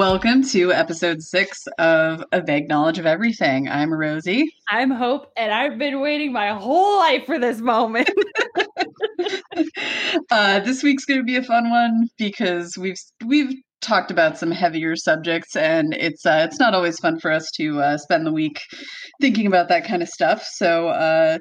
Welcome 0.00 0.42
to 0.44 0.72
episode 0.72 1.20
six 1.20 1.66
of 1.76 2.24
A 2.32 2.40
Vague 2.40 2.70
Knowledge 2.70 2.98
of 2.98 3.04
Everything. 3.04 3.68
I'm 3.68 3.92
Rosy. 3.92 4.50
I'm 4.70 4.90
Hope, 4.90 5.30
and 5.36 5.52
I've 5.52 5.76
been 5.76 6.00
waiting 6.00 6.32
my 6.32 6.54
whole 6.54 7.00
life 7.00 7.26
for 7.26 7.38
this 7.38 7.60
moment. 7.60 8.08
uh, 10.30 10.60
this 10.60 10.82
week's 10.82 11.04
going 11.04 11.20
to 11.20 11.24
be 11.24 11.36
a 11.36 11.42
fun 11.42 11.68
one 11.68 12.08
because 12.16 12.78
we've 12.78 12.96
we've 13.26 13.52
talked 13.82 14.10
about 14.10 14.38
some 14.38 14.50
heavier 14.50 14.96
subjects, 14.96 15.54
and 15.54 15.92
it's 15.92 16.24
uh, 16.24 16.46
it's 16.48 16.58
not 16.58 16.72
always 16.72 16.98
fun 16.98 17.20
for 17.20 17.30
us 17.30 17.50
to 17.56 17.82
uh, 17.82 17.98
spend 17.98 18.24
the 18.24 18.32
week 18.32 18.58
thinking 19.20 19.46
about 19.46 19.68
that 19.68 19.84
kind 19.84 20.02
of 20.02 20.08
stuff. 20.08 20.42
So 20.54 20.88
uh, 20.88 21.36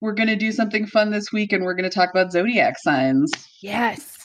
we're 0.00 0.14
going 0.14 0.30
to 0.30 0.34
do 0.34 0.50
something 0.50 0.84
fun 0.84 1.12
this 1.12 1.30
week, 1.32 1.52
and 1.52 1.62
we're 1.62 1.74
going 1.74 1.88
to 1.88 1.94
talk 1.94 2.10
about 2.10 2.32
zodiac 2.32 2.74
signs. 2.82 3.30
yes. 3.62 4.19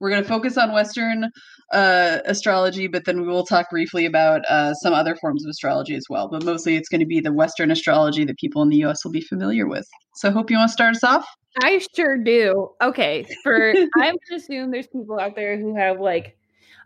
We're 0.00 0.10
going 0.10 0.22
to 0.22 0.28
focus 0.28 0.56
on 0.56 0.72
Western 0.72 1.30
uh, 1.72 2.18
astrology, 2.24 2.86
but 2.86 3.04
then 3.04 3.20
we 3.20 3.28
will 3.28 3.44
talk 3.44 3.70
briefly 3.70 4.06
about 4.06 4.42
uh, 4.48 4.74
some 4.74 4.94
other 4.94 5.14
forms 5.16 5.44
of 5.44 5.50
astrology 5.50 5.94
as 5.94 6.04
well. 6.08 6.28
But 6.28 6.44
mostly 6.44 6.76
it's 6.76 6.88
going 6.88 7.00
to 7.00 7.06
be 7.06 7.20
the 7.20 7.32
Western 7.32 7.70
astrology 7.70 8.24
that 8.24 8.38
people 8.38 8.62
in 8.62 8.70
the 8.70 8.82
US 8.84 9.04
will 9.04 9.12
be 9.12 9.20
familiar 9.20 9.68
with. 9.68 9.86
So 10.14 10.28
I 10.28 10.32
hope 10.32 10.50
you 10.50 10.56
want 10.56 10.70
to 10.70 10.72
start 10.72 10.96
us 10.96 11.04
off. 11.04 11.26
I 11.62 11.80
sure 11.94 12.16
do. 12.16 12.70
Okay. 12.82 13.26
For 13.42 13.70
I'm 13.96 14.14
going 14.14 14.18
to 14.30 14.36
assume 14.36 14.70
there's 14.70 14.86
people 14.86 15.18
out 15.20 15.36
there 15.36 15.58
who 15.58 15.76
have 15.76 16.00
like 16.00 16.36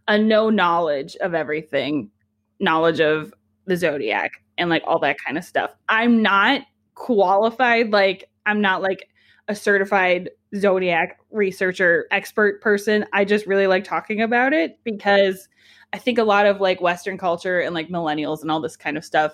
a 0.09 0.18
no 0.18 0.51
knowledge 0.51 1.16
of 1.16 1.34
everything, 1.34 2.10
knowledge 2.60 3.01
of 3.01 3.32
the 3.66 3.76
zodiac 3.76 4.32
and 4.59 4.70
like 4.70 4.82
all 4.87 4.98
that 5.01 5.16
kind 5.24 5.38
of 5.38 5.45
stuff. 5.45 5.74
I'm 5.88 6.23
not 6.23 6.62
qualified. 6.95 7.90
Like, 7.90 8.29
I'm 8.46 8.60
not 8.60 8.82
like 8.82 9.09
a 9.48 9.54
certified 9.54 10.30
zodiac 10.57 11.19
researcher 11.30 12.07
expert 12.10 12.60
person. 12.60 13.05
I 13.13 13.24
just 13.24 13.47
really 13.47 13.66
like 13.66 13.85
talking 13.85 14.21
about 14.21 14.52
it 14.52 14.79
because 14.85 15.49
I 15.93 15.99
think 15.99 16.19
a 16.19 16.24
lot 16.24 16.47
of 16.47 16.60
like 16.60 16.80
Western 16.80 17.19
culture 17.19 17.60
and 17.60 17.74
like 17.74 17.88
millennials 17.88 18.43
and 18.43 18.51
all 18.51 18.60
this 18.60 18.77
kind 18.77 18.97
of 18.97 19.05
stuff 19.05 19.32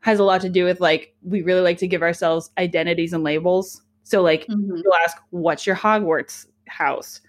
has 0.00 0.18
a 0.18 0.24
lot 0.24 0.40
to 0.42 0.48
do 0.48 0.64
with 0.64 0.80
like 0.80 1.14
we 1.22 1.42
really 1.42 1.60
like 1.60 1.78
to 1.78 1.88
give 1.88 2.02
ourselves 2.02 2.50
identities 2.58 3.12
and 3.12 3.24
labels. 3.24 3.82
So 4.04 4.22
like 4.22 4.46
Mhm. 4.48 4.82
you'll 4.82 4.94
ask, 5.04 5.16
what's 5.30 5.66
your 5.66 5.76
Hogwarts 5.76 6.46
house? 6.66 7.20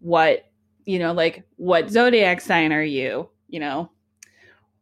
What, 0.00 0.44
you 0.84 0.98
know, 0.98 1.12
like 1.12 1.44
what 1.56 1.90
zodiac 1.90 2.40
sign 2.40 2.72
are 2.72 2.82
you? 2.82 3.28
You 3.48 3.60
know, 3.60 3.90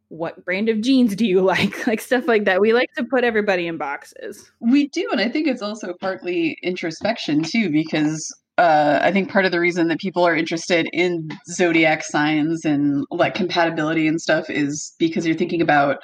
what 0.09 0.43
brand 0.45 0.69
of 0.69 0.81
jeans 0.81 1.15
do 1.15 1.25
you 1.25 1.41
like? 1.53 1.87
Like 1.87 2.01
stuff 2.01 2.27
like 2.27 2.45
that. 2.45 2.61
We 2.61 2.73
like 2.73 2.93
to 2.97 3.03
put 3.03 3.23
everybody 3.23 3.67
in 3.67 3.77
boxes. 3.77 4.51
We 4.59 4.87
do, 4.87 5.07
and 5.11 5.21
I 5.21 5.29
think 5.29 5.47
it's 5.47 5.61
also 5.61 5.93
partly 5.99 6.57
introspection 6.63 7.43
too, 7.43 7.69
because 7.69 8.33
uh, 8.57 8.99
I 9.01 9.11
think 9.11 9.31
part 9.31 9.45
of 9.45 9.51
the 9.51 9.59
reason 9.59 9.87
that 9.89 9.99
people 9.99 10.23
are 10.23 10.35
interested 10.35 10.89
in 10.91 11.29
zodiac 11.47 12.03
signs 12.03 12.65
and 12.65 13.05
like 13.11 13.35
compatibility 13.35 14.07
and 14.07 14.19
stuff 14.19 14.49
is 14.49 14.93
because 14.97 15.25
you're 15.25 15.35
thinking 15.35 15.61
about 15.61 15.97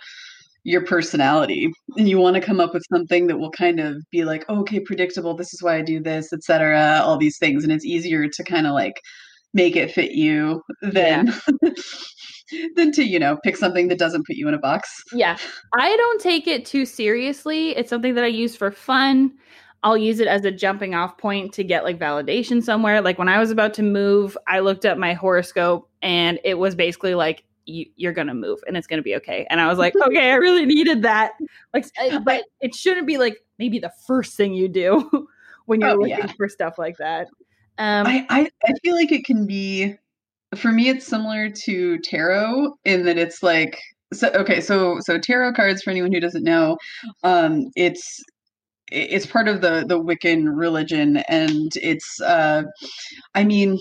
your 0.63 0.85
personality 0.85 1.69
and 1.97 2.07
you 2.07 2.17
want 2.17 2.35
to 2.35 2.41
come 2.41 2.59
up 2.59 2.73
with 2.73 2.85
something 2.91 3.27
that 3.27 3.37
will 3.37 3.51
kind 3.51 3.79
of 3.79 3.97
be 4.11 4.23
like 4.23 4.45
oh, 4.47 4.61
okay 4.61 4.79
predictable 4.79 5.35
this 5.35 5.53
is 5.53 5.61
why 5.61 5.75
i 5.75 5.81
do 5.81 6.01
this 6.01 6.31
etc 6.31 7.01
all 7.03 7.17
these 7.17 7.37
things 7.37 7.63
and 7.63 7.73
it's 7.73 7.83
easier 7.83 8.29
to 8.29 8.43
kind 8.45 8.65
of 8.65 8.71
like 8.71 9.01
make 9.53 9.75
it 9.75 9.91
fit 9.91 10.11
you 10.11 10.61
than 10.81 11.33
than 12.75 12.91
to 12.91 13.03
you 13.03 13.19
know 13.19 13.37
pick 13.43 13.57
something 13.57 13.87
that 13.87 13.97
doesn't 13.97 14.25
put 14.27 14.35
you 14.35 14.47
in 14.47 14.53
a 14.53 14.59
box 14.59 15.03
Yeah. 15.13 15.37
I 15.77 15.95
don't 15.95 16.21
take 16.21 16.45
it 16.47 16.65
too 16.65 16.85
seriously. 16.85 17.69
It's 17.75 17.89
something 17.89 18.15
that 18.15 18.23
I 18.23 18.27
use 18.27 18.55
for 18.55 18.71
fun. 18.71 19.31
I'll 19.83 19.97
use 19.97 20.19
it 20.19 20.27
as 20.27 20.45
a 20.45 20.51
jumping 20.51 20.95
off 20.95 21.17
point 21.17 21.51
to 21.53 21.63
get 21.63 21.83
like 21.83 21.99
validation 21.99 22.63
somewhere. 22.63 23.01
Like 23.01 23.17
when 23.17 23.27
I 23.29 23.39
was 23.39 23.51
about 23.51 23.73
to 23.75 23.83
move, 23.83 24.37
I 24.47 24.59
looked 24.59 24.85
up 24.85 24.97
my 24.97 25.13
horoscope 25.13 25.89
and 26.01 26.39
it 26.43 26.53
was 26.57 26.73
basically 26.75 27.15
like, 27.15 27.43
you, 27.65 27.85
you're 27.95 28.13
going 28.13 28.27
to 28.27 28.33
move 28.33 28.59
and 28.67 28.75
it's 28.77 28.87
going 28.87 28.99
to 28.99 29.03
be 29.03 29.15
okay. 29.15 29.45
And 29.49 29.59
I 29.59 29.67
was 29.67 29.77
like, 29.79 29.93
okay, 30.07 30.31
I 30.31 30.35
really 30.35 30.65
needed 30.65 31.01
that. 31.03 31.33
Like, 31.73 31.85
but 32.23 32.43
it 32.61 32.75
shouldn't 32.75 33.07
be 33.07 33.17
like 33.17 33.37
maybe 33.59 33.79
the 33.79 33.91
first 34.07 34.35
thing 34.37 34.53
you 34.53 34.67
do 34.69 35.27
when 35.65 35.81
you're 35.81 35.89
Oh, 35.91 35.95
looking 35.95 36.09
yeah. 36.17 36.31
for 36.37 36.47
stuff 36.49 36.77
like 36.77 36.97
that. 36.97 37.27
Um, 37.77 38.05
I, 38.05 38.25
I 38.29 38.49
I 38.65 38.73
feel 38.83 38.95
like 38.95 39.11
it 39.11 39.25
can 39.25 39.47
be 39.47 39.95
for 40.55 40.71
me 40.71 40.89
it's 40.89 41.07
similar 41.07 41.49
to 41.49 41.99
tarot 41.99 42.75
in 42.85 43.05
that 43.05 43.17
it's 43.17 43.43
like 43.43 43.79
so 44.13 44.29
okay 44.35 44.61
so 44.61 44.99
so 45.01 45.17
tarot 45.19 45.53
cards 45.53 45.83
for 45.83 45.91
anyone 45.91 46.11
who 46.13 46.19
doesn't 46.19 46.43
know 46.43 46.77
um 47.23 47.65
it's 47.75 48.21
it's 48.91 49.25
part 49.25 49.47
of 49.47 49.61
the 49.61 49.85
the 49.87 49.99
Wiccan 50.01 50.45
religion 50.57 51.17
and 51.29 51.71
it's 51.77 52.21
uh 52.21 52.63
I 53.35 53.43
mean 53.43 53.79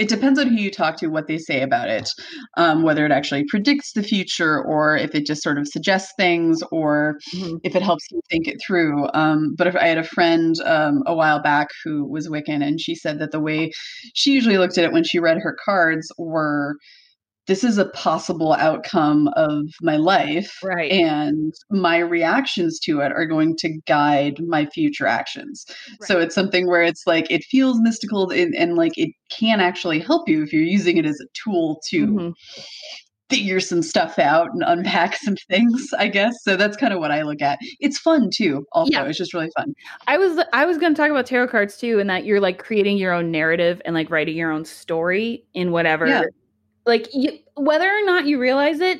it 0.00 0.08
depends 0.08 0.38
on 0.38 0.48
who 0.48 0.56
you 0.56 0.70
talk 0.70 0.96
to 0.96 1.08
what 1.08 1.28
they 1.28 1.38
say 1.38 1.62
about 1.62 1.88
it 1.88 2.08
um, 2.56 2.82
whether 2.82 3.04
it 3.04 3.12
actually 3.12 3.44
predicts 3.44 3.92
the 3.92 4.02
future 4.02 4.62
or 4.64 4.96
if 4.96 5.14
it 5.14 5.26
just 5.26 5.42
sort 5.42 5.58
of 5.58 5.68
suggests 5.68 6.12
things 6.16 6.62
or 6.72 7.16
mhm. 7.34 7.60
if 7.62 7.76
it 7.76 7.82
helps 7.82 8.04
you 8.10 8.20
think 8.30 8.48
it 8.48 8.58
through. 8.64 9.08
Um, 9.14 9.54
but 9.56 9.66
if 9.66 9.76
I 9.76 9.86
had 9.86 9.98
a 9.98 10.04
friend 10.04 10.54
um, 10.64 11.02
a 11.06 11.14
while 11.14 11.42
back 11.42 11.68
who 11.84 12.06
was 12.08 12.28
Wiccan, 12.28 12.62
and 12.62 12.80
she 12.80 12.94
said 12.94 13.18
that 13.18 13.30
the 13.30 13.40
way 13.40 13.70
she 14.14 14.32
usually 14.32 14.58
looked 14.58 14.78
at 14.78 14.84
it 14.84 14.92
when 14.92 15.04
she 15.04 15.18
read 15.18 15.38
her 15.38 15.56
cards 15.64 16.10
were 16.18 16.76
this 17.46 17.64
is 17.64 17.78
a 17.78 17.86
possible 17.90 18.52
outcome 18.52 19.28
of 19.34 19.62
my 19.82 19.96
life. 19.96 20.58
Right. 20.62 20.92
And 20.92 21.52
my 21.70 21.98
reactions 21.98 22.78
to 22.80 23.00
it 23.00 23.12
are 23.12 23.26
going 23.26 23.56
to 23.58 23.76
guide 23.86 24.38
my 24.46 24.66
future 24.66 25.06
actions. 25.06 25.64
So 26.02 26.20
it's 26.20 26.34
something 26.34 26.68
where 26.68 26.82
it's 26.82 27.06
like 27.06 27.28
it 27.30 27.42
feels 27.44 27.80
mystical 27.80 28.30
and, 28.30 28.54
and 28.54 28.76
like 28.76 28.96
it 28.96 29.10
can 29.30 29.60
actually 29.60 29.98
help 30.00 30.28
you 30.28 30.42
if 30.42 30.52
you're 30.52 30.62
using 30.62 30.96
it 30.96 31.06
as 31.06 31.18
a 31.20 31.26
tool 31.44 31.80
to 31.88 32.06
Mhm. 32.06 32.34
figure 33.30 33.60
some 33.60 33.80
stuff 33.82 34.18
out 34.18 34.48
and 34.52 34.62
unpack 34.66 35.16
some 35.16 35.36
things, 35.48 35.88
I 35.98 36.08
guess. 36.08 36.34
So 36.42 36.56
that's 36.56 36.76
kind 36.76 36.92
of 36.92 36.98
what 37.00 37.10
I 37.12 37.22
look 37.22 37.40
at. 37.42 37.58
It's 37.80 37.98
fun 37.98 38.28
too. 38.32 38.64
Also, 38.72 38.90
Yeah. 38.92 39.04
it's 39.04 39.18
just 39.18 39.32
really 39.34 39.50
fun. 39.56 39.72
I 40.08 40.18
was 40.18 40.38
I 40.52 40.66
was 40.66 40.78
going 40.78 40.94
to 40.94 41.00
talk 41.00 41.10
about 41.10 41.26
tarot 41.26 41.48
cards 41.48 41.76
too, 41.76 41.98
and 42.00 42.10
that 42.10 42.24
you're 42.24 42.40
like 42.40 42.58
creating 42.58 42.96
your 42.98 43.12
own 43.12 43.30
narrative 43.30 43.80
and 43.84 43.94
like 43.94 44.10
writing 44.10 44.36
your 44.36 44.50
own 44.50 44.64
story 44.64 45.44
in 45.54 45.70
whatever. 45.72 46.06
Yeah. 46.06 46.24
Like 46.90 47.08
you, 47.14 47.38
whether 47.54 47.88
or 47.88 48.04
not 48.04 48.26
you 48.26 48.38
realize 48.40 48.80
it, 48.80 48.98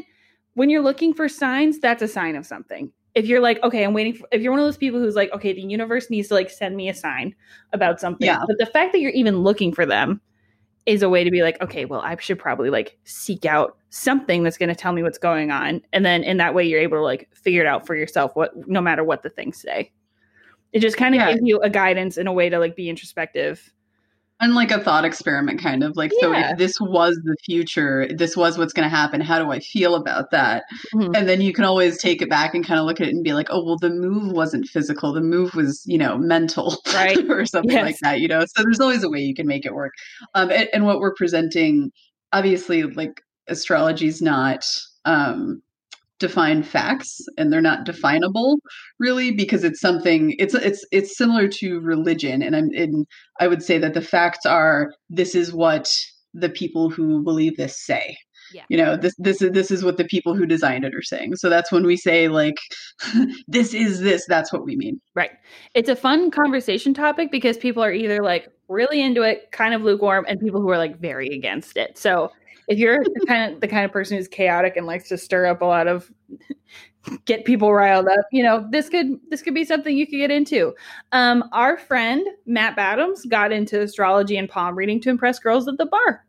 when 0.55 0.71
you're 0.71 0.83
looking 0.83 1.13
for 1.13 1.29
signs, 1.29 1.81
that's 1.81 2.03
a 2.03 2.09
sign 2.09 2.37
of 2.37 2.47
something. 2.47 2.93
If 3.17 3.27
you're 3.27 3.41
like, 3.41 3.61
okay, 3.65 3.83
I'm 3.85 3.93
waiting 3.95 4.15
for. 4.15 4.29
If 4.31 4.41
you're 4.41 4.53
one 4.53 4.61
of 4.61 4.67
those 4.67 4.77
people 4.77 5.01
who's 5.01 5.17
like, 5.17 5.33
okay, 5.33 5.53
the 5.53 5.61
universe 5.61 6.09
needs 6.11 6.29
to 6.29 6.35
like 6.35 6.49
send 6.51 6.77
me 6.77 6.89
a 6.89 6.95
sign 6.95 7.35
about 7.73 7.99
something, 7.99 8.27
Yeah. 8.27 8.43
but 8.47 8.57
the 8.59 8.67
fact 8.67 8.93
that 8.93 9.01
you're 9.01 9.11
even 9.11 9.39
looking 9.39 9.73
for 9.75 9.85
them 9.85 10.21
is 10.87 11.03
a 11.03 11.09
way 11.09 11.25
to 11.25 11.31
be 11.31 11.43
like, 11.43 11.61
okay, 11.61 11.85
well, 11.85 12.01
I 12.01 12.17
should 12.21 12.39
probably 12.39 12.71
like 12.71 12.97
seek 13.05 13.45
out 13.45 13.77
something 13.91 14.45
that's 14.45 14.57
going 14.57 14.69
to 14.69 14.75
tell 14.77 14.93
me 14.93 15.03
what's 15.03 15.19
going 15.19 15.51
on, 15.51 15.83
and 15.93 16.07
then 16.07 16.23
in 16.23 16.37
that 16.37 16.55
way, 16.55 16.65
you're 16.65 16.81
able 16.81 16.99
to 16.99 17.03
like 17.03 17.29
figure 17.35 17.61
it 17.63 17.67
out 17.67 17.85
for 17.87 17.97
yourself. 17.97 18.31
What, 18.37 18.53
no 18.69 18.81
matter 18.81 19.03
what 19.03 19.23
the 19.25 19.31
things 19.31 19.61
say, 19.61 19.93
it 20.73 20.79
just 20.79 20.97
kind 20.97 21.15
of 21.17 21.21
Yeah. 21.21 21.33
gives 21.33 21.43
you 21.45 21.59
a 21.61 21.69
guidance 21.69 22.17
and 22.17 22.29
a 22.29 22.33
way 22.33 22.49
to 22.49 22.59
like 22.61 22.77
be 22.77 22.89
introspective. 22.89 23.73
And 24.41 24.55
like 24.55 24.71
a 24.71 24.81
thought 24.81 25.05
experiment, 25.05 25.63
kind 25.63 25.85
of 25.85 25.97
like, 25.97 26.13
so 26.21 26.33
if 26.35 26.57
this 26.57 26.81
was 26.81 27.15
the 27.25 27.37
future, 27.45 28.09
this 28.17 28.37
was 28.37 28.57
what's 28.57 28.73
going 28.73 28.89
to 28.89 28.95
happen, 28.95 29.21
how 29.21 29.39
do 29.39 29.51
I 29.51 29.61
feel 29.61 29.95
about 29.95 30.31
that? 30.31 30.65
Mhm. 30.95 31.15
And 31.15 31.29
then 31.29 31.43
you 31.43 31.53
can 31.53 31.65
always 31.65 32.01
take 32.01 32.23
it 32.23 32.31
back 32.31 32.55
and 32.55 32.67
kind 32.67 32.81
of 32.81 32.87
look 32.87 33.01
at 33.03 33.09
it 33.09 33.15
and 33.15 33.23
be 33.23 33.35
like, 33.35 33.49
oh, 33.51 33.63
well, 33.63 33.77
the 33.77 33.91
move 33.91 34.33
wasn't 34.33 34.67
physical. 34.67 35.13
The 35.13 35.21
move 35.21 35.55
was, 35.55 35.83
you 35.87 35.99
know, 35.99 36.17
mental 36.17 36.77
Right. 36.95 37.19
or 37.31 37.45
something 37.45 37.77
like 37.77 37.99
that, 38.01 38.21
you 38.21 38.29
know? 38.29 38.41
So 38.41 38.63
there's 38.63 38.81
always 38.81 39.03
a 39.03 39.11
way 39.11 39.21
you 39.21 39.35
can 39.35 39.47
make 39.47 39.67
it 39.67 39.75
work. 39.75 39.93
Um, 40.35 40.51
and, 40.51 40.69
and 40.73 40.87
what 40.87 41.01
we're 41.01 41.15
presenting, 41.15 41.91
obviously, 42.33 42.85
like 42.85 43.21
astrology 43.47 44.07
is 44.07 44.23
not 44.23 44.65
um, 45.05 45.61
defined 46.21 46.67
facts 46.67 47.19
and 47.37 47.53
they're 47.53 47.61
not 47.61 47.85
definable 47.85 48.59
really 49.01 49.33
because 49.33 49.65
it's 49.65 49.81
something 49.81 50.35
it's 50.39 50.55
it's 50.55 50.87
it's 50.93 51.17
similar 51.17 51.49
to 51.49 51.81
religion 51.81 52.43
and 52.43 52.55
i'm 52.55 52.71
in 52.73 53.05
i 53.41 53.49
would 53.49 53.63
say 53.63 53.79
that 53.79 53.95
the 53.95 54.01
facts 54.03 54.47
are 54.47 54.93
this 55.09 55.35
is 55.35 55.53
what 55.53 55.91
the 56.35 56.51
people 56.51 56.91
who 56.91 57.23
believe 57.25 57.57
this 57.57 57.85
say 57.85 58.17
Yeah. 58.53 58.65
you 58.69 58.77
know 58.77 58.97
this 58.97 59.15
this 59.19 59.43
is 59.43 59.51
this 59.53 59.71
is 59.71 59.83
what 59.83 59.97
the 59.97 60.05
people 60.05 60.37
who 60.37 60.47
designed 60.47 60.85
it 60.85 60.95
are 60.95 61.03
saying 61.03 61.37
so 61.37 61.49
that's 61.49 61.73
when 61.73 61.85
we 61.87 61.97
say 61.97 62.29
like 62.29 62.59
this 63.49 63.75
is 63.75 64.01
this 64.01 64.25
that's 64.29 64.53
what 64.53 64.65
we 64.65 64.77
mean 64.77 65.01
Right. 65.15 65.33
It's 65.75 65.89
a 65.89 65.97
fun 65.97 66.31
conversation 66.31 66.95
topic 66.95 67.31
because 67.31 67.57
people 67.59 67.83
are 67.83 67.93
either 67.93 68.23
like 68.23 68.49
really 68.69 69.03
into 69.03 69.23
it, 69.23 69.51
kind 69.53 69.75
of 69.75 69.83
lukewarm, 69.83 70.25
and 70.29 70.41
people 70.41 70.63
who 70.63 70.71
are 70.71 70.79
like 70.79 70.99
very 70.99 71.29
against 71.29 71.77
it. 71.77 71.99
So 71.99 72.31
if 72.71 72.79
you're 72.79 73.03
the 73.03 73.27
kind 73.27 73.53
of 73.53 73.61
the 73.61 73.69
kind 73.69 73.85
of 73.85 73.93
person 73.93 74.17
who's 74.17 74.29
chaotic 74.29 74.77
and 74.77 74.87
likes 74.87 75.09
to 75.09 75.19
stir 75.19 75.47
up 75.47 75.61
a 75.61 75.65
lot 75.65 75.89
of 75.89 76.11
get 77.25 77.45
people 77.45 77.75
riled 77.75 78.07
up, 78.07 78.25
you 78.31 78.43
know, 78.43 78.67
this 78.71 78.89
could 78.89 79.19
this 79.29 79.43
could 79.43 79.55
be 79.55 79.65
something 79.65 79.95
you 79.95 80.07
could 80.07 80.19
get 80.19 80.31
into. 80.31 80.73
Um, 81.11 81.45
our 81.53 81.77
friend 81.77 82.25
Matt 82.47 82.77
Badams 82.77 83.29
got 83.29 83.51
into 83.51 83.83
astrology 83.83 84.37
and 84.37 84.49
palm 84.49 84.77
reading 84.77 85.01
to 85.01 85.11
impress 85.11 85.41
girls 85.41 85.67
at 85.67 85.79
the 85.79 85.87
bar. 85.87 86.25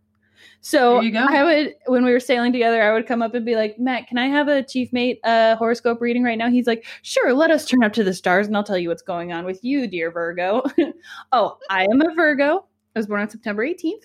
So 0.61 0.99
you 1.01 1.11
go. 1.11 1.25
I 1.27 1.43
would, 1.43 1.75
when 1.85 2.05
we 2.05 2.11
were 2.11 2.19
sailing 2.19 2.51
together, 2.51 2.81
I 2.81 2.93
would 2.93 3.07
come 3.07 3.21
up 3.21 3.33
and 3.33 3.45
be 3.45 3.55
like, 3.55 3.79
Matt, 3.79 4.07
can 4.07 4.17
I 4.17 4.27
have 4.27 4.47
a 4.47 4.63
chief 4.63 4.91
mate 4.91 5.19
uh, 5.23 5.55
horoscope 5.55 6.01
reading 6.01 6.23
right 6.23 6.37
now? 6.37 6.49
He's 6.49 6.67
like, 6.67 6.85
sure, 7.01 7.33
let 7.33 7.49
us 7.49 7.65
turn 7.65 7.83
up 7.83 7.93
to 7.93 8.03
the 8.03 8.13
stars 8.13 8.47
and 8.47 8.55
I'll 8.55 8.63
tell 8.63 8.77
you 8.77 8.89
what's 8.89 9.01
going 9.01 9.31
on 9.31 9.43
with 9.45 9.63
you, 9.63 9.87
dear 9.87 10.11
Virgo. 10.11 10.63
oh, 11.31 11.57
I 11.69 11.83
am 11.85 12.01
a 12.01 12.13
Virgo. 12.15 12.65
I 12.95 12.99
was 12.99 13.07
born 13.07 13.21
on 13.21 13.29
September 13.29 13.65
18th. 13.65 14.03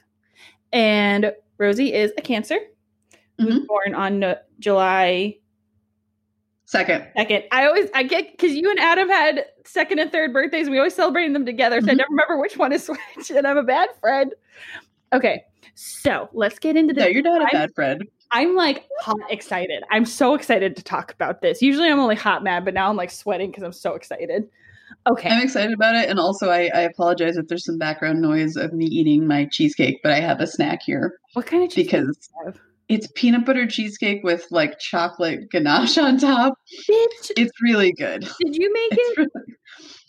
And 0.72 1.32
Rosy 1.58 1.92
is 1.94 2.12
a 2.18 2.20
Cancer 2.22 2.58
who 3.38 3.46
was 3.46 3.58
born 3.60 3.94
on 3.94 4.18
no- 4.18 4.38
July 4.58 5.36
Second. 6.68 7.06
second. 7.16 7.44
I 7.52 7.66
always 7.66 7.88
I 7.94 8.02
get 8.02 8.32
because 8.32 8.54
you 8.54 8.68
and 8.70 8.80
Adam 8.80 9.08
had 9.08 9.44
second 9.64 10.00
and 10.00 10.10
third 10.10 10.32
birthdays. 10.32 10.68
We 10.68 10.78
always 10.78 10.94
celebrating 10.94 11.32
them 11.32 11.46
together, 11.46 11.80
so 11.80 11.88
I 11.88 11.90
Mhm. 11.94 11.98
never 11.98 12.10
remember 12.10 12.38
which 12.38 12.56
one 12.56 12.72
is 12.72 12.88
which, 13.16 13.30
and 13.30 13.46
I'm 13.46 13.56
a 13.56 13.62
bad 13.62 13.88
friend. 14.00 14.34
Okay, 15.12 15.44
so 15.76 16.28
let's 16.32 16.58
get 16.58 16.76
into 16.76 16.92
this. 16.92 17.04
No, 17.04 17.08
you're 17.08 17.22
not 17.22 17.40
a 17.40 17.44
I'm- 17.44 17.50
bad 17.52 17.74
friend. 17.74 18.04
I'm 18.32 18.56
like 18.56 18.84
hot 19.00 19.20
excited. 19.30 19.84
I'm 19.92 20.04
so 20.04 20.34
excited 20.34 20.74
to 20.76 20.82
talk 20.82 21.12
about 21.12 21.40
this. 21.42 21.62
Usually 21.62 21.88
I'm 21.88 22.00
only 22.00 22.16
hot 22.16 22.42
mad, 22.42 22.64
but 22.64 22.74
now 22.74 22.90
I'm 22.90 22.96
like 22.96 23.12
sweating 23.12 23.50
because 23.52 23.62
I'm 23.62 23.72
so 23.72 23.94
excited. 23.94 24.48
Okay. 25.08 25.28
I'm 25.28 25.42
excited 25.42 25.72
about 25.72 25.94
it, 25.96 26.08
and 26.08 26.18
also 26.18 26.50
I, 26.50 26.70
I 26.74 26.80
apologize 26.82 27.36
if 27.36 27.46
there's 27.48 27.64
some 27.64 27.78
background 27.78 28.20
noise 28.20 28.56
of 28.56 28.72
me 28.72 28.86
eating 28.86 29.26
my 29.26 29.46
cheesecake, 29.50 30.00
but 30.02 30.12
I 30.12 30.20
have 30.20 30.40
a 30.40 30.46
snack 30.46 30.80
here 30.84 31.12
what 31.34 31.46
kind 31.46 31.62
of 31.64 31.70
cheese 31.70 31.86
because 31.86 32.06
do 32.06 32.12
you 32.40 32.46
have? 32.46 32.58
it's 32.88 33.08
peanut 33.16 33.44
butter 33.44 33.66
cheesecake 33.66 34.20
with 34.22 34.46
like 34.50 34.78
chocolate 34.78 35.50
ganache 35.50 35.98
on 35.98 36.18
top. 36.18 36.54
Bitch, 36.88 37.30
It's 37.36 37.52
really 37.62 37.92
good. 37.92 38.22
did 38.22 38.54
you 38.56 38.72
make 38.72 38.92
It's 38.92 39.18
it? 39.18 39.18
really, 39.18 39.56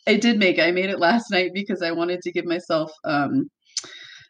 I 0.08 0.16
did 0.16 0.38
make 0.40 0.58
it. 0.58 0.62
I 0.64 0.72
made 0.72 0.90
it 0.90 1.00
last 1.00 1.32
night 1.32 1.52
because 1.54 1.82
I 1.82 1.92
wanted 1.92 2.22
to 2.22 2.32
give 2.32 2.46
myself 2.46 2.92
um 3.04 3.50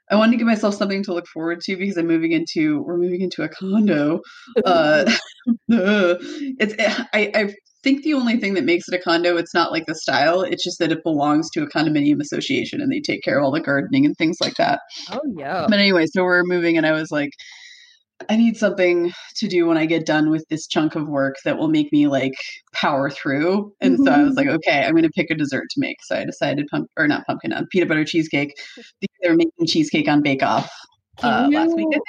I 0.09 0.15
wanted 0.15 0.31
to 0.31 0.37
give 0.37 0.47
myself 0.47 0.75
something 0.75 1.03
to 1.03 1.13
look 1.13 1.27
forward 1.27 1.59
to 1.61 1.75
because 1.75 1.97
I'm 1.97 2.07
moving 2.07 2.31
into 2.31 2.81
we're 2.83 2.97
moving 2.97 3.21
into 3.21 3.43
a 3.43 3.49
condo. 3.49 4.21
Uh 4.65 5.05
it's 5.69 6.73
I 7.13 7.31
I 7.35 7.53
think 7.83 8.03
the 8.03 8.13
only 8.13 8.37
thing 8.37 8.53
that 8.55 8.63
makes 8.65 8.87
it 8.87 8.93
a 8.95 8.99
condo 9.01 9.37
it's 9.37 9.53
not 9.53 9.71
like 9.71 9.85
the 9.85 9.95
style, 9.95 10.41
it's 10.41 10.63
just 10.63 10.79
that 10.79 10.91
it 10.91 11.03
belongs 11.03 11.49
to 11.51 11.63
a 11.63 11.67
condominium 11.69 12.19
association 12.21 12.81
and 12.81 12.91
they 12.91 12.99
take 12.99 13.23
care 13.23 13.37
of 13.39 13.43
all 13.45 13.51
the 13.51 13.61
gardening 13.61 14.05
and 14.05 14.15
things 14.17 14.37
like 14.41 14.55
that. 14.55 14.79
oh 15.11 15.21
yeah. 15.37 15.65
But 15.69 15.79
anyway, 15.79 16.05
so 16.07 16.23
we're 16.23 16.43
moving, 16.43 16.77
and 16.77 16.85
I 16.85 16.91
was 16.91 17.11
like, 17.11 17.31
I 18.29 18.35
need 18.35 18.57
something 18.57 19.11
to 19.35 19.47
do 19.47 19.67
when 19.67 19.77
I 19.77 19.85
get 19.85 20.05
done 20.07 20.31
with 20.31 20.43
this 20.49 20.65
chunk 20.65 20.95
of 20.95 21.07
work 21.07 21.35
that 21.45 21.57
will 21.59 21.67
make 21.67 21.91
me 21.93 22.07
like 22.07 22.33
power 22.73 23.11
through. 23.11 23.71
And 23.79 23.99
so 24.03 24.11
I 24.11 24.23
was 24.23 24.33
like, 24.35 24.47
okay, 24.47 24.83
I'm 24.83 24.91
going 24.93 25.03
to 25.03 25.09
pick 25.11 25.29
a 25.29 25.35
dessert 25.35 25.65
to 25.69 25.79
make. 25.79 25.97
So 26.03 26.15
I 26.15 26.25
decided 26.25 26.65
pump 26.71 26.87
or 26.97 27.07
not 27.07 27.27
pumpkin, 27.27 27.53
uh, 27.53 27.63
peanut 27.71 27.87
butter 27.89 28.03
cheesecake. 28.05 28.53
They 28.75 29.29
were 29.29 29.35
making 29.35 29.67
cheesecake 29.67 30.07
on 30.07 30.23
Bake 30.23 30.41
Off 30.41 30.67
uh, 31.21 31.47
last 31.51 31.75
week. 31.75 31.85
I 31.91 31.91
you- 31.91 31.91
think. 31.91 32.03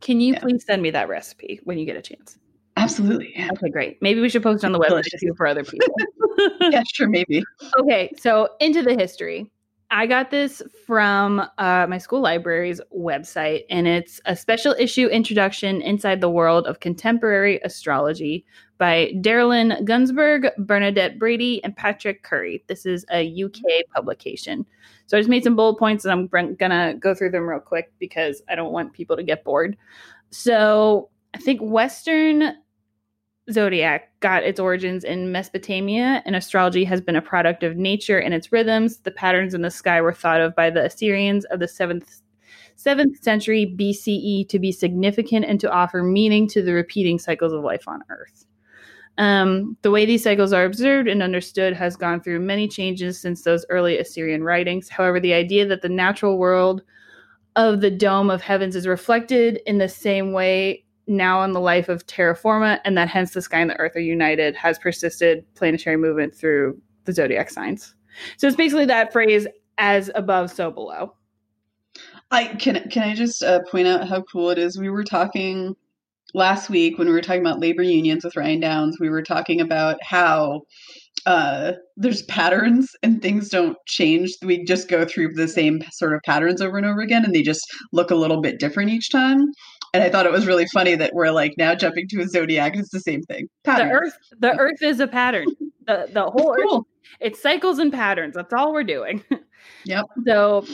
Can 0.00 0.20
you 0.20 0.32
Yeah. 0.32 0.40
please 0.40 0.64
send 0.66 0.82
me 0.82 0.90
that 0.90 1.08
recipe 1.08 1.60
when 1.62 1.78
you 1.78 1.86
get 1.86 1.94
a 1.96 2.02
chance? 2.02 2.36
Absolutely, 2.76 3.32
yeah. 3.36 3.50
Okay, 3.52 3.68
great. 3.68 4.00
Maybe 4.00 4.20
we 4.20 4.28
should 4.28 4.42
post 4.42 4.64
on 4.64 4.72
the 4.72 4.78
website 4.78 5.04
too 5.20 5.34
for 5.36 5.46
other 5.46 5.64
people. 5.64 5.94
yeah, 6.60 6.82
sure, 6.92 7.08
maybe. 7.08 7.44
okay, 7.78 8.10
so 8.16 8.48
into 8.60 8.82
the 8.82 8.94
history. 8.94 9.50
I 9.94 10.06
got 10.06 10.30
this 10.30 10.62
from 10.86 11.40
uh, 11.58 11.86
my 11.86 11.98
school 11.98 12.22
library's 12.22 12.80
website, 12.96 13.64
and 13.68 13.86
it's 13.86 14.22
a 14.24 14.34
special 14.34 14.74
issue 14.78 15.06
introduction 15.08 15.82
inside 15.82 16.22
the 16.22 16.30
world 16.30 16.66
of 16.66 16.80
contemporary 16.80 17.60
astrology 17.62 18.46
by 18.78 19.12
Darrelyn 19.20 19.84
Gunzburg, 19.84 20.50
Bernadette 20.56 21.18
Brady, 21.18 21.62
and 21.62 21.76
Patrick 21.76 22.22
Curry. 22.22 22.64
This 22.68 22.86
is 22.86 23.04
a 23.12 23.44
UK 23.44 23.84
publication. 23.94 24.64
So 25.08 25.18
I 25.18 25.20
just 25.20 25.28
made 25.28 25.44
some 25.44 25.56
bullet 25.56 25.78
points, 25.78 26.06
and 26.06 26.12
I'm 26.12 26.56
gonna 26.56 26.94
go 26.94 27.14
through 27.14 27.32
them 27.32 27.46
real 27.46 27.60
quick 27.60 27.92
because 27.98 28.40
I 28.48 28.54
don't 28.54 28.72
want 28.72 28.94
people 28.94 29.16
to 29.16 29.22
get 29.22 29.44
bored. 29.44 29.76
So 30.30 31.10
I 31.34 31.38
think 31.38 31.60
Western 31.60 32.54
zodiac 33.52 34.08
got 34.20 34.42
its 34.42 34.60
origins 34.60 35.04
in 35.04 35.32
Mesopotamia, 35.32 36.22
and 36.24 36.34
astrology 36.36 36.84
has 36.84 37.00
been 37.00 37.16
a 37.16 37.22
product 37.22 37.62
of 37.62 37.76
nature 37.76 38.18
and 38.18 38.34
its 38.34 38.52
rhythms. 38.52 38.98
The 38.98 39.10
patterns 39.10 39.54
in 39.54 39.62
the 39.62 39.70
sky 39.70 40.00
were 40.00 40.12
thought 40.12 40.40
of 40.40 40.54
by 40.54 40.70
the 40.70 40.84
Assyrians 40.84 41.44
of 41.46 41.60
the 41.60 41.68
seventh. 41.68 42.20
7th 42.78 43.18
century 43.22 43.76
BCE 43.78 44.48
to 44.48 44.58
be 44.58 44.72
significant 44.72 45.44
and 45.44 45.60
to 45.60 45.70
offer 45.70 46.02
meaning 46.02 46.48
to 46.48 46.62
the 46.62 46.72
repeating 46.72 47.18
cycles 47.18 47.52
of 47.52 47.62
life 47.62 47.86
on 47.86 48.00
Earth. 48.08 48.46
Um, 49.18 49.76
the 49.82 49.90
way 49.90 50.06
these 50.06 50.24
cycles 50.24 50.52
are 50.52 50.64
observed 50.64 51.06
and 51.06 51.22
understood 51.22 51.74
has 51.74 51.96
gone 51.96 52.20
through 52.20 52.40
many 52.40 52.66
changes 52.66 53.20
since 53.20 53.42
those 53.42 53.66
early 53.68 53.98
Assyrian 53.98 54.42
writings. 54.42 54.88
However, 54.88 55.20
the 55.20 55.34
idea 55.34 55.66
that 55.66 55.82
the 55.82 55.88
natural 55.88 56.38
world 56.38 56.82
of 57.56 57.82
the 57.82 57.90
dome 57.90 58.30
of 58.30 58.40
heavens 58.40 58.74
is 58.74 58.86
reflected 58.86 59.60
in 59.66 59.78
the 59.78 59.88
same 59.88 60.32
way 60.32 60.84
now 61.06 61.42
in 61.42 61.52
the 61.52 61.60
life 61.60 61.88
of 61.88 62.06
terra 62.06 62.36
forma, 62.36 62.80
and 62.84 62.96
that 62.96 63.08
hence 63.08 63.32
the 63.32 63.42
sky 63.42 63.60
and 63.60 63.70
the 63.70 63.78
earth 63.78 63.96
are 63.96 64.00
united, 64.00 64.54
has 64.56 64.78
persisted 64.78 65.44
planetary 65.54 65.96
movement 65.96 66.34
through 66.34 66.80
the 67.04 67.12
zodiac 67.12 67.50
signs. 67.50 67.94
So 68.36 68.46
it's 68.46 68.56
basically 68.56 68.86
that 68.86 69.12
phrase 69.12 69.46
as 69.78 70.10
above, 70.14 70.50
so 70.50 70.70
below. 70.70 71.14
I 72.30 72.46
can 72.46 72.88
can 72.88 73.02
I 73.02 73.14
just 73.14 73.42
uh, 73.42 73.60
point 73.70 73.86
out 73.86 74.08
how 74.08 74.22
cool 74.22 74.50
it 74.50 74.58
is. 74.58 74.78
We 74.78 74.90
were 74.90 75.04
talking 75.04 75.74
last 76.34 76.70
week 76.70 76.98
when 76.98 77.08
we 77.08 77.12
were 77.12 77.20
talking 77.20 77.42
about 77.42 77.60
labor 77.60 77.82
unions 77.82 78.24
with 78.24 78.36
Ryan 78.36 78.60
Downs. 78.60 78.96
We 78.98 79.10
were 79.10 79.22
talking 79.22 79.60
about 79.60 79.98
how 80.02 80.62
uh, 81.26 81.72
there's 81.96 82.22
patterns 82.22 82.90
and 83.02 83.20
things 83.20 83.48
don't 83.48 83.76
change. 83.86 84.32
We 84.42 84.64
just 84.64 84.88
go 84.88 85.04
through 85.04 85.34
the 85.34 85.46
same 85.46 85.82
sort 85.92 86.14
of 86.14 86.20
patterns 86.24 86.60
over 86.60 86.78
and 86.78 86.86
over 86.86 87.00
again, 87.00 87.24
and 87.24 87.34
they 87.34 87.42
just 87.42 87.64
look 87.92 88.10
a 88.10 88.16
little 88.16 88.40
bit 88.40 88.58
different 88.58 88.90
each 88.90 89.10
time. 89.10 89.46
And 89.94 90.02
I 90.02 90.08
thought 90.08 90.24
it 90.24 90.32
was 90.32 90.46
really 90.46 90.66
funny 90.72 90.94
that 90.96 91.12
we're 91.14 91.30
like 91.30 91.54
now 91.58 91.74
jumping 91.74 92.08
to 92.08 92.22
a 92.22 92.28
zodiac. 92.28 92.76
It's 92.76 92.88
the 92.90 93.00
same 93.00 93.22
thing. 93.22 93.48
Patterns. 93.64 93.90
The 93.90 93.94
earth, 93.94 94.18
the 94.40 94.58
earth 94.58 94.82
is 94.82 95.00
a 95.00 95.06
pattern. 95.06 95.46
The 95.86 96.08
the 96.12 96.24
whole 96.24 96.54
It's 96.54 96.62
earth, 96.62 96.68
cool. 96.70 96.86
it's 97.20 97.42
cycles 97.42 97.78
and 97.78 97.92
patterns. 97.92 98.34
That's 98.34 98.52
all 98.52 98.72
we're 98.72 98.84
doing. 98.84 99.22
Yep. 99.84 100.04
So, 100.26 100.64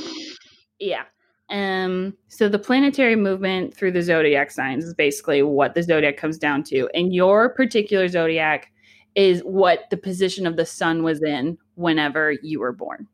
yeah. 0.78 1.02
Um. 1.50 2.14
So 2.28 2.48
the 2.48 2.58
planetary 2.58 3.16
movement 3.16 3.74
through 3.74 3.92
the 3.92 4.02
zodiac 4.02 4.50
signs 4.50 4.84
is 4.84 4.94
basically 4.94 5.42
what 5.42 5.74
the 5.74 5.82
zodiac 5.82 6.16
comes 6.16 6.38
down 6.38 6.62
to, 6.64 6.88
and 6.94 7.12
your 7.14 7.48
particular 7.54 8.06
zodiac 8.08 8.70
is 9.14 9.40
what 9.40 9.88
the 9.90 9.96
position 9.96 10.46
of 10.46 10.56
the 10.56 10.66
sun 10.66 11.02
was 11.02 11.22
in 11.22 11.58
whenever 11.74 12.32
you 12.42 12.60
were 12.60 12.72
born. 12.72 13.08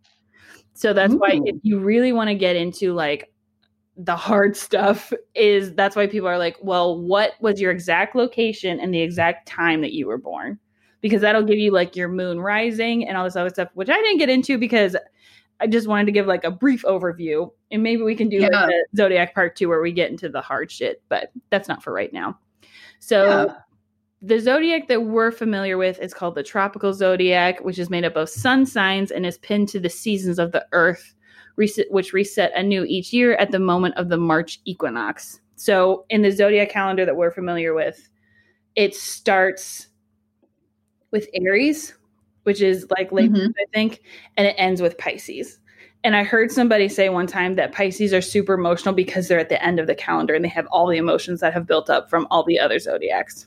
So 0.74 0.92
that's 0.92 1.14
why 1.14 1.40
if 1.44 1.56
you 1.62 1.78
really 1.78 2.12
want 2.12 2.28
to 2.28 2.34
get 2.34 2.56
into 2.56 2.92
like 2.92 3.32
the 3.96 4.16
hard 4.16 4.56
stuff 4.56 5.12
is 5.34 5.72
that's 5.74 5.94
why 5.94 6.06
people 6.06 6.28
are 6.28 6.38
like, 6.38 6.56
well, 6.60 7.00
what 7.00 7.32
was 7.40 7.60
your 7.60 7.70
exact 7.70 8.16
location 8.16 8.80
and 8.80 8.92
the 8.92 9.00
exact 9.00 9.46
time 9.46 9.80
that 9.82 9.92
you 9.92 10.06
were 10.06 10.18
born? 10.18 10.58
Because 11.00 11.20
that'll 11.20 11.44
give 11.44 11.58
you 11.58 11.70
like 11.70 11.94
your 11.94 12.08
moon 12.08 12.40
rising 12.40 13.06
and 13.06 13.16
all 13.16 13.24
this 13.24 13.36
other 13.36 13.50
stuff, 13.50 13.68
which 13.74 13.88
I 13.88 13.94
didn't 13.94 14.18
get 14.18 14.28
into 14.30 14.58
because 14.58 14.96
I 15.60 15.66
just 15.68 15.86
wanted 15.86 16.06
to 16.06 16.12
give 16.12 16.26
like 16.26 16.44
a 16.44 16.50
brief 16.50 16.82
overview. 16.82 17.50
And 17.70 17.82
maybe 17.82 18.02
we 18.02 18.16
can 18.16 18.28
do 18.28 18.40
like 18.40 18.50
Yeah. 18.50 18.68
a 18.68 18.96
zodiac 18.96 19.34
part 19.34 19.54
two 19.54 19.68
where 19.68 19.80
we 19.80 19.92
get 19.92 20.10
into 20.10 20.28
the 20.28 20.40
hard 20.40 20.70
shit, 20.70 21.02
but 21.08 21.30
that's 21.50 21.68
not 21.68 21.82
for 21.82 21.92
right 21.92 22.12
now. 22.12 22.38
So 22.98 23.28
Yeah. 23.28 23.54
the 24.22 24.40
zodiac 24.40 24.88
that 24.88 25.02
we're 25.04 25.30
familiar 25.30 25.76
with 25.76 26.00
is 26.00 26.14
called 26.14 26.34
the 26.34 26.42
tropical 26.42 26.92
zodiac, 26.94 27.60
which 27.64 27.78
is 27.78 27.90
made 27.90 28.04
up 28.04 28.16
of 28.16 28.28
sun 28.28 28.66
signs 28.66 29.10
and 29.12 29.24
is 29.24 29.38
pinned 29.38 29.68
to 29.68 29.78
the 29.78 29.90
seasons 29.90 30.38
of 30.38 30.50
the 30.52 30.66
earth, 30.72 31.14
reset, 31.56 31.86
which 31.90 32.12
reset 32.12 32.52
anew 32.54 32.84
each 32.84 33.12
year 33.12 33.34
at 33.36 33.50
the 33.50 33.58
moment 33.58 33.96
of 33.96 34.08
the 34.08 34.16
March 34.16 34.60
equinox. 34.64 35.40
So 35.56 36.04
in 36.10 36.22
the 36.22 36.30
zodiac 36.32 36.68
calendar 36.70 37.04
that 37.04 37.16
we're 37.16 37.30
familiar 37.30 37.74
with, 37.74 38.08
it 38.74 38.94
starts 38.94 39.88
with 41.12 41.28
Aries, 41.34 41.94
which 42.42 42.60
is 42.60 42.86
like 42.96 43.12
late, 43.12 43.30
Mhm. 43.32 43.52
I 43.58 43.64
think, 43.72 44.02
and 44.36 44.46
it 44.46 44.54
ends 44.58 44.82
with 44.82 44.98
Pisces. 44.98 45.60
And 46.02 46.14
I 46.16 46.22
heard 46.24 46.50
somebody 46.52 46.88
say 46.88 47.08
one 47.08 47.26
time 47.26 47.54
that 47.54 47.72
Pisces 47.72 48.12
are 48.12 48.20
super 48.20 48.54
emotional 48.54 48.94
because 48.94 49.28
they're 49.28 49.38
at 49.38 49.48
the 49.48 49.64
end 49.64 49.78
of 49.80 49.86
the 49.86 49.94
calendar 49.94 50.34
and 50.34 50.44
they 50.44 50.48
have 50.50 50.66
all 50.72 50.86
the 50.88 50.98
emotions 50.98 51.40
that 51.40 51.54
have 51.54 51.66
built 51.66 51.88
up 51.88 52.10
from 52.10 52.26
all 52.30 52.42
the 52.44 52.58
other 52.58 52.78
zodiacs, 52.78 53.46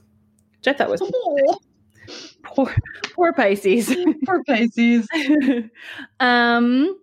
which 0.58 0.68
I 0.68 0.74
thought 0.74 0.90
was 0.90 1.02
Oh, 1.04 1.60
poor, 2.44 2.74
poor 3.14 3.34
Pisces. 3.34 3.94
poor 4.26 4.42
Pisces. 4.48 5.08
um, 6.20 6.98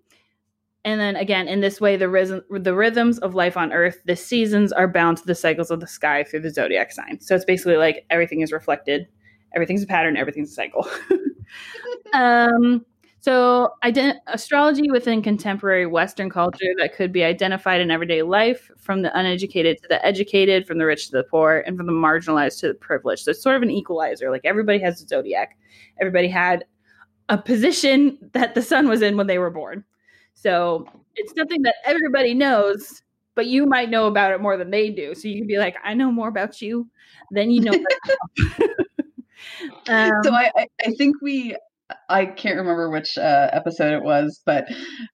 and 0.85 1.01
then 1.01 1.17
again, 1.17 1.49
in 1.49 1.61
this 1.61 1.81
way, 1.81 1.97
the 1.97 2.45
the 2.51 2.75
rhythms 2.75 3.19
of 3.21 3.35
life 3.35 3.57
on 3.57 3.73
Earth, 3.73 4.03
the 4.05 4.17
seasons 4.17 4.73
are 4.73 4.87
bound 4.87 5.19
to 5.19 5.27
the 5.27 5.35
cycles 5.35 5.71
of 5.71 5.81
the 5.81 5.87
sky 5.87 6.25
through 6.25 6.41
the 6.41 6.51
zodiac 6.51 6.93
sign. 6.93 7.21
So 7.21 7.35
it's 7.35 7.45
basically 7.45 7.77
like 7.77 8.05
everything 8.11 8.43
is 8.43 8.53
reflected, 8.53 9.09
everything's 9.55 9.83
a 9.83 9.87
pattern, 9.87 10.17
everything's 10.17 10.51
a 10.51 10.55
cycle. 10.55 10.87
um, 12.13 12.85
so 13.21 13.71
ident- 13.83 14.19
astrology 14.27 14.91
within 14.91 15.23
contemporary 15.23 15.87
Western 15.87 16.29
culture 16.29 16.75
that 16.79 16.95
could 16.95 17.11
be 17.11 17.25
identified 17.25 17.81
in 17.81 17.91
everyday 17.91 18.21
life, 18.21 18.71
from 18.77 19.01
the 19.01 19.19
uneducated 19.19 19.81
to 19.81 19.89
the 19.89 20.05
educated, 20.05 20.67
from 20.67 20.77
the 20.77 20.85
rich 20.85 21.07
to 21.07 21.13
the 21.13 21.25
poor, 21.25 21.65
and 21.67 21.79
from 21.79 21.87
the 21.87 21.93
marginalized 21.93 22.61
to 22.61 22.69
the 22.69 22.75
privileged. 22.75 23.25
So 23.25 23.31
it's 23.31 23.43
sort 23.43 23.57
of 23.57 23.63
an 23.63 23.71
equalizer. 23.71 24.31
Like 24.31 24.45
everybody 24.45 24.79
has 24.81 25.01
a 25.01 25.07
zodiac. 25.07 25.57
Everybody 25.99 26.29
had 26.29 26.67
a 27.31 27.39
position 27.39 28.19
that 28.35 28.55
the 28.55 28.61
sun 28.61 28.87
was 28.87 29.01
in 29.01 29.17
when 29.17 29.29
they 29.29 29.39
were 29.39 29.49
born. 29.49 29.85
So 30.35 30.87
it's 31.17 31.33
something 31.37 31.63
that 31.63 31.77
everybody 31.85 32.35
knows, 32.35 33.03
but 33.35 33.47
you 33.47 33.67
might 33.67 33.91
know 33.91 34.07
about 34.07 34.33
it 34.33 34.41
more 34.41 34.57
than 34.57 34.71
they 34.71 34.91
do. 34.91 35.15
So 35.15 35.29
you 35.29 35.39
can 35.39 35.47
be 35.47 35.59
like, 35.59 35.77
I 35.85 35.95
know 35.95 36.11
more 36.13 36.29
about 36.29 36.61
you 36.61 36.89
than 37.31 37.51
you 37.51 37.61
know. 37.63 37.73
um, 39.89 40.13
so 40.23 40.33
I, 40.35 40.51
I, 40.57 40.91
think 40.99 41.17
we 41.23 41.57
I 42.09 42.27
can't 42.27 42.57
remember 42.57 42.91
which 42.91 43.17
uh, 43.19 43.51
episode 43.53 43.93
it 43.93 44.03
was, 44.03 44.41
but 44.45 44.67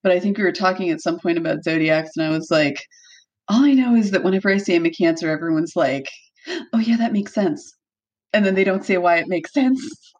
but 0.02 0.12
I 0.12 0.20
think 0.20 0.38
we 0.38 0.44
were 0.44 0.52
talking 0.52 0.90
at 0.90 1.00
some 1.00 1.18
point 1.18 1.38
about 1.38 1.64
zodiacs, 1.64 2.10
and 2.16 2.26
I 2.26 2.30
was 2.30 2.50
like, 2.50 2.86
all 3.48 3.64
I 3.64 3.72
know 3.72 3.94
is 3.94 4.10
that 4.12 4.22
whenever 4.22 4.50
I 4.50 4.58
say 4.58 4.76
I'm 4.76 4.86
a 4.86 4.90
Cancer, 4.90 5.30
everyone's 5.30 5.74
like, 5.76 6.08
"Oh 6.72 6.78
yeah, 6.78 6.96
that 6.96 7.12
makes 7.12 7.34
sense," 7.34 7.76
and 8.32 8.44
then 8.44 8.54
they 8.54 8.64
don't 8.64 8.84
say 8.84 8.96
why 8.99 9.16
it 9.16 9.28
makes 9.28 9.52
sense. 9.52 10.12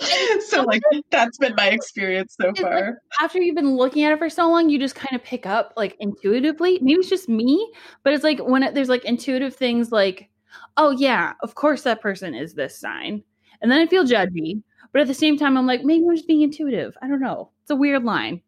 so 0.48 0.62
like 0.62 0.82
that's 1.10 1.38
been 1.38 1.54
my 1.56 1.68
experience 1.68 2.36
so 2.40 2.52
far. 2.54 2.86
Like, 2.86 2.94
after 3.20 3.40
you've 3.40 3.56
been 3.56 3.76
looking 3.76 4.04
at 4.04 4.12
it 4.12 4.18
for 4.18 4.28
so 4.28 4.50
long, 4.50 4.68
you 4.68 4.78
just 4.78 4.94
kind 4.94 5.14
of 5.14 5.24
pick 5.24 5.46
up 5.46 5.72
like 5.76 5.96
intuitively. 6.00 6.78
Maybe 6.82 7.00
it's 7.00 7.08
just 7.08 7.28
me, 7.28 7.72
but 8.02 8.12
it's 8.12 8.24
like 8.24 8.38
when 8.40 8.62
it, 8.62 8.74
there's 8.74 8.88
like 8.88 9.04
intuitive 9.04 9.54
things 9.54 9.92
like, 9.92 10.28
"Oh 10.76 10.90
yeah, 10.90 11.34
of 11.42 11.54
course 11.54 11.82
that 11.82 12.00
person 12.00 12.34
is 12.34 12.54
this 12.54 12.78
sign," 12.78 13.22
and 13.60 13.70
then 13.70 13.80
I 13.80 13.86
feel 13.86 14.04
judgy. 14.04 14.62
But 14.92 15.02
at 15.02 15.08
the 15.08 15.14
same 15.14 15.38
time, 15.38 15.56
I'm 15.56 15.66
like, 15.66 15.84
maybe 15.84 16.04
I'm 16.04 16.14
just 16.14 16.28
being 16.28 16.42
intuitive. 16.42 16.94
I 17.00 17.08
don't 17.08 17.20
know. 17.20 17.50
It's 17.62 17.70
a 17.70 17.76
weird 17.76 18.04
line. 18.04 18.42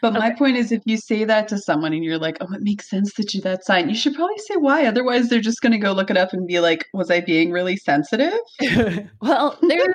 But 0.00 0.12
okay. 0.12 0.18
my 0.18 0.34
point 0.34 0.56
is, 0.56 0.72
if 0.72 0.82
you 0.84 0.96
say 0.96 1.24
that 1.24 1.48
to 1.48 1.58
someone 1.58 1.92
and 1.92 2.04
you're 2.04 2.18
like, 2.18 2.36
"Oh, 2.40 2.52
it 2.52 2.62
makes 2.62 2.88
sense 2.88 3.14
that 3.14 3.34
you 3.34 3.40
that 3.42 3.64
sign," 3.64 3.88
you 3.88 3.94
should 3.94 4.14
probably 4.14 4.38
say 4.38 4.56
why. 4.56 4.86
Otherwise, 4.86 5.28
they're 5.28 5.40
just 5.40 5.60
going 5.62 5.72
to 5.72 5.78
go 5.78 5.92
look 5.92 6.10
it 6.10 6.16
up 6.16 6.32
and 6.32 6.46
be 6.46 6.60
like, 6.60 6.86
"Was 6.94 7.10
I 7.10 7.20
being 7.20 7.50
really 7.50 7.76
sensitive?" 7.76 8.38
well, 9.20 9.58
there. 9.62 9.94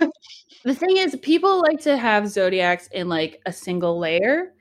the 0.64 0.74
thing 0.74 0.96
is, 0.96 1.16
people 1.22 1.60
like 1.62 1.80
to 1.80 1.96
have 1.96 2.28
zodiacs 2.28 2.88
in 2.88 3.08
like 3.08 3.40
a 3.46 3.52
single 3.52 3.98
layer, 3.98 4.52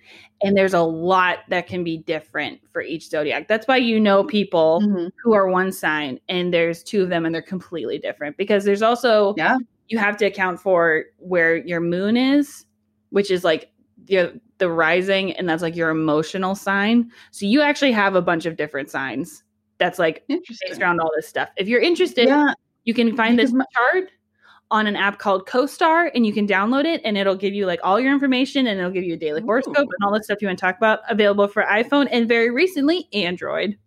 and 0.43 0.55
there's 0.55 0.73
a 0.73 0.81
lot 0.81 1.39
that 1.49 1.67
can 1.67 1.83
be 1.83 1.97
different 1.97 2.59
for 2.71 2.81
each 2.81 3.09
zodiac. 3.09 3.47
That's 3.47 3.67
why 3.67 3.77
you 3.77 3.99
know 3.99 4.23
people 4.23 4.81
mm-hmm. 4.83 5.07
who 5.23 5.33
are 5.33 5.47
one 5.47 5.71
sign, 5.71 6.19
and 6.29 6.53
there's 6.53 6.83
two 6.83 7.03
of 7.03 7.09
them, 7.09 7.25
and 7.25 7.33
they're 7.33 7.41
completely 7.41 7.97
different. 7.97 8.37
Because 8.37 8.63
there's 8.63 8.81
also 8.81 9.33
yeah, 9.37 9.57
you 9.87 9.97
have 9.97 10.17
to 10.17 10.25
account 10.25 10.59
for 10.59 11.05
where 11.19 11.57
your 11.57 11.79
moon 11.79 12.17
is, 12.17 12.65
which 13.09 13.31
is 13.31 13.43
like 13.43 13.71
the 14.05 14.39
the 14.57 14.69
rising 14.69 15.33
and 15.33 15.47
that's 15.47 15.61
like 15.61 15.75
your 15.75 15.89
emotional 15.89 16.55
sign. 16.55 17.11
So 17.31 17.45
you 17.45 17.61
actually 17.61 17.91
have 17.91 18.15
a 18.15 18.21
bunch 18.21 18.45
of 18.45 18.55
different 18.55 18.89
signs 18.89 19.43
that's 19.77 19.99
like 19.99 20.23
based 20.27 20.81
around 20.81 20.99
all 20.99 21.11
this 21.15 21.27
stuff. 21.27 21.49
If 21.57 21.67
you're 21.67 21.81
interested, 21.81 22.27
yeah. 22.27 22.53
you 22.85 22.93
can 22.93 23.15
find 23.15 23.37
this 23.37 23.51
chart 23.51 24.09
on 24.71 24.87
an 24.87 24.95
app 24.95 25.19
called 25.19 25.47
CoStar 25.47 26.09
and 26.15 26.25
you 26.25 26.33
can 26.33 26.47
download 26.47 26.85
it 26.85 27.01
and 27.03 27.17
it'll 27.17 27.35
give 27.35 27.53
you 27.53 27.65
like 27.65 27.79
all 27.83 27.99
your 27.99 28.11
information 28.11 28.67
and 28.67 28.79
it'll 28.79 28.91
give 28.91 29.03
you 29.03 29.13
a 29.13 29.17
daily 29.17 29.41
Ooh. 29.41 29.45
horoscope 29.45 29.77
and 29.77 30.03
all 30.03 30.13
the 30.13 30.23
stuff 30.23 30.41
you 30.41 30.47
want 30.47 30.57
to 30.57 30.65
talk 30.65 30.77
about 30.77 30.99
available 31.09 31.47
for 31.47 31.63
iPhone 31.63 32.07
and 32.11 32.27
very 32.27 32.49
recently 32.49 33.07
Android. 33.13 33.77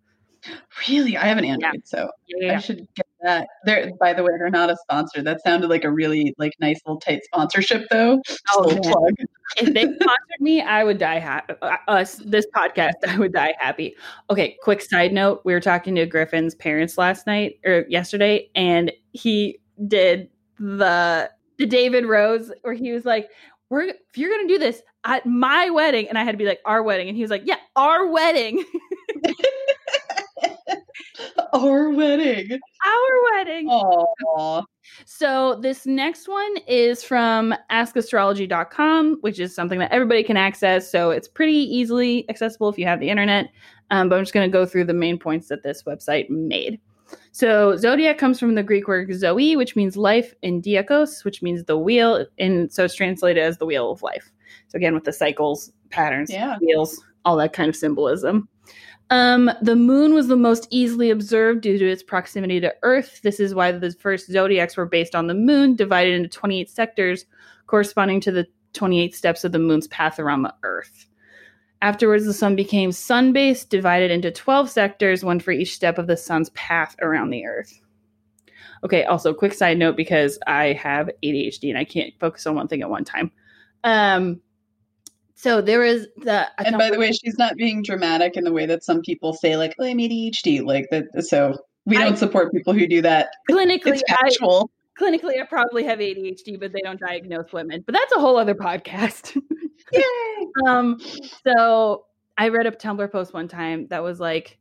Really? 0.88 1.16
I 1.16 1.24
have 1.24 1.38
an 1.38 1.44
Android, 1.44 1.74
yeah. 1.74 1.80
so 1.84 2.08
yeah. 2.28 2.56
I 2.56 2.58
should 2.58 2.86
get 2.94 3.06
that. 3.22 3.48
They're 3.64 3.92
by 3.98 4.12
the 4.12 4.22
way, 4.22 4.30
they're 4.38 4.50
not 4.50 4.70
a 4.70 4.76
sponsor. 4.76 5.22
That 5.22 5.42
sounded 5.42 5.68
like 5.68 5.84
a 5.84 5.90
really 5.90 6.34
like 6.38 6.52
nice 6.60 6.80
little 6.86 7.00
tight 7.00 7.20
sponsorship 7.24 7.86
though. 7.90 8.20
Oh, 8.52 8.78
plug. 8.82 9.14
if 9.56 9.74
they 9.74 9.82
sponsored 9.82 10.40
me, 10.40 10.60
I 10.60 10.84
would 10.84 10.98
die 10.98 11.18
happy. 11.18 11.54
Uh, 11.60 11.76
us, 11.88 12.16
this 12.24 12.46
podcast, 12.54 12.94
I 13.06 13.18
would 13.18 13.32
die 13.32 13.54
happy. 13.58 13.96
Okay, 14.30 14.56
quick 14.62 14.80
side 14.80 15.12
note: 15.12 15.40
we 15.44 15.52
were 15.52 15.60
talking 15.60 15.94
to 15.96 16.06
Griffin's 16.06 16.54
parents 16.54 16.96
last 16.96 17.26
night 17.26 17.58
or 17.64 17.84
yesterday, 17.88 18.48
and 18.54 18.92
he 19.12 19.58
did 19.86 20.28
the 20.58 21.30
the 21.58 21.66
David 21.66 22.06
Rose 22.06 22.52
where 22.62 22.74
he 22.74 22.92
was 22.92 23.04
like, 23.04 23.28
"We're 23.70 23.82
if 23.82 24.16
you're 24.16 24.30
gonna 24.30 24.48
do 24.48 24.58
this 24.58 24.82
at 25.04 25.26
my 25.26 25.70
wedding," 25.70 26.08
and 26.08 26.16
I 26.16 26.24
had 26.24 26.32
to 26.32 26.38
be 26.38 26.46
like, 26.46 26.60
"Our 26.64 26.82
wedding," 26.82 27.08
and 27.08 27.16
he 27.16 27.22
was 27.22 27.30
like, 27.30 27.42
"Yeah, 27.44 27.56
our 27.74 28.06
wedding." 28.06 28.64
Our 31.52 31.90
wedding. 31.90 32.58
Our 32.84 33.32
wedding. 33.32 33.68
Aww. 33.68 34.64
So 35.04 35.58
this 35.60 35.86
next 35.86 36.28
one 36.28 36.56
is 36.66 37.02
from 37.02 37.54
askastrology.com, 37.70 39.18
which 39.20 39.38
is 39.38 39.54
something 39.54 39.78
that 39.78 39.92
everybody 39.92 40.22
can 40.22 40.36
access. 40.36 40.90
So 40.90 41.10
it's 41.10 41.28
pretty 41.28 41.52
easily 41.52 42.28
accessible 42.28 42.68
if 42.68 42.78
you 42.78 42.86
have 42.86 43.00
the 43.00 43.10
internet. 43.10 43.50
Um, 43.90 44.08
but 44.08 44.16
I'm 44.16 44.22
just 44.22 44.34
going 44.34 44.48
to 44.48 44.52
go 44.52 44.66
through 44.66 44.84
the 44.84 44.94
main 44.94 45.18
points 45.18 45.48
that 45.48 45.62
this 45.62 45.82
website 45.82 46.28
made. 46.30 46.80
So 47.32 47.76
zodiac 47.76 48.18
comes 48.18 48.38
from 48.38 48.54
the 48.54 48.62
Greek 48.62 48.88
word 48.88 49.12
zoe, 49.14 49.56
which 49.56 49.76
means 49.76 49.96
life, 49.96 50.34
and 50.42 50.62
diakos, 50.62 51.24
which 51.24 51.42
means 51.42 51.64
the 51.64 51.78
wheel, 51.78 52.26
and 52.38 52.70
so 52.72 52.84
it's 52.84 52.94
translated 52.94 53.42
as 53.42 53.58
the 53.58 53.66
wheel 53.66 53.90
of 53.90 54.02
life. 54.02 54.30
So 54.68 54.76
again, 54.76 54.94
with 54.94 55.04
the 55.04 55.12
cycles, 55.12 55.72
patterns, 55.90 56.30
yeah. 56.30 56.58
wheels, 56.60 57.02
all 57.24 57.36
that 57.36 57.52
kind 57.52 57.68
of 57.68 57.76
symbolism. 57.76 58.48
Um, 59.10 59.50
the 59.62 59.76
moon 59.76 60.12
was 60.12 60.28
the 60.28 60.36
most 60.36 60.68
easily 60.70 61.10
observed 61.10 61.62
due 61.62 61.78
to 61.78 61.90
its 61.90 62.02
proximity 62.02 62.60
to 62.60 62.74
Earth. 62.82 63.20
This 63.22 63.40
is 63.40 63.54
why 63.54 63.72
the 63.72 63.92
first 63.92 64.30
zodiacs 64.30 64.76
were 64.76 64.86
based 64.86 65.14
on 65.14 65.26
the 65.26 65.34
moon, 65.34 65.76
divided 65.76 66.14
into 66.14 66.28
28 66.28 66.68
sectors 66.68 67.24
corresponding 67.66 68.20
to 68.22 68.32
the 68.32 68.46
28 68.72 69.14
steps 69.14 69.44
of 69.44 69.52
the 69.52 69.58
moon's 69.58 69.86
path 69.88 70.18
around 70.18 70.42
the 70.42 70.54
Earth. 70.62 71.06
Afterwards, 71.80 72.26
the 72.26 72.34
sun 72.34 72.56
became 72.56 72.90
sun 72.90 73.32
based, 73.32 73.70
divided 73.70 74.10
into 74.10 74.32
12 74.32 74.68
sectors, 74.68 75.24
one 75.24 75.38
for 75.38 75.52
each 75.52 75.74
step 75.74 75.96
of 75.96 76.08
the 76.08 76.16
sun's 76.16 76.50
path 76.50 76.96
around 77.00 77.30
the 77.30 77.46
Earth. 77.46 77.80
Okay, 78.84 79.04
also, 79.04 79.32
quick 79.32 79.54
side 79.54 79.78
note 79.78 79.96
because 79.96 80.38
I 80.46 80.72
have 80.72 81.10
ADHD 81.22 81.68
and 81.68 81.78
I 81.78 81.84
can't 81.84 82.12
focus 82.18 82.46
on 82.46 82.56
one 82.56 82.68
thing 82.68 82.82
at 82.82 82.90
one 82.90 83.04
time. 83.04 83.30
Um, 83.84 84.40
so 85.38 85.60
there 85.60 85.84
is 85.84 86.08
the. 86.16 86.48
And 86.58 86.76
by 86.76 86.90
the 86.90 86.98
way, 86.98 87.12
she's 87.12 87.38
not 87.38 87.56
being 87.56 87.84
dramatic 87.84 88.36
in 88.36 88.42
the 88.42 88.52
way 88.52 88.66
that 88.66 88.82
some 88.82 89.02
people 89.02 89.32
say, 89.32 89.56
like, 89.56 89.72
"Oh, 89.78 89.84
I'm 89.84 89.98
ADHD." 89.98 90.64
Like 90.64 90.88
that. 90.90 91.04
So 91.24 91.56
we 91.86 91.96
don't 91.96 92.14
I, 92.14 92.16
support 92.16 92.52
people 92.52 92.72
who 92.72 92.88
do 92.88 93.00
that. 93.02 93.28
Clinically, 93.48 94.00
actual. 94.08 94.68
clinically, 95.00 95.40
I 95.40 95.46
probably 95.48 95.84
have 95.84 96.00
ADHD, 96.00 96.58
but 96.58 96.72
they 96.72 96.80
don't 96.82 96.98
diagnose 96.98 97.52
women. 97.52 97.84
But 97.86 97.94
that's 97.94 98.12
a 98.14 98.18
whole 98.18 98.36
other 98.36 98.56
podcast. 98.56 99.40
Yay! 99.92 100.02
um. 100.66 101.00
So 101.46 102.06
I 102.36 102.48
read 102.48 102.66
a 102.66 102.72
Tumblr 102.72 103.10
post 103.12 103.32
one 103.32 103.46
time 103.46 103.86
that 103.90 104.02
was 104.02 104.18
like, 104.18 104.58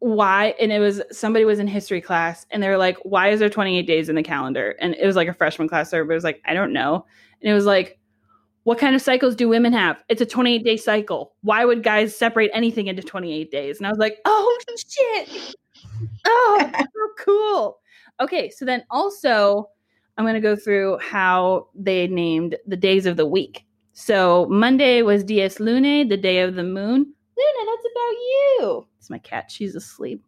why 0.00 0.56
and 0.58 0.72
it 0.72 0.80
was 0.80 1.00
somebody 1.12 1.44
was 1.44 1.60
in 1.60 1.68
history 1.68 2.00
class 2.00 2.46
and 2.50 2.62
they 2.62 2.68
were 2.68 2.78
like 2.78 2.96
why 3.02 3.28
is 3.28 3.38
there 3.38 3.50
28 3.50 3.86
days 3.86 4.08
in 4.08 4.16
the 4.16 4.22
calendar 4.22 4.74
and 4.80 4.94
it 4.94 5.04
was 5.04 5.14
like 5.14 5.28
a 5.28 5.34
freshman 5.34 5.68
class 5.68 5.90
but 5.90 5.98
it 5.98 6.06
was 6.06 6.24
like 6.24 6.40
i 6.46 6.54
don't 6.54 6.72
know 6.72 7.04
and 7.42 7.50
it 7.50 7.52
was 7.52 7.66
like 7.66 7.99
what 8.70 8.78
kind 8.78 8.94
of 8.94 9.02
cycles 9.02 9.34
do 9.34 9.48
women 9.48 9.72
have? 9.72 10.00
It's 10.08 10.20
a 10.20 10.24
28 10.24 10.62
day 10.62 10.76
cycle. 10.76 11.34
Why 11.40 11.64
would 11.64 11.82
guys 11.82 12.16
separate 12.16 12.52
anything 12.54 12.86
into 12.86 13.02
28 13.02 13.50
days? 13.50 13.78
And 13.78 13.86
I 13.88 13.90
was 13.90 13.98
like, 13.98 14.18
oh 14.26 14.58
shit. 14.76 15.56
Oh, 16.24 16.70
so 16.78 17.24
cool. 17.24 17.80
Okay, 18.20 18.48
so 18.48 18.64
then 18.64 18.84
also 18.88 19.68
I'm 20.16 20.24
going 20.24 20.36
to 20.36 20.40
go 20.40 20.54
through 20.54 20.98
how 21.00 21.66
they 21.74 22.06
named 22.06 22.54
the 22.64 22.76
days 22.76 23.06
of 23.06 23.16
the 23.16 23.26
week. 23.26 23.66
So 23.92 24.46
Monday 24.48 25.02
was 25.02 25.24
Dies 25.24 25.56
Lunae, 25.56 26.08
the 26.08 26.16
day 26.16 26.38
of 26.38 26.54
the 26.54 26.62
moon. 26.62 26.98
Luna, 27.00 27.70
that's 27.72 27.86
about 27.90 28.12
you. 28.12 28.86
It's 29.00 29.10
my 29.10 29.18
cat. 29.18 29.50
She's 29.50 29.74
asleep. 29.74 30.24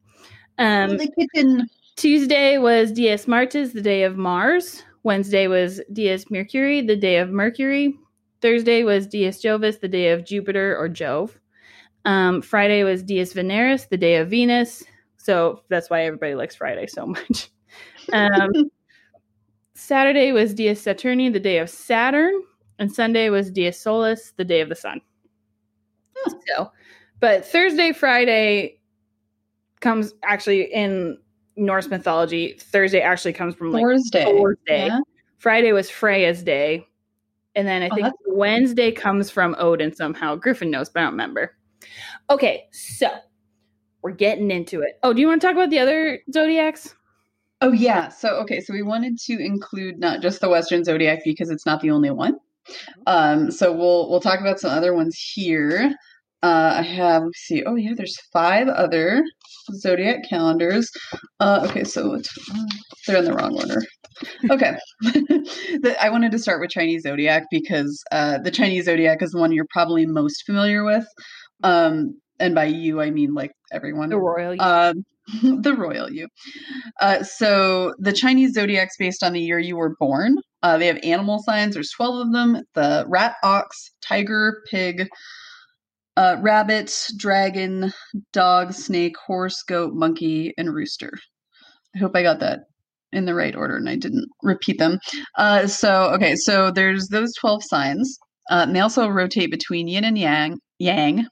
Um, 0.58 0.96
the 0.96 1.08
kitten. 1.16 1.68
Tuesday 1.94 2.58
was 2.58 2.90
Dies 2.90 3.28
Martis, 3.28 3.72
the 3.72 3.80
day 3.80 4.02
of 4.02 4.16
Mars. 4.16 4.82
Wednesday 5.04 5.46
was 5.46 5.80
Dies 5.92 6.28
Mercury, 6.28 6.80
the 6.84 6.96
day 6.96 7.18
of 7.18 7.30
Mercury. 7.30 7.96
Thursday 8.42 8.82
was 8.82 9.06
Dies 9.06 9.40
Jovis, 9.40 9.80
the 9.80 9.88
day 9.88 10.10
of 10.10 10.24
Jupiter 10.24 10.76
or 10.76 10.88
Jove. 10.88 11.38
Um, 12.04 12.42
Friday 12.42 12.82
was 12.82 13.02
Dies 13.02 13.32
Veneris, 13.32 13.88
the 13.88 13.96
day 13.96 14.16
of 14.16 14.28
Venus. 14.28 14.82
So 15.16 15.62
that's 15.68 15.88
why 15.88 16.04
everybody 16.04 16.34
likes 16.34 16.56
Friday 16.56 16.86
so 16.86 17.06
much. 17.06 17.48
Um, 18.12 18.50
Saturday 19.74 20.32
was 20.32 20.52
Dies 20.52 20.82
Saturni, 20.82 21.32
the 21.32 21.40
day 21.40 21.58
of 21.58 21.70
Saturn. 21.70 22.34
And 22.78 22.92
Sunday 22.92 23.30
was 23.30 23.50
Dies 23.50 23.80
Solis, 23.80 24.32
the 24.36 24.44
day 24.44 24.60
of 24.60 24.68
the 24.68 24.74
sun. 24.74 25.00
Oh. 26.18 26.40
So, 26.48 26.72
but 27.20 27.46
Thursday, 27.46 27.92
Friday 27.92 28.80
comes 29.80 30.12
actually 30.24 30.62
in 30.64 31.16
Norse 31.56 31.88
mythology. 31.88 32.58
Thursday 32.58 33.00
actually 33.00 33.32
comes 33.32 33.54
from 33.54 33.70
like 33.70 33.82
Thursday. 33.82 34.24
Thursday. 34.24 34.86
Yeah. 34.86 35.00
Friday 35.38 35.72
was 35.72 35.88
Freya's 35.88 36.42
day, 36.42 36.86
and 37.54 37.66
then 37.66 37.82
I 37.82 37.88
oh, 37.90 37.94
think 37.94 38.14
Wednesday 38.26 38.90
comes 38.90 39.30
from 39.30 39.54
Odin 39.58 39.94
somehow. 39.94 40.36
Griffin 40.36 40.70
knows, 40.70 40.88
but 40.88 41.00
I 41.00 41.02
don't 41.04 41.12
remember. 41.12 41.54
Okay, 42.30 42.64
so 42.72 43.08
we're 44.02 44.12
getting 44.12 44.50
into 44.50 44.80
it. 44.80 44.98
Oh, 45.02 45.12
do 45.12 45.20
you 45.20 45.28
want 45.28 45.40
to 45.40 45.46
talk 45.46 45.56
about 45.56 45.70
the 45.70 45.78
other 45.78 46.20
zodiacs? 46.32 46.94
Oh 47.60 47.72
yeah. 47.72 48.08
So 48.08 48.36
okay, 48.40 48.60
so 48.60 48.72
we 48.72 48.82
wanted 48.82 49.18
to 49.26 49.38
include 49.38 49.98
not 49.98 50.20
just 50.20 50.40
the 50.40 50.48
Western 50.48 50.84
zodiac 50.84 51.20
because 51.24 51.50
it's 51.50 51.66
not 51.66 51.80
the 51.80 51.90
only 51.90 52.10
one. 52.10 52.38
Um, 53.06 53.50
so 53.50 53.72
we'll 53.72 54.10
we'll 54.10 54.20
talk 54.20 54.40
about 54.40 54.60
some 54.60 54.70
other 54.70 54.94
ones 54.94 55.16
here. 55.16 55.94
Uh, 56.42 56.76
I 56.78 56.82
have 56.82 57.22
let's 57.22 57.40
see. 57.40 57.62
Oh 57.64 57.76
yeah, 57.76 57.92
there's 57.96 58.18
five 58.32 58.68
other 58.68 59.22
zodiac 59.74 60.28
calendars. 60.28 60.90
Uh, 61.38 61.66
okay, 61.68 61.84
so 61.84 62.20
they're 63.06 63.18
in 63.18 63.24
the 63.24 63.32
wrong 63.32 63.54
order. 63.56 63.82
Okay, 64.50 64.76
I 66.00 66.10
wanted 66.10 66.32
to 66.32 66.38
start 66.38 66.60
with 66.60 66.70
Chinese 66.70 67.02
zodiac 67.02 67.44
because 67.50 68.02
uh, 68.10 68.38
the 68.38 68.50
Chinese 68.50 68.86
zodiac 68.86 69.22
is 69.22 69.30
the 69.30 69.38
one 69.38 69.52
you're 69.52 69.66
probably 69.70 70.04
most 70.06 70.44
familiar 70.44 70.84
with. 70.84 71.06
Um, 71.62 72.20
and 72.40 72.54
by 72.54 72.64
you, 72.64 73.00
I 73.00 73.10
mean 73.10 73.34
like 73.34 73.52
everyone. 73.72 74.08
The 74.08 74.18
royal 74.18 74.54
you. 74.54 74.60
Um, 74.60 75.04
the 75.62 75.74
royal 75.76 76.10
you. 76.10 76.26
Uh, 77.00 77.22
so 77.22 77.94
the 77.98 78.12
Chinese 78.12 78.54
zodiac's 78.54 78.96
based 78.98 79.22
on 79.22 79.32
the 79.32 79.40
year 79.40 79.60
you 79.60 79.76
were 79.76 79.94
born. 80.00 80.36
Uh, 80.64 80.76
they 80.76 80.86
have 80.88 80.98
animal 81.04 81.40
signs. 81.44 81.74
There's 81.74 81.92
12 81.96 82.26
of 82.26 82.32
them: 82.32 82.62
the 82.74 83.04
rat, 83.08 83.36
ox, 83.44 83.92
tiger, 84.00 84.62
pig, 84.68 85.08
uh, 86.16 86.36
rabbit, 86.40 86.94
dragon, 87.16 87.92
dog, 88.32 88.72
snake, 88.72 89.14
horse, 89.26 89.62
goat, 89.62 89.92
monkey, 89.94 90.52
and 90.58 90.74
rooster. 90.74 91.12
I 91.94 91.98
hope 91.98 92.12
I 92.14 92.22
got 92.22 92.40
that 92.40 92.60
in 93.12 93.26
the 93.26 93.34
right 93.34 93.54
order 93.54 93.76
and 93.76 93.88
I 93.88 93.96
didn't 93.96 94.28
repeat 94.42 94.78
them. 94.78 94.98
Uh, 95.36 95.66
so, 95.66 96.10
okay, 96.14 96.34
so 96.36 96.70
there's 96.70 97.08
those 97.08 97.34
12 97.34 97.62
signs. 97.64 98.18
Uh, 98.50 98.64
and 98.66 98.74
they 98.74 98.80
also 98.80 99.08
rotate 99.08 99.50
between 99.50 99.88
yin 99.88 100.04
and 100.04 100.18
yang, 100.18 100.58
yang, 100.78 101.26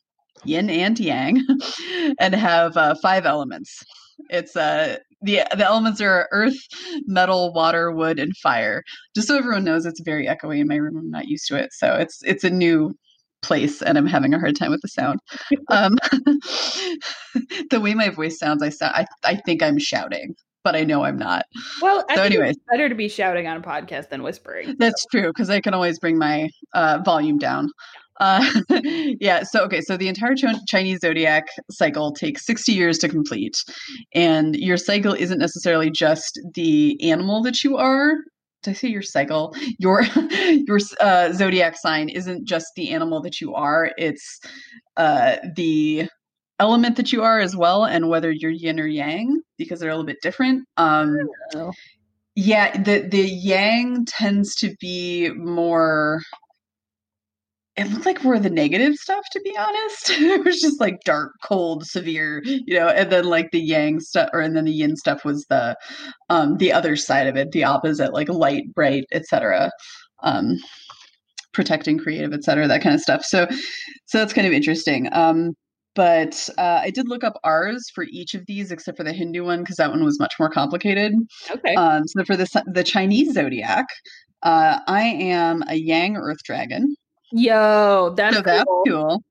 yin 0.45 0.71
and 0.71 0.99
yang, 1.01 1.43
and 2.21 2.35
have 2.35 2.77
uh, 2.77 2.95
five 3.03 3.27
elements. 3.27 3.83
It's 4.29 4.55
uh 4.55 4.99
the 5.23 5.43
the 5.57 5.65
elements 5.65 6.01
are 6.01 6.29
earth, 6.31 6.59
metal, 7.07 7.53
water, 7.55 7.91
wood, 7.91 8.19
and 8.19 8.37
fire. 8.37 8.83
Just 9.15 9.29
so 9.29 9.37
everyone 9.37 9.65
knows, 9.65 9.87
it's 9.87 10.01
very 10.03 10.27
echoey 10.27 10.61
in 10.61 10.69
my 10.69 10.77
room. 10.77 10.97
I'm 10.97 11.11
not 11.11 11.27
used 11.27 11.47
to 11.49 11.57
it, 11.57 11.71
so 11.73 11.95
it's 11.95 12.19
it's 12.23 12.45
a 12.45 12.51
new 12.51 12.95
place, 13.43 13.83
and 13.83 13.97
I'm 13.99 14.07
having 14.07 14.35
a 14.35 14.39
hard 14.39 14.57
time 14.57 14.71
with 14.71 14.81
the 14.83 14.89
sound. 14.89 15.19
um, 15.71 15.97
the 17.71 17.81
way 17.81 17.95
my 17.95 18.09
voice 18.11 18.39
sounds, 18.39 18.63
I 18.63 18.69
sound 18.69 18.93
I 18.97 19.07
I 19.25 19.37
think 19.37 19.63
I'm 19.63 19.79
shouting, 19.79 20.35
but 20.65 20.75
I 20.77 20.85
know 20.85 21.05
I'm 21.05 21.19
not. 21.19 21.45
Well, 21.81 22.05
I 22.09 22.17
So 22.17 22.23
anyways. 22.23 22.57
it's 22.57 22.65
better 22.71 22.89
to 22.89 22.95
be 22.95 23.09
shouting 23.09 23.47
on 23.47 23.57
a 23.57 23.61
podcast 23.61 24.09
than 24.11 24.23
whispering. 24.23 24.77
That's 24.79 25.05
true 25.07 25.29
because 25.29 25.51
I 25.51 25.61
can 25.61 25.75
always 25.75 25.99
bring 25.99 26.19
my 26.19 26.49
uh, 26.75 26.99
volume 27.05 27.39
down. 27.39 27.71
Uh, 28.21 28.45
yeah. 29.21 29.43
So 29.45 29.65
okay. 29.65 29.81
So 29.81 29.97
the 29.97 30.09
entire 30.09 30.35
Ch- 30.35 30.45
Chinese 30.69 30.99
zodiac 31.01 31.45
cycle 31.71 32.13
takes 32.13 32.45
sixty 32.45 32.73
years 32.73 32.99
to 32.99 33.09
complete, 33.09 33.57
and 34.15 34.55
your 34.57 34.77
cycle 34.77 35.15
isn't 35.15 35.39
necessarily 35.39 35.91
just 35.91 36.39
the 36.55 36.99
animal 37.11 37.43
that 37.45 37.65
you 37.65 37.79
are. 37.79 38.13
Did 38.63 38.71
I 38.71 38.75
say 38.75 38.89
your 38.89 39.03
cycle? 39.03 39.55
Your 39.79 40.03
your 40.67 40.79
uh, 41.01 41.33
zodiac 41.33 41.77
sign 41.77 42.09
isn't 42.09 42.47
just 42.47 42.67
the 42.77 42.91
animal 42.91 43.23
that 43.23 43.41
you 43.41 43.55
are. 43.55 43.93
It's 43.97 44.41
uh, 44.97 45.37
the 45.57 46.09
element 46.59 46.97
that 46.97 47.13
you 47.13 47.23
are 47.23 47.41
as 47.41 47.57
well, 47.57 47.85
and 47.85 48.09
whether 48.09 48.31
you're 48.31 48.51
yin 48.51 48.79
or 48.79 48.87
yang 48.87 49.41
because 49.57 49.81
they're 49.81 49.91
a 49.91 49.95
little 49.95 50.07
bit 50.07 50.21
different. 50.23 50.67
Um, 50.77 51.17
yeah, 52.37 52.81
the 52.81 53.09
the 53.11 53.29
yang 53.29 54.05
tends 54.05 54.55
to 54.57 54.75
be 54.81 55.31
more. 55.31 56.21
It 57.81 57.91
looked 57.91 58.05
like 58.05 58.23
more 58.23 58.35
of 58.35 58.43
the 58.43 58.51
negative 58.51 58.95
stuff, 58.95 59.25
to 59.33 59.41
be 59.41 59.57
honest. 59.57 60.11
it 60.11 60.45
was 60.45 60.61
just 60.61 60.81
like 60.81 61.01
dark, 61.05 61.33
cold, 61.43 61.87
severe, 61.87 62.43
you 62.45 62.79
know. 62.79 62.89
And 62.89 63.11
then 63.11 63.25
like 63.25 63.51
the 63.53 63.61
yang 63.61 64.01
stuff, 64.01 64.29
or 64.35 64.41
and 64.41 64.55
then 64.55 64.67
the 64.67 64.73
yin 64.73 64.97
stuff 64.97 65.25
was 65.25 65.47
the, 65.49 65.77
um, 66.29 66.59
the 66.59 66.73
other 66.73 66.95
side 66.95 67.27
of 67.27 67.37
it, 67.37 67.53
the 67.53 67.65
opposite, 67.65 68.13
like 68.13 68.29
light, 68.29 68.65
bright, 68.75 69.05
etc. 69.13 69.71
Um, 70.23 70.59
protecting, 71.55 71.99
creative, 71.99 72.35
etc. 72.35 72.69
That 72.69 72.83
kind 72.83 72.95
of 72.95 73.01
stuff. 73.01 73.25
So, 73.25 73.49
so 74.07 74.19
that's 74.19 74.35
kind 74.35 74.47
of 74.47 74.53
interesting. 74.53 75.09
Um, 75.13 75.53
but 75.95 76.49
uh, 76.59 76.81
I 76.83 76.91
did 76.91 77.09
look 77.09 77.25
up 77.25 77.41
ours 77.45 77.91
for 77.95 78.05
each 78.11 78.35
of 78.35 78.45
these, 78.47 78.71
except 78.71 78.97
for 78.97 79.05
the 79.05 79.13
Hindu 79.13 79.45
one, 79.45 79.61
because 79.61 79.77
that 79.77 79.91
one 79.91 80.05
was 80.05 80.21
much 80.21 80.35
more 80.39 80.51
complicated. 80.51 81.15
Okay. 81.51 81.75
Um, 81.75 82.07
so 82.07 82.25
for 82.25 82.37
the 82.37 82.63
the 82.73 82.85
Chinese 82.85 83.33
zodiac, 83.33 83.87
uh, 84.43 84.79
I 84.87 85.03
am 85.03 85.63
a 85.69 85.75
Yang 85.75 86.17
Earth 86.17 86.43
Dragon. 86.45 86.95
Yo, 87.33 88.15
that's 88.17 88.37
so 88.37 88.43
that's 88.43 88.65
cool. 88.65 88.85
cool. 88.87 89.23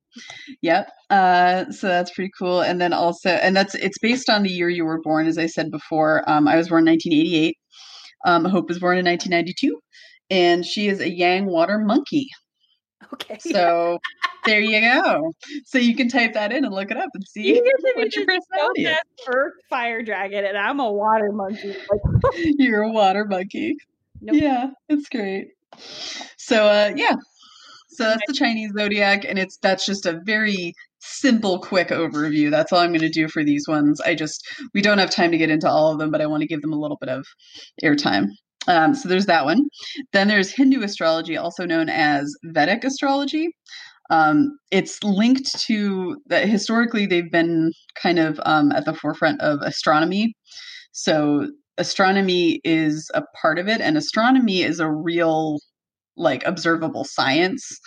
Yep. 0.62 0.89
Uh, 1.10 1.72
so 1.72 1.88
that's 1.88 2.12
pretty 2.12 2.32
cool. 2.38 2.62
And 2.62 2.79
then 2.79 2.94
also, 2.94 3.29
and 3.29 3.56
that's 3.56 3.75
it's 3.75 3.98
based 4.00 4.29
on 4.29 4.44
the 4.44 4.50
year 4.50 4.70
you 4.70 4.86
were 4.86 5.01
born, 5.01 5.27
as 5.27 5.38
I 5.38 5.46
said 5.46 5.72
before. 5.72 6.24
Um, 6.29 6.48
I 6.48 6.56
was 6.56 6.70
born 6.70 6.88
in 6.88 6.91
1988. 6.94 7.58
Um, 8.25 8.46
Hope 8.46 8.68
was 8.68 8.79
born 8.79 8.98
in 8.98 9.06
1992, 9.06 9.79
and 10.29 10.65
she 10.65 10.88
is 10.88 11.00
a 11.00 11.10
Yang 11.10 11.45
Water 11.45 11.80
Monkey. 11.80 12.28
Okay. 13.13 13.38
So 13.39 14.00
there 14.45 14.60
you 14.60 14.82
go. 14.82 15.32
So 15.65 15.78
you 15.78 15.95
can 15.95 16.10
type 16.10 16.34
that 16.34 16.52
in 16.52 16.65
and 16.65 16.74
look 16.74 16.91
it 16.91 16.97
up 16.97 17.10
and 17.13 17.24
see 17.28 17.56
You 17.56 17.74
what 17.95 18.15
your 18.15 18.26
personality 18.26 18.86
is. 18.86 18.97
Earth 19.28 19.54
fire 19.69 20.04
dragon, 20.04 20.45
and 20.45 20.58
I'm 20.58 20.80
a 20.80 20.91
water 20.91 21.32
monkey. 21.32 21.76
You're 22.36 22.84
a 22.84 22.91
water 22.91 23.26
monkey. 23.26 23.78
Nope. 24.21 24.36
Yeah, 24.39 24.69
it's 24.89 25.08
great. 25.10 25.50
So 26.38 26.65
uh 26.65 26.91
yeah. 26.95 27.15
So 28.00 28.06
that's 28.06 28.24
the 28.28 28.34
Chinese 28.34 28.72
zodiac 28.78 29.26
and 29.26 29.38
it's 29.38 29.58
that's 29.58 29.86
just 29.86 30.06
a 30.06 30.22
very 30.24 30.74
simple 31.00 31.60
quick 31.60 31.90
overview. 31.90 32.50
That's 32.50 32.72
all 32.72 32.80
I'm 32.80 32.92
going 32.92 33.02
to 33.02 33.10
do 33.10 33.28
for 33.28 33.44
these 33.44 33.68
ones. 33.68 34.00
I 34.00 34.16
just 34.16 34.42
we 34.74 34.82
don't 34.82 35.00
have 35.00 35.10
time 35.10 35.32
to 35.32 35.38
get 35.38 35.50
into 35.50 35.68
all 35.70 35.92
of 35.92 36.00
them, 36.00 36.10
but 36.10 36.22
I 36.22 36.26
want 36.26 36.40
to 36.40 36.48
give 36.48 36.62
them 36.62 36.72
a 36.72 36.80
little 36.80 36.96
bit 37.02 37.10
of 37.10 37.26
airtime. 37.84 38.28
Um, 38.70 38.96
so 38.96 39.10
there's 39.10 39.26
that 39.26 39.44
one. 39.44 39.64
Then 40.14 40.30
there's 40.30 40.50
Hindu 40.50 40.82
astrology, 40.82 41.36
also 41.36 41.66
known 41.66 41.90
as 41.90 42.34
Vedic 42.46 42.86
astrology. 42.86 43.50
Um, 44.10 44.58
it's 44.72 45.04
linked 45.04 45.60
to 45.64 46.16
that 46.28 46.48
historically 46.48 47.06
they've 47.06 47.30
been 47.30 47.74
kind 48.02 48.18
of 48.18 48.40
um, 48.46 48.72
at 48.72 48.86
the 48.86 48.94
forefront 48.94 49.42
of 49.42 49.60
astronomy. 49.62 50.36
So 50.94 51.50
astronomy 51.78 52.62
is 52.64 53.12
a 53.14 53.24
part 53.42 53.60
of 53.60 53.68
it 53.68 53.82
and 53.82 53.98
astronomy 53.98 54.62
is 54.62 54.80
a 54.80 54.90
real 54.90 55.58
like 56.19 56.45
observable 56.45 57.03
science 57.03 57.79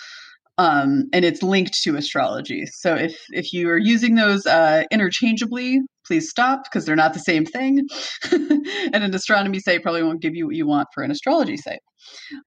um, 0.59 1.09
and 1.13 1.25
it's 1.25 1.43
linked 1.43 1.75
to 1.83 1.97
astrology 1.97 2.67
so 2.67 2.95
if 2.95 3.17
if 3.31 3.53
you 3.53 3.69
are 3.69 3.79
using 3.79 4.15
those 4.15 4.47
uh, 4.47 4.85
interchangeably 4.91 5.81
please 6.07 6.29
stop 6.29 6.65
because 6.65 6.85
they're 6.85 6.97
not 6.97 7.15
the 7.15 7.21
same 7.21 7.45
thing 7.45 7.87
and 8.33 8.95
an 8.95 9.15
astronomy 9.15 9.61
site 9.61 9.83
probably 9.83 10.03
won't 10.03 10.23
give 10.23 10.35
you 10.35 10.47
what 10.47 10.57
you 10.57 10.67
want 10.67 10.89
for 10.93 11.03
an 11.03 11.11
astrology 11.11 11.57
site 11.57 11.81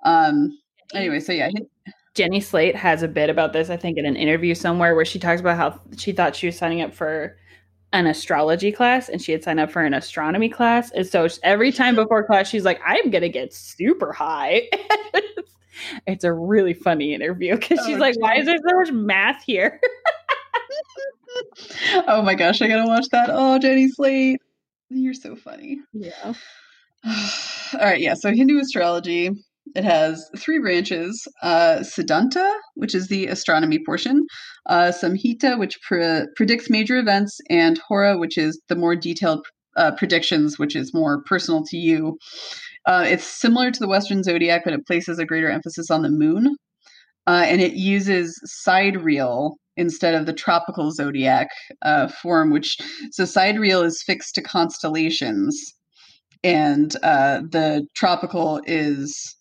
um, 0.05 0.49
anyway 0.93 1.19
so 1.19 1.31
yeah 1.31 1.49
Jenny 2.15 2.39
Slate 2.39 2.77
has 2.77 3.03
a 3.03 3.09
bit 3.09 3.29
about 3.29 3.51
this, 3.51 3.69
I 3.69 3.75
think, 3.75 3.97
in 3.97 4.05
an 4.05 4.15
interview 4.15 4.55
somewhere 4.55 4.95
where 4.95 5.03
she 5.03 5.19
talks 5.19 5.41
about 5.41 5.57
how 5.57 5.81
she 5.97 6.13
thought 6.13 6.33
she 6.33 6.45
was 6.47 6.57
signing 6.57 6.81
up 6.81 6.93
for 6.93 7.37
an 7.91 8.07
astrology 8.07 8.71
class 8.71 9.09
and 9.09 9.21
she 9.21 9.33
had 9.33 9.43
signed 9.43 9.59
up 9.59 9.69
for 9.69 9.81
an 9.81 9.93
astronomy 9.93 10.49
class. 10.49 10.91
And 10.91 11.05
so 11.05 11.27
every 11.43 11.73
time 11.73 11.95
before 11.95 12.25
class, 12.25 12.47
she's 12.47 12.63
like, 12.63 12.79
I'm 12.85 13.09
going 13.09 13.21
to 13.21 13.29
get 13.29 13.53
super 13.53 14.13
high. 14.13 14.63
it's 16.07 16.23
a 16.23 16.33
really 16.33 16.73
funny 16.73 17.13
interview 17.13 17.55
because 17.55 17.79
she's 17.85 17.97
Oh, 17.97 17.99
like, 17.99 18.15
why 18.19 18.35
is 18.35 18.45
there 18.45 18.57
so 18.57 18.77
much 18.77 18.91
math 18.91 19.43
here? 19.43 19.79
oh 22.07 22.21
my 22.21 22.33
gosh 22.33 22.61
i 22.61 22.67
gotta 22.67 22.87
watch 22.87 23.05
that 23.11 23.29
oh 23.29 23.59
jenny 23.59 23.89
slate 23.89 24.39
you're 24.89 25.13
so 25.13 25.35
funny 25.35 25.79
yeah. 25.93 26.33
All 27.73 27.81
right, 27.81 27.99
yeah. 28.01 28.15
So 28.15 28.31
Hindu 28.31 28.59
astrology, 28.59 29.29
it 29.75 29.83
has 29.83 30.27
three 30.37 30.59
branches: 30.59 31.27
uh, 31.43 31.77
Siddhanta, 31.81 32.55
which 32.75 32.95
is 32.95 33.07
the 33.07 33.27
astronomy 33.27 33.79
portion; 33.85 34.23
uh, 34.67 34.91
Samhita, 34.91 35.59
which 35.59 35.77
pre- 35.87 36.25
predicts 36.35 36.69
major 36.69 36.97
events; 36.97 37.37
and 37.49 37.79
Hora, 37.87 38.17
which 38.17 38.37
is 38.37 38.59
the 38.69 38.75
more 38.75 38.95
detailed 38.95 39.45
uh, 39.77 39.91
predictions, 39.91 40.57
which 40.57 40.75
is 40.75 40.93
more 40.93 41.21
personal 41.23 41.63
to 41.65 41.77
you. 41.77 42.17
Uh, 42.85 43.05
it's 43.07 43.25
similar 43.25 43.71
to 43.71 43.79
the 43.79 43.87
Western 43.87 44.23
zodiac, 44.23 44.63
but 44.63 44.73
it 44.73 44.85
places 44.85 45.19
a 45.19 45.25
greater 45.25 45.49
emphasis 45.49 45.89
on 45.89 46.01
the 46.03 46.09
moon, 46.09 46.55
uh, 47.27 47.43
and 47.45 47.61
it 47.61 47.73
uses 47.73 48.39
sidereal 48.45 49.57
instead 49.77 50.15
of 50.15 50.25
the 50.25 50.33
tropical 50.33 50.91
zodiac 50.91 51.47
uh, 51.81 52.07
form. 52.07 52.51
Which 52.51 52.77
so 53.11 53.25
sidereal 53.25 53.81
is 53.81 54.03
fixed 54.05 54.35
to 54.35 54.41
constellations 54.41 55.75
and 56.45 56.95
uh, 57.01 57.41
the 57.49 57.87
tropical 57.95 58.61
is 58.67 59.35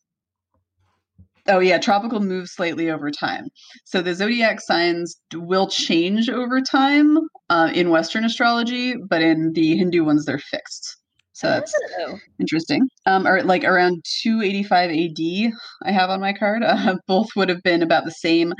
oh 1.49 1.59
yeah 1.59 1.79
tropical 1.79 2.21
moves 2.21 2.53
slightly 2.53 2.91
over 2.91 3.11
time 3.11 3.45
so 3.85 4.01
the 4.01 4.15
zodiac 4.15 4.59
signs 4.59 5.15
will 5.35 5.69
change 5.69 6.31
over 6.31 6.63
time 6.63 7.19
uh, 7.51 7.71
in 7.75 7.91
western 7.91 8.25
astrology 8.25 8.95
but 9.11 9.21
in 9.21 9.53
the 9.53 9.77
hindu 9.77 10.03
ones 10.03 10.25
they're 10.25 10.39
fixed 10.39 10.97
so 11.35 11.49
that's 11.49 11.75
Oh. 12.01 12.17
interesting 12.41 12.89
um, 13.07 13.27
or 13.27 13.43
like 13.43 13.65
around 13.65 14.03
285 14.23 14.91
ad 14.91 15.53
i 15.85 15.93
have 15.93 16.09
on 16.11 16.21
my 16.21 16.33
card 16.33 16.63
uh, 16.63 16.97
both 17.07 17.29
would 17.37 17.49
have 17.51 17.63
been 17.63 17.83
about 17.83 18.05
the 18.05 18.11
same 18.11 18.53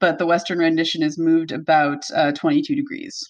but 0.00 0.18
the 0.18 0.26
western 0.26 0.58
rendition 0.58 1.02
is 1.02 1.18
moved 1.18 1.52
about 1.52 2.02
uh, 2.14 2.32
22 2.32 2.74
degrees 2.74 3.22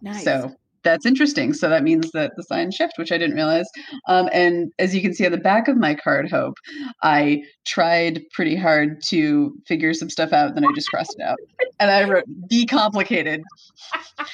nice. 0.00 0.22
so 0.24 0.54
that's 0.82 1.04
interesting. 1.04 1.52
So 1.52 1.68
that 1.68 1.82
means 1.82 2.12
that 2.12 2.30
the 2.36 2.44
signs 2.44 2.76
shift, 2.76 2.92
which 2.96 3.10
I 3.10 3.18
didn't 3.18 3.34
realize. 3.34 3.66
Um, 4.06 4.28
and 4.32 4.70
as 4.78 4.94
you 4.94 5.02
can 5.02 5.14
see 5.14 5.26
on 5.26 5.32
the 5.32 5.36
back 5.36 5.66
of 5.66 5.76
my 5.76 5.96
card, 5.96 6.30
Hope, 6.30 6.54
I 7.02 7.42
tried 7.66 8.22
pretty 8.32 8.54
hard 8.54 9.02
to 9.08 9.52
figure 9.66 9.92
some 9.94 10.08
stuff 10.08 10.32
out. 10.32 10.54
Then 10.54 10.64
I 10.64 10.68
just 10.76 10.88
crossed 10.88 11.16
it 11.18 11.24
out, 11.24 11.38
and 11.80 11.90
I 11.90 12.08
wrote 12.08 12.24
"be 12.48 12.66
complicated." 12.66 13.42
I 14.18 14.24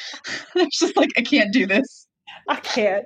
was 0.56 0.78
just 0.78 0.94
like, 0.94 1.08
I 1.16 1.22
can't 1.22 1.54
do 1.54 1.66
this. 1.66 2.01
I 2.48 2.56
can't. 2.56 3.04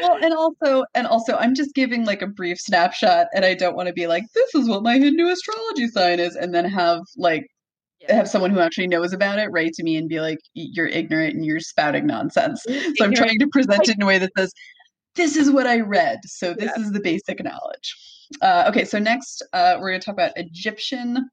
Well, 0.00 0.18
and 0.22 0.34
also, 0.34 0.84
and 0.94 1.06
also, 1.06 1.36
I'm 1.36 1.54
just 1.54 1.74
giving 1.74 2.04
like 2.04 2.22
a 2.22 2.26
brief 2.26 2.58
snapshot, 2.58 3.26
and 3.34 3.44
I 3.44 3.54
don't 3.54 3.76
want 3.76 3.88
to 3.88 3.92
be 3.92 4.06
like, 4.06 4.24
"This 4.34 4.54
is 4.54 4.68
what 4.68 4.82
my 4.82 4.98
Hindu 4.98 5.28
astrology 5.28 5.88
sign 5.88 6.20
is," 6.20 6.36
and 6.36 6.54
then 6.54 6.64
have 6.64 7.00
like 7.16 7.46
have 8.08 8.28
someone 8.28 8.50
who 8.50 8.60
actually 8.60 8.88
knows 8.88 9.12
about 9.12 9.38
it 9.38 9.48
write 9.50 9.74
to 9.74 9.82
me 9.82 9.96
and 9.96 10.08
be 10.08 10.20
like, 10.20 10.38
"You're 10.54 10.86
ignorant 10.86 11.34
and 11.34 11.44
you're 11.44 11.60
spouting 11.60 12.06
nonsense." 12.06 12.62
So 12.64 13.04
I'm 13.04 13.14
trying 13.14 13.38
to 13.38 13.48
present 13.48 13.88
it 13.88 13.96
in 13.96 14.02
a 14.02 14.06
way 14.06 14.18
that 14.18 14.30
says, 14.36 14.52
"This 15.14 15.36
is 15.36 15.50
what 15.50 15.66
I 15.66 15.80
read, 15.80 16.18
so 16.24 16.54
this 16.54 16.76
is 16.76 16.92
the 16.92 17.00
basic 17.00 17.42
knowledge." 17.42 17.96
Uh, 18.42 18.64
okay, 18.68 18.84
so 18.84 18.98
next 18.98 19.42
uh, 19.52 19.76
we're 19.80 19.90
going 19.90 20.00
to 20.00 20.04
talk 20.04 20.14
about 20.14 20.32
Egyptian 20.36 21.28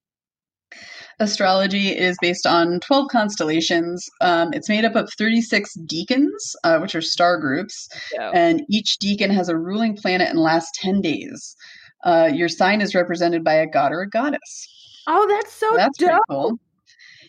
astrology 1.20 1.90
is 1.90 2.18
based 2.22 2.46
on 2.46 2.80
12 2.82 3.08
constellations. 3.12 4.06
Um, 4.22 4.50
it's 4.54 4.70
made 4.70 4.86
up 4.86 4.96
of 4.96 5.12
36 5.18 5.76
decans, 5.86 6.30
uh, 6.64 6.80
which 6.80 6.96
are 6.96 7.02
star 7.02 7.38
groups, 7.40 7.88
Yeah. 8.14 8.32
and 8.34 8.62
each 8.70 8.98
decan 9.02 9.32
has 9.32 9.50
a 9.50 9.58
ruling 9.58 9.96
planet 9.96 10.30
and 10.30 10.40
lasts 10.40 10.72
10 10.82 11.02
days. 11.02 11.56
Uh, 12.04 12.30
your 12.32 12.48
sign 12.50 12.82
is 12.82 12.94
represented 12.96 13.44
by 13.44 13.54
a 13.56 13.68
god 13.68 13.92
or 13.92 14.02
a 14.02 14.10
goddess. 14.10 14.68
Oh, 15.08 15.26
that's 15.28 15.54
so 15.54 15.72
That's 15.76 15.98
dope. 15.98 16.08
pretty 16.10 16.22
cool. 16.30 16.60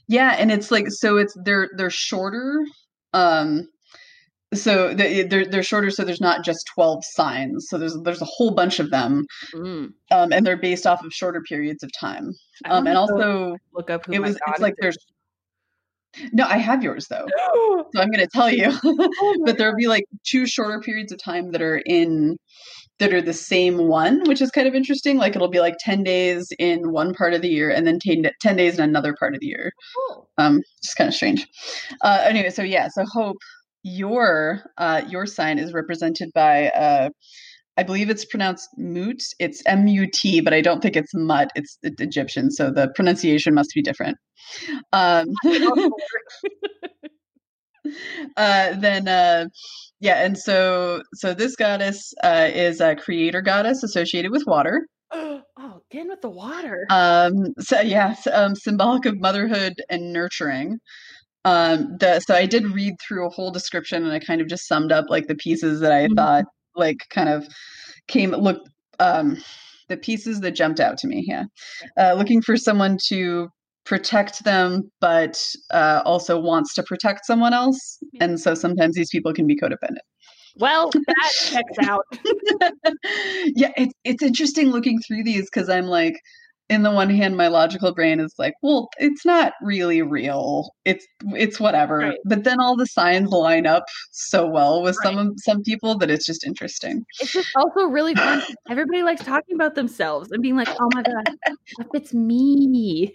Yeah, 0.09 0.37
and 0.39 0.51
it's 0.51 0.71
like 0.71 0.87
so 0.91 1.17
it's 1.19 1.37
they're 1.45 1.69
they're 1.77 1.91
shorter. 1.91 2.65
Um 3.13 3.69
so 4.55 4.95
they, 4.95 5.23
they're 5.25 5.45
they're 5.47 5.63
shorter 5.63 5.91
so 5.91 6.05
there's 6.05 6.21
not 6.21 6.45
just 6.45 6.67
12 6.75 7.05
signs. 7.05 7.67
So 7.69 7.77
there's 7.79 7.97
there's 8.05 8.23
a 8.23 8.27
whole 8.27 8.53
bunch 8.53 8.79
of 8.81 8.91
them 8.91 9.25
Mm. 9.55 9.93
um 10.11 10.33
and 10.33 10.47
they're 10.47 10.57
based 10.57 10.87
off 10.87 11.05
of 11.05 11.13
shorter 11.13 11.43
periods 11.49 11.83
of 11.83 11.91
time. 11.99 12.33
Um 12.65 12.87
and 12.87 12.97
also 12.97 13.57
look 13.75 13.91
up 13.91 14.07
who 14.07 14.13
it 14.15 14.21
was 14.23 14.39
it's 14.49 14.61
like 14.61 14.75
there's 14.81 14.97
No, 16.33 16.45
I 16.47 16.59
have 16.59 16.83
yours 16.83 17.07
though. 17.09 17.27
oh 17.39 17.85
So 17.95 18.01
I'm 18.03 18.11
going 18.11 18.27
to 18.27 18.31
tell 18.33 18.51
you. 18.51 18.71
but 19.45 19.57
there'll 19.59 19.77
be 19.77 19.87
like 19.89 20.05
two 20.27 20.47
shorter 20.47 20.81
periods 20.81 21.13
of 21.13 21.19
time 21.23 21.53
that 21.53 21.63
are 21.63 21.79
in 21.87 22.37
that 22.99 23.15
are 23.15 23.23
the 23.23 23.33
same 23.33 23.87
one, 23.87 24.23
which 24.27 24.41
is 24.43 24.51
kind 24.51 24.67
of 24.67 24.75
interesting. 24.75 25.19
Like 25.19 25.37
it'll 25.37 25.49
be 25.49 25.61
like 25.61 25.77
10 25.79 26.03
days 26.03 26.49
in 26.59 26.91
one 26.91 27.15
part 27.15 27.33
of 27.33 27.43
the 27.43 27.49
year 27.49 27.71
and 27.71 27.87
then 27.87 27.99
10, 28.01 28.29
10 28.41 28.57
days 28.57 28.77
in 28.77 28.83
another 28.83 29.15
part 29.21 29.35
of 29.35 29.41
the 29.41 29.47
year. 29.47 29.71
cool. 30.09 30.29
Um, 30.37 30.61
just 30.83 30.97
kind 30.97 31.07
of 31.07 31.15
strange. 31.15 31.47
Uh, 32.03 32.23
anyway, 32.25 32.51
so 32.51 32.63
yeah, 32.63 32.89
so 32.89 33.05
Hope, 33.13 33.37
your 33.89 34.63
uh, 34.77 35.03
your 35.09 35.27
sign 35.27 35.59
is 35.59 35.73
represented 35.73 36.31
by 36.35 36.69
uh, 36.69 37.11
I 37.77 37.85
believe 37.85 38.11
it's 38.11 38.25
pronounced 38.25 38.69
Mut. 38.77 39.23
It's 39.39 39.63
M 39.65 39.87
U 39.87 40.09
T, 40.13 40.41
but 40.41 40.53
I 40.53 40.61
don't 40.61 40.81
think 40.83 40.97
it's 40.97 41.13
Mut. 41.15 41.49
It's, 41.55 41.79
it's 41.83 42.03
Egyptian, 42.03 42.51
so 42.51 42.71
the 42.73 42.89
pronunciation 42.95 43.55
must 43.55 43.71
be 43.73 43.83
different. 43.83 44.19
Um, 44.93 45.27
uh, 48.37 48.75
then 48.79 49.07
uh, 49.09 49.47
yeah, 50.01 50.25
and 50.25 50.37
so 50.37 51.03
so 51.15 51.35
this 51.35 51.55
goddess 51.57 52.13
uh, 52.23 52.49
is 52.53 52.81
a 52.81 52.97
creator 52.97 53.43
goddess 53.43 53.83
associated 53.85 54.33
with 54.33 54.43
water. 54.47 54.87
oh, 55.13 55.43
again 55.91 56.09
with 56.09 56.21
the 56.21 56.31
water. 56.31 56.85
Um, 56.91 57.33
so 57.61 57.81
yeah, 57.81 58.11
s- 58.11 58.27
um, 58.27 58.55
symbolic 58.57 59.07
of 59.07 59.21
motherhood 59.21 59.75
and 59.89 60.13
nurturing. 60.13 60.79
Um, 61.45 61.97
the 61.99 62.21
so 62.21 62.35
I 62.35 62.47
did 62.47 62.67
read 62.67 62.95
through 63.01 63.27
a 63.27 63.31
whole 63.31 63.51
description 63.51 64.03
and 64.05 64.13
I 64.13 64.19
kind 64.19 64.41
of 64.41 64.49
just 64.49 64.67
summed 64.67 64.93
up 64.93 65.07
like 65.09 65.27
the 65.29 65.35
pieces 65.37 65.81
that 65.81 65.93
I 65.93 66.07
Mhm. 66.09 66.17
thought 66.17 66.45
like 66.77 66.99
kind 67.11 67.29
of 67.29 67.47
came 68.09 68.31
look 68.33 68.59
um 68.99 69.37
the 69.89 69.97
pieces 69.97 70.41
that 70.41 70.51
jumped 70.53 70.81
out 70.81 70.99
to 70.99 71.07
me. 71.07 71.25
Yeah, 71.27 71.45
uh, 71.99 72.15
looking 72.15 72.43
for 72.43 72.57
someone 72.57 72.99
to 73.09 73.49
protect 73.87 74.45
them, 74.45 74.91
but 75.01 75.43
uh, 75.73 76.03
also 76.05 76.39
wants 76.39 76.75
to 76.75 76.83
protect 76.83 77.25
someone 77.25 77.55
else, 77.55 77.99
Yeah. 78.13 78.25
and 78.25 78.39
so 78.41 78.55
sometimes 78.55 78.95
these 78.97 79.09
people 79.11 79.33
can 79.33 79.47
be 79.47 79.57
codependent. 79.57 80.05
well, 80.57 80.91
that 81.07 81.31
checks 81.47 81.79
out. 81.89 82.05
yeah, 83.57 83.71
it's 83.77 83.95
it's 84.05 84.23
interesting 84.23 84.69
looking 84.71 84.99
through 85.01 85.25
these 85.25 85.45
because 85.45 85.69
I'm 85.71 85.87
like, 85.87 86.17
in 86.69 86.83
the 86.83 86.91
one 86.91 87.09
hand, 87.11 87.37
my 87.37 87.49
logical 87.49 87.95
brain 87.95 88.21
is 88.21 88.35
like, 88.39 88.55
well, 88.63 88.89
it's 88.99 89.25
not 89.25 89.55
really 89.63 90.03
real. 90.03 90.71
It's 90.85 91.07
it's 91.35 91.59
whatever. 91.59 91.99
Right. 91.99 92.19
But 92.27 92.45
then 92.45 92.61
all 92.61 92.77
the 92.77 92.87
signs 92.87 93.31
line 93.31 93.67
up 93.67 93.85
so 94.13 94.47
well 94.47 94.83
with 94.83 94.97
some 95.03 95.17
Right. 95.17 95.27
of 95.27 95.33
some 95.39 95.63
people 95.63 95.97
that 95.99 96.11
it's 96.11 96.27
just 96.27 96.47
interesting. 96.47 97.05
It's 97.21 97.33
just 97.33 97.49
also 97.57 97.85
really 97.85 98.15
fun. 98.15 98.43
Everybody 98.71 99.03
likes 99.03 99.25
talking 99.25 99.55
about 99.55 99.75
themselves 99.77 100.31
and 100.31 100.43
being 100.43 100.57
like, 100.57 100.69
"Oh 100.79 100.91
my 100.95 101.03
god, 101.03 101.37
that 101.47 101.87
fits 101.93 102.13
me." 102.13 103.15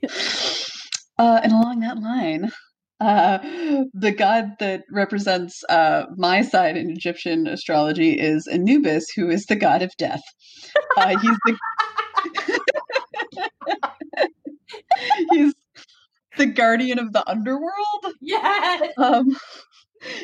Uh, 1.20 1.40
and 1.44 1.52
along 1.52 1.82
that 1.82 2.00
line. 2.00 2.52
Uh, 3.00 3.38
the 3.94 4.12
god 4.12 4.54
that 4.60 4.84
represents 4.90 5.62
uh, 5.68 6.06
my 6.16 6.42
side 6.42 6.78
in 6.78 6.90
Egyptian 6.90 7.48
astrology 7.48 8.14
is 8.18 8.48
Anubis, 8.48 9.06
who 9.16 9.30
is 9.30 9.46
the 9.46 9.56
god 9.58 9.82
of 9.82 9.92
death. 9.98 10.22
Uh, 10.96 11.18
he's 11.20 11.38
the 11.46 11.58
he's 15.32 15.54
the 16.38 16.46
guardian 16.48 17.00
of 17.00 17.14
the 17.14 17.28
underworld. 17.30 18.14
Yes. 18.22 18.92
Um, 18.98 19.38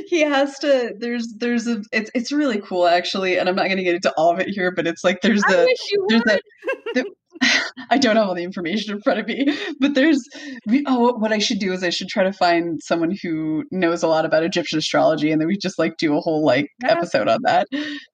he 0.07 0.21
has 0.21 0.57
to. 0.59 0.93
There's 0.97 1.35
there's 1.37 1.67
a. 1.67 1.81
It's 1.91 2.11
it's 2.13 2.31
really 2.31 2.59
cool 2.61 2.87
actually, 2.87 3.37
and 3.37 3.47
I'm 3.47 3.55
not 3.55 3.65
going 3.65 3.77
to 3.77 3.83
get 3.83 3.95
into 3.95 4.13
all 4.17 4.31
of 4.33 4.39
it 4.39 4.49
here, 4.49 4.71
but 4.71 4.87
it's 4.87 5.03
like 5.03 5.21
there's 5.21 5.43
I 5.45 5.51
the 5.55 5.65
wish 5.65 5.77
you 5.91 6.05
there's 6.09 6.21
would. 6.25 6.41
the, 6.93 6.93
the 6.95 7.05
I 7.89 7.97
don't 7.97 8.17
have 8.17 8.27
all 8.27 8.35
the 8.35 8.43
information 8.43 8.93
in 8.93 9.01
front 9.01 9.19
of 9.19 9.27
me, 9.27 9.45
but 9.79 9.93
there's 9.93 10.21
we, 10.67 10.83
oh 10.87 11.13
what 11.17 11.31
I 11.31 11.37
should 11.37 11.59
do 11.59 11.71
is 11.71 11.83
I 11.83 11.89
should 11.89 12.09
try 12.09 12.23
to 12.23 12.33
find 12.33 12.81
someone 12.83 13.15
who 13.23 13.63
knows 13.71 14.03
a 14.03 14.07
lot 14.07 14.25
about 14.25 14.43
Egyptian 14.43 14.77
astrology 14.79 15.31
and 15.31 15.39
then 15.39 15.47
we 15.47 15.57
just 15.57 15.79
like 15.79 15.93
do 15.97 16.17
a 16.17 16.19
whole 16.19 16.43
like 16.43 16.67
Yeah. 16.83 16.91
episode 16.91 17.29
on 17.29 17.39
that. 17.43 17.67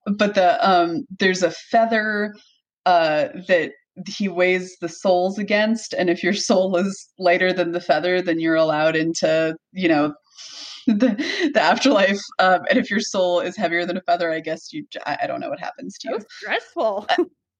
But 0.06 0.34
the 0.36 0.68
um 0.68 1.04
there's 1.18 1.42
a 1.42 1.50
feather 1.50 2.32
uh 2.84 3.28
that 3.48 3.72
he 4.06 4.28
weighs 4.28 4.76
the 4.80 4.88
souls 4.88 5.38
against 5.38 5.94
and 5.94 6.10
if 6.10 6.22
your 6.22 6.34
soul 6.48 6.76
is 6.76 7.08
lighter 7.18 7.52
than 7.52 7.72
the 7.72 7.80
feather 7.80 8.20
then 8.22 8.38
you're 8.40 8.54
allowed 8.56 8.96
into, 8.96 9.54
you 9.72 9.88
know, 9.88 10.14
the 10.86 11.50
the 11.54 11.60
afterlife. 11.60 12.20
Um 12.38 12.60
and 12.70 12.78
if 12.78 12.90
your 12.90 13.00
soul 13.00 13.40
is 13.40 13.56
heavier 13.56 13.84
than 13.86 13.96
a 13.96 14.02
feather 14.02 14.30
I 14.32 14.40
guess 14.40 14.72
you 14.72 14.84
I, 15.06 15.18
I 15.22 15.26
don't 15.26 15.40
know 15.40 15.48
what 15.48 15.60
happens 15.60 15.96
to 15.98 16.08
you. 16.10 16.20
so 16.20 16.26
stressful. 16.28 17.06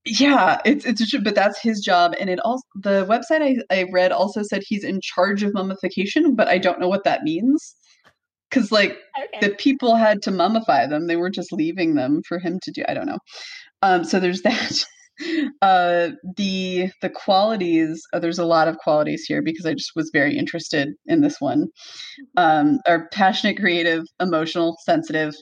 yeah 0.04 0.58
it's 0.64 0.84
it's 0.84 1.16
but 1.18 1.34
that's 1.34 1.60
his 1.60 1.80
job. 1.80 2.14
And 2.20 2.30
it 2.30 2.38
also 2.40 2.62
the 2.76 3.06
website 3.06 3.42
I, 3.42 3.56
I 3.74 3.86
read 3.92 4.12
also 4.12 4.42
said 4.42 4.62
he's 4.64 4.84
in 4.84 5.00
charge 5.02 5.42
of 5.42 5.52
mummification 5.54 6.34
but 6.36 6.48
i 6.48 6.58
don't 6.58 6.78
know 6.80 6.88
what 6.88 7.04
that 7.04 7.22
means. 7.22 7.74
Because 8.50 8.70
like 8.70 8.98
Okay. 9.18 9.48
the 9.48 9.54
people 9.56 9.96
had 9.96 10.20
to 10.22 10.30
mummify 10.30 10.88
them. 10.88 11.06
They 11.06 11.16
weren't 11.16 11.34
just 11.34 11.52
leaving 11.52 11.94
them 11.94 12.20
for 12.28 12.38
him 12.38 12.60
to 12.62 12.70
do 12.70 12.84
i 12.88 12.94
don't 12.94 13.06
know. 13.06 13.18
Um 13.82 14.04
so 14.04 14.20
there's 14.20 14.42
that 14.48 14.84
uh 15.62 16.10
the 16.36 16.90
the 17.02 17.10
qualities 17.10 18.02
uh, 18.12 18.18
there's 18.18 18.38
a 18.38 18.44
lot 18.44 18.68
of 18.68 18.76
qualities 18.78 19.24
here 19.26 19.42
because 19.42 19.64
i 19.64 19.72
just 19.72 19.92
was 19.96 20.10
very 20.12 20.36
interested 20.36 20.88
in 21.06 21.20
this 21.20 21.40
one. 21.40 21.66
Um 22.36 22.78
are 22.86 23.08
passionate 23.12 23.58
creative 23.58 24.04
emotional 24.20 24.76
sensitive 24.84 25.34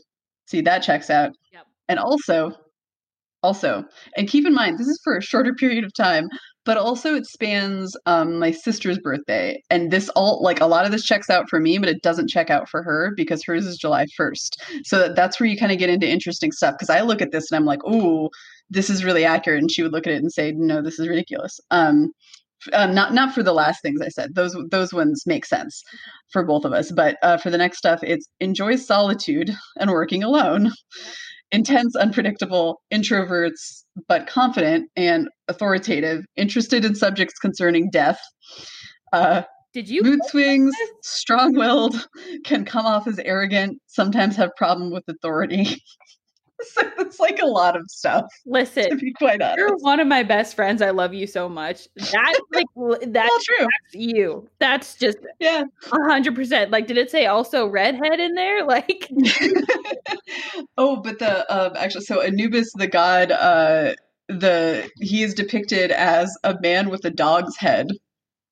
see 0.47 0.61
that 0.61 0.81
checks 0.81 1.11
out. 1.11 1.33
Yep. 1.53 1.67
and 1.89 1.99
also 1.99 2.53
also 3.43 3.85
and 4.17 4.29
keep 4.29 4.47
in 4.47 4.55
mind 4.55 4.79
this 4.79 4.89
is 4.89 5.01
for 5.05 5.17
a 5.17 5.23
shorter 5.23 5.55
period 5.59 5.85
of 5.85 5.93
time 5.95 6.29
but 6.65 6.77
also 6.79 7.15
it 7.15 7.27
spans 7.27 7.95
um, 8.07 8.39
my 8.39 8.51
sister's 8.51 8.99
birthday. 8.99 9.63
And 9.71 9.91
this 9.91 10.09
all 10.11 10.43
like 10.43 10.61
a 10.61 10.67
lot 10.67 10.87
of 10.87 10.93
this 10.93 11.05
checks 11.05 11.31
out 11.31 11.49
for 11.49 11.61
me 11.61 11.79
but 11.79 11.89
it 11.89 12.03
doesn't 12.03 12.31
check 12.31 12.51
out 12.51 12.69
for 12.69 12.83
her 12.83 13.13
because 13.17 13.45
hers 13.45 13.67
is 13.67 13.77
july 13.77 14.07
1st 14.19 14.57
so 14.85 14.99
that, 14.99 15.17
that's 15.17 15.39
where 15.39 15.49
you 15.49 15.57
kind 15.57 15.73
of 15.73 15.79
get 15.79 15.91
into 15.91 16.09
interesting 16.09 16.53
stuff 16.53 16.75
because 16.75 16.91
i 16.91 17.01
look 17.01 17.21
at 17.21 17.33
this 17.33 17.51
and 17.51 17.57
i'm 17.57 17.67
like 17.67 17.81
oh 17.85 18.31
this 18.71 18.91
is 18.91 19.05
really 19.05 19.25
accurate 19.25 19.61
and 19.61 19.71
she 19.71 19.83
would 19.83 19.93
look 19.93 20.07
at 20.07 20.13
it 20.13 20.23
and 20.23 20.33
say 20.33 20.53
no 20.53 20.83
this 20.83 20.99
is 20.99 21.09
ridiculous 21.09 21.61
um 21.71 22.11
uh, 22.73 22.87
not 22.87 23.13
not 23.13 23.35
for 23.35 23.43
the 23.43 23.53
last 23.53 23.83
things 23.83 24.01
I 24.01 24.09
said. 24.09 24.35
Those 24.35 24.57
those 24.71 24.95
ones 24.95 25.25
make 25.27 25.45
sense 25.45 25.83
for 26.33 26.43
both 26.43 26.65
of 26.65 26.73
us. 26.73 26.91
But 26.91 27.19
uh, 27.23 27.37
for 27.37 27.51
the 27.51 27.59
next 27.59 27.77
stuff, 27.77 28.01
it's 28.03 28.27
enjoy 28.41 28.77
solitude 28.77 29.51
and 29.79 29.91
working 29.91 30.23
alone 30.23 30.73
intense, 31.55 31.95
unpredictable, 31.95 32.83
introverts, 32.93 33.85
but 34.09 34.27
confident 34.27 34.91
and 34.97 35.29
authoritative, 35.49 36.25
interested 36.37 36.85
in 36.85 36.97
subjects 36.97 37.39
concerning 37.39 37.89
death, 37.91 38.19
uh, 39.13 39.43
Did 39.73 39.89
you? 39.89 40.03
mood 40.03 40.19
swings, 40.27 40.75
strong 41.03 41.55
willed, 41.55 42.09
can 42.45 42.65
come 42.65 42.87
off 42.87 43.07
as 43.07 43.21
arrogant, 43.21 43.79
sometimes 43.87 44.35
have 44.37 44.51
problem 44.57 44.91
with 44.91 45.05
authority. 45.09 45.81
so 46.73 46.83
it's 46.99 47.19
like 47.21 47.41
a 47.41 47.47
lot 47.47 47.77
of 47.77 47.83
stuff, 47.91 48.25
Listen, 48.47 48.91
to 48.91 48.97
be 48.97 49.13
quite 49.13 49.43
honest. 49.43 49.59
you're 49.59 49.77
one 49.79 49.99
of 50.01 50.07
my 50.07 50.23
best 50.23 50.55
friends. 50.55 50.81
I 50.83 50.91
love 50.91 51.13
you 51.13 51.27
so 51.27 51.49
much. 51.49 51.89
That's 51.97 52.41
like 52.53 52.67
that's 53.09 53.31
All 53.31 53.39
true. 53.43 53.67
you. 53.93 54.49
That's 54.61 54.97
just 54.97 55.19
Yeah. 55.41 55.65
a 55.93 55.97
hundred 56.09 56.35
percent. 56.35 56.71
Like, 56.71 56.87
did 56.87 56.97
it 56.99 57.11
say 57.11 57.27
also 57.27 57.67
redhead 57.67 58.21
in 58.21 58.35
there? 58.35 58.65
Like, 58.67 59.09
oh, 60.79 60.97
but 60.97 61.19
the 61.19 61.45
um 61.55 61.73
actually 61.77 62.05
so 62.05 62.21
Anubis 62.21 62.73
the 62.75 62.87
god 62.87 63.31
uh 63.33 63.95
the 64.29 64.89
he 65.01 65.23
is 65.23 65.35
depicted 65.35 65.91
as 65.91 66.37
a 66.45 66.57
man 66.61 66.89
with 66.89 67.05
a 67.05 67.11
dog's 67.11 67.57
head. 67.57 67.89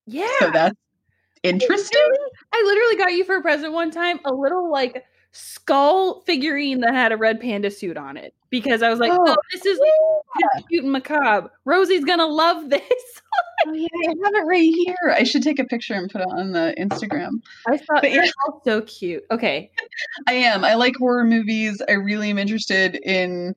yeah. 0.07 0.29
So 0.39 0.51
that's 0.51 0.77
interesting. 1.43 2.01
I 2.53 2.63
literally 2.67 2.97
got 2.97 3.13
you 3.15 3.25
for 3.25 3.37
a 3.37 3.43
present 3.43 3.73
one 3.73 3.91
time 3.91 4.21
a 4.25 4.33
little 4.33 4.71
like 4.71 5.05
skull 5.33 6.21
figurine 6.23 6.81
that 6.81 6.95
had 6.95 7.11
a 7.13 7.17
red 7.17 7.41
panda 7.41 7.71
suit 7.71 7.97
on 7.97 8.17
it 8.17 8.35
because 8.51 8.83
I 8.83 8.91
was 8.91 9.01
like, 9.01 9.13
oh, 9.13 9.19
Oh, 9.27 9.37
this 9.53 9.65
is 9.65 9.79
like, 9.79 10.65
cute 10.69 10.85
and 10.85 10.93
macabre. 10.93 11.51
Rosy's 11.65 12.05
gonna 12.05 12.27
love 12.27 12.69
this. 12.71 12.83
Oh 13.67 13.73
yeah, 13.73 13.87
I 14.09 14.09
have 14.25 14.35
it 14.35 14.47
right 14.47 14.75
here. 14.75 15.15
I 15.17 15.23
should 15.23 15.43
take 15.43 15.59
a 15.59 15.65
picture 15.65 15.95
and 15.95 16.11
put 16.11 16.21
it 16.21 16.27
on 16.31 16.53
the 16.53 16.75
Instagram. 16.79 17.41
I 17.67 17.79
thought 17.79 18.03
But 18.03 18.11
yeah. 18.13 18.27
so 18.65 18.83
cute. 18.83 19.23
Okay, 19.31 19.71
I 20.29 20.33
am. 20.35 20.65
I 20.65 20.75
like 20.75 20.95
horror 20.97 21.25
movies. 21.25 21.81
I 21.89 21.93
really 21.93 22.29
am 22.31 22.39
interested 22.39 22.97
in 22.97 23.55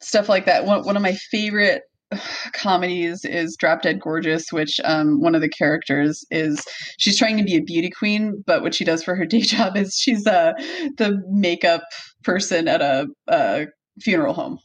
stuff 0.00 0.28
like 0.28 0.44
that. 0.46 0.66
One 0.66 0.84
one 0.84 0.96
of 0.96 1.02
my 1.02 1.14
favorite 1.14 1.82
comedies 2.52 3.24
is 3.24 3.56
Drop 3.56 3.82
Dead 3.82 4.00
Gorgeous, 4.00 4.52
which 4.52 4.80
um, 4.84 5.20
one 5.20 5.34
of 5.34 5.40
the 5.40 5.48
characters 5.48 6.24
is 6.30 6.64
she's 6.98 7.18
trying 7.18 7.36
to 7.38 7.44
be 7.44 7.56
a 7.56 7.62
beauty 7.62 7.90
queen, 7.90 8.42
but 8.46 8.62
what 8.62 8.74
she 8.74 8.84
does 8.84 9.02
for 9.02 9.14
her 9.14 9.26
day 9.26 9.40
job 9.40 9.76
is 9.76 9.94
she's 9.96 10.26
uh, 10.26 10.52
the 10.98 11.22
makeup 11.28 11.82
person 12.24 12.68
at 12.68 12.80
a, 12.80 13.06
a 13.28 13.66
funeral 14.00 14.34
home. 14.34 14.58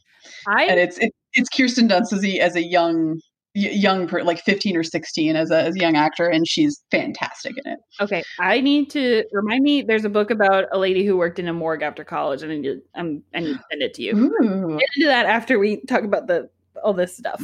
I 0.46 0.64
and 0.64 0.80
it's 0.80 0.98
it, 0.98 1.12
it's 1.34 1.48
Kirsten 1.48 1.88
Dunst 1.88 2.12
as 2.12 2.24
a, 2.24 2.38
as 2.40 2.56
a 2.56 2.62
young 2.62 3.20
young 3.54 4.06
per, 4.06 4.22
like 4.22 4.40
15 4.40 4.76
or 4.76 4.82
16 4.82 5.34
as 5.34 5.50
a, 5.50 5.62
as 5.62 5.74
a 5.74 5.78
young 5.78 5.96
actor 5.96 6.26
and 6.28 6.46
she's 6.46 6.80
fantastic 6.90 7.54
in 7.64 7.72
it 7.72 7.78
okay 8.00 8.22
i 8.38 8.60
need 8.60 8.90
to 8.90 9.24
remind 9.32 9.62
me 9.62 9.82
there's 9.82 10.04
a 10.04 10.08
book 10.08 10.30
about 10.30 10.66
a 10.70 10.78
lady 10.78 11.04
who 11.04 11.16
worked 11.16 11.38
in 11.38 11.48
a 11.48 11.52
morgue 11.52 11.82
after 11.82 12.04
college 12.04 12.42
and 12.42 12.52
i 12.52 12.56
need 12.56 12.62
to, 12.62 12.82
um, 12.94 13.22
I 13.34 13.40
need 13.40 13.54
to 13.54 13.64
send 13.70 13.82
it 13.82 13.94
to 13.94 14.02
you 14.02 14.16
Ooh. 14.16 14.78
get 14.78 14.88
into 14.96 15.08
that 15.08 15.26
after 15.26 15.58
we 15.58 15.80
talk 15.86 16.04
about 16.04 16.26
the 16.26 16.48
all 16.82 16.92
this 16.92 17.16
stuff 17.16 17.42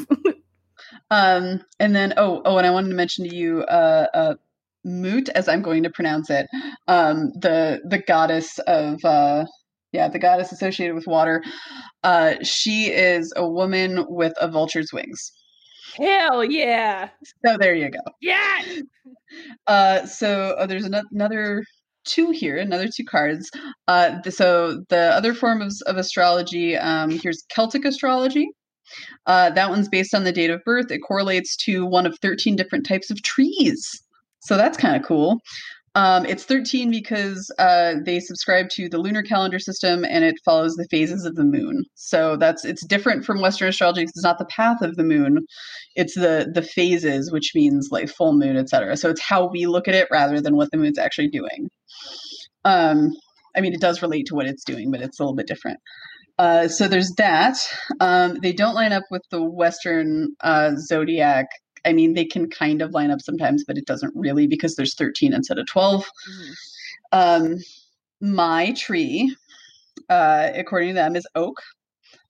um 1.11 1.61
and 1.79 1.95
then 1.95 2.13
oh 2.17 2.43
oh 2.45 2.59
and 2.59 2.67
i 2.67 2.71
wanted 2.71 2.89
to 2.89 2.95
mention 2.95 3.29
to 3.29 3.35
you 3.35 3.63
uh 3.63 4.07
uh 4.15 4.35
moot 4.85 5.29
as 5.31 5.49
i'm 5.49 5.63
going 5.63 5.83
to 5.83 5.91
pronounce 5.91 6.31
it 6.31 6.47
um 6.89 7.31
the 7.41 7.81
the 7.89 7.99
goddess 7.99 8.59
of 8.67 9.03
uh 9.05 9.45
yeah 9.93 10.09
the 10.09 10.19
goddess 10.19 10.53
associated 10.53 10.95
with 10.95 11.07
water 11.07 11.43
uh 12.03 12.35
she 12.43 12.87
is 12.87 13.33
a 13.37 13.49
woman 13.49 14.05
with 14.09 14.35
a 14.41 14.49
vulture's 14.49 14.93
wings 14.93 15.33
Hell 15.97 16.45
yeah. 16.45 17.11
So 17.45 17.57
there 17.59 17.75
you 17.75 17.91
go. 17.91 18.01
Yeah. 18.21 18.63
Uh, 19.67 20.07
so 20.07 20.55
uh, 20.59 20.67
there's 20.67 20.85
an- 20.85 21.03
another 21.13 21.65
two 22.05 22.31
here, 22.31 22.57
another 22.57 22.87
two 22.87 23.05
cards. 23.05 23.51
Uh, 23.89 24.21
the, 24.23 24.31
so 24.31 24.85
the 24.91 25.13
other 25.13 25.35
form 25.35 25.61
of, 25.61 25.73
of 25.87 25.97
astrology, 25.97 26.77
um, 26.77 27.11
here's 27.11 27.43
Celtic 27.51 27.85
astrology. 27.85 28.49
Uh, 29.27 29.51
that 29.51 29.71
one's 29.71 29.89
based 29.89 30.15
on 30.15 30.25
the 30.25 30.33
date 30.33 30.51
of 30.51 30.63
birth. 30.65 30.91
It 30.91 31.01
correlates 31.01 31.57
to 31.65 31.87
one 31.87 32.07
of 32.07 32.19
13 32.21 32.57
different 32.57 32.87
types 32.87 33.11
of 33.11 33.23
trees. 33.23 34.03
So 34.41 34.57
that's 34.57 34.77
kind 34.77 34.97
of 34.97 35.03
cool. 35.03 35.41
Um, 35.97 36.27
it's 36.27 36.45
13 36.45 36.91
because 36.91 37.53
uh, 37.59 37.95
they 38.05 38.19
subscribe 38.19 38.69
to 38.71 38.89
the 38.89 38.99
lunar 38.99 39.23
calendar 39.23 39.61
system 39.61 40.05
and 40.05 40.25
it 40.25 40.35
follows 40.45 40.75
the 40.75 40.89
phases 40.91 41.25
of 41.25 41.37
the 41.37 41.45
moon. 41.45 41.85
So 41.95 42.37
that's 42.37 42.65
it's 42.65 42.85
different 42.85 43.25
from 43.25 43.41
Western 43.41 43.69
astrology 43.69 44.03
it's 44.03 44.23
not 44.23 44.39
the 44.39 44.45
path 44.47 44.83
of 44.83 44.97
the 44.97 45.05
moon, 45.05 45.47
it's 45.95 46.17
the 46.17 46.51
the 46.53 46.63
phases, 46.63 47.31
which 47.31 47.53
means 47.55 47.91
like 47.93 48.09
full 48.09 48.33
moon, 48.33 48.57
etc. 48.57 48.97
So 48.97 49.09
it's 49.09 49.23
how 49.23 49.49
we 49.49 49.67
look 49.67 49.87
at 49.87 49.95
it 49.95 50.09
rather 50.11 50.41
than 50.41 50.57
what 50.57 50.73
the 50.73 50.79
moon's 50.79 50.99
actually 50.99 51.29
doing. 51.29 51.71
Um, 52.65 53.13
I 53.57 53.61
mean, 53.61 53.73
it 53.73 53.81
does 53.81 54.03
relate 54.03 54.27
to 54.27 54.35
what 54.35 54.47
it's 54.47 54.65
doing, 54.65 54.91
but 54.91 55.01
it's 55.01 55.21
a 55.21 55.23
little 55.23 55.37
bit 55.37 55.47
different. 55.47 55.79
Uh, 56.39 56.69
so 56.69 56.89
there's 56.89 57.13
that. 57.17 57.57
Um, 58.01 58.39
they 58.43 58.53
don't 58.53 58.75
line 58.75 58.93
up 58.93 59.05
with 59.11 59.23
the 59.31 59.43
Western 59.43 60.35
uh, 60.41 60.73
zodiac 60.77 61.47
I 61.85 61.93
mean, 61.93 62.15
they 62.15 62.25
can 62.25 62.49
kind 62.49 62.83
of 62.83 62.93
line 62.93 63.11
up 63.11 63.21
sometimes, 63.21 63.65
but 63.67 63.77
it 63.77 63.87
doesn't 63.87 64.13
really 64.15 64.47
because 64.47 64.75
there's 64.75 64.95
13 64.95 65.33
instead 65.33 65.59
of 65.59 65.67
12. 65.67 66.05
Mm. 66.05 66.55
Um, 67.13 67.59
my 68.21 68.73
tree, 68.73 69.35
uh, 70.09 70.51
according 70.55 70.89
to 70.91 70.95
them, 70.95 71.17
is 71.17 71.27
oak, 71.35 71.61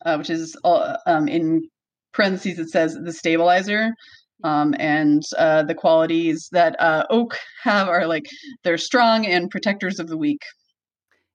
uh, 0.05 0.17
which 0.17 0.31
is 0.31 0.57
um, 0.65 1.29
in 1.29 1.69
parentheses, 2.13 2.59
it 2.59 2.71
says 2.71 2.99
the 3.01 3.13
stabilizer. 3.13 3.91
Um, 4.43 4.75
and 4.79 5.23
uh, 5.39 5.63
the 5.63 5.75
qualities 5.75 6.49
that 6.53 6.79
uh, 6.81 7.05
oak 7.09 7.39
have 7.63 7.89
are 7.89 8.07
like 8.07 8.25
they're 8.63 8.77
strong 8.77 9.25
and 9.25 9.49
protectors 9.49 10.01
of 10.01 10.09
the 10.09 10.19
weak. 10.19 10.43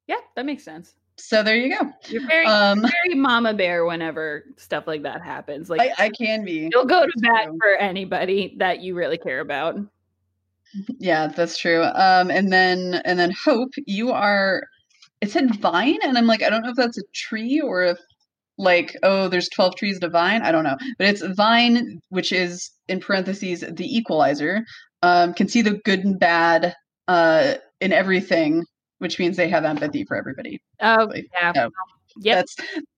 Yeah, 0.06 0.20
that 0.36 0.46
makes 0.46 0.64
sense. 0.64 0.94
So 1.20 1.44
there 1.44 1.56
you 1.56 1.78
go. 1.78 1.92
You're 2.08 2.26
very, 2.28 2.46
um, 2.46 2.82
very 3.04 3.16
mama 3.16 3.54
bear 3.54 3.86
whenever 3.86 4.46
stuff 4.58 4.88
like 4.88 5.04
that 5.04 5.22
happens. 5.22 5.70
Like 5.70 5.82
I, 5.82 6.06
I 6.06 6.10
can 6.10 6.44
be. 6.44 6.70
You'll 6.72 6.86
go 6.86 7.06
to 7.06 7.14
bat 7.18 7.50
for 7.60 7.76
anybody 7.76 8.56
that 8.58 8.82
you 8.82 8.96
really 8.96 9.18
care 9.18 9.40
about. 9.40 9.78
Yeah, 11.00 11.28
that's 11.28 11.58
true. 11.58 11.84
Um, 11.84 12.30
and 12.30 12.52
then 12.52 13.02
and 13.06 13.20
then 13.20 13.32
hope 13.32 13.72
you 13.86 14.12
are. 14.12 14.64
It 15.22 15.32
said 15.32 15.60
vine, 15.60 16.00
and 16.04 16.18
I'm 16.18 16.28
like, 16.28 16.44
I 16.44 16.50
don't 16.50 16.64
know 16.64 16.70
if 16.70 16.78
that's 16.78 16.98
a 16.98 17.04
tree 17.14 17.60
or 17.60 17.84
if 17.84 18.00
like 18.58 18.96
oh, 19.04 19.28
there's 19.28 19.50
twelve 19.50 19.76
trees 19.76 20.00
to 20.00 20.10
vine. 20.10 20.42
I 20.42 20.52
don't 20.52 20.64
know, 20.64 20.78
but 20.98 21.08
it's 21.08 21.22
vine, 21.36 22.02
which 22.10 22.32
is 22.32 22.72
in 22.88 23.00
parentheses 23.00 23.62
the 23.62 23.98
equalizer. 23.98 24.64
Um, 25.02 25.34
can 25.34 25.48
see 25.48 25.62
the 25.62 25.80
good 25.86 26.04
and 26.04 26.20
bad 26.20 26.76
uh, 27.08 27.56
in 27.82 27.94
everything 27.94 28.66
which 29.00 29.20
means 29.20 29.36
they 29.36 29.50
have 29.50 29.66
empathy 29.66 30.06
for 30.06 30.16
everybody. 30.16 30.62
Oh, 30.82 31.12
yeah. 31.34 31.54
So 31.54 31.70
yep. 32.22 32.38
That's, 32.38 32.56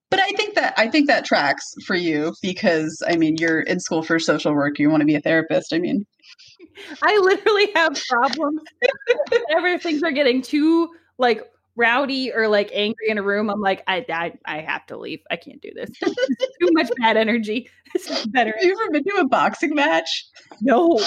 but 0.10 0.20
I 0.20 0.32
think 0.32 0.56
that 0.56 0.74
I 0.78 0.88
think 0.90 1.08
that 1.08 1.26
tracks 1.26 1.74
for 1.86 1.96
you 1.96 2.36
because 2.42 3.02
I 3.08 3.16
mean 3.16 3.38
you're 3.38 3.62
in 3.62 3.80
school 3.80 4.04
for 4.04 4.20
social 4.20 4.54
work. 4.54 4.78
You 4.78 4.90
want 4.90 5.02
to 5.02 5.06
be 5.06 5.16
a 5.16 5.22
therapist. 5.22 5.74
I 5.74 5.80
mean, 5.80 6.06
I 7.02 7.18
literally 7.18 7.72
have 7.76 8.00
problems 8.10 8.62
Everything's 9.52 10.04
are 10.04 10.12
getting 10.12 10.42
too 10.42 10.90
like 11.18 11.50
rowdy 11.82 12.32
or 12.32 12.48
like 12.48 12.70
angry 12.74 13.10
in 13.10 13.18
a 13.18 13.24
room. 13.24 13.50
I'm 13.50 13.60
like, 13.60 13.84
I 13.88 14.06
I, 14.10 14.34
I 14.46 14.62
have 14.62 14.86
to 14.88 14.98
leave. 14.98 15.20
I 15.32 15.36
can't 15.36 15.62
do 15.62 15.72
this. 15.76 15.90
too 16.00 16.70
much 16.74 16.90
bad 17.00 17.18
energy. 17.18 17.70
This 17.94 18.10
is 18.10 18.26
better. 18.28 18.54
Have 18.58 18.66
you 18.66 18.72
ever 18.72 18.90
been 18.90 19.04
to 19.04 19.20
a 19.20 19.28
boxing 19.28 19.76
match? 19.76 20.26
No. 20.62 20.98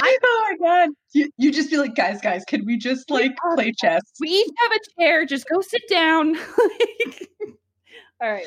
I, 0.00 0.18
oh 0.24 0.56
my 0.60 0.66
god. 0.66 0.88
You 1.12 1.30
you 1.38 1.52
just 1.52 1.70
be 1.70 1.76
like, 1.76 1.94
guys, 1.94 2.20
guys, 2.20 2.42
can 2.44 2.66
we 2.66 2.78
just 2.78 3.08
like 3.12 3.36
play 3.54 3.72
chess? 3.80 4.02
We 4.20 4.30
each 4.30 4.50
have 4.58 4.72
a 4.72 5.00
chair. 5.00 5.24
Just 5.24 5.48
go 5.48 5.60
sit 5.60 5.82
down. 5.88 6.36
all 8.20 8.32
right. 8.32 8.46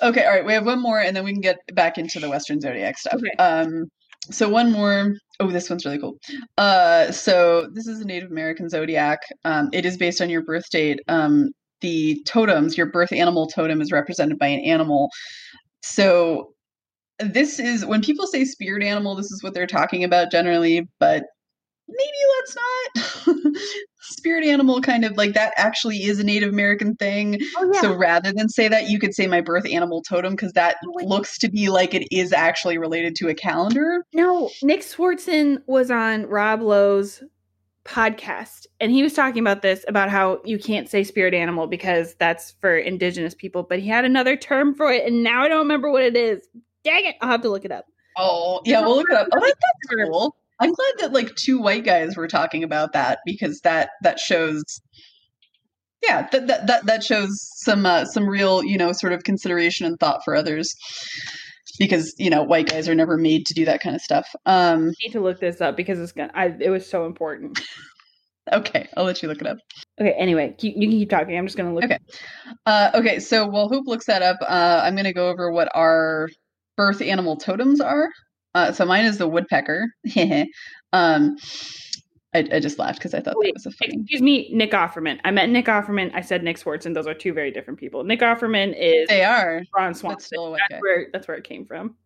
Okay, 0.00 0.24
all 0.24 0.30
right. 0.30 0.46
We 0.46 0.52
have 0.52 0.66
one 0.66 0.80
more, 0.80 1.00
and 1.00 1.16
then 1.16 1.24
we 1.24 1.32
can 1.32 1.40
get 1.40 1.58
back 1.74 1.98
into 1.98 2.20
the 2.20 2.30
Western 2.30 2.60
Zodiac 2.60 2.96
stuff. 2.96 3.14
Okay. 3.14 3.42
Um, 3.42 3.90
so 4.30 4.48
one 4.48 4.72
more. 4.72 5.14
Oh, 5.38 5.50
this 5.50 5.70
one's 5.70 5.84
really 5.84 5.98
cool. 5.98 6.16
Uh, 6.58 7.10
so 7.12 7.68
this 7.72 7.86
is 7.86 8.00
a 8.00 8.04
Native 8.04 8.30
American 8.30 8.68
zodiac. 8.68 9.20
Um, 9.44 9.70
it 9.72 9.86
is 9.86 9.96
based 9.96 10.20
on 10.20 10.28
your 10.30 10.42
birth 10.42 10.68
date. 10.70 11.00
Um, 11.08 11.50
the 11.80 12.22
totems, 12.26 12.76
your 12.76 12.86
birth 12.86 13.12
animal 13.12 13.46
totem, 13.46 13.80
is 13.80 13.90
represented 13.90 14.38
by 14.38 14.48
an 14.48 14.60
animal. 14.60 15.08
So 15.82 16.52
this 17.18 17.58
is 17.58 17.86
when 17.86 18.02
people 18.02 18.26
say 18.26 18.44
spirit 18.44 18.82
animal. 18.82 19.14
This 19.14 19.30
is 19.30 19.42
what 19.42 19.54
they're 19.54 19.66
talking 19.66 20.04
about 20.04 20.30
generally, 20.30 20.86
but 20.98 21.24
maybe 21.88 22.10
let's 22.38 22.56
not. 22.56 23.56
spirit 24.10 24.44
animal 24.44 24.80
kind 24.80 25.04
of 25.04 25.16
like 25.16 25.34
that 25.34 25.52
actually 25.56 26.04
is 26.04 26.18
a 26.18 26.24
Native 26.24 26.50
American 26.50 26.96
thing. 26.96 27.40
Oh, 27.56 27.70
yeah. 27.72 27.80
So 27.80 27.94
rather 27.94 28.32
than 28.32 28.48
say 28.48 28.68
that, 28.68 28.88
you 28.88 28.98
could 28.98 29.14
say 29.14 29.26
my 29.26 29.40
birth 29.40 29.66
animal 29.66 30.02
totem 30.02 30.34
because 30.34 30.52
that 30.52 30.76
oh, 30.86 31.04
looks 31.04 31.38
to 31.38 31.48
be 31.48 31.68
like 31.68 31.94
it 31.94 32.06
is 32.14 32.32
actually 32.32 32.78
related 32.78 33.14
to 33.16 33.28
a 33.28 33.34
calendar. 33.34 34.04
No, 34.12 34.50
Nick 34.62 34.80
Swardson 34.80 35.62
was 35.66 35.90
on 35.90 36.26
Rob 36.26 36.60
Lowe's 36.60 37.22
podcast 37.84 38.66
and 38.78 38.92
he 38.92 39.02
was 39.02 39.14
talking 39.14 39.40
about 39.40 39.62
this 39.62 39.84
about 39.88 40.10
how 40.10 40.40
you 40.44 40.58
can't 40.58 40.88
say 40.88 41.02
spirit 41.02 41.32
animal 41.32 41.66
because 41.66 42.14
that's 42.16 42.52
for 42.60 42.76
indigenous 42.76 43.34
people 43.34 43.62
but 43.62 43.78
he 43.78 43.88
had 43.88 44.04
another 44.04 44.36
term 44.36 44.74
for 44.74 44.92
it 44.92 45.06
and 45.06 45.22
now 45.22 45.42
i 45.42 45.48
don't 45.48 45.60
remember 45.60 45.90
what 45.90 46.02
it 46.02 46.14
is 46.14 46.46
dang 46.84 47.06
it 47.06 47.16
i'll 47.22 47.30
have 47.30 47.40
to 47.40 47.48
look 47.48 47.64
it 47.64 47.72
up 47.72 47.86
oh 48.18 48.60
yeah 48.66 48.80
we'll 48.80 48.96
look 48.96 49.08
it 49.08 49.16
up 49.16 49.26
oh 49.32 49.40
that's 49.40 50.08
cool 50.10 50.36
I'm 50.60 50.72
glad 50.72 50.92
that 50.98 51.12
like 51.12 51.34
two 51.36 51.58
white 51.60 51.84
guys 51.84 52.16
were 52.16 52.28
talking 52.28 52.62
about 52.62 52.92
that 52.92 53.20
because 53.24 53.60
that 53.60 53.90
that 54.02 54.18
shows 54.18 54.62
yeah 56.02 56.28
that 56.30 56.46
that 56.46 56.66
that, 56.66 56.86
that 56.86 57.02
shows 57.02 57.30
some 57.64 57.86
uh, 57.86 58.04
some 58.04 58.28
real 58.28 58.62
you 58.62 58.76
know 58.76 58.92
sort 58.92 59.12
of 59.12 59.24
consideration 59.24 59.86
and 59.86 59.98
thought 59.98 60.20
for 60.24 60.34
others 60.36 60.72
because 61.78 62.14
you 62.18 62.28
know 62.28 62.42
white 62.42 62.68
guys 62.68 62.88
are 62.88 62.94
never 62.94 63.16
made 63.16 63.46
to 63.46 63.54
do 63.54 63.64
that 63.64 63.80
kind 63.80 63.96
of 63.96 64.02
stuff. 64.02 64.28
Um 64.46 64.88
I 64.88 65.06
need 65.06 65.12
to 65.12 65.20
look 65.20 65.40
this 65.40 65.60
up 65.60 65.76
because 65.76 65.98
it's 65.98 66.12
gonna 66.12 66.30
I, 66.34 66.54
it 66.60 66.70
was 66.70 66.88
so 66.88 67.06
important. 67.06 67.58
Okay 68.52 68.88
i'll 68.96 69.04
let 69.04 69.22
you 69.22 69.28
look 69.28 69.40
it 69.40 69.46
up. 69.46 69.58
Okay 70.00 70.12
anyway 70.18 70.56
you, 70.60 70.72
you 70.74 70.88
can 70.88 70.98
keep 70.98 71.10
talking. 71.10 71.36
I'm 71.36 71.46
just 71.46 71.56
gonna 71.56 71.74
look. 71.74 71.84
Okay. 71.84 71.98
Uh 72.66 72.90
okay 72.94 73.20
so 73.20 73.46
while 73.46 73.68
hope 73.68 73.86
looks 73.86 74.06
that 74.06 74.22
up 74.22 74.38
uh 74.40 74.80
i'm 74.82 74.96
gonna 74.96 75.12
go 75.12 75.28
over 75.28 75.52
what 75.52 75.68
our 75.74 76.28
birth 76.76 77.00
animal 77.00 77.36
totems 77.36 77.80
are 77.80 78.08
uh, 78.54 78.72
so 78.72 78.84
mine 78.84 79.04
is 79.04 79.18
the 79.18 79.28
woodpecker. 79.28 79.86
um, 80.92 81.36
I, 82.32 82.48
I, 82.52 82.60
just 82.60 82.78
laughed 82.78 82.98
because 82.98 83.12
I 83.12 83.20
thought 83.20 83.34
Wait, 83.36 83.48
that 83.48 83.54
was 83.54 83.66
a 83.66 83.70
funny. 83.72 84.00
Excuse 84.00 84.22
me, 84.22 84.50
Nick 84.52 84.70
Offerman. 84.70 85.18
I 85.24 85.32
met 85.32 85.48
Nick 85.48 85.66
Offerman. 85.66 86.12
I 86.14 86.20
said 86.20 86.44
Nick 86.44 86.58
Swardson. 86.58 86.94
Those 86.94 87.08
are 87.08 87.14
two 87.14 87.32
very 87.32 87.50
different 87.50 87.78
people. 87.78 88.04
Nick 88.04 88.20
Offerman 88.20 88.74
is 88.78 89.08
they 89.08 89.24
are 89.24 89.62
Ron 89.76 89.94
Swanson. 89.94 90.52
That's, 90.52 90.62
that's 90.70 90.82
where 90.82 91.08
that's 91.12 91.28
where 91.28 91.36
it 91.36 91.44
came 91.44 91.66
from. 91.66 91.96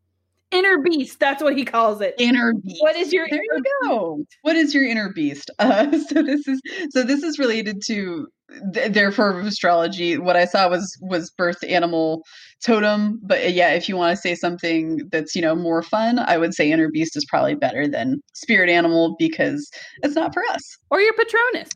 Inner 0.54 0.78
beast. 0.78 1.18
That's 1.20 1.42
what 1.42 1.56
he 1.56 1.64
calls 1.64 2.00
it. 2.00 2.14
Inner 2.18 2.54
beast. 2.54 2.80
What 2.80 2.96
is 2.96 3.12
your 3.12 3.26
there 3.28 3.42
you 3.42 3.62
go. 3.82 4.16
Beast? 4.16 4.36
What 4.42 4.56
is 4.56 4.74
your 4.74 4.86
inner 4.86 5.12
beast? 5.12 5.50
Uh, 5.64 5.90
so 5.92 6.22
this 6.22 6.46
is 6.46 6.60
so 6.90 7.02
this 7.02 7.22
is 7.22 7.38
related 7.38 7.80
to 7.86 8.26
th- 8.74 8.92
their 8.92 9.10
form 9.10 9.38
of 9.38 9.46
astrology. 9.46 10.18
What 10.18 10.36
I 10.36 10.44
saw 10.44 10.68
was 10.68 10.96
was 11.00 11.30
birth 11.30 11.62
animal 11.64 12.22
totem, 12.62 13.20
but 13.22 13.38
uh, 13.44 13.48
yeah, 13.48 13.70
if 13.70 13.88
you 13.88 13.96
want 13.96 14.14
to 14.14 14.20
say 14.20 14.34
something 14.34 15.00
that's 15.10 15.34
you 15.34 15.42
know 15.42 15.54
more 15.54 15.82
fun, 15.82 16.18
I 16.18 16.36
would 16.36 16.54
say 16.54 16.70
inner 16.70 16.90
beast 16.90 17.16
is 17.16 17.24
probably 17.24 17.54
better 17.54 17.88
than 17.88 18.20
spirit 18.34 18.68
animal 18.68 19.16
because 19.18 19.70
it's 20.02 20.14
not 20.14 20.34
for 20.34 20.42
us. 20.50 20.76
Or 20.90 21.00
your 21.00 21.14
patronus. 21.14 21.70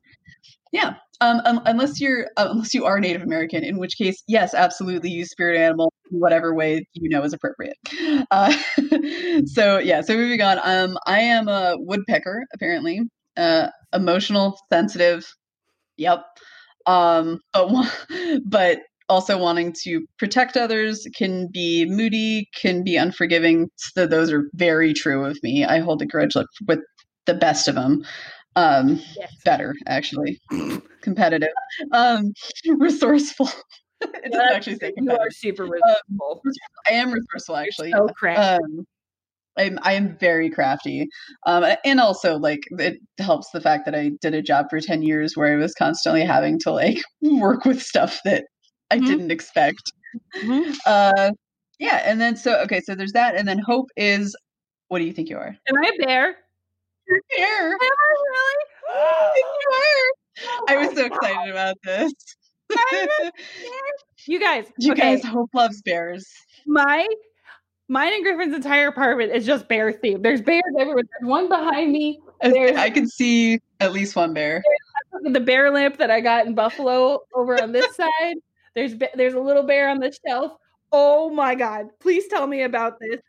Yeah. 0.73 0.95
Um, 1.21 1.41
um, 1.45 1.61
unless 1.67 2.01
you're 2.01 2.27
uh, 2.37 2.49
unless 2.51 2.73
you 2.73 2.85
are 2.85 3.01
Native 3.01 3.23
American, 3.23 3.65
in 3.65 3.79
which 3.79 3.97
case, 3.97 4.23
yes, 4.29 4.55
absolutely, 4.55 5.11
use 5.11 5.31
spirit 5.31 5.59
animal 5.59 5.93
in 6.13 6.21
whatever 6.21 6.55
way 6.55 6.87
you 6.93 7.09
know 7.09 7.23
is 7.23 7.33
appropriate. 7.33 7.77
Uh, 8.31 8.53
so 9.47 9.79
yeah, 9.79 10.01
so 10.01 10.15
moving 10.15 10.43
on. 10.43 10.59
Um, 10.63 10.99
I 11.07 11.21
am 11.21 11.49
a 11.49 11.77
woodpecker, 11.79 12.45
apparently, 12.53 13.01
uh, 13.37 13.69
emotional, 13.95 14.59
sensitive. 14.71 15.25
Yep. 15.97 16.25
Um, 16.87 17.41
but 17.53 18.07
but 18.47 18.79
also 19.09 19.39
wanting 19.39 19.73
to 19.85 20.05
protect 20.19 20.57
others 20.57 21.07
can 21.17 21.49
be 21.53 21.87
moody, 21.87 22.49
can 22.61 22.85
be 22.85 22.97
unforgiving. 22.97 23.69
So 23.77 24.07
those 24.07 24.31
are 24.33 24.51
very 24.55 24.93
true 24.93 25.25
of 25.25 25.39
me. 25.43 25.65
I 25.65 25.79
hold 25.79 26.03
a 26.03 26.07
grudge 26.07 26.35
with 26.67 26.81
the 27.27 27.35
best 27.35 27.69
of 27.69 27.75
them. 27.75 28.05
Um, 28.59 29.01
yes. 29.17 29.33
better 29.45 29.75
actually, 29.87 30.41
competitive, 31.01 31.51
um, 31.93 32.33
resourceful. 32.79 33.49
it 34.01 34.33
doesn't 34.33 34.55
actually 34.55 34.77
say 34.77 34.93
you 34.97 35.11
are 35.11 35.31
super 35.31 35.65
um, 35.65 35.71
resourceful. 35.71 36.43
Um, 36.47 36.53
I 36.89 36.93
am 36.93 37.13
resourceful 37.13 37.57
actually. 37.57 37.93
So 37.93 38.09
crafty. 38.17 38.43
Um, 38.43 38.85
I'm 39.57 39.79
I 39.83 39.93
am 39.95 40.17
very 40.19 40.51
crafty, 40.51 41.09
um, 41.47 41.65
and 41.85 42.01
also 42.01 42.37
like 42.37 42.61
it 42.71 42.99
helps 43.19 43.51
the 43.51 43.61
fact 43.61 43.85
that 43.87 43.95
I 43.95 44.13
did 44.21 44.35
a 44.35 44.43
job 44.43 44.67
for 44.71 44.81
ten 44.81 45.03
years 45.03 45.37
where 45.37 45.53
I 45.53 45.57
was 45.57 45.75
constantly 45.75 46.23
having 46.23 46.59
to 46.61 46.73
like 46.73 46.99
work 47.23 47.65
with 47.65 47.83
stuff 47.83 48.21
that 48.25 48.45
I 48.91 48.97
mm-hmm. 48.97 49.07
didn't 49.07 49.31
expect. 49.31 49.93
Mm-hmm. 50.37 50.73
Uh, 50.87 51.31
yeah, 51.79 52.03
and 52.05 52.21
then 52.21 52.37
so 52.37 52.61
okay, 52.63 52.81
so 52.81 52.95
there's 52.95 53.13
that, 53.13 53.37
and 53.37 53.47
then 53.47 53.59
hope 53.59 53.87
is. 53.97 54.37
What 54.89 55.01
do 55.01 55.05
you 55.05 55.13
think 55.13 55.29
you 55.29 55.37
are? 55.37 55.55
Am 55.69 55.75
I 55.85 55.93
a 55.95 56.07
bear? 56.07 56.37
You're 57.09 57.19
a 57.19 57.37
bear. 57.37 57.73
Am 57.73 57.79
I 57.81 57.91
really? 58.11 58.59
are. 58.91 60.15
Oh 60.41 60.65
I 60.69 60.77
was 60.77 60.97
so 60.97 61.05
excited 61.07 61.51
about 61.51 61.77
this. 61.85 62.13
you 64.27 64.39
guys, 64.39 64.67
you 64.79 64.93
okay. 64.93 65.17
guys, 65.17 65.25
Hope 65.25 65.51
loves 65.55 65.83
bears. 65.83 66.27
My 66.67 67.07
mine 67.89 68.13
and 68.13 68.23
Griffin's 68.23 68.55
entire 68.55 68.89
apartment 68.89 69.33
is 69.33 69.47
just 69.47 69.69
bear 69.69 69.93
themed. 69.93 70.23
There's 70.23 70.43
bears 70.43 70.63
everywhere. 70.79 71.05
There's 71.19 71.29
one 71.29 71.49
behind 71.49 71.93
me. 71.93 72.21
There's, 72.43 72.77
I 72.77 72.91
can 72.91 73.09
see 73.09 73.59
at 73.81 73.93
least 73.93 74.15
one 74.15 74.35
bear. 74.35 74.63
The 75.23 75.41
bear 75.41 75.71
lamp 75.71 75.97
that 75.99 76.11
I 76.11 76.21
got 76.21 76.47
in 76.47 76.55
Buffalo 76.55 77.21
over 77.35 77.61
on 77.61 77.73
this 77.73 77.97
side. 77.97 78.37
There's 78.75 78.95
there's 79.15 79.35
a 79.35 79.41
little 79.41 79.65
bear 79.65 79.89
on 79.89 79.99
the 79.99 80.13
shelf. 80.27 80.53
Oh 80.93 81.31
my 81.31 81.55
god! 81.55 81.87
Please 82.01 82.29
tell 82.29 82.47
me 82.47 82.63
about 82.63 83.01
this. 83.01 83.21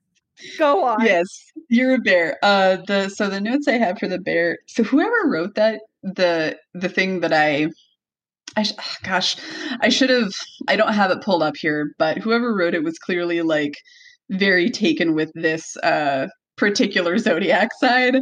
Go 0.58 0.84
on. 0.84 1.06
Yes, 1.06 1.28
you're 1.70 1.96
a 1.96 2.00
bear. 2.00 2.38
Uh, 2.44 2.78
the 2.88 3.10
so 3.10 3.30
the 3.30 3.42
notes 3.42 3.68
I 3.68 3.74
have 3.74 4.00
for 4.00 4.08
the 4.08 4.20
bear. 4.20 4.60
So 4.68 4.84
whoever 4.84 5.28
wrote 5.28 5.56
that, 5.56 5.82
the 6.04 6.58
the 6.74 6.90
thing 6.90 7.22
that 7.22 7.34
I 7.34 7.70
I 8.56 8.64
sh- 8.64 8.74
oh 8.80 8.96
gosh, 9.04 9.36
I 9.82 9.90
should 9.90 10.10
have. 10.10 10.32
I 10.68 10.76
don't 10.76 10.94
have 10.94 11.12
it 11.12 11.22
pulled 11.22 11.44
up 11.44 11.58
here, 11.58 11.94
but 11.98 12.18
whoever 12.18 12.56
wrote 12.56 12.74
it 12.74 12.84
was 12.84 12.98
clearly 13.00 13.42
like 13.42 13.76
very 14.30 14.70
taken 14.70 15.16
with 15.16 15.32
this 15.34 15.76
uh, 15.78 16.28
particular 16.58 17.18
zodiac 17.18 17.70
side 17.80 18.18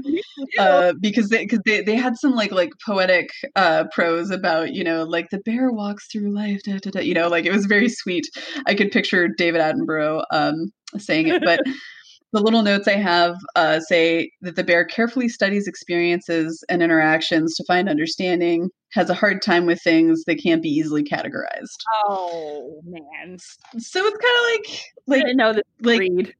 uh, 0.59 0.93
because 1.01 1.29
they 1.29 1.43
because 1.43 1.59
they, 1.65 1.81
they 1.81 1.95
had 1.95 2.15
some 2.17 2.33
like 2.33 2.51
like 2.51 2.71
poetic 2.85 3.29
uh, 3.55 3.85
prose 3.91 4.29
about 4.29 4.73
you 4.73 4.83
know 4.83 5.03
like 5.03 5.29
the 5.31 5.39
bear 5.39 5.71
walks 5.71 6.07
through 6.11 6.33
life 6.33 6.61
da, 6.63 6.77
da, 6.77 6.91
da, 6.91 6.99
you 6.99 7.13
know 7.13 7.27
like 7.27 7.45
it 7.45 7.53
was 7.53 7.65
very 7.65 7.89
sweet. 7.89 8.25
I 8.65 8.75
could 8.75 8.91
picture 8.91 9.27
David 9.27 9.61
Attenborough 9.61 10.23
um, 10.31 10.71
saying 10.97 11.27
it, 11.27 11.41
but 11.43 11.59
the 12.33 12.41
little 12.41 12.61
notes 12.61 12.87
I 12.87 12.95
have 12.95 13.35
uh, 13.55 13.79
say 13.79 14.31
that 14.41 14.55
the 14.55 14.63
bear 14.63 14.83
carefully 14.85 15.29
studies 15.29 15.67
experiences 15.67 16.63
and 16.69 16.83
interactions 16.83 17.55
to 17.55 17.63
find 17.65 17.87
understanding, 17.87 18.69
has 18.93 19.09
a 19.09 19.13
hard 19.13 19.41
time 19.41 19.65
with 19.65 19.81
things 19.81 20.23
that 20.25 20.41
can't 20.41 20.61
be 20.61 20.69
easily 20.69 21.03
categorized. 21.03 21.77
Oh 22.05 22.81
man! 22.85 23.37
So 23.79 24.05
it's 24.05 24.17
kind 24.17 24.37
of 24.37 25.15
like 25.15 25.25
like 25.25 25.37
that 25.37 25.63
like 25.81 26.35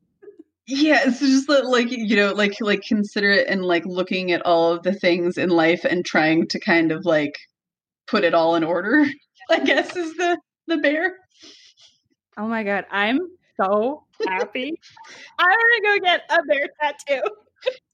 yeah, 0.67 1.03
it's 1.05 1.19
just 1.19 1.47
like 1.47 1.89
you 1.89 2.15
know 2.17 2.33
like 2.33 2.59
like 2.59 2.81
considerate 2.81 3.47
and 3.47 3.63
like 3.63 3.85
looking 3.85 4.33
at 4.33 4.45
all 4.45 4.73
of 4.73 4.83
the 4.83 4.93
things 4.93 5.37
in 5.37 5.49
life 5.49 5.85
and 5.85 6.05
trying 6.05 6.47
to 6.47 6.59
kind 6.59 6.91
of 6.91 7.05
like 7.05 7.37
put 8.07 8.25
it 8.25 8.33
all 8.33 8.55
in 8.55 8.63
order. 8.63 9.05
I 9.49 9.59
guess 9.59 9.95
is 9.95 10.13
the 10.15 10.37
the 10.67 10.77
bear. 10.77 11.15
Oh 12.37 12.47
my 12.47 12.63
god, 12.63 12.85
I'm 12.91 13.19
so 13.59 14.03
happy. 14.27 14.79
I'm 15.39 15.47
gonna 15.47 15.99
go 15.99 16.03
get 16.03 16.21
a 16.29 16.43
bear 16.43 16.69
tattoo. 16.81 17.21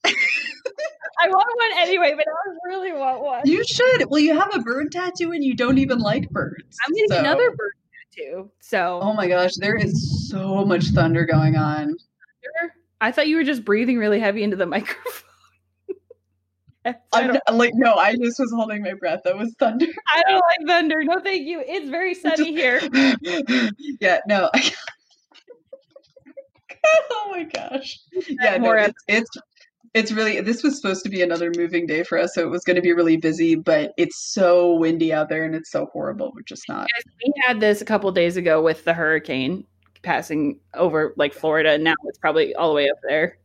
I 1.22 1.28
want 1.28 1.48
one 1.56 1.88
anyway, 1.88 2.14
but 2.16 2.26
I 2.28 2.68
really 2.68 2.92
want 2.92 3.22
one. 3.22 3.42
You 3.46 3.64
should. 3.64 4.10
Well, 4.10 4.20
you 4.20 4.38
have 4.38 4.54
a 4.54 4.60
bird 4.60 4.92
tattoo 4.92 5.32
and 5.32 5.44
you 5.44 5.56
don't 5.56 5.78
even 5.78 6.00
like 6.00 6.30
birds. 6.30 6.78
I'm 6.86 6.94
getting 6.94 7.10
so. 7.10 7.20
another 7.20 7.52
bird 7.52 7.74
tattoo. 8.16 8.52
So 8.60 9.00
Oh 9.02 9.14
my 9.14 9.28
gosh, 9.28 9.56
there 9.58 9.76
is 9.76 10.30
so 10.30 10.66
much 10.66 10.88
thunder 10.88 11.26
going 11.26 11.56
on. 11.56 11.96
I 13.00 13.12
thought 13.12 13.28
you 13.28 13.36
were 13.36 13.44
just 13.44 13.66
breathing 13.66 13.98
really 13.98 14.20
heavy 14.20 14.44
into 14.44 14.56
the 14.56 14.66
microphone. 14.66 15.30
I'm 17.14 17.58
like 17.58 17.72
no, 17.76 17.96
I 17.96 18.16
just 18.18 18.40
was 18.40 18.52
holding 18.54 18.82
my 18.84 18.94
breath. 18.94 19.22
That 19.24 19.38
was 19.38 19.54
thunder. 19.58 19.86
I 20.14 20.22
don't 20.28 20.44
like 20.60 20.68
thunder. 20.68 21.04
No, 21.04 21.20
thank 21.20 21.48
you. 21.48 21.64
It's 21.66 21.90
very 21.90 22.14
sunny 22.14 22.52
here. 22.52 22.82
yeah, 24.02 24.20
no. 24.28 24.50
oh 27.12 27.28
my 27.32 27.44
gosh. 27.44 28.00
Yeah, 28.42 28.58
no, 28.58 28.72
it's, 28.74 29.04
it's 29.08 29.30
it's 29.94 30.12
really 30.12 30.42
this 30.42 30.64
was 30.64 30.76
supposed 30.76 31.04
to 31.04 31.10
be 31.10 31.22
another 31.22 31.52
moving 31.56 31.86
day 31.86 32.04
for 32.04 32.18
us 32.18 32.34
so 32.34 32.42
it 32.42 32.50
was 32.50 32.64
going 32.64 32.76
to 32.76 32.82
be 32.82 32.94
really 32.94 33.18
busy 33.18 33.56
but 33.56 33.94
it's 33.98 34.18
so 34.18 34.76
windy 34.76 35.14
out 35.14 35.30
there 35.30 35.46
and 35.46 35.56
it's 35.56 35.72
so 35.72 35.86
horrible 35.88 36.32
we're 36.36 36.42
just 36.42 36.68
not 36.68 36.88
we 37.24 37.34
had 37.46 37.60
this 37.60 37.82
a 37.82 37.86
couple 37.86 38.12
days 38.12 38.38
ago 38.38 38.62
with 38.62 38.84
the 38.86 38.94
hurricane 38.94 39.66
passing 40.02 40.60
over 40.74 41.14
like 41.18 41.34
florida 41.34 41.72
and 41.72 41.84
now 41.84 41.96
it's 42.06 42.18
probably 42.18 42.54
all 42.56 42.70
the 42.70 42.76
way 42.76 42.90
up 42.90 42.98
there 43.08 43.38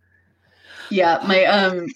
yeah 0.90 1.22
my 1.26 1.44
um 1.44 1.86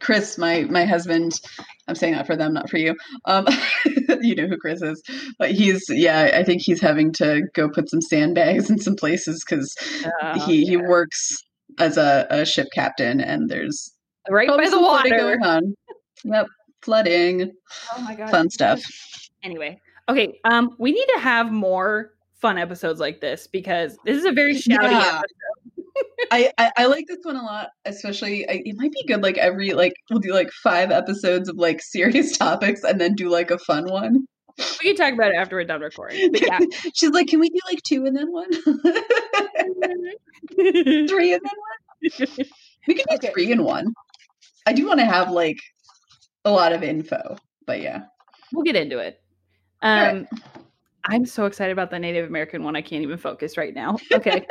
chris 0.00 0.38
my 0.38 0.62
my 0.64 0.84
husband 0.84 1.40
i'm 1.88 1.94
saying 1.94 2.14
that 2.14 2.26
for 2.26 2.36
them 2.36 2.52
not 2.52 2.68
for 2.68 2.78
you 2.78 2.94
um 3.24 3.46
you 4.20 4.34
know 4.34 4.46
who 4.46 4.56
chris 4.56 4.82
is 4.82 5.02
but 5.38 5.50
he's 5.50 5.84
yeah 5.88 6.30
i 6.34 6.42
think 6.42 6.62
he's 6.62 6.80
having 6.80 7.12
to 7.12 7.42
go 7.54 7.68
put 7.68 7.88
some 7.88 8.00
sandbags 8.00 8.70
in 8.70 8.78
some 8.78 8.96
places 8.96 9.44
because 9.48 9.74
oh, 10.22 10.40
he 10.40 10.64
yeah. 10.64 10.70
he 10.70 10.76
works 10.76 11.36
as 11.78 11.96
a, 11.96 12.26
a 12.30 12.44
ship 12.44 12.68
captain, 12.72 13.20
and 13.20 13.48
there's 13.48 13.92
right 14.28 14.48
by 14.48 14.68
the 14.68 14.80
water. 14.80 15.10
Going 15.10 15.42
on. 15.42 15.74
Yep, 16.24 16.46
flooding. 16.82 17.52
Oh 17.96 18.00
my 18.02 18.14
god, 18.14 18.30
fun 18.30 18.50
stuff. 18.50 18.82
Anyway, 19.42 19.80
okay, 20.08 20.40
um, 20.42 20.74
we 20.80 20.90
need 20.90 21.06
to 21.14 21.20
have 21.20 21.52
more 21.52 22.10
fun 22.34 22.58
episodes 22.58 22.98
like 22.98 23.20
this 23.20 23.46
because 23.46 23.96
this 24.04 24.16
is 24.16 24.24
a 24.24 24.32
very 24.32 24.56
shouty 24.56 24.90
yeah. 24.90 25.20
I, 26.30 26.52
I, 26.58 26.72
I 26.76 26.86
like 26.86 27.06
this 27.06 27.18
one 27.22 27.36
a 27.36 27.42
lot, 27.42 27.68
especially 27.84 28.48
I, 28.48 28.62
it 28.64 28.76
might 28.76 28.92
be 28.92 29.04
good 29.06 29.22
like 29.22 29.38
every 29.38 29.72
like 29.72 29.94
we'll 30.10 30.20
do 30.20 30.32
like 30.32 30.50
five 30.62 30.90
episodes 30.90 31.48
of 31.48 31.56
like 31.56 31.80
serious 31.82 32.36
topics 32.38 32.82
and 32.84 33.00
then 33.00 33.14
do 33.14 33.28
like 33.28 33.50
a 33.50 33.58
fun 33.58 33.84
one. 33.90 34.26
We 34.58 34.94
can 34.94 34.96
talk 34.96 35.12
about 35.12 35.32
it 35.32 35.36
after 35.36 35.56
we're 35.56 35.64
done 35.64 35.82
recording. 35.82 36.32
But 36.32 36.40
yeah. 36.42 36.58
She's 36.94 37.10
like, 37.10 37.28
can 37.28 37.40
we 37.40 37.50
do 37.50 37.58
like 37.70 37.82
two 37.82 38.06
and 38.06 38.16
then 38.16 38.32
one? 38.32 38.50
three 41.08 41.34
and 41.34 41.42
then 41.42 41.56
one? 41.58 41.78
We 42.86 42.94
can 42.94 43.04
do 43.08 43.16
okay. 43.16 43.30
three 43.32 43.52
and 43.52 43.64
one. 43.64 43.92
I 44.66 44.72
do 44.72 44.86
want 44.86 45.00
to 45.00 45.06
have 45.06 45.30
like 45.30 45.58
a 46.44 46.50
lot 46.50 46.72
of 46.72 46.82
info, 46.82 47.36
but 47.66 47.82
yeah. 47.82 48.04
We'll 48.52 48.64
get 48.64 48.76
into 48.76 48.98
it. 48.98 49.20
Um. 49.82 50.26
I'm 51.08 51.24
so 51.24 51.46
excited 51.46 51.72
about 51.72 51.90
the 51.90 51.98
Native 51.98 52.26
American 52.26 52.64
one. 52.64 52.76
I 52.76 52.82
can't 52.82 53.02
even 53.02 53.18
focus 53.18 53.56
right 53.56 53.74
now. 53.74 53.96
Okay. 54.12 54.46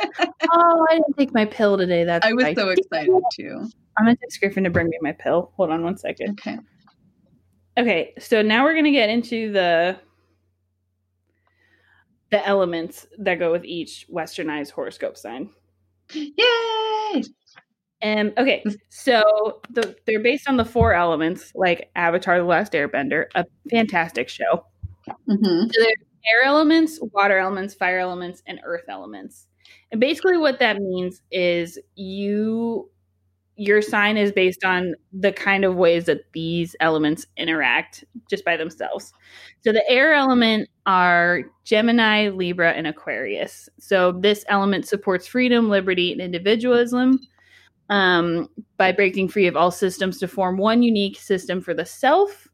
oh, 0.52 0.86
I 0.90 0.94
didn't 0.94 1.16
take 1.18 1.34
my 1.34 1.44
pill 1.44 1.76
today. 1.76 2.04
That's 2.04 2.24
I 2.26 2.32
was 2.32 2.44
right. 2.44 2.56
so 2.56 2.68
excited 2.68 3.12
too. 3.34 3.68
I'm 3.98 4.04
gonna 4.04 4.16
text 4.16 4.40
Griffin 4.40 4.64
to 4.64 4.70
bring 4.70 4.88
me 4.88 4.98
my 5.00 5.12
pill. 5.12 5.52
Hold 5.56 5.70
on 5.70 5.82
one 5.82 5.96
second. 5.96 6.38
Okay. 6.40 6.58
Okay, 7.78 8.14
so 8.18 8.42
now 8.42 8.64
we're 8.64 8.74
gonna 8.74 8.92
get 8.92 9.10
into 9.10 9.52
the 9.52 9.98
the 12.30 12.46
elements 12.46 13.06
that 13.18 13.38
go 13.38 13.52
with 13.52 13.64
each 13.64 14.06
westernized 14.12 14.70
horoscope 14.70 15.16
sign. 15.16 15.50
Yay! 16.12 17.24
And 18.02 18.32
okay, 18.38 18.62
so 18.88 19.60
the, 19.70 19.96
they're 20.06 20.22
based 20.22 20.48
on 20.48 20.56
the 20.56 20.64
four 20.64 20.94
elements, 20.94 21.52
like 21.54 21.90
Avatar: 21.96 22.38
The 22.38 22.44
Last 22.44 22.72
Airbender, 22.72 23.26
a 23.34 23.44
fantastic 23.70 24.28
show. 24.28 24.64
Mm-hmm. 25.28 25.68
So 25.70 25.86
air 26.32 26.44
elements, 26.44 26.98
water 27.12 27.38
elements, 27.38 27.74
fire 27.74 27.98
elements, 27.98 28.42
and 28.46 28.60
earth 28.64 28.84
elements. 28.88 29.46
And 29.90 30.00
basically, 30.00 30.36
what 30.36 30.58
that 30.60 30.78
means 30.78 31.22
is 31.30 31.78
you 31.94 32.90
your 33.56 33.80
sign 33.80 34.18
is 34.18 34.32
based 34.32 34.64
on 34.64 34.94
the 35.14 35.32
kind 35.32 35.64
of 35.64 35.76
ways 35.76 36.04
that 36.04 36.30
these 36.32 36.76
elements 36.80 37.26
interact 37.38 38.04
just 38.28 38.44
by 38.44 38.56
themselves. 38.56 39.14
So 39.64 39.72
the 39.72 39.88
air 39.88 40.12
element 40.12 40.68
are 40.84 41.40
Gemini, 41.64 42.28
Libra, 42.28 42.72
and 42.72 42.86
Aquarius. 42.86 43.68
So 43.78 44.12
this 44.12 44.44
element 44.48 44.86
supports 44.86 45.26
freedom, 45.26 45.70
liberty, 45.70 46.12
and 46.12 46.20
individualism 46.20 47.18
um, 47.88 48.48
by 48.76 48.92
breaking 48.92 49.28
free 49.28 49.46
of 49.46 49.56
all 49.56 49.70
systems 49.70 50.18
to 50.18 50.28
form 50.28 50.58
one 50.58 50.82
unique 50.82 51.18
system 51.18 51.62
for 51.62 51.72
the 51.72 51.86
self 51.86 52.45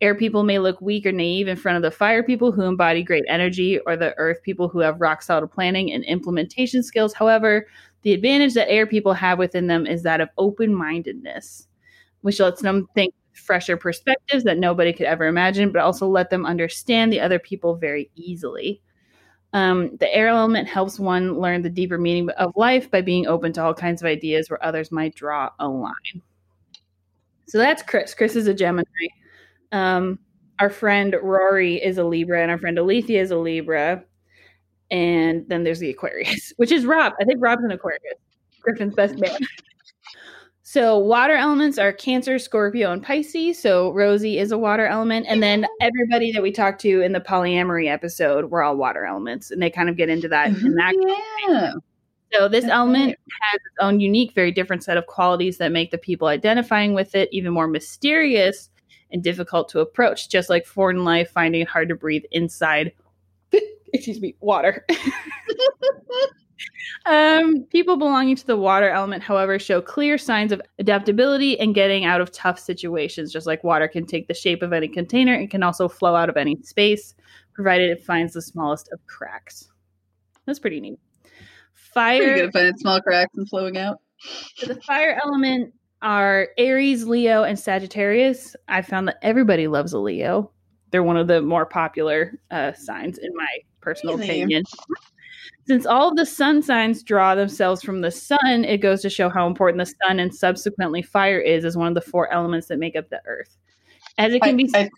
Air 0.00 0.14
people 0.14 0.44
may 0.44 0.60
look 0.60 0.80
weak 0.80 1.06
or 1.06 1.12
naive 1.12 1.48
in 1.48 1.56
front 1.56 1.76
of 1.76 1.82
the 1.82 1.90
fire 1.90 2.22
people 2.22 2.52
who 2.52 2.62
embody 2.62 3.02
great 3.02 3.24
energy, 3.28 3.80
or 3.80 3.96
the 3.96 4.16
earth 4.16 4.42
people 4.42 4.68
who 4.68 4.78
have 4.78 5.00
rock 5.00 5.22
solid 5.22 5.48
planning 5.48 5.92
and 5.92 6.04
implementation 6.04 6.82
skills. 6.82 7.12
However, 7.12 7.66
the 8.02 8.12
advantage 8.12 8.54
that 8.54 8.70
air 8.70 8.86
people 8.86 9.12
have 9.12 9.38
within 9.38 9.66
them 9.66 9.86
is 9.86 10.04
that 10.04 10.20
of 10.20 10.28
open 10.38 10.72
mindedness, 10.72 11.66
which 12.20 12.38
lets 12.38 12.62
them 12.62 12.86
think 12.94 13.12
fresher 13.32 13.76
perspectives 13.76 14.44
that 14.44 14.58
nobody 14.58 14.92
could 14.92 15.06
ever 15.06 15.26
imagine, 15.26 15.72
but 15.72 15.82
also 15.82 16.06
let 16.06 16.30
them 16.30 16.46
understand 16.46 17.12
the 17.12 17.20
other 17.20 17.38
people 17.38 17.74
very 17.74 18.10
easily. 18.14 18.80
Um, 19.52 19.96
the 19.98 20.14
air 20.14 20.28
element 20.28 20.68
helps 20.68 20.98
one 20.98 21.40
learn 21.40 21.62
the 21.62 21.70
deeper 21.70 21.98
meaning 21.98 22.28
of 22.30 22.52
life 22.54 22.90
by 22.90 23.00
being 23.00 23.26
open 23.26 23.52
to 23.54 23.64
all 23.64 23.74
kinds 23.74 24.02
of 24.02 24.06
ideas 24.06 24.50
where 24.50 24.62
others 24.64 24.92
might 24.92 25.14
draw 25.14 25.50
a 25.58 25.68
line. 25.68 26.22
So 27.46 27.58
that's 27.58 27.82
Chris. 27.82 28.14
Chris 28.14 28.36
is 28.36 28.46
a 28.46 28.54
Gemini. 28.54 28.84
Um, 29.72 30.18
our 30.60 30.70
friend 30.70 31.16
Rory 31.22 31.76
is 31.76 31.98
a 31.98 32.04
Libra, 32.04 32.42
and 32.42 32.50
our 32.50 32.58
friend 32.58 32.78
Alethea 32.78 33.22
is 33.22 33.30
a 33.30 33.36
Libra. 33.36 34.02
And 34.90 35.48
then 35.48 35.64
there's 35.64 35.80
the 35.80 35.90
Aquarius, 35.90 36.52
which 36.56 36.72
is 36.72 36.86
Rob. 36.86 37.12
I 37.20 37.24
think 37.24 37.38
Rob's 37.40 37.64
an 37.64 37.70
Aquarius, 37.70 38.14
Griffin's 38.60 38.94
best 38.94 39.18
man. 39.18 39.38
So 40.70 40.98
water 40.98 41.34
elements 41.34 41.78
are 41.78 41.94
Cancer, 41.94 42.38
Scorpio, 42.38 42.92
and 42.92 43.02
Pisces. 43.02 43.58
So 43.58 43.90
Rosy 43.94 44.36
is 44.36 44.52
a 44.52 44.58
water 44.58 44.84
element, 44.86 45.24
and 45.26 45.42
then 45.42 45.64
everybody 45.80 46.30
that 46.32 46.42
we 46.42 46.52
talked 46.52 46.78
to 46.82 47.00
in 47.00 47.12
the 47.12 47.20
polyamory 47.20 47.88
episode 47.90 48.50
were 48.50 48.62
all 48.62 48.76
water 48.76 49.06
elements, 49.06 49.50
and 49.50 49.62
they 49.62 49.70
kind 49.70 49.88
of 49.88 49.96
get 49.96 50.10
into 50.10 50.28
that. 50.28 50.48
In 50.48 50.74
that 50.74 50.94
yeah. 51.48 51.72
so 52.34 52.48
this 52.48 52.64
That's 52.64 52.74
element 52.74 53.06
right. 53.06 53.18
has 53.50 53.54
its 53.54 53.76
own 53.80 54.00
unique, 54.00 54.34
very 54.34 54.52
different 54.52 54.84
set 54.84 54.98
of 54.98 55.06
qualities 55.06 55.56
that 55.56 55.72
make 55.72 55.90
the 55.90 55.96
people 55.96 56.28
identifying 56.28 56.92
with 56.92 57.14
it 57.14 57.30
even 57.32 57.54
more 57.54 57.66
mysterious 57.66 58.68
and 59.10 59.22
difficult 59.22 59.68
to 59.70 59.80
approach. 59.80 60.28
Just 60.28 60.50
like 60.50 60.66
foreign 60.66 61.04
life, 61.04 61.30
finding 61.30 61.62
it 61.62 61.68
hard 61.68 61.88
to 61.88 61.94
breathe 61.94 62.24
inside. 62.30 62.92
Excuse 63.92 64.20
me, 64.20 64.34
water. 64.40 64.86
um, 67.06 67.64
people 67.64 67.96
belonging 67.96 68.36
to 68.36 68.46
the 68.46 68.56
water 68.56 68.90
element, 68.90 69.22
however, 69.22 69.58
show 69.58 69.80
clear 69.80 70.18
signs 70.18 70.52
of 70.52 70.60
adaptability 70.78 71.58
and 71.58 71.74
getting 71.74 72.04
out 72.04 72.20
of 72.20 72.32
tough 72.32 72.58
situations. 72.58 73.32
Just 73.32 73.46
like 73.46 73.64
water 73.64 73.88
can 73.88 74.06
take 74.06 74.28
the 74.28 74.34
shape 74.34 74.62
of 74.62 74.72
any 74.72 74.88
container, 74.88 75.34
it 75.34 75.50
can 75.50 75.62
also 75.62 75.88
flow 75.88 76.14
out 76.14 76.28
of 76.28 76.36
any 76.36 76.56
space, 76.62 77.14
provided 77.54 77.90
it 77.90 78.04
finds 78.04 78.34
the 78.34 78.42
smallest 78.42 78.88
of 78.92 79.04
cracks. 79.06 79.68
That's 80.46 80.58
pretty 80.58 80.80
neat. 80.80 80.98
Fire. 81.72 82.22
Pretty 82.22 82.40
good 82.40 82.52
finding 82.52 82.78
small 82.78 83.00
cracks 83.00 83.36
and 83.36 83.48
flowing 83.48 83.76
out. 83.76 84.00
So 84.56 84.66
the 84.66 84.80
fire 84.82 85.18
element 85.22 85.72
are 86.02 86.48
Aries, 86.58 87.04
Leo, 87.04 87.42
and 87.42 87.58
Sagittarius. 87.58 88.54
I 88.68 88.82
found 88.82 89.08
that 89.08 89.18
everybody 89.22 89.66
loves 89.66 89.92
a 89.92 89.98
Leo. 89.98 90.50
They're 90.90 91.02
one 91.02 91.16
of 91.16 91.26
the 91.26 91.42
more 91.42 91.66
popular 91.66 92.38
uh, 92.50 92.72
signs, 92.72 93.18
in 93.18 93.34
my 93.36 93.48
personal 93.80 94.16
Really? 94.16 94.28
opinion. 94.28 94.64
Since 95.66 95.84
all 95.84 96.08
of 96.08 96.16
the 96.16 96.24
sun 96.24 96.62
signs 96.62 97.02
draw 97.02 97.34
themselves 97.34 97.82
from 97.82 98.00
the 98.00 98.10
sun, 98.10 98.64
it 98.64 98.78
goes 98.78 99.02
to 99.02 99.10
show 99.10 99.28
how 99.28 99.46
important 99.46 99.78
the 99.78 99.94
sun 100.06 100.18
and 100.18 100.34
subsequently 100.34 101.02
fire 101.02 101.40
is 101.40 101.64
as 101.64 101.76
one 101.76 101.88
of 101.88 101.94
the 101.94 102.00
four 102.00 102.32
elements 102.32 102.68
that 102.68 102.78
make 102.78 102.96
up 102.96 103.10
the 103.10 103.20
earth. 103.26 103.56
As 104.16 104.32
it 104.32 104.42
can 104.42 104.54
I, 104.54 104.56
be 104.56 104.70
I, 104.74 104.88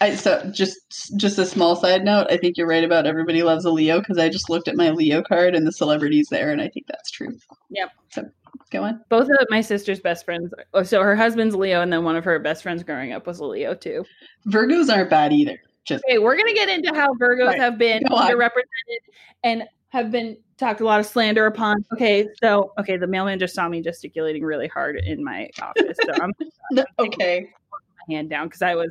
I, 0.00 0.14
so 0.14 0.48
just 0.52 1.16
just 1.16 1.38
a 1.38 1.46
small 1.46 1.76
side 1.76 2.04
note. 2.04 2.26
I 2.30 2.36
think 2.36 2.56
you're 2.56 2.66
right 2.68 2.84
about 2.84 3.06
everybody 3.06 3.42
loves 3.42 3.64
a 3.64 3.70
Leo 3.70 3.98
because 4.00 4.18
I 4.18 4.28
just 4.28 4.48
looked 4.50 4.68
at 4.68 4.76
my 4.76 4.90
Leo 4.90 5.22
card 5.22 5.54
and 5.54 5.66
the 5.66 5.72
celebrities 5.72 6.28
there, 6.30 6.50
and 6.50 6.60
I 6.60 6.68
think 6.68 6.86
that's 6.86 7.10
true. 7.10 7.36
Yep. 7.70 7.90
So 8.10 8.24
go 8.70 8.84
on. 8.84 9.00
both 9.08 9.28
of 9.28 9.36
my 9.50 9.60
sister's 9.60 10.00
best 10.00 10.24
friends. 10.24 10.52
oh, 10.74 10.82
So 10.82 11.02
her 11.02 11.16
husband's 11.16 11.54
Leo, 11.54 11.80
and 11.80 11.92
then 11.92 12.04
one 12.04 12.16
of 12.16 12.24
her 12.24 12.38
best 12.38 12.62
friends 12.62 12.82
growing 12.82 13.12
up 13.12 13.26
was 13.26 13.40
a 13.40 13.44
Leo 13.44 13.74
too. 13.74 14.04
Virgos 14.48 14.92
aren't 14.94 15.10
bad 15.10 15.32
either. 15.32 15.58
Just 15.84 16.04
Okay, 16.08 16.18
we're 16.18 16.36
gonna 16.36 16.54
get 16.54 16.68
into 16.68 16.94
how 16.94 17.12
Virgos 17.14 17.46
Right. 17.48 17.58
have 17.58 17.78
been 17.78 18.02
underrepresented 18.04 18.98
and 19.44 19.64
have 19.88 20.10
been 20.10 20.36
talked 20.56 20.80
a 20.80 20.84
lot 20.84 21.00
of 21.00 21.06
slander 21.06 21.46
upon. 21.46 21.84
Okay, 21.92 22.28
so 22.42 22.72
okay, 22.78 22.96
the 22.96 23.06
mailman 23.06 23.38
just 23.38 23.54
saw 23.54 23.68
me 23.68 23.80
gesticulating 23.82 24.44
really 24.44 24.68
hard 24.68 24.96
in 24.96 25.24
my 25.24 25.48
office, 25.60 25.96
so 26.04 26.12
I'm 26.22 26.32
No, 26.72 26.84
okay. 26.98 27.48
my 27.72 28.14
hand 28.14 28.30
down 28.30 28.46
because 28.46 28.62
I 28.62 28.74
was 28.74 28.90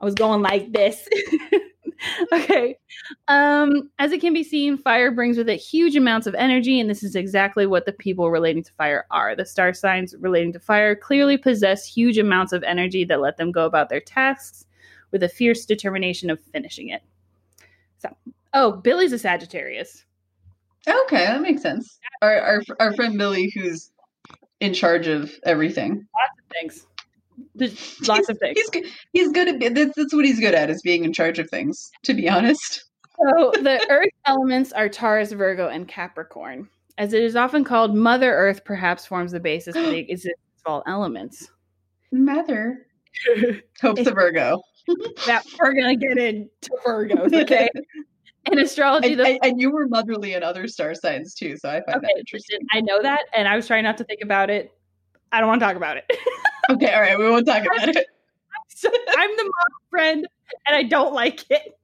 I 0.00 0.04
was 0.04 0.14
going 0.14 0.42
like 0.42 0.72
this. 0.72 1.08
okay. 2.32 2.76
Um, 3.28 3.90
as 3.98 4.12
it 4.12 4.20
can 4.20 4.34
be 4.34 4.44
seen, 4.44 4.76
fire 4.76 5.10
brings 5.10 5.36
with 5.36 5.48
it 5.48 5.56
huge 5.56 5.96
amounts 5.96 6.26
of 6.26 6.34
energy, 6.34 6.80
and 6.80 6.88
this 6.88 7.02
is 7.02 7.16
exactly 7.16 7.66
what 7.66 7.86
the 7.86 7.92
people 7.92 8.30
relating 8.30 8.62
to 8.62 8.72
fire 8.72 9.06
are. 9.10 9.34
The 9.34 9.46
star 9.46 9.72
signs 9.72 10.14
relating 10.18 10.52
to 10.52 10.60
fire 10.60 10.94
clearly 10.94 11.36
possess 11.36 11.86
huge 11.86 12.18
amounts 12.18 12.52
of 12.52 12.62
energy 12.62 13.04
that 13.04 13.20
let 13.20 13.36
them 13.36 13.52
go 13.52 13.64
about 13.64 13.88
their 13.88 14.00
tasks 14.00 14.66
with 15.10 15.22
a 15.22 15.28
fierce 15.28 15.64
determination 15.64 16.30
of 16.30 16.40
finishing 16.40 16.88
it. 16.88 17.02
So, 17.98 18.14
oh, 18.52 18.72
Billy's 18.72 19.12
a 19.12 19.18
Sagittarius. 19.18 20.04
Okay, 20.86 21.24
that 21.24 21.40
makes 21.40 21.62
sense. 21.62 21.98
Our 22.22 22.40
our 22.40 22.62
our 22.78 22.94
friend 22.94 23.18
Billy, 23.18 23.50
who's 23.54 23.90
in 24.60 24.72
charge 24.72 25.06
of 25.08 25.32
everything. 25.44 26.06
Thanks. 26.52 26.86
There's 27.54 28.08
lots 28.08 28.28
of 28.28 28.38
things. 28.38 28.58
He's 28.58 28.70
good. 28.70 28.84
He's 29.12 29.32
good 29.32 29.48
at 29.48 29.74
that's, 29.74 29.94
that's 29.96 30.14
what 30.14 30.24
he's 30.24 30.40
good 30.40 30.54
at 30.54 30.70
is 30.70 30.82
being 30.82 31.04
in 31.04 31.12
charge 31.12 31.38
of 31.38 31.48
things. 31.50 31.90
To 32.04 32.14
be 32.14 32.28
honest. 32.28 32.84
So 33.18 33.52
the 33.52 33.84
earth 33.88 34.10
elements 34.26 34.72
are 34.72 34.88
Taurus, 34.88 35.32
Virgo, 35.32 35.68
and 35.68 35.88
Capricorn. 35.88 36.68
As 36.98 37.12
it 37.12 37.22
is 37.22 37.36
often 37.36 37.64
called, 37.64 37.94
Mother 37.94 38.32
Earth 38.32 38.64
perhaps 38.64 39.06
forms 39.06 39.32
the 39.32 39.40
basis 39.40 39.74
for 39.74 39.82
the 39.82 39.98
existence 40.10 40.34
of 40.64 40.72
all 40.72 40.82
elements. 40.86 41.48
Mother. 42.12 42.86
Hope 43.80 43.96
the 43.96 44.12
Virgo. 44.12 44.62
that 45.26 45.44
we're 45.58 45.74
gonna 45.74 45.96
get 45.96 46.18
into 46.18 46.70
Virgos, 46.86 47.32
okay? 47.42 47.68
In 48.52 48.60
astrology, 48.60 49.12
And, 49.12 49.20
the 49.20 49.26
and, 49.26 49.38
and 49.42 49.60
you 49.60 49.72
were 49.72 49.88
motherly 49.88 50.34
in 50.34 50.44
other 50.44 50.68
star 50.68 50.94
signs 50.94 51.34
too, 51.34 51.56
so 51.56 51.68
I 51.68 51.82
find 51.84 51.96
okay, 51.96 52.06
that 52.06 52.14
interesting. 52.16 52.60
I 52.72 52.80
know 52.80 53.02
that, 53.02 53.24
and 53.34 53.48
I 53.48 53.56
was 53.56 53.66
trying 53.66 53.82
not 53.82 53.96
to 53.98 54.04
think 54.04 54.20
about 54.22 54.50
it. 54.50 54.70
I 55.32 55.40
don't 55.40 55.48
want 55.48 55.60
to 55.60 55.66
talk 55.66 55.74
about 55.74 55.96
it. 55.96 56.04
Okay, 56.70 56.92
all 56.92 57.00
right, 57.00 57.18
we 57.18 57.28
won't 57.28 57.46
talk 57.46 57.64
about 57.64 57.88
it. 57.88 58.06
I'm 59.16 59.36
the 59.36 59.44
mom 59.44 59.80
friend, 59.90 60.26
and 60.66 60.76
I 60.76 60.82
don't 60.82 61.14
like 61.14 61.44
it. 61.50 61.78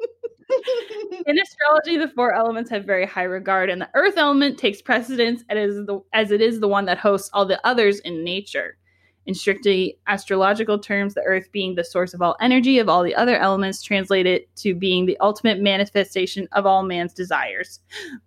In 1.26 1.38
astrology, 1.38 1.96
the 1.96 2.08
four 2.08 2.34
elements 2.34 2.68
have 2.70 2.84
very 2.84 3.06
high 3.06 3.22
regard, 3.22 3.70
and 3.70 3.80
the 3.80 3.88
earth 3.94 4.18
element 4.18 4.58
takes 4.58 4.82
precedence 4.82 5.42
and 5.48 5.58
is 5.58 5.86
the, 5.86 6.00
as 6.12 6.30
it 6.30 6.40
is 6.42 6.60
the 6.60 6.68
one 6.68 6.84
that 6.86 6.98
hosts 6.98 7.30
all 7.32 7.46
the 7.46 7.64
others 7.66 8.00
in 8.00 8.22
nature. 8.24 8.76
In 9.24 9.34
strictly 9.34 9.98
astrological 10.08 10.78
terms, 10.80 11.14
the 11.14 11.22
earth 11.22 11.50
being 11.52 11.76
the 11.76 11.84
source 11.84 12.12
of 12.12 12.20
all 12.20 12.36
energy 12.40 12.78
of 12.80 12.88
all 12.88 13.04
the 13.04 13.14
other 13.14 13.36
elements, 13.38 13.80
translated 13.80 14.42
to 14.56 14.74
being 14.74 15.06
the 15.06 15.16
ultimate 15.20 15.60
manifestation 15.60 16.48
of 16.52 16.66
all 16.66 16.82
man's 16.82 17.14
desires. 17.14 17.78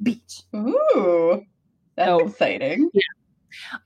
Beach. 0.01 0.41
Ooh, 0.55 1.43
that's 1.95 2.07
So- 2.07 2.19
exciting. 2.27 2.89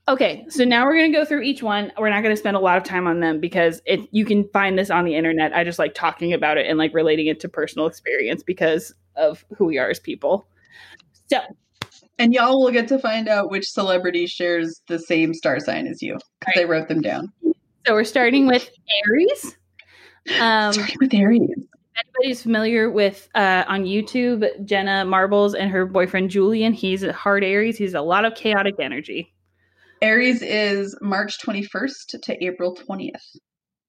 Okay, 0.08 0.44
so 0.48 0.64
now 0.64 0.84
we're 0.84 0.96
going 0.96 1.12
to 1.12 1.18
go 1.18 1.24
through 1.24 1.42
each 1.42 1.62
one. 1.62 1.92
We're 1.98 2.10
not 2.10 2.22
going 2.22 2.34
to 2.34 2.38
spend 2.38 2.56
a 2.56 2.60
lot 2.60 2.76
of 2.76 2.84
time 2.84 3.06
on 3.06 3.20
them 3.20 3.40
because 3.40 3.80
it, 3.86 4.00
you 4.12 4.24
can 4.24 4.48
find 4.48 4.78
this 4.78 4.90
on 4.90 5.04
the 5.04 5.14
internet. 5.14 5.52
I 5.54 5.64
just 5.64 5.78
like 5.78 5.94
talking 5.94 6.32
about 6.32 6.58
it 6.58 6.66
and 6.66 6.78
like 6.78 6.92
relating 6.94 7.26
it 7.26 7.40
to 7.40 7.48
personal 7.48 7.86
experience 7.86 8.42
because 8.42 8.92
of 9.16 9.44
who 9.56 9.66
we 9.66 9.78
are 9.78 9.90
as 9.90 9.98
people. 10.00 10.46
So, 11.28 11.40
And 12.18 12.32
y'all 12.34 12.62
will 12.62 12.72
get 12.72 12.88
to 12.88 12.98
find 12.98 13.28
out 13.28 13.50
which 13.50 13.70
celebrity 13.70 14.26
shares 14.26 14.82
the 14.88 14.98
same 14.98 15.34
star 15.34 15.60
sign 15.60 15.86
as 15.86 16.02
you 16.02 16.18
because 16.40 16.60
I 16.60 16.64
wrote 16.64 16.88
them 16.88 17.00
down. 17.00 17.32
so 17.86 17.94
we're 17.94 18.04
starting 18.04 18.46
with 18.46 18.68
Aries. 19.06 19.56
Um, 20.40 20.72
Starting 20.72 20.96
with 21.00 21.14
Aries. 21.14 21.50
anybody's 21.96 22.42
familiar 22.42 22.90
with 22.90 23.28
uh, 23.34 23.64
on 23.68 23.84
YouTube 23.84 24.64
Jenna 24.66 25.04
Marbles 25.04 25.54
and 25.54 25.70
her 25.70 25.86
boyfriend 25.86 26.30
Julian? 26.30 26.72
He's 26.72 27.02
a 27.02 27.12
hard 27.12 27.42
Aries. 27.42 27.78
He's 27.78 27.94
a 27.94 28.02
lot 28.02 28.24
of 28.24 28.34
chaotic 28.34 28.74
energy. 28.78 29.32
Aries 30.02 30.42
is 30.42 30.96
March 31.00 31.38
21st 31.40 32.20
to 32.22 32.44
April 32.44 32.74
20th. 32.76 33.36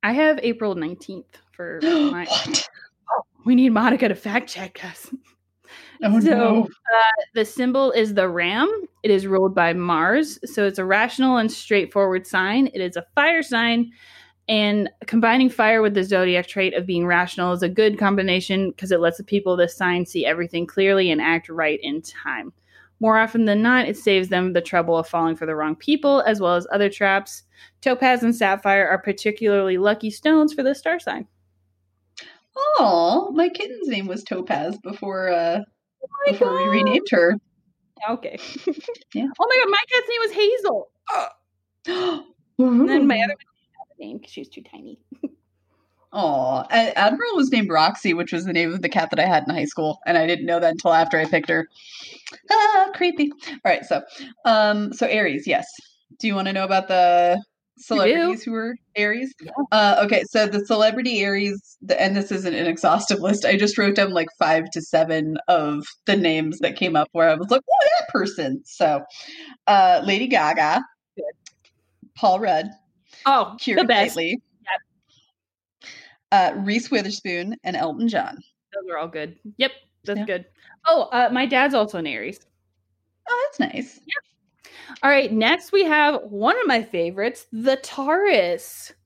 I 0.04 0.12
have 0.14 0.40
April 0.44 0.76
nineteenth 0.76 1.38
for 1.54 1.80
my. 1.84 2.26
what? 2.26 2.70
We 3.46 3.56
need 3.56 3.70
Monica 3.70 4.08
to 4.08 4.16
fact 4.16 4.50
check 4.50 4.84
us. 4.84 5.10
Oh 6.04 6.20
So- 6.20 6.30
no. 6.30 6.68
the 7.36 7.46
symbol 7.46 7.92
is 7.92 8.14
the 8.16 8.28
ram. 8.28 8.70
It 9.04 9.12
is 9.12 9.28
ruled 9.28 9.56
by 9.56 9.74
Mars. 9.74 10.40
So 10.46 10.66
it's 10.66 10.80
a 10.80 10.86
rational 10.86 11.38
and 11.38 11.52
straightforward 11.52 12.26
sign. 12.28 12.68
It 12.74 12.82
is 12.82 12.98
a 12.98 13.06
fire 13.16 13.44
sign. 13.44 13.92
And 14.50 14.90
combining 15.06 15.50
fire 15.50 15.82
with 15.82 15.94
the 15.94 16.04
zodiac 16.04 16.48
trait 16.48 16.74
of 16.74 16.86
being 16.88 17.06
rational 17.06 17.54
is 17.54 17.64
a 17.64 17.70
good 17.70 17.98
combination 18.00 18.72
because 18.72 18.92
it 18.92 19.00
lets 19.00 19.18
the 19.18 19.24
people 19.24 19.54
of 19.54 19.60
this 19.60 19.78
sign 19.78 20.06
see 20.06 20.26
everything 20.26 20.66
clearly 20.66 21.10
and 21.12 21.22
act 21.22 21.48
right 21.48 21.80
in 21.82 22.02
time. 22.02 22.52
More 23.02 23.18
often 23.18 23.46
than 23.46 23.64
not, 23.64 23.88
it 23.88 23.98
saves 23.98 24.30
them 24.30 24.54
the 24.54 24.62
trouble 24.62 24.96
of 24.96 25.08
falling 25.08 25.36
for 25.36 25.48
the 25.48 25.56
wrong 25.56 25.76
people 25.76 26.22
as 26.22 26.40
well 26.40 26.56
as 26.56 26.68
other 26.72 26.88
traps. 26.88 27.42
Topaz 27.82 28.22
and 28.22 28.34
sapphire 28.34 28.88
are 28.88 29.02
particularly 29.02 29.80
lucky 29.80 30.12
stones 30.12 30.54
for 30.54 30.62
the 30.62 30.76
star 30.76 31.00
sign. 31.00 31.28
Oh, 32.56 33.32
my 33.34 33.50
kitten's 33.50 33.88
name 33.88 34.06
was 34.06 34.24
Topaz 34.24 34.78
before 34.84 35.30
uh 35.30 35.62
my 36.26 36.32
before 36.32 36.56
we 36.56 36.70
renamed 36.70 37.08
her. 37.10 37.36
Okay. 38.10 38.38
Yeah. 39.14 39.28
Oh 39.40 39.48
my 39.50 39.62
god, 39.62 39.70
my 39.70 39.84
cat's 39.92 40.10
name 40.10 40.22
was 40.22 40.32
Hazel. 40.32 40.92
And 42.60 42.88
then 42.88 43.08
my 43.08 43.18
other 43.18 43.34
one 43.34 43.38
didn't 43.58 43.78
have 43.80 43.98
a 43.98 44.02
name 44.02 44.18
because 44.20 44.32
she 44.32 44.42
was 44.42 44.50
too 44.50 44.62
tiny. 44.62 45.00
Oh, 46.14 46.66
Admiral 46.70 47.36
was 47.36 47.52
named 47.52 47.70
Roxy, 47.70 48.14
which 48.14 48.34
was 48.34 48.44
the 48.46 48.52
name 48.54 48.74
of 48.74 48.82
the 48.82 48.90
cat 48.90 49.10
that 49.12 49.20
I 49.20 49.26
had 49.26 49.44
in 49.48 49.54
high 49.56 49.66
school, 49.66 50.00
and 50.06 50.18
I 50.18 50.28
didn't 50.28 50.46
know 50.46 50.60
that 50.60 50.72
until 50.72 50.94
after 50.94 51.18
I 51.18 51.26
picked 51.26 51.48
her. 51.50 51.68
Ah, 52.52 52.90
creepy. 52.94 53.32
All 53.48 53.60
right, 53.66 53.86
so, 53.86 54.02
um, 54.46 54.92
so 54.92 55.08
Aries, 55.08 55.48
yes. 55.48 55.66
Do 56.20 56.28
you 56.28 56.36
want 56.36 56.48
to 56.48 56.54
know 56.54 56.66
about 56.66 56.90
the 56.90 57.42
celebrities 57.78 58.44
who 58.44 58.52
were 58.52 58.76
Aries? 58.98 59.34
Yeah. 59.42 59.52
Uh, 59.72 60.02
okay, 60.04 60.24
so 60.30 60.48
the 60.48 60.66
celebrity 60.66 61.22
Aries, 61.22 61.78
and 61.98 62.16
this 62.16 62.30
isn't 62.32 62.54
an 62.54 62.68
exhaustive 62.68 63.20
list. 63.22 63.46
I 63.46 63.56
just 63.58 63.78
wrote 63.78 63.96
down 63.96 64.12
like 64.12 64.28
five 64.38 64.70
to 64.72 64.82
seven 64.82 65.38
of 65.48 65.86
the 66.08 66.18
names 66.18 66.60
that 66.60 66.76
came 66.76 66.98
up 66.98 67.08
where 67.14 67.30
I 67.30 67.36
was 67.36 67.50
like, 67.50 67.62
"Oh, 67.70 67.88
that 68.00 68.10
person." 68.10 68.62
So, 68.66 69.02
uh, 69.68 70.02
Lady 70.04 70.28
Gaga, 70.28 70.82
Paul 72.16 72.42
Rudd, 72.42 72.68
Oh, 73.26 73.56
Keira 73.60 73.78
the 73.78 73.86
best. 73.86 74.16
Knightley, 74.18 74.42
uh, 76.32 76.54
Reese 76.58 76.90
Witherspoon, 76.92 77.56
and 77.64 77.76
Elton 77.76 78.08
John. 78.08 78.38
Those 78.74 78.90
are 78.92 78.98
all 78.98 79.08
good. 79.08 79.38
Yep, 79.58 79.72
that's 80.06 80.20
Yeah. 80.20 80.26
good. 80.26 80.46
Oh, 80.86 81.04
uh, 81.12 81.30
my 81.32 81.46
dad's 81.46 81.74
also 81.74 81.98
an 81.98 82.08
Aries. 82.08 82.40
Oh, 83.30 83.48
that's 83.50 83.74
nice. 83.74 84.00
All 85.04 85.10
right, 85.10 85.32
next 85.32 85.72
we 85.72 85.84
have 85.84 86.22
one 86.24 86.60
of 86.60 86.68
my 86.68 86.82
favorites, 86.84 87.48
the 87.52 87.78
Taurus. 87.78 88.94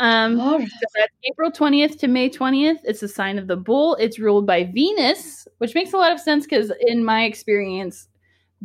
Um, 0.00 0.38
so 0.38 0.58
that's 0.96 1.12
April 1.30 1.50
20th 1.52 1.98
to 1.98 2.08
May 2.08 2.30
20th. 2.30 2.78
It's 2.84 3.02
a 3.02 3.08
sign 3.08 3.38
of 3.38 3.46
the 3.46 3.58
bull. 3.58 3.94
It's 3.96 4.18
ruled 4.18 4.46
by 4.46 4.64
Venus, 4.64 5.46
which 5.58 5.74
makes 5.74 5.92
a 5.92 5.98
lot 5.98 6.12
of 6.12 6.18
sense 6.18 6.46
because 6.46 6.72
in 6.86 7.04
my 7.04 7.24
experience, 7.24 8.08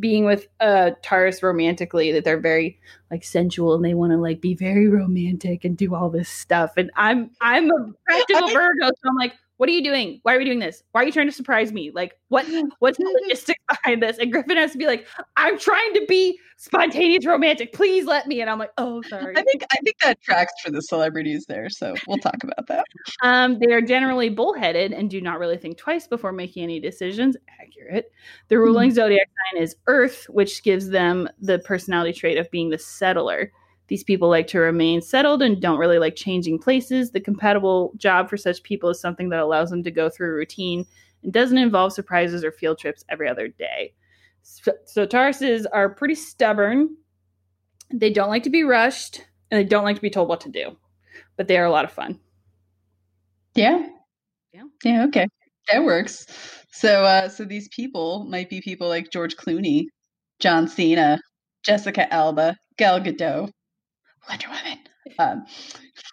being 0.02 0.26
with 0.26 0.48
uh 0.60 0.90
Taurus 1.00 1.42
romantically, 1.42 2.12
that 2.12 2.24
they're 2.24 2.38
very 2.38 2.78
like 3.10 3.24
sensual 3.24 3.74
and 3.74 3.82
they 3.82 3.94
want 3.94 4.12
to 4.12 4.18
like 4.18 4.42
be 4.42 4.54
very 4.54 4.88
romantic 4.88 5.64
and 5.64 5.78
do 5.78 5.94
all 5.94 6.10
this 6.10 6.28
stuff. 6.28 6.72
And 6.76 6.90
I'm 6.96 7.30
I'm 7.40 7.70
a 7.70 7.92
practical 8.04 8.48
Virgo, 8.52 8.88
so 8.88 9.08
I'm 9.08 9.16
like, 9.16 9.32
what 9.62 9.68
are 9.68 9.74
you 9.74 9.84
doing? 9.84 10.18
Why 10.24 10.34
are 10.34 10.38
we 10.38 10.44
doing 10.44 10.58
this? 10.58 10.82
Why 10.90 11.02
are 11.02 11.06
you 11.06 11.12
trying 11.12 11.28
to 11.28 11.32
surprise 11.32 11.72
me? 11.72 11.92
Like, 11.94 12.18
what 12.30 12.44
what's 12.80 12.98
the 12.98 13.20
logistics 13.22 13.62
behind 13.68 14.02
this? 14.02 14.18
And 14.18 14.32
Griffin 14.32 14.56
has 14.56 14.72
to 14.72 14.78
be 14.78 14.86
like, 14.86 15.06
I'm 15.36 15.56
trying 15.56 15.94
to 15.94 16.04
be 16.08 16.36
spontaneous 16.56 17.24
romantic. 17.24 17.72
Please 17.72 18.04
let 18.04 18.26
me. 18.26 18.40
And 18.40 18.50
I'm 18.50 18.58
like, 18.58 18.72
oh, 18.76 19.02
sorry. 19.02 19.36
I 19.36 19.42
think 19.44 19.62
I 19.70 19.76
think 19.84 19.98
that 20.00 20.20
tracks 20.20 20.52
for 20.64 20.72
the 20.72 20.82
celebrities 20.82 21.44
there, 21.46 21.70
so 21.70 21.94
we'll 22.08 22.18
talk 22.18 22.42
about 22.42 22.66
that. 22.66 22.84
Um, 23.22 23.60
they 23.60 23.72
are 23.72 23.80
generally 23.80 24.30
bullheaded 24.30 24.92
and 24.92 25.08
do 25.08 25.20
not 25.20 25.38
really 25.38 25.58
think 25.58 25.78
twice 25.78 26.08
before 26.08 26.32
making 26.32 26.64
any 26.64 26.80
decisions. 26.80 27.36
Accurate. 27.60 28.10
The 28.48 28.58
ruling 28.58 28.90
zodiac 28.90 29.28
sign 29.52 29.62
is 29.62 29.76
Earth, 29.86 30.26
which 30.28 30.64
gives 30.64 30.88
them 30.88 31.28
the 31.40 31.60
personality 31.60 32.14
trait 32.14 32.36
of 32.36 32.50
being 32.50 32.70
the 32.70 32.78
settler. 32.78 33.52
These 33.88 34.04
people 34.04 34.28
like 34.28 34.46
to 34.48 34.58
remain 34.58 35.02
settled 35.02 35.42
and 35.42 35.60
don't 35.60 35.78
really 35.78 35.98
like 35.98 36.16
changing 36.16 36.58
places. 36.58 37.10
The 37.10 37.20
compatible 37.20 37.92
job 37.96 38.30
for 38.30 38.36
such 38.36 38.62
people 38.62 38.88
is 38.90 39.00
something 39.00 39.28
that 39.30 39.40
allows 39.40 39.70
them 39.70 39.82
to 39.82 39.90
go 39.90 40.08
through 40.08 40.30
a 40.30 40.34
routine 40.34 40.86
and 41.22 41.32
doesn't 41.32 41.58
involve 41.58 41.92
surprises 41.92 42.44
or 42.44 42.52
field 42.52 42.78
trips 42.78 43.04
every 43.08 43.28
other 43.28 43.48
day. 43.48 43.92
So, 44.42 44.72
so 44.84 45.06
Tauruses 45.06 45.66
are 45.72 45.88
pretty 45.88 46.14
stubborn. 46.14 46.96
They 47.92 48.10
don't 48.10 48.30
like 48.30 48.44
to 48.44 48.50
be 48.50 48.62
rushed 48.62 49.24
and 49.50 49.58
they 49.58 49.64
don't 49.64 49.84
like 49.84 49.96
to 49.96 50.02
be 50.02 50.10
told 50.10 50.28
what 50.28 50.40
to 50.42 50.48
do, 50.48 50.76
but 51.36 51.48
they 51.48 51.58
are 51.58 51.66
a 51.66 51.70
lot 51.70 51.84
of 51.84 51.92
fun. 51.92 52.18
Yeah. 53.54 53.86
Yeah. 54.52 54.64
Yeah, 54.82 55.04
okay. 55.06 55.28
That 55.70 55.84
works. 55.84 56.26
So 56.70 57.04
uh 57.04 57.28
so 57.28 57.44
these 57.44 57.68
people 57.68 58.24
might 58.28 58.48
be 58.48 58.60
people 58.60 58.88
like 58.88 59.10
George 59.10 59.36
Clooney, 59.36 59.84
John 60.40 60.66
Cena, 60.66 61.20
Jessica 61.62 62.12
Alba, 62.12 62.56
Gal 62.78 63.00
Gadot, 63.00 63.50
Wonder 64.28 64.48
Woman. 64.48 64.78
Um 65.18 65.44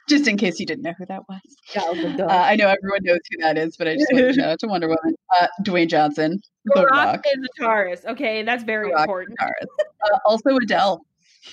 just 0.09 0.27
in 0.27 0.35
case 0.35 0.59
you 0.59 0.65
didn't 0.65 0.83
know 0.83 0.93
who 0.97 1.05
that 1.05 1.21
was. 1.29 1.39
Uh, 1.75 2.25
I 2.25 2.55
know 2.55 2.67
everyone 2.67 2.99
knows 3.03 3.19
who 3.29 3.43
that 3.43 3.57
is, 3.57 3.77
but 3.77 3.87
I 3.87 3.93
just 3.95 4.11
want 4.11 4.25
to 4.25 4.33
shout 4.33 4.49
out 4.49 4.59
to 4.59 4.67
Wonder 4.67 4.87
Woman. 4.87 5.15
Uh, 5.39 5.47
Dwayne 5.63 5.87
Johnson, 5.87 6.41
The 6.65 6.81
Rock, 6.85 6.91
Rock, 6.91 7.21
is 7.25 7.37
a 7.37 7.61
Taurus. 7.63 8.01
Okay, 8.07 8.41
that's 8.41 8.63
very 8.63 8.91
important. 8.91 9.37
Uh, 9.39 10.17
also 10.25 10.57
Adele, 10.57 11.05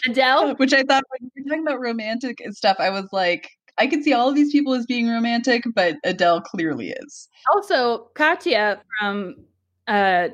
Adele, 0.08 0.54
which 0.54 0.72
I 0.72 0.82
thought 0.82 1.04
when 1.10 1.30
you 1.34 1.44
were 1.44 1.50
talking 1.50 1.66
about 1.66 1.80
romantic 1.80 2.40
and 2.40 2.56
stuff, 2.56 2.78
I 2.80 2.90
was 2.90 3.06
like, 3.12 3.50
I 3.78 3.86
could 3.86 4.02
see 4.02 4.14
all 4.14 4.30
of 4.30 4.34
these 4.34 4.50
people 4.50 4.72
as 4.72 4.86
being 4.86 5.08
romantic, 5.08 5.64
but 5.74 5.96
Adele 6.04 6.40
clearly 6.40 6.90
is. 6.90 7.28
also 7.52 8.08
Katya 8.14 8.80
from 8.98 9.36
uh, 9.86 10.28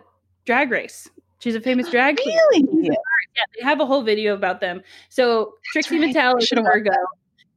Drag 0.45 0.71
Race. 0.71 1.11
She's 1.41 1.57
a 1.57 1.61
famous 1.61 1.91
drag 1.91 2.19
queen. 2.19 2.95
Yeah, 3.37 3.45
they 3.57 3.65
have 3.65 3.81
a 3.81 3.87
whole 3.87 4.03
video 4.03 4.35
about 4.35 4.61
them. 4.61 4.83
So 5.09 5.55
Trixie 5.73 5.99
right. 5.99 6.15
Mattel 6.15 6.41
is 6.41 6.53
a 6.53 6.61
Virgo, 6.61 6.91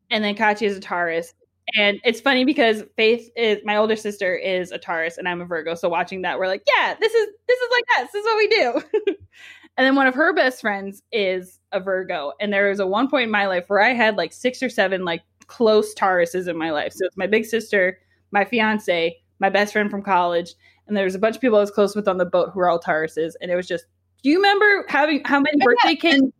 and 0.09 0.23
then 0.23 0.35
Katya 0.35 0.69
is 0.69 0.77
a 0.77 0.79
Taurus. 0.79 1.33
And 1.75 1.99
it's 2.03 2.21
funny 2.21 2.45
because 2.45 2.83
Faith 2.95 3.29
is 3.35 3.59
my 3.65 3.77
older 3.77 3.95
sister 3.95 4.35
is 4.35 4.71
a 4.71 4.77
Taurus, 4.77 5.17
and 5.17 5.27
I'm 5.27 5.41
a 5.41 5.45
Virgo. 5.45 5.73
So 5.75 5.89
watching 5.89 6.21
that, 6.21 6.37
we're 6.37 6.47
like, 6.47 6.63
yeah, 6.75 6.95
this 6.99 7.13
is 7.13 7.27
this 7.47 7.59
is 7.59 7.69
like 7.71 7.85
us. 7.99 8.11
This 8.13 8.19
is 8.19 8.25
what 8.25 8.37
we 8.37 8.47
do. 8.47 9.15
and 9.77 9.85
then 9.85 9.95
one 9.95 10.07
of 10.07 10.13
her 10.13 10.33
best 10.33 10.61
friends 10.61 11.01
is 11.11 11.59
a 11.71 11.79
Virgo, 11.79 12.33
and 12.39 12.53
there 12.53 12.69
was 12.69 12.79
a 12.79 12.87
one 12.87 13.09
point 13.09 13.25
in 13.25 13.31
my 13.31 13.47
life 13.47 13.65
where 13.67 13.81
I 13.81 13.93
had 13.93 14.15
like 14.15 14.31
six 14.31 14.61
or 14.61 14.69
seven 14.69 15.05
like 15.05 15.23
close 15.47 15.93
Tauruses 15.95 16.47
in 16.47 16.57
my 16.57 16.71
life. 16.71 16.93
So 16.93 17.05
it's 17.05 17.17
my 17.17 17.27
big 17.27 17.45
sister, 17.45 17.99
my 18.31 18.45
fiance, 18.45 19.17
my 19.39 19.49
best 19.49 19.73
friend 19.73 19.89
from 19.89 20.03
college, 20.03 20.53
and 20.87 20.95
there 20.95 21.05
was 21.05 21.15
a 21.15 21.19
bunch 21.19 21.35
of 21.35 21.41
people 21.41 21.57
I 21.57 21.61
was 21.61 21.71
close 21.71 21.95
with 21.95 22.07
on 22.07 22.17
the 22.17 22.25
boat 22.25 22.51
who 22.53 22.59
were 22.59 22.69
all 22.69 22.79
Tauruses, 22.79 23.33
and 23.41 23.51
it 23.51 23.55
was 23.55 23.67
just. 23.67 23.85
Do 24.25 24.31
you 24.31 24.37
remember 24.37 24.85
having 24.87 25.21
how 25.23 25.39
many 25.39 25.55
Yeah, 25.59 25.65
birthday 25.65 25.95
cakes 25.95 26.15
and 26.15 26.33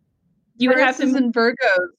you 0.58 0.70
would 0.70 0.80
have 0.80 0.98
to 0.98 1.04
and 1.04 1.32
Virgos 1.32 1.90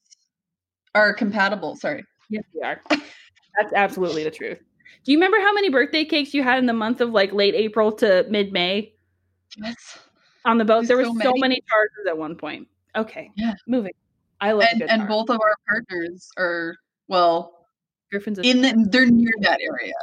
are 0.97 1.15
compatible. 1.15 1.77
Sorry. 1.77 2.03
Yes, 2.29 2.43
we 2.53 2.61
are. 2.63 2.81
That's 2.91 3.73
absolutely 3.73 4.25
the 4.25 4.33
truth. 4.33 4.59
Do 5.05 5.13
you 5.13 5.17
remember 5.19 5.39
how 5.39 5.53
many 5.53 5.71
birthday 5.71 6.05
cakes 6.05 6.35
you 6.35 6.43
had 6.43 6.59
in 6.59 6.67
the 6.67 6.73
month 6.73 7.01
of 7.01 7.11
like 7.11 7.33
late 7.33 7.55
April 7.55 7.93
to 7.93 8.27
mid 8.29 8.53
May 8.53 8.95
Yes. 9.57 9.77
on 10.45 10.59
the 10.59 10.65
boat? 10.65 10.79
There's 10.79 10.89
There 10.89 10.97
were 10.97 11.05
so 11.05 11.11
so 11.23 11.29
many. 11.31 11.41
many 11.41 11.63
charges 11.71 12.07
at 12.09 12.19
one 12.19 12.35
point. 12.35 12.67
Okay. 12.97 13.31
Yeah. 13.37 13.55
Moving. 13.69 13.93
I 14.41 14.51
love 14.51 14.67
And 14.73 14.83
and 14.91 15.07
both 15.07 15.31
of 15.31 15.39
our 15.41 15.55
partners 15.69 16.29
are 16.37 16.75
well 17.07 17.65
Griffin's 18.11 18.41
in 18.41 18.61
the, 18.61 18.89
they're 18.91 19.07
near 19.07 19.31
that 19.43 19.61
area. 19.61 19.95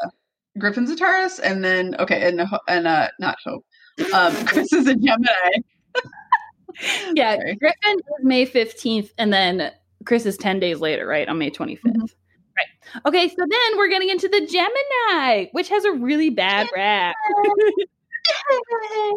Griffin's 0.58 0.92
a 0.92 0.96
Taurus, 0.96 1.40
and 1.40 1.62
then 1.62 1.94
okay, 2.00 2.26
and 2.26 2.42
and 2.70 2.88
uh 2.88 3.10
not 3.20 3.38
Hope. 3.44 3.66
Um, 4.14 4.34
Chris 4.46 4.72
is 4.72 4.88
a 4.88 4.96
Gemini. 4.96 5.50
yeah. 7.14 7.36
Sorry. 7.36 7.56
Griffin 7.56 8.00
is 8.00 8.24
May 8.24 8.46
fifteenth, 8.46 9.12
and 9.18 9.32
then 9.34 9.72
Chris 10.06 10.26
is 10.26 10.38
ten 10.38 10.60
days 10.60 10.80
later, 10.80 11.06
right 11.08 11.28
on 11.28 11.38
May 11.38 11.50
twenty 11.50 11.78
Mhm. 11.78 12.10
Right. 12.56 12.68
Okay. 13.08 13.28
So 13.30 13.36
then 13.38 13.78
we're 13.78 13.90
getting 13.90 14.10
into 14.10 14.28
the 14.28 14.46
Gemini, 14.46 15.48
which 15.54 15.70
has 15.70 15.86
a 15.86 15.92
really 15.94 16.30
bad 16.30 16.68
rap. 16.76 17.16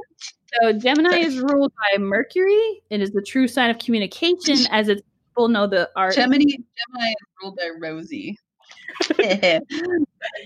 So 0.62 0.72
Gemini 0.72 1.18
is 1.18 1.39
ruled 1.39 1.72
by 1.77 1.99
Mercury. 1.99 2.83
It 2.91 3.01
is 3.03 3.11
the 3.11 3.22
true 3.22 3.47
sign 3.49 3.70
of 3.70 3.79
communication, 3.79 4.57
as 4.70 4.89
its 4.89 5.03
people 5.31 5.49
know 5.49 5.66
the 5.66 5.91
art. 5.97 6.14
Gemini 6.14 6.45
Gemini 6.45 7.09
is 7.11 7.16
ruled 7.43 7.57
by 7.57 7.70
Rosy. 7.81 8.39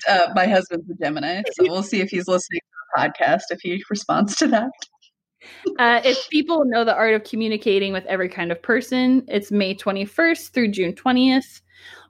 uh, 0.09 0.28
my 0.35 0.47
husband's 0.47 0.89
a 0.91 0.95
Gemini, 0.95 1.43
so 1.53 1.64
we'll 1.64 1.83
see 1.83 2.01
if 2.01 2.11
he's 2.11 2.26
listening 2.28 2.61
to 2.61 2.76
the 2.97 3.01
podcast 3.01 3.43
if 3.51 3.61
he 3.61 3.83
responds 3.89 4.37
to 4.37 4.47
that. 4.49 4.70
Uh, 5.78 6.01
its 6.05 6.26
people 6.28 6.64
know 6.64 6.84
the 6.84 6.95
art 6.95 7.14
of 7.14 7.24
communicating 7.24 7.93
with 7.93 8.05
every 8.07 8.28
kind 8.28 8.53
of 8.53 8.61
person. 8.62 9.24
It's 9.28 9.51
May 9.51 9.74
21st 9.74 10.51
through 10.51 10.68
June 10.72 10.93
20th. 10.93 11.61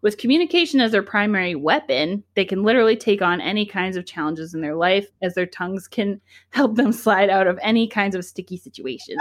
With 0.02 0.18
communication 0.18 0.80
as 0.80 0.92
their 0.92 1.02
primary 1.02 1.54
weapon, 1.54 2.24
they 2.34 2.44
can 2.44 2.62
literally 2.64 2.96
take 2.96 3.22
on 3.22 3.40
any 3.40 3.66
kinds 3.66 3.96
of 3.96 4.06
challenges 4.06 4.54
in 4.54 4.60
their 4.62 4.74
life, 4.74 5.06
as 5.22 5.34
their 5.34 5.46
tongues 5.46 5.86
can 5.86 6.20
help 6.50 6.74
them 6.76 6.92
slide 6.92 7.30
out 7.30 7.46
of 7.46 7.58
any 7.62 7.86
kinds 7.86 8.14
of 8.16 8.24
sticky 8.24 8.56
situations. 8.56 9.20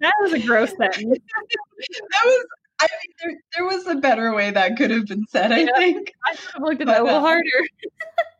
that 0.00 0.14
was 0.20 0.32
a 0.32 0.40
gross 0.40 0.70
sentence. 0.78 1.18
That 1.18 2.24
was 2.24 2.44
I 2.80 2.86
mean 2.86 3.14
there, 3.22 3.34
there 3.56 3.64
was 3.64 3.86
a 3.86 3.94
better 3.94 4.34
way 4.34 4.50
that 4.50 4.76
could 4.76 4.90
have 4.90 5.06
been 5.06 5.24
said, 5.28 5.52
I 5.52 5.58
Yeah. 5.60 5.68
think. 5.76 6.12
I 6.26 6.34
should 6.34 6.52
have 6.54 6.62
looked 6.62 6.80
at 6.80 6.88
that 6.88 7.00
a 7.02 7.04
little 7.04 7.20
harder. 7.20 7.42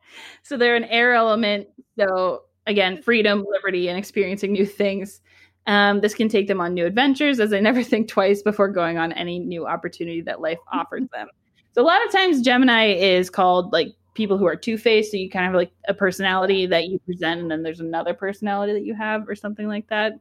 so 0.43 0.57
they're 0.57 0.77
an 0.77 0.85
air 0.85 1.15
element. 1.15 1.69
So 1.99 2.43
again, 2.67 3.03
freedom, 3.03 3.45
liberty, 3.49 3.89
and 3.89 3.99
experiencing 3.99 4.53
new 4.53 4.67
things. 4.67 5.21
Um, 5.67 6.01
this 6.01 6.15
can 6.15 6.29
take 6.29 6.49
them 6.49 6.61
on 6.61 6.75
new 6.75 6.87
adventures 6.87 7.39
as 7.39 7.51
they 7.51 7.61
never 7.61 7.83
think 7.85 8.09
twice 8.09 8.43
before 8.43 8.69
going 8.69 8.99
on 8.99 9.13
any 9.13 9.39
new 9.39 9.67
opportunity 9.67 10.23
that 10.23 10.41
life 10.41 10.59
offers 10.73 11.05
them. 11.13 11.29
So 11.73 11.83
a 11.83 11.85
lot 11.85 12.05
of 12.05 12.13
times 12.13 12.43
Gemini 12.43 12.93
is 12.93 13.31
called 13.31 13.73
like 13.73 13.89
people 14.15 14.37
who 14.37 14.47
are 14.47 14.57
two-faced. 14.57 15.11
So 15.11 15.17
you 15.17 15.31
kind 15.31 15.47
of 15.47 15.53
have 15.53 15.59
like 15.59 15.73
a 15.89 15.95
personality 15.95 16.67
that 16.67 16.89
you 16.89 16.99
present 17.01 17.41
and 17.41 17.51
then 17.51 17.63
there's 17.63 17.81
another 17.81 18.13
personality 18.13 18.75
that 18.75 18.85
you 18.85 18.95
have 18.95 19.29
or 19.29 19.35
something 19.35 19.67
like 19.67 19.89
that. 19.89 20.13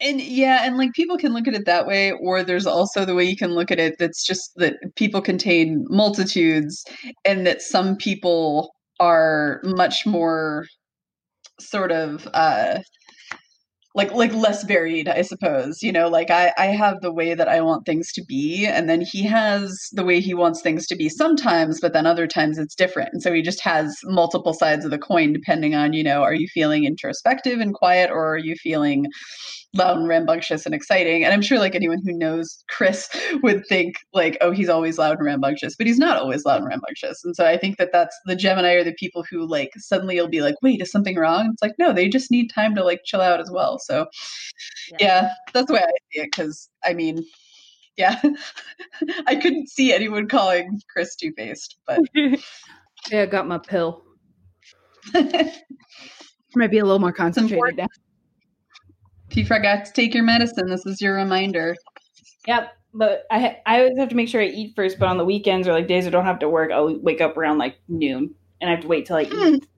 And 0.00 0.20
yeah, 0.20 0.60
and 0.64 0.76
like 0.76 0.92
people 0.92 1.18
can 1.18 1.32
look 1.34 1.48
at 1.48 1.54
it 1.54 1.66
that 1.66 1.86
way, 1.86 2.12
or 2.12 2.44
there's 2.44 2.66
also 2.66 3.04
the 3.04 3.14
way 3.14 3.24
you 3.24 3.36
can 3.36 3.52
look 3.52 3.70
at 3.70 3.80
it 3.80 3.96
that's 3.98 4.24
just 4.24 4.52
that 4.56 4.76
people 4.94 5.20
contain 5.20 5.84
multitudes, 5.88 6.84
and 7.24 7.46
that 7.46 7.62
some 7.62 7.96
people 7.96 8.72
are 9.00 9.60
much 9.64 10.06
more 10.06 10.66
sort 11.60 11.92
of 11.92 12.28
uh 12.34 12.78
like 13.94 14.12
like 14.12 14.32
less 14.32 14.64
varied 14.64 15.08
i 15.08 15.22
suppose 15.22 15.82
you 15.82 15.90
know? 15.90 16.08
Like 16.08 16.30
i 16.30 16.52
i 16.58 16.66
have 16.66 17.00
the 17.00 17.12
way 17.12 17.34
that 17.34 17.48
i 17.48 17.60
want 17.60 17.84
things 17.86 18.12
to 18.12 18.24
be 18.24 18.66
and 18.66 18.88
then 18.88 19.00
he 19.00 19.22
has 19.24 19.76
the 19.92 20.04
way 20.04 20.20
he 20.20 20.34
wants 20.34 20.60
things 20.60 20.86
to 20.86 20.96
be 20.96 21.08
sometimes 21.08 21.80
but 21.80 21.92
then 21.92 22.06
other 22.06 22.26
times 22.26 22.58
it's 22.58 22.74
different 22.74 23.10
and 23.12 23.22
so 23.22 23.32
he 23.32 23.42
just 23.42 23.62
has 23.62 23.96
multiple 24.04 24.54
sides 24.54 24.84
of 24.84 24.90
the 24.90 24.98
coin 24.98 25.32
depending 25.32 25.74
on 25.74 25.92
you 25.92 26.04
know 26.04 26.22
are 26.22 26.34
you 26.34 26.46
feeling 26.48 26.84
introspective 26.84 27.60
and 27.60 27.74
quiet 27.74 28.10
or 28.10 28.34
are 28.34 28.38
you 28.38 28.54
feeling 28.56 29.06
loud 29.74 29.98
and 29.98 30.08
rambunctious 30.08 30.64
and 30.64 30.74
exciting. 30.74 31.24
And 31.24 31.32
I'm 31.32 31.42
sure 31.42 31.58
like 31.58 31.74
anyone 31.74 32.00
who 32.04 32.12
knows 32.12 32.64
Chris 32.68 33.08
would 33.42 33.66
think 33.66 33.96
like, 34.14 34.38
oh, 34.40 34.50
he's 34.50 34.68
always 34.68 34.98
loud 34.98 35.18
and 35.18 35.26
rambunctious, 35.26 35.76
but 35.76 35.86
he's 35.86 35.98
not 35.98 36.16
always 36.16 36.44
loud 36.44 36.60
and 36.60 36.68
rambunctious. 36.68 37.24
And 37.24 37.36
so 37.36 37.46
I 37.46 37.58
think 37.58 37.76
that 37.76 37.90
that's 37.92 38.16
the 38.26 38.36
Gemini 38.36 38.74
are 38.74 38.84
the 38.84 38.94
people 38.94 39.24
who 39.30 39.46
like 39.46 39.70
suddenly 39.76 40.16
you'll 40.16 40.28
be 40.28 40.42
like, 40.42 40.56
wait, 40.62 40.80
is 40.80 40.90
something 40.90 41.16
wrong? 41.16 41.50
It's 41.52 41.62
like, 41.62 41.74
no, 41.78 41.92
they 41.92 42.08
just 42.08 42.30
need 42.30 42.48
time 42.48 42.74
to 42.74 42.84
like 42.84 43.02
chill 43.04 43.20
out 43.20 43.40
as 43.40 43.50
well. 43.50 43.78
So 43.78 44.06
yeah, 44.92 44.96
yeah 45.00 45.32
that's 45.52 45.66
the 45.66 45.74
way 45.74 45.80
I 45.80 45.90
see 46.12 46.20
it. 46.20 46.32
Cause 46.32 46.70
I 46.84 46.94
mean, 46.94 47.24
yeah, 47.96 48.20
I 49.26 49.36
couldn't 49.36 49.68
see 49.68 49.92
anyone 49.92 50.28
calling 50.28 50.80
Chris 50.90 51.14
two 51.16 51.32
faced, 51.36 51.76
but 51.86 52.00
yeah, 52.14 53.22
I 53.22 53.26
got 53.26 53.46
my 53.46 53.58
pill. 53.58 54.04
Might 56.54 56.70
be 56.70 56.78
a 56.78 56.84
little 56.84 56.98
more 56.98 57.12
concentrated 57.12 57.76
now. 57.76 57.86
If 59.30 59.36
you 59.36 59.44
forgot 59.44 59.84
to 59.84 59.92
take 59.92 60.14
your 60.14 60.24
medicine, 60.24 60.68
this 60.68 60.86
is 60.86 61.00
your 61.00 61.14
reminder. 61.14 61.76
Yep. 62.46 62.72
But 62.94 63.26
I 63.30 63.58
I 63.66 63.80
always 63.80 63.98
have 63.98 64.08
to 64.08 64.14
make 64.14 64.28
sure 64.28 64.40
I 64.40 64.46
eat 64.46 64.74
first. 64.74 64.98
But 64.98 65.08
on 65.08 65.18
the 65.18 65.24
weekends 65.24 65.68
or 65.68 65.72
like 65.72 65.86
days 65.86 66.06
I 66.06 66.10
don't 66.10 66.24
have 66.24 66.38
to 66.38 66.48
work, 66.48 66.72
I'll 66.72 66.98
wake 67.00 67.20
up 67.20 67.36
around 67.36 67.58
like 67.58 67.78
noon, 67.88 68.34
and 68.60 68.70
I 68.70 68.74
have 68.74 68.82
to 68.82 68.88
wait 68.88 69.06
till 69.06 69.16
I 69.16 69.26
mm. 69.26 69.56
eat. 69.56 69.68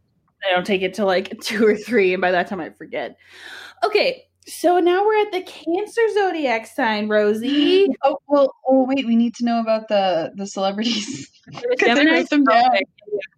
I 0.49 0.55
don't 0.55 0.65
take 0.65 0.83
it 0.83 0.95
till 0.95 1.07
like 1.07 1.39
two 1.43 1.67
or 1.67 1.77
three, 1.77 2.15
and 2.15 2.21
by 2.21 2.31
that 2.31 2.47
time 2.47 2.61
I 2.61 2.71
forget. 2.71 3.17
Okay, 3.85 4.27
so 4.47 4.81
now 4.81 5.05
we're 5.05 5.21
at 5.21 5.33
the 5.33 5.43
Cancer 5.43 6.03
zodiac 6.15 6.67
sign, 6.67 7.09
Rosy. 7.09 7.87
Oh 8.03 8.17
well. 8.29 8.55
Oh 8.67 8.87
wait, 8.87 9.07
we 9.07 9.15
need 9.15 9.35
to 9.37 9.45
know 9.45 9.61
about 9.61 9.89
the 9.89 10.33
the 10.35 10.47
celebrities. 10.47 11.31
Gemini 11.79 12.23
them 12.31 12.45
down. 12.45 12.65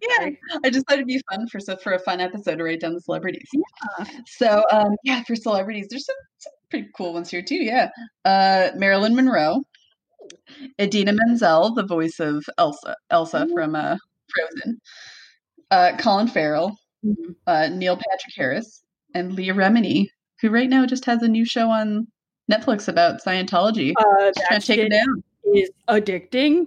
Yeah, 0.01 0.29
I 0.63 0.69
just 0.69 0.87
thought 0.87 0.95
it'd 0.95 1.07
be 1.07 1.21
fun 1.29 1.47
for 1.47 1.59
so 1.59 1.75
for 1.77 1.93
a 1.93 1.99
fun 1.99 2.21
episode 2.21 2.57
to 2.57 2.63
write 2.63 2.79
down 2.79 2.93
the 2.93 3.01
celebrities. 3.01 3.47
Yeah. 3.53 4.05
So 4.27 4.63
um, 4.71 4.95
yeah, 5.03 5.23
for 5.23 5.35
celebrities, 5.35 5.87
there's 5.89 6.05
some, 6.05 6.15
some 6.37 6.53
pretty 6.69 6.89
cool 6.95 7.13
ones 7.13 7.29
here 7.29 7.41
too. 7.41 7.61
Yeah, 7.61 7.89
uh, 8.25 8.69
Marilyn 8.75 9.15
Monroe, 9.15 9.63
Idina 10.79 11.13
Menzel, 11.13 11.73
the 11.73 11.85
voice 11.85 12.19
of 12.19 12.45
Elsa, 12.57 12.95
Elsa 13.09 13.39
mm-hmm. 13.39 13.53
from 13.53 13.75
uh, 13.75 13.97
Frozen, 14.33 14.79
uh, 15.71 15.97
Colin 15.97 16.27
Farrell, 16.27 16.77
mm-hmm. 17.05 17.31
uh, 17.47 17.67
Neil 17.67 17.95
Patrick 17.95 18.33
Harris, 18.35 18.83
and 19.13 19.33
Leah 19.33 19.53
Remini, 19.53 20.07
who 20.43 20.49
right 20.51 20.69
now 20.69 20.85
just 20.85 21.05
has 21.05 21.23
a 21.23 21.27
new 21.27 21.45
show 21.45 21.69
on 21.69 22.05
Netflix 22.51 22.89
about 22.89 23.23
Scientology. 23.23 23.93
Uh, 23.97 24.31
that 24.49 24.61
take 24.61 24.79
it 24.79 24.91
down. 24.91 25.23
Is 25.55 25.71
addicting. 25.87 26.65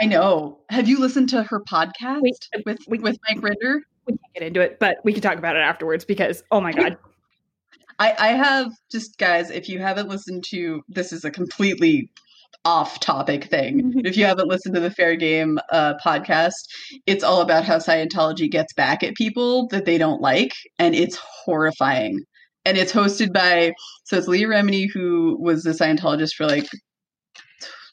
I 0.00 0.06
know. 0.06 0.58
Have 0.70 0.88
you 0.88 0.98
listened 0.98 1.28
to 1.30 1.44
her 1.44 1.60
podcast 1.60 2.20
Wait, 2.20 2.48
with 2.66 2.78
we, 2.88 2.98
with 2.98 3.16
Mike 3.28 3.38
Rinder? 3.38 3.78
We 4.06 4.12
can't 4.14 4.34
get 4.34 4.42
into 4.42 4.60
it, 4.60 4.80
but 4.80 4.98
we 5.04 5.12
can 5.12 5.22
talk 5.22 5.38
about 5.38 5.56
it 5.56 5.60
afterwards 5.60 6.04
because 6.04 6.42
oh 6.50 6.60
my 6.60 6.72
god. 6.72 6.98
I, 8.00 8.14
I 8.18 8.28
have 8.28 8.72
just 8.90 9.18
guys, 9.18 9.50
if 9.50 9.68
you 9.68 9.78
haven't 9.78 10.08
listened 10.08 10.42
to 10.50 10.82
this 10.88 11.12
is 11.12 11.24
a 11.24 11.30
completely 11.30 12.10
off 12.64 12.98
topic 12.98 13.44
thing. 13.44 13.82
Mm-hmm. 13.82 14.06
if 14.06 14.16
you 14.16 14.24
haven't 14.24 14.48
listened 14.48 14.74
to 14.74 14.80
the 14.80 14.90
Fair 14.90 15.14
Game 15.16 15.58
uh, 15.70 15.94
podcast, 16.04 16.54
it's 17.06 17.22
all 17.22 17.40
about 17.40 17.64
how 17.64 17.76
Scientology 17.76 18.50
gets 18.50 18.72
back 18.72 19.02
at 19.02 19.14
people 19.14 19.68
that 19.68 19.84
they 19.84 19.98
don't 19.98 20.20
like, 20.20 20.52
and 20.78 20.94
it's 20.94 21.16
horrifying. 21.16 22.24
And 22.64 22.76
it's 22.76 22.92
hosted 22.92 23.32
by 23.32 23.72
so 24.04 24.18
it's 24.18 24.28
Leah 24.28 24.48
Remini, 24.48 24.86
who 24.92 25.38
was 25.40 25.64
a 25.66 25.70
Scientologist 25.70 26.34
for 26.36 26.46
like 26.46 26.66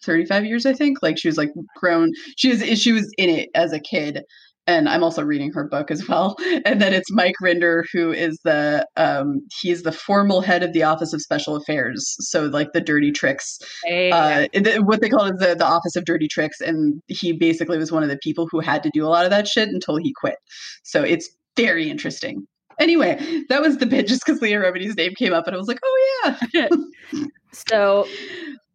35 0.08 0.46
years, 0.46 0.66
I 0.66 0.74
think. 0.74 0.98
Like 1.04 1.20
she 1.20 1.28
was 1.28 1.38
like 1.38 1.52
grown. 1.76 2.12
She 2.38 2.50
was 2.50 2.64
she 2.80 2.92
was 2.92 3.12
in 3.18 3.30
it 3.30 3.50
as 3.54 3.72
a 3.74 3.80
kid. 3.80 4.24
And 4.70 4.90
I'm 4.90 5.02
also 5.02 5.24
reading 5.24 5.54
her 5.54 5.66
book 5.70 5.92
as 5.92 6.10
well. 6.10 6.36
And 6.66 6.82
then 6.82 6.94
it's 6.94 7.10
Mike 7.10 7.36
Rinder, 7.42 7.84
who 7.94 8.12
is 8.12 8.38
the 8.44 8.86
um, 8.98 9.40
he's 9.62 9.84
the 9.84 9.94
formal 9.94 10.42
head 10.42 10.62
of 10.62 10.74
the 10.74 10.84
Office 10.84 11.14
of 11.14 11.22
Special 11.22 11.56
Affairs. 11.56 12.16
So 12.20 12.46
like 12.48 12.74
the 12.74 12.82
dirty 12.82 13.12
tricks, 13.12 13.60
hey. 13.86 14.12
uh, 14.12 14.48
the, 14.54 14.80
what 14.84 15.00
they 15.00 15.10
call 15.10 15.26
it 15.26 15.40
the, 15.40 15.56
the 15.56 15.66
Office 15.66 15.96
of 15.96 16.04
Dirty 16.04 16.28
Tricks. 16.28 16.60
And 16.60 17.02
he 17.08 17.32
basically 17.32 17.78
was 17.78 17.92
one 17.92 18.04
of 18.04 18.10
the 18.10 18.20
people 18.22 18.48
who 18.52 18.60
had 18.60 18.84
to 18.84 18.92
do 18.94 19.06
a 19.06 19.08
lot 19.08 19.24
of 19.24 19.32
that 19.32 19.48
shit 19.48 19.70
until 19.70 19.98
he 19.98 20.14
quit. 20.20 20.36
So 20.84 21.02
it's 21.02 21.30
very 21.56 21.90
interesting. 21.90 22.46
Anyway, 22.80 23.44
that 23.50 23.62
was 23.62 23.78
the 23.78 23.86
bit 23.86 24.08
just 24.08 24.26
because 24.26 24.42
Leah 24.42 24.60
Remini's 24.60 24.96
name 24.96 25.14
came 25.16 25.34
up, 25.34 25.48
and 25.48 25.56
I 25.56 25.58
was 25.58 25.68
like, 25.68 25.80
oh 25.84 26.36
yeah. 26.54 26.68
so 27.52 28.08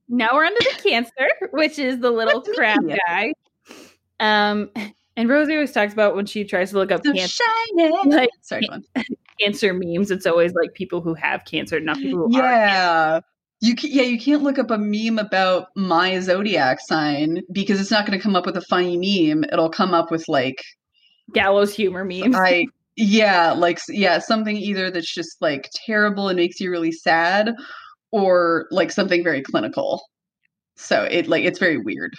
now 0.09 0.30
we're 0.32 0.44
under 0.44 0.59
the 0.59 0.82
cancer, 0.82 1.48
which 1.53 1.78
is 1.78 2.00
the 2.00 2.11
little 2.11 2.42
crab 2.42 2.80
guy. 3.07 3.32
Um, 4.20 4.70
and 5.16 5.28
Rosy 5.28 5.55
always 5.55 5.72
talks 5.72 5.92
about 5.92 6.16
when 6.16 6.26
she 6.26 6.44
tries 6.44 6.70
to 6.70 6.76
look 6.76 6.90
up 6.90 7.05
so 7.05 7.12
cancer, 7.12 7.44
like, 8.07 8.30
Sorry, 8.40 8.66
cancer 9.40 9.72
memes. 9.74 10.11
It's 10.11 10.26
always 10.26 10.53
like 10.55 10.74
people 10.74 11.00
who 11.00 11.14
have 11.14 11.44
cancer, 11.44 11.78
not 11.80 11.96
people 11.98 12.28
who 12.28 12.36
yeah. 12.36 13.20
You 13.61 13.76
can, 13.76 13.90
yeah, 13.92 14.03
you 14.03 14.18
can't 14.18 14.42
look 14.42 14.59
up 14.59 14.72
a 14.72 14.78
meme 14.78 15.20
about 15.20 15.68
my 15.76 16.18
zodiac 16.18 16.80
sign 16.80 17.42
because 17.53 17.80
it's 17.80 17.92
not 17.92 18.05
going 18.05 18.18
to 18.18 18.22
come 18.22 18.34
up 18.34 18.44
with 18.44 18.57
a 18.57 18.61
funny 18.62 18.96
meme. 18.96 19.44
It'll 19.44 19.70
come 19.70 19.94
up 19.94 20.11
with 20.11 20.28
like 20.28 20.64
gallows 21.32 21.72
humor 21.72 22.05
memes. 22.05 22.34
I 22.34 22.66
yeah, 22.97 23.53
like 23.53 23.78
yeah, 23.88 24.18
something 24.18 24.57
either 24.57 24.90
that's 24.90 25.12
just 25.12 25.40
like 25.40 25.70
terrible 25.86 26.28
and 26.28 26.36
makes 26.36 26.61
you 26.61 26.70
really 26.70 26.93
sad, 26.93 27.55
or 28.11 28.66
like 28.70 28.90
something 28.90 29.24
very 29.24 29.43
clinical. 29.43 30.03
So 30.76 31.05
it 31.05 31.28
like 31.28 31.45
it's 31.45 31.59
very 31.59 31.78
weird. 31.78 32.14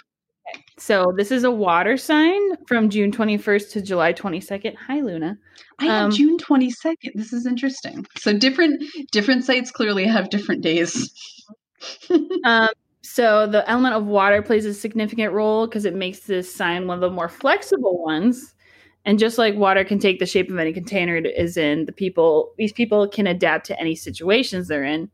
Okay. 0.54 0.62
So 0.78 1.12
this 1.16 1.30
is 1.30 1.44
a 1.44 1.50
water 1.50 1.96
sign 1.96 2.40
from 2.66 2.90
June 2.90 3.10
21st 3.10 3.70
to 3.72 3.80
July 3.82 4.12
22nd. 4.12 4.74
Hi 4.76 5.00
Luna. 5.00 5.38
I 5.78 5.86
have 5.86 6.04
um, 6.06 6.10
June 6.10 6.38
22nd. 6.38 7.12
This 7.14 7.32
is 7.32 7.46
interesting. 7.46 8.04
So 8.16 8.36
different 8.36 8.82
different 9.12 9.44
sites 9.44 9.70
clearly 9.70 10.04
have 10.06 10.30
different 10.30 10.62
days. 10.62 11.12
um 12.44 12.68
so 13.02 13.46
the 13.46 13.68
element 13.68 13.94
of 13.94 14.06
water 14.06 14.40
plays 14.42 14.64
a 14.64 14.72
significant 14.72 15.32
role 15.32 15.66
because 15.66 15.84
it 15.84 15.94
makes 15.94 16.20
this 16.20 16.52
sign 16.52 16.86
one 16.86 16.96
of 16.96 17.00
the 17.02 17.10
more 17.10 17.28
flexible 17.28 18.02
ones. 18.02 18.53
And 19.04 19.18
just 19.18 19.36
like 19.36 19.54
water 19.54 19.84
can 19.84 19.98
take 19.98 20.18
the 20.18 20.26
shape 20.26 20.50
of 20.50 20.58
any 20.58 20.72
container 20.72 21.16
it 21.16 21.26
is 21.26 21.56
in, 21.56 21.84
the 21.84 21.92
people 21.92 22.54
these 22.56 22.72
people 22.72 23.06
can 23.06 23.26
adapt 23.26 23.66
to 23.66 23.78
any 23.78 23.94
situations 23.94 24.68
they're 24.68 24.84
in. 24.84 25.10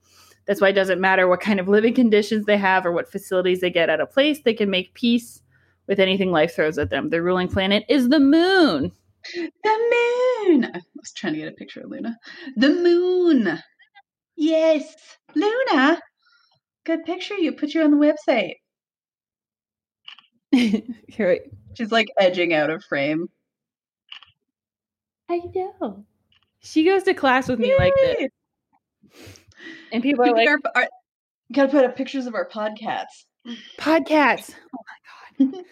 That's 0.47 0.61
why 0.61 0.69
it 0.69 0.75
doesn't 0.75 1.01
matter 1.01 1.29
what 1.29 1.41
kind 1.41 1.61
of 1.61 1.69
living 1.69 1.95
conditions 1.95 2.47
they 2.47 2.57
have 2.57 2.87
or 2.87 2.93
what 2.93 3.11
facilities 3.11 3.61
they 3.61 3.71
get 3.71 3.91
at 3.91 4.01
a 4.01 4.07
place, 4.07 4.41
they 4.43 4.55
can 4.55 4.71
make 4.71 4.95
peace 4.95 5.43
with 5.87 5.99
anything 5.99 6.31
life 6.31 6.55
throws 6.55 6.79
at 6.79 6.91
them. 6.91 7.11
Their 7.11 7.23
ruling 7.23 7.49
planet 7.49 7.85
is 7.89 8.09
the 8.09 8.21
moon. 8.21 8.93
The 9.35 9.51
moon. 10.45 10.65
I 10.65 10.81
was 10.97 11.13
trying 11.15 11.35
to 11.35 11.41
get 11.41 11.53
a 11.53 11.57
picture 11.57 11.81
of 11.81 11.91
Luna. 11.91 12.17
The 12.57 12.71
moon. 12.71 13.61
Yes. 14.37 14.95
Luna. 15.35 16.01
Good 16.85 17.05
picture. 17.05 17.35
You 17.35 17.53
put 17.53 17.75
you 17.75 17.83
on 17.83 17.91
the 17.91 18.15
website. 18.29 18.55
Here, 21.09 21.41
She's 21.75 21.93
like 21.93 22.09
edging 22.19 22.55
out 22.55 22.71
of 22.71 22.83
frame. 22.85 23.29
I 25.31 25.41
know. 25.55 26.05
She 26.59 26.85
goes 26.85 27.05
to 27.05 27.15
class 27.15 27.49
with 27.49 27.61
me 27.61 27.69
Yay. 27.69 27.77
like 27.79 27.95
this. 28.03 28.29
And 29.93 30.03
people 30.03 30.25
are 30.25 30.33
like, 30.33 30.49
our, 30.49 30.59
our, 30.75 30.89
gotta 31.53 31.69
put 31.69 31.85
up 31.85 31.97
pictures 31.97 32.27
of 32.27 32.35
our 32.35 32.49
podcasts. 32.49 33.25
Podcasts. 33.77 34.55
Oh 34.73 34.83
my 35.39 35.47
god. 35.53 35.65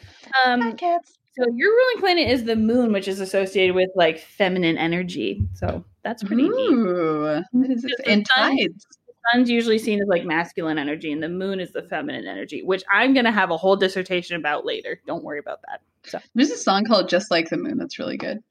Um, 0.44 0.72
podcasts. 0.72 1.18
So 1.38 1.46
your 1.54 1.70
ruling 1.70 2.00
planet 2.00 2.28
is 2.28 2.44
the 2.44 2.56
moon, 2.56 2.92
which 2.92 3.06
is 3.09 3.20
associated 3.20 3.74
with 3.74 3.88
like 3.94 4.18
feminine 4.18 4.76
energy. 4.76 5.40
So 5.54 5.84
that's 6.02 6.22
pretty 6.22 6.42
Ooh, 6.44 7.42
neat. 7.52 7.70
Is 7.70 7.86
and 8.06 8.26
tides. 8.26 8.86
Sun's 9.32 9.48
usually 9.48 9.78
seen 9.78 10.02
as 10.02 10.09
like 10.09 10.24
masculine 10.24 10.78
energy, 10.78 11.12
and 11.12 11.22
the 11.22 11.28
moon 11.28 11.61
is 11.61 11.72
the 11.72 11.82
feminine 11.82 12.26
energy, 12.26 12.62
which 12.62 12.82
I'm 12.92 13.14
gonna 13.14 13.32
have 13.32 13.50
a 13.50 13.56
whole 13.56 13.76
dissertation 13.76 14.36
about 14.36 14.66
later. 14.66 15.00
Don't 15.06 15.22
worry 15.24 15.38
about 15.38 15.61
that. 15.68 15.80
So 16.02 16.18
there's 16.34 16.50
a 16.50 16.56
song 16.56 16.84
called 16.84 17.09
"Just 17.09 17.30
Like 17.30 17.48
the 17.48 17.56
Moon" 17.56 17.78
that's 17.78 17.98
really 17.98 18.16
good. 18.16 18.42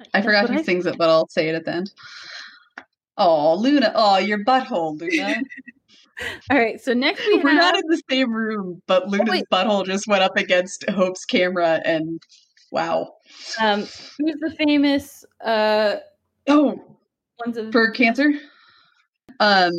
I 0.00 0.04
that's 0.12 0.26
forgot 0.26 0.50
who 0.50 0.58
I 0.58 0.62
sings 0.62 0.86
it, 0.86 0.98
but 0.98 1.08
I'll 1.08 1.28
say 1.28 1.48
it 1.48 1.54
at 1.54 1.64
the 1.64 1.74
end. 1.74 1.92
Oh, 3.16 3.54
Luna. 3.54 3.92
Oh, 3.94 4.18
your 4.18 4.44
butthole, 4.44 5.00
Luna. 5.00 5.36
All 6.50 6.58
right. 6.58 6.80
So 6.80 6.94
next 6.94 7.26
we 7.26 7.38
We're 7.38 7.50
have... 7.50 7.58
not 7.58 7.76
in 7.76 7.86
the 7.88 8.02
same 8.10 8.32
room, 8.32 8.82
but 8.86 9.04
oh, 9.04 9.08
Luna's 9.08 9.42
oh, 9.50 9.54
butthole 9.54 9.86
just 9.86 10.06
went 10.06 10.22
up 10.22 10.36
against 10.36 10.88
Hope's 10.90 11.24
camera 11.24 11.80
and 11.84 12.20
wow. 12.70 13.14
Um, 13.60 13.80
who's 13.80 14.36
the 14.40 14.54
famous 14.58 15.24
uh 15.44 15.96
oh 16.48 16.80
ones 17.44 17.56
of 17.56 17.72
for 17.72 17.90
cancer? 17.90 18.32
Um, 19.40 19.72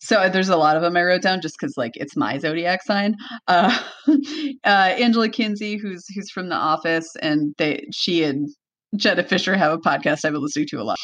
so 0.00 0.28
there's 0.28 0.50
a 0.50 0.56
lot 0.56 0.76
of 0.76 0.82
them 0.82 0.96
I 0.96 1.02
wrote 1.02 1.22
down 1.22 1.40
just 1.40 1.56
because 1.58 1.76
like 1.76 1.92
it's 1.96 2.16
my 2.16 2.38
zodiac 2.38 2.82
sign. 2.82 3.16
Uh, 3.46 3.78
uh, 4.08 4.58
Angela 4.64 5.28
Kinsey, 5.28 5.76
who's 5.76 6.06
who's 6.14 6.30
from 6.30 6.48
The 6.48 6.56
Office, 6.56 7.16
and 7.22 7.54
they 7.58 7.86
she 7.92 8.24
and 8.24 8.48
Jenna 8.96 9.22
Fischer 9.22 9.56
have 9.56 9.72
a 9.72 9.78
podcast 9.78 10.24
I've 10.24 10.32
been 10.32 10.42
listening 10.42 10.66
to 10.68 10.80
a 10.80 10.82
lot, 10.82 10.98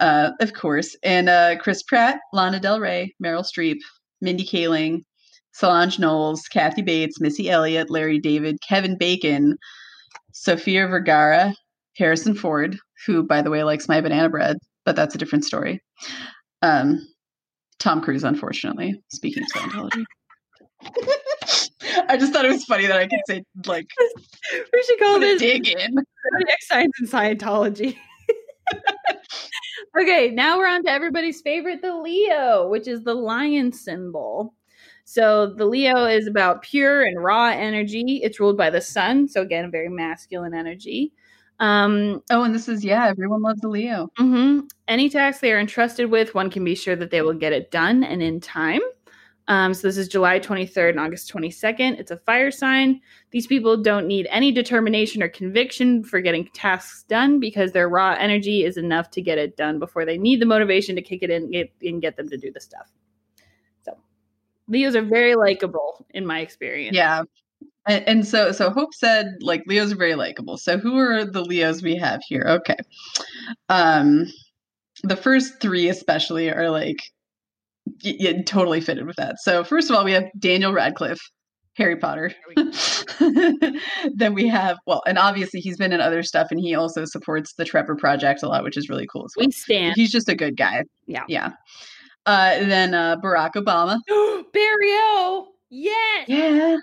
uh, 0.00 0.30
of 0.40 0.52
course. 0.54 0.96
And 1.02 1.28
uh, 1.28 1.56
Chris 1.56 1.82
Pratt, 1.82 2.18
Lana 2.32 2.60
Del 2.60 2.80
Rey, 2.80 3.14
Meryl 3.22 3.44
Streep, 3.44 3.78
Mindy 4.20 4.44
Kaling, 4.44 5.02
Solange 5.52 5.98
Knowles, 5.98 6.42
Kathy 6.42 6.82
Bates, 6.82 7.20
Missy 7.20 7.48
Elliott, 7.48 7.90
Larry 7.90 8.18
David, 8.18 8.58
Kevin 8.66 8.96
Bacon, 8.98 9.56
Sofia 10.32 10.86
Vergara, 10.86 11.54
Harrison 11.96 12.34
Ford, 12.34 12.76
who, 13.06 13.22
by 13.22 13.42
the 13.42 13.50
way, 13.50 13.62
likes 13.64 13.88
my 13.88 14.00
banana 14.00 14.28
bread, 14.28 14.56
but 14.84 14.96
that's 14.96 15.14
a 15.14 15.18
different 15.18 15.44
story. 15.44 15.80
Um, 16.62 17.06
Tom 17.78 18.00
Cruise, 18.00 18.24
unfortunately, 18.24 19.00
speaking 19.08 19.44
of 19.44 19.48
Scientology. 19.50 20.04
I 22.08 22.16
just 22.16 22.32
thought 22.32 22.44
it 22.44 22.52
was 22.52 22.64
funny 22.64 22.86
that 22.86 22.98
I 22.98 23.06
could 23.06 23.20
say 23.26 23.44
like 23.66 23.90
we 24.72 24.82
should 24.82 24.98
call 24.98 25.20
this 25.20 25.40
dig 25.40 25.68
in 25.68 25.94
zodiac 25.94 26.62
signs 26.62 26.92
and 26.98 27.08
Scientology. 27.08 27.96
okay, 30.00 30.30
now 30.30 30.58
we're 30.58 30.68
on 30.68 30.82
to 30.84 30.90
everybody's 30.90 31.40
favorite, 31.40 31.82
the 31.82 31.94
Leo, 31.94 32.68
which 32.68 32.88
is 32.88 33.04
the 33.04 33.14
lion 33.14 33.72
symbol. 33.72 34.54
So 35.04 35.54
the 35.54 35.64
Leo 35.64 36.04
is 36.04 36.26
about 36.26 36.62
pure 36.62 37.02
and 37.02 37.22
raw 37.22 37.46
energy. 37.46 38.20
It's 38.22 38.38
ruled 38.40 38.58
by 38.58 38.68
the 38.70 38.80
sun, 38.80 39.28
so 39.28 39.40
again, 39.40 39.70
very 39.70 39.88
masculine 39.88 40.54
energy. 40.54 41.12
Um, 41.60 42.22
oh, 42.30 42.44
and 42.44 42.54
this 42.54 42.68
is 42.68 42.84
yeah, 42.84 43.08
everyone 43.08 43.42
loves 43.42 43.60
the 43.60 43.68
Leo. 43.68 44.10
Mm-hmm. 44.18 44.66
Any 44.86 45.08
task 45.08 45.40
they 45.40 45.52
are 45.52 45.58
entrusted 45.58 46.10
with, 46.10 46.34
one 46.34 46.50
can 46.50 46.64
be 46.64 46.74
sure 46.74 46.94
that 46.96 47.10
they 47.10 47.22
will 47.22 47.34
get 47.34 47.52
it 47.52 47.70
done 47.70 48.04
and 48.04 48.22
in 48.22 48.40
time. 48.40 48.80
Um, 49.48 49.72
so 49.72 49.88
this 49.88 49.96
is 49.96 50.08
July 50.08 50.38
23rd 50.38 50.90
and 50.90 51.00
August 51.00 51.32
22nd. 51.32 51.98
It's 51.98 52.10
a 52.10 52.18
fire 52.18 52.50
sign. 52.50 53.00
These 53.30 53.46
people 53.46 53.78
don't 53.78 54.06
need 54.06 54.28
any 54.30 54.52
determination 54.52 55.22
or 55.22 55.28
conviction 55.30 56.04
for 56.04 56.20
getting 56.20 56.48
tasks 56.52 57.04
done 57.08 57.40
because 57.40 57.72
their 57.72 57.88
raw 57.88 58.14
energy 58.18 58.64
is 58.64 58.76
enough 58.76 59.10
to 59.12 59.22
get 59.22 59.38
it 59.38 59.56
done 59.56 59.78
before 59.78 60.04
they 60.04 60.18
need 60.18 60.40
the 60.40 60.46
motivation 60.46 60.94
to 60.96 61.02
kick 61.02 61.22
it 61.22 61.30
in 61.30 61.50
get, 61.50 61.72
and 61.82 62.02
get 62.02 62.16
them 62.16 62.28
to 62.28 62.36
do 62.36 62.52
the 62.52 62.60
stuff. 62.60 62.92
So 63.82 63.96
Leos 64.68 64.94
are 64.94 65.02
very 65.02 65.34
likable 65.34 66.06
in 66.10 66.26
my 66.26 66.40
experience. 66.40 66.94
Yeah. 66.94 67.22
And, 67.86 68.06
and 68.06 68.26
so 68.26 68.52
so 68.52 68.68
Hope 68.68 68.92
said 68.92 69.38
like 69.40 69.64
Leos 69.66 69.92
are 69.92 69.96
very 69.96 70.14
likable. 70.14 70.58
So 70.58 70.76
who 70.76 70.98
are 70.98 71.24
the 71.24 71.42
Leos 71.42 71.82
we 71.82 71.96
have 71.96 72.20
here? 72.28 72.44
Okay. 72.46 72.76
Um 73.70 74.26
the 75.04 75.16
first 75.16 75.58
three 75.62 75.88
especially 75.88 76.50
are 76.50 76.70
like 76.70 76.98
yeah, 78.00 78.42
totally 78.42 78.80
fitted 78.80 79.06
with 79.06 79.16
that. 79.16 79.36
So 79.40 79.64
first 79.64 79.90
of 79.90 79.96
all, 79.96 80.04
we 80.04 80.12
have 80.12 80.24
Daniel 80.38 80.72
Radcliffe, 80.72 81.20
Harry 81.74 81.96
Potter. 81.96 82.32
then 84.14 84.34
we 84.34 84.48
have 84.48 84.78
well, 84.86 85.02
and 85.06 85.18
obviously 85.18 85.60
he's 85.60 85.76
been 85.76 85.92
in 85.92 86.00
other 86.00 86.22
stuff, 86.22 86.48
and 86.50 86.60
he 86.60 86.74
also 86.74 87.04
supports 87.04 87.54
the 87.54 87.64
Trevor 87.64 87.96
Project 87.96 88.42
a 88.42 88.48
lot, 88.48 88.64
which 88.64 88.76
is 88.76 88.88
really 88.88 89.06
cool 89.06 89.24
as 89.24 89.32
well. 89.36 89.46
We 89.46 89.52
stand. 89.52 89.94
He's 89.96 90.10
just 90.10 90.28
a 90.28 90.34
good 90.34 90.56
guy. 90.56 90.82
Yeah, 91.06 91.24
yeah. 91.28 91.52
Uh, 92.26 92.58
then 92.64 92.94
uh, 92.94 93.16
Barack 93.16 93.52
Obama. 93.54 93.98
Barrio. 94.52 95.46
Yes. 95.70 96.28
Yeah. 96.28 96.76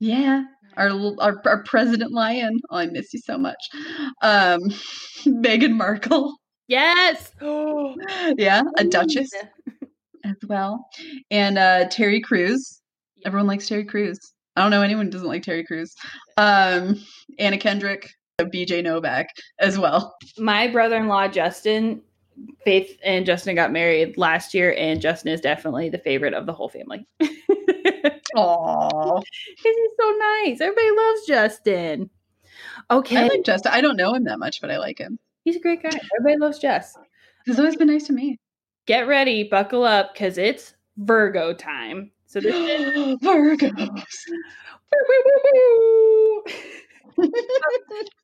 Yeah. 0.00 0.44
Our, 0.76 0.90
our 1.20 1.42
our 1.44 1.62
president 1.64 2.12
lion. 2.12 2.58
Oh, 2.70 2.78
I 2.78 2.86
miss 2.86 3.12
you 3.12 3.20
so 3.20 3.38
much. 3.38 3.58
Um, 4.22 4.60
Meghan 5.24 5.76
Markle. 5.76 6.34
Yes. 6.70 7.32
yeah, 8.38 8.62
a 8.76 8.84
duchess 8.84 9.30
as 10.24 10.36
well. 10.48 10.88
And 11.30 11.58
uh, 11.58 11.88
Terry 11.88 12.20
Crews. 12.20 12.80
Everyone 13.24 13.46
likes 13.46 13.68
Terry 13.68 13.84
Crews. 13.84 14.18
I 14.56 14.62
don't 14.62 14.70
know 14.70 14.82
anyone 14.82 15.06
who 15.06 15.12
doesn't 15.12 15.28
like 15.28 15.42
Terry 15.42 15.64
Crews. 15.64 15.94
Um, 16.36 17.00
Anna 17.38 17.58
Kendrick, 17.58 18.10
BJ 18.40 18.82
Novak 18.82 19.28
as 19.58 19.78
well. 19.78 20.16
My 20.38 20.68
brother-in-law 20.68 21.28
Justin, 21.28 22.02
Faith 22.64 22.98
and 23.04 23.26
Justin 23.26 23.54
got 23.54 23.72
married 23.72 24.16
last 24.16 24.54
year, 24.54 24.74
and 24.76 25.00
Justin 25.00 25.32
is 25.32 25.40
definitely 25.40 25.88
the 25.90 25.98
favorite 25.98 26.34
of 26.34 26.46
the 26.46 26.52
whole 26.52 26.68
family. 26.68 27.06
Aww, 28.36 29.22
Because 29.22 29.62
he's 29.62 29.90
so 29.98 30.16
nice. 30.18 30.60
Everybody 30.60 30.90
loves 30.90 31.26
Justin. 31.26 32.10
Okay, 32.90 33.16
I 33.18 33.28
like 33.28 33.44
Justin. 33.44 33.72
I 33.72 33.80
don't 33.80 33.96
know 33.96 34.14
him 34.14 34.24
that 34.24 34.38
much, 34.38 34.60
but 34.60 34.70
I 34.70 34.78
like 34.78 34.98
him. 34.98 35.18
He's 35.44 35.56
a 35.56 35.60
great 35.60 35.82
guy. 35.82 35.90
Everybody 36.18 36.40
loves 36.40 36.58
Jess. 36.58 36.96
He's 37.44 37.58
always 37.58 37.76
been 37.76 37.88
nice 37.88 38.06
to 38.06 38.12
me 38.12 38.38
get 38.90 39.06
ready, 39.06 39.44
buckle 39.44 39.84
up, 39.84 40.12
because 40.12 40.36
it's 40.36 40.74
Virgo 40.96 41.54
time. 41.54 42.10
So 42.26 42.40
this 42.40 42.56
is 42.56 43.16
Virgos. 43.22 44.02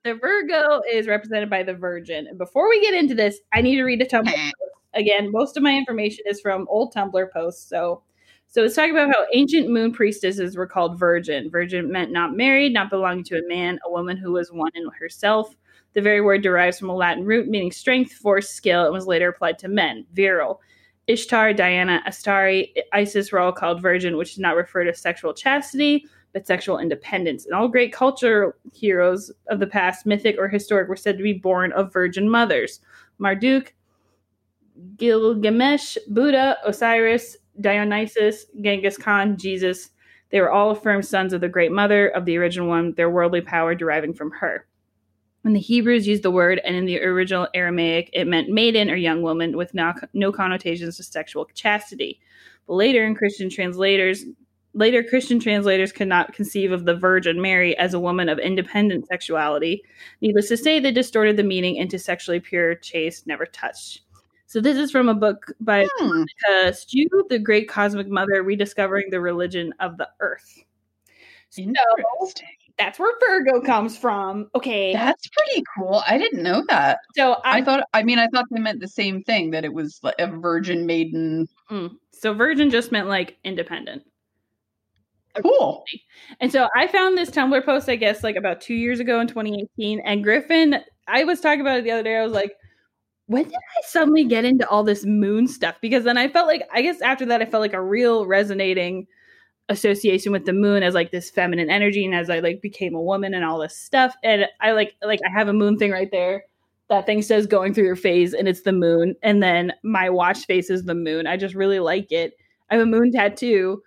the 0.02 0.14
Virgo 0.20 0.82
is 0.92 1.06
represented 1.06 1.48
by 1.48 1.62
the 1.62 1.72
Virgin. 1.72 2.26
And 2.26 2.36
before 2.36 2.68
we 2.68 2.80
get 2.80 2.94
into 2.94 3.14
this, 3.14 3.38
I 3.54 3.60
need 3.60 3.76
to 3.76 3.84
read 3.84 4.02
a 4.02 4.06
Tumblr 4.06 4.24
post. 4.34 4.54
Again, 4.92 5.30
most 5.30 5.56
of 5.56 5.62
my 5.62 5.72
information 5.72 6.24
is 6.26 6.40
from 6.40 6.66
old 6.68 6.92
Tumblr 6.92 7.30
posts. 7.32 7.68
So 7.68 8.02
so 8.48 8.64
it's 8.64 8.74
talking 8.74 8.90
about 8.90 9.14
how 9.14 9.24
ancient 9.34 9.68
moon 9.68 9.92
priestesses 9.92 10.56
were 10.56 10.66
called 10.66 10.98
virgin. 10.98 11.48
Virgin 11.48 11.92
meant 11.92 12.10
not 12.10 12.36
married, 12.36 12.72
not 12.72 12.90
belonging 12.90 13.24
to 13.24 13.38
a 13.38 13.46
man, 13.46 13.78
a 13.84 13.90
woman 13.90 14.16
who 14.16 14.32
was 14.32 14.50
one 14.50 14.70
in 14.74 14.88
herself. 14.98 15.54
The 15.97 16.03
very 16.03 16.20
word 16.20 16.42
derives 16.42 16.78
from 16.78 16.90
a 16.90 16.94
Latin 16.94 17.24
root 17.24 17.49
meaning 17.49 17.72
strength, 17.72 18.12
force, 18.12 18.51
skill, 18.51 18.84
and 18.84 18.92
was 18.92 19.07
later 19.07 19.30
applied 19.30 19.59
to 19.61 19.68
men, 19.68 20.05
virile. 20.12 20.61
Ishtar, 21.07 21.55
Diana, 21.55 22.03
Astarte, 22.05 22.68
Isis 22.92 23.32
were 23.32 23.38
all 23.38 23.51
called 23.51 23.80
virgin, 23.80 24.18
which 24.18 24.32
does 24.32 24.38
not 24.38 24.57
refer 24.57 24.84
to 24.84 24.92
sexual 24.92 25.32
chastity, 25.32 26.05
but 26.34 26.47
sexual 26.47 26.78
independence. 26.78 27.47
And 27.47 27.55
all 27.55 27.66
great 27.66 27.94
culture 27.94 28.57
heroes 28.74 29.32
of 29.49 29.59
the 29.59 29.66
past, 29.66 30.05
mythic 30.05 30.36
or 30.38 30.49
historic, 30.49 30.86
were 30.86 30.97
said 30.97 31.16
to 31.16 31.22
be 31.22 31.32
born 31.32 31.72
of 31.72 31.94
virgin 31.94 32.28
mothers. 32.28 32.80
Marduk, 33.18 33.72
Gilgamesh, 34.99 35.97
Buddha, 36.09 36.59
Osiris, 36.66 37.38
Dionysus, 37.59 38.44
Genghis 38.61 38.99
Khan, 38.99 39.38
Jesus, 39.38 39.92
they 40.28 40.42
were 40.42 40.51
all 40.51 40.72
affirmed 40.72 41.07
sons 41.07 41.32
of 41.32 41.40
the 41.40 41.49
Great 41.49 41.72
Mother, 41.72 42.09
of 42.09 42.26
the 42.26 42.36
original 42.36 42.68
one, 42.68 42.92
their 42.99 43.09
worldly 43.09 43.40
power 43.40 43.74
deriving 43.74 44.12
from 44.12 44.30
her. 44.32 44.66
When 45.47 45.53
the 45.53 45.61
Hebrews 45.61 46.09
used 46.09 46.24
the 46.24 46.30
word, 46.32 46.61
and 46.64 46.74
in 46.74 46.86
the 46.86 47.01
original 47.01 47.47
Aramaic, 47.55 48.11
it 48.12 48.26
meant 48.26 48.49
maiden 48.49 48.90
or 48.90 48.97
young 48.97 49.22
woman 49.22 49.57
with 49.57 49.72
no, 49.74 49.94
no 50.12 50.32
connotations 50.32 50.97
to 50.97 51.05
sexual 51.05 51.44
chastity. 51.55 52.18
But 52.66 52.74
later 52.74 53.07
in 53.07 53.14
Christian 53.14 53.49
translators, 53.49 54.24
later 54.74 55.05
Christian 55.05 55.38
translators 55.38 55.92
could 55.92 56.09
not 56.09 56.32
conceive 56.32 56.72
of 56.72 56.84
the 56.84 56.97
Virgin 56.97 57.40
Mary 57.40 57.78
as 57.78 57.94
a 57.94 58.01
woman 58.01 58.28
of 58.28 58.40
independent 58.40 59.07
sexuality. 59.07 59.84
Needless 60.20 60.49
to 60.49 60.57
say, 60.57 60.80
they 60.80 60.90
distorted 60.90 61.36
the 61.36 61.44
meaning 61.44 61.76
into 61.76 61.97
sexually 61.97 62.40
pure, 62.40 62.74
chaste, 62.74 63.28
never 63.28 63.47
touched. 63.47 64.01
So 64.47 64.61
this 64.61 64.76
is 64.76 64.90
from 64.90 65.09
a 65.09 65.14
book 65.14 65.53
by 65.61 65.86
hmm. 65.97 66.24
Stu, 66.72 67.07
the 67.28 67.38
Great 67.38 67.68
Cosmic 67.68 68.09
Mother, 68.09 68.42
rediscovering 68.42 69.11
the 69.11 69.20
religion 69.20 69.72
of 69.78 69.97
the 69.97 70.09
Earth. 70.18 70.64
So 71.51 71.62
that's 72.78 72.98
where 72.98 73.12
Virgo 73.20 73.60
comes 73.60 73.96
from. 73.96 74.50
Okay. 74.54 74.92
That's 74.92 75.28
pretty 75.28 75.64
cool. 75.76 76.02
I 76.06 76.18
didn't 76.18 76.42
know 76.42 76.62
that. 76.68 76.98
So 77.14 77.34
I, 77.44 77.58
I 77.58 77.62
thought, 77.62 77.84
I 77.94 78.02
mean, 78.02 78.18
I 78.18 78.26
thought 78.28 78.44
they 78.50 78.60
meant 78.60 78.80
the 78.80 78.88
same 78.88 79.22
thing 79.22 79.50
that 79.52 79.64
it 79.64 79.72
was 79.72 79.98
like 80.02 80.16
a 80.18 80.26
virgin 80.26 80.84
maiden. 80.84 81.46
Mm, 81.70 81.96
so 82.12 82.34
virgin 82.34 82.70
just 82.70 82.92
meant 82.92 83.08
like 83.08 83.38
independent. 83.44 84.02
Cool. 85.42 85.84
And 86.40 86.50
so 86.50 86.68
I 86.76 86.86
found 86.86 87.16
this 87.16 87.30
Tumblr 87.30 87.64
post, 87.64 87.88
I 87.88 87.96
guess, 87.96 88.22
like 88.22 88.36
about 88.36 88.60
two 88.60 88.74
years 88.74 89.00
ago 89.00 89.20
in 89.20 89.26
2018. 89.26 90.00
And 90.00 90.22
Griffin, 90.22 90.76
I 91.08 91.24
was 91.24 91.40
talking 91.40 91.60
about 91.60 91.78
it 91.78 91.84
the 91.84 91.90
other 91.90 92.02
day. 92.02 92.16
I 92.16 92.22
was 92.22 92.32
like, 92.32 92.52
when 93.26 93.44
did 93.44 93.54
I 93.54 93.82
suddenly 93.86 94.24
get 94.24 94.44
into 94.44 94.68
all 94.68 94.84
this 94.84 95.04
moon 95.04 95.48
stuff? 95.48 95.76
Because 95.80 96.04
then 96.04 96.16
I 96.16 96.28
felt 96.28 96.46
like, 96.46 96.62
I 96.72 96.80
guess 96.80 97.00
after 97.00 97.26
that, 97.26 97.42
I 97.42 97.46
felt 97.46 97.60
like 97.60 97.72
a 97.72 97.82
real 97.82 98.26
resonating 98.26 99.06
association 99.68 100.32
with 100.32 100.44
the 100.44 100.52
moon 100.52 100.82
as 100.82 100.94
like 100.94 101.10
this 101.10 101.30
feminine 101.30 101.70
energy 101.70 102.04
and 102.04 102.14
as 102.14 102.30
I 102.30 102.38
like 102.38 102.62
became 102.62 102.94
a 102.94 103.02
woman 103.02 103.34
and 103.34 103.44
all 103.44 103.58
this 103.58 103.76
stuff. 103.76 104.14
And 104.22 104.46
I 104.60 104.72
like 104.72 104.94
like 105.02 105.20
I 105.26 105.30
have 105.30 105.48
a 105.48 105.52
moon 105.52 105.76
thing 105.76 105.90
right 105.90 106.10
there. 106.10 106.44
That 106.88 107.06
thing 107.06 107.22
says 107.22 107.46
going 107.46 107.74
through 107.74 107.84
your 107.84 107.96
phase 107.96 108.32
and 108.32 108.46
it's 108.46 108.62
the 108.62 108.72
moon. 108.72 109.16
And 109.22 109.42
then 109.42 109.72
my 109.82 110.08
watch 110.08 110.46
face 110.46 110.70
is 110.70 110.84
the 110.84 110.94
moon. 110.94 111.26
I 111.26 111.36
just 111.36 111.54
really 111.54 111.80
like 111.80 112.12
it. 112.12 112.34
I 112.70 112.76
have 112.76 112.82
a 112.82 112.86
moon 112.86 113.10
tattoo. 113.10 113.82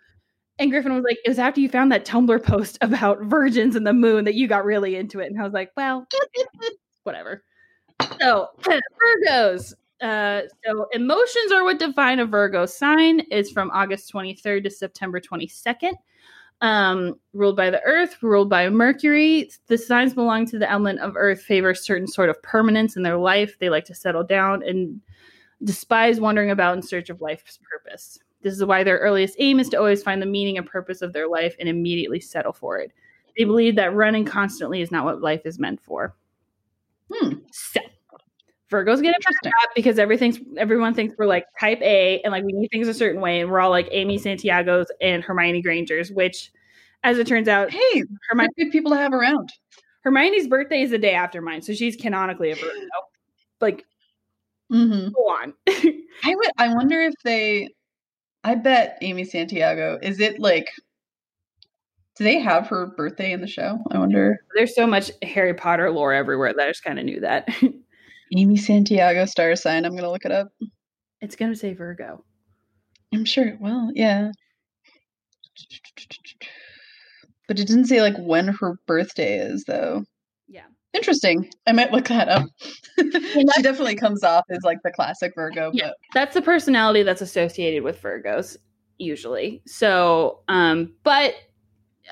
And 0.57 0.69
Griffin 0.69 0.93
was 0.93 1.05
like, 1.05 1.17
it 1.23 1.30
was 1.30 1.39
after 1.39 1.61
you 1.61 1.69
found 1.69 1.91
that 1.93 2.05
Tumblr 2.05 2.43
post 2.43 2.77
about 2.82 3.21
virgins 3.23 3.77
and 3.77 3.88
the 3.88 3.93
moon 3.93 4.25
that 4.25 4.36
you 4.36 4.47
got 4.47 4.65
really 4.65 4.95
into 4.95 5.19
it. 5.19 5.27
And 5.27 5.39
I 5.39 5.43
was 5.43 5.53
like, 5.53 5.71
well, 5.77 6.05
whatever. 7.03 7.43
So 8.19 8.47
Virgos. 8.61 9.73
Uh, 10.02 10.41
so 10.66 10.88
emotions 10.93 11.52
are 11.52 11.64
what 11.64 11.80
define 11.80 12.20
a 12.20 12.26
Virgo 12.26 12.66
sign. 12.66 13.22
It's 13.32 13.52
from 13.52 13.70
August 13.72 14.12
23rd 14.14 14.64
to 14.64 14.70
September 14.70 15.20
22nd. 15.20 15.93
Um, 16.62 17.16
ruled 17.34 17.56
by 17.56 17.70
the 17.70 17.82
Earth, 17.84 18.22
ruled 18.22 18.50
by 18.50 18.70
Mercury. 18.70 19.50
The 19.68 19.78
signs 19.78 20.14
belong 20.14 20.45
to 20.47 20.60
the 20.60 20.70
element 20.70 21.00
of 21.00 21.16
Earth, 21.16 21.41
favor 21.41 21.74
certain 21.74 22.08
sort 22.08 22.30
of 22.30 22.41
permanence 22.43 22.97
in 22.97 23.04
their 23.04 23.18
life. 23.18 23.58
They 23.60 23.70
like 23.70 23.86
to 23.86 23.95
settle 23.95 24.24
down 24.24 24.64
and 24.64 25.00
despise 25.64 26.20
wandering 26.20 26.52
about 26.52 26.76
in 26.76 26.82
search 26.82 27.10
of 27.10 27.22
life's 27.22 27.60
purpose. 27.70 28.20
This 28.41 28.54
is 28.54 28.64
why 28.64 28.84
their 28.84 29.00
earliest 29.00 29.36
aim 29.39 29.60
is 29.60 29.70
to 29.70 29.78
always 29.78 30.04
find 30.04 30.22
the 30.22 30.26
meaning 30.26 30.58
and 30.58 30.66
purpose 30.66 31.02
of 31.02 31.14
their 31.14 31.28
life 31.28 31.56
and 31.60 31.68
immediately 31.68 32.20
settle 32.20 32.54
for 32.54 32.78
it. 32.78 32.91
They 33.38 33.43
believe 33.43 33.76
that 33.76 33.93
running 33.93 34.26
constantly 34.26 34.82
is 34.82 34.91
not 34.91 35.06
what 35.06 35.22
life 35.22 35.41
is 35.45 35.60
meant 35.60 35.82
for. 35.82 36.16
Hmm. 37.12 37.39
Virgos 38.72 39.01
get 39.01 39.15
Interesting. 39.15 39.51
because 39.76 39.97
everything's 39.97 40.39
everyone 40.57 40.93
thinks 40.93 41.15
we're 41.17 41.26
like 41.26 41.45
type 41.59 41.82
A 41.82 42.22
and 42.22 42.32
like 42.32 42.43
we 42.43 42.53
need 42.53 42.70
things 42.70 42.88
a 42.88 42.93
certain 42.93 43.20
way, 43.22 43.41
and 43.41 43.49
we're 43.49 43.59
all 43.59 43.72
like 43.72 43.88
Amy 43.91 44.17
Santiago's 44.17 44.88
and 45.01 45.24
Hermione 45.24 45.61
Granger's, 45.63 46.11
which, 46.11 46.51
as 47.03 47.17
it 47.17 47.26
turns 47.28 47.47
out, 47.47 47.72
Hey, 47.72 48.03
Hermione, 48.30 48.51
good 48.57 48.72
people 48.72 48.91
to 48.91 48.97
have 48.97 49.13
around. 49.13 49.51
Hermione's 50.03 50.47
birthday 50.47 50.82
is 50.82 50.91
the 50.91 50.97
day 50.99 51.13
after 51.13 51.41
mine, 51.41 51.61
so 51.61 51.74
she's 51.74 51.95
canonically 51.95 52.51
a 52.51 52.55
Virgo. 52.55 52.72
Like, 53.59 53.86
hmm 54.70 55.09
go 55.09 55.22
on. 55.30 55.53
I 55.67 56.36
would. 56.36 56.49
I 56.57 56.74
wonder 56.74 57.01
if 57.01 57.13
they. 57.24 57.70
I 58.43 58.55
bet 58.55 58.97
Amy 59.01 59.26
Santiago. 59.26 59.97
Is 60.01 60.20
it 60.20 60.39
like? 60.39 60.67
Do 62.17 62.24
they 62.26 62.39
have 62.39 62.67
her 62.67 62.86
birthday 62.86 63.32
in 63.32 63.41
the 63.41 63.47
show? 63.47 63.80
I 63.91 63.97
wonder. 63.97 64.38
There's 64.55 64.76
so 64.76 64.86
much 64.86 65.09
Harry 65.24 65.53
Potter 65.53 65.89
lore 65.89 66.13
everywhere 66.13 66.53
that 66.53 66.65
I 66.65 66.70
just 66.70 66.84
kind 66.84 66.99
of 66.99 67.05
knew 67.05 67.22
that. 67.22 67.47
Amy 68.36 68.57
Santiago 68.57 69.25
star 69.25 69.55
sign. 69.55 69.86
I'm 69.86 69.95
gonna 69.95 70.11
look 70.11 70.25
it 70.25 70.32
up. 70.32 70.49
it's 71.21 71.36
gonna 71.36 71.55
say 71.55 71.73
Virgo. 71.73 72.23
I'm 73.13 73.25
sure 73.25 73.45
it 73.47 73.59
will. 73.59 73.91
Yeah. 73.95 74.32
But 77.47 77.59
it 77.59 77.67
didn't 77.67 77.86
say 77.86 78.01
like 78.01 78.15
when 78.17 78.47
her 78.47 78.77
birthday 78.86 79.39
is 79.39 79.63
though. 79.65 80.03
Yeah. 80.47 80.65
Interesting. 80.93 81.49
I 81.67 81.71
might 81.71 81.91
look 81.91 82.07
that 82.07 82.30
up. 82.30 82.47
she 82.99 83.43
definitely 83.61 83.95
comes 83.95 84.23
off 84.23 84.45
as 84.51 84.59
like 84.63 84.77
the 84.84 84.91
classic 84.91 85.34
Virgo, 85.36 85.71
Yeah. 85.73 85.88
but 85.88 85.95
that's 86.13 86.34
the 86.36 86.41
personality 86.41 87.03
that's 87.03 87.21
associated 87.21 87.84
with 87.84 88.01
Virgos 88.01 88.57
usually. 88.97 89.61
So, 89.65 90.41
um, 90.47 90.93
but 91.03 91.34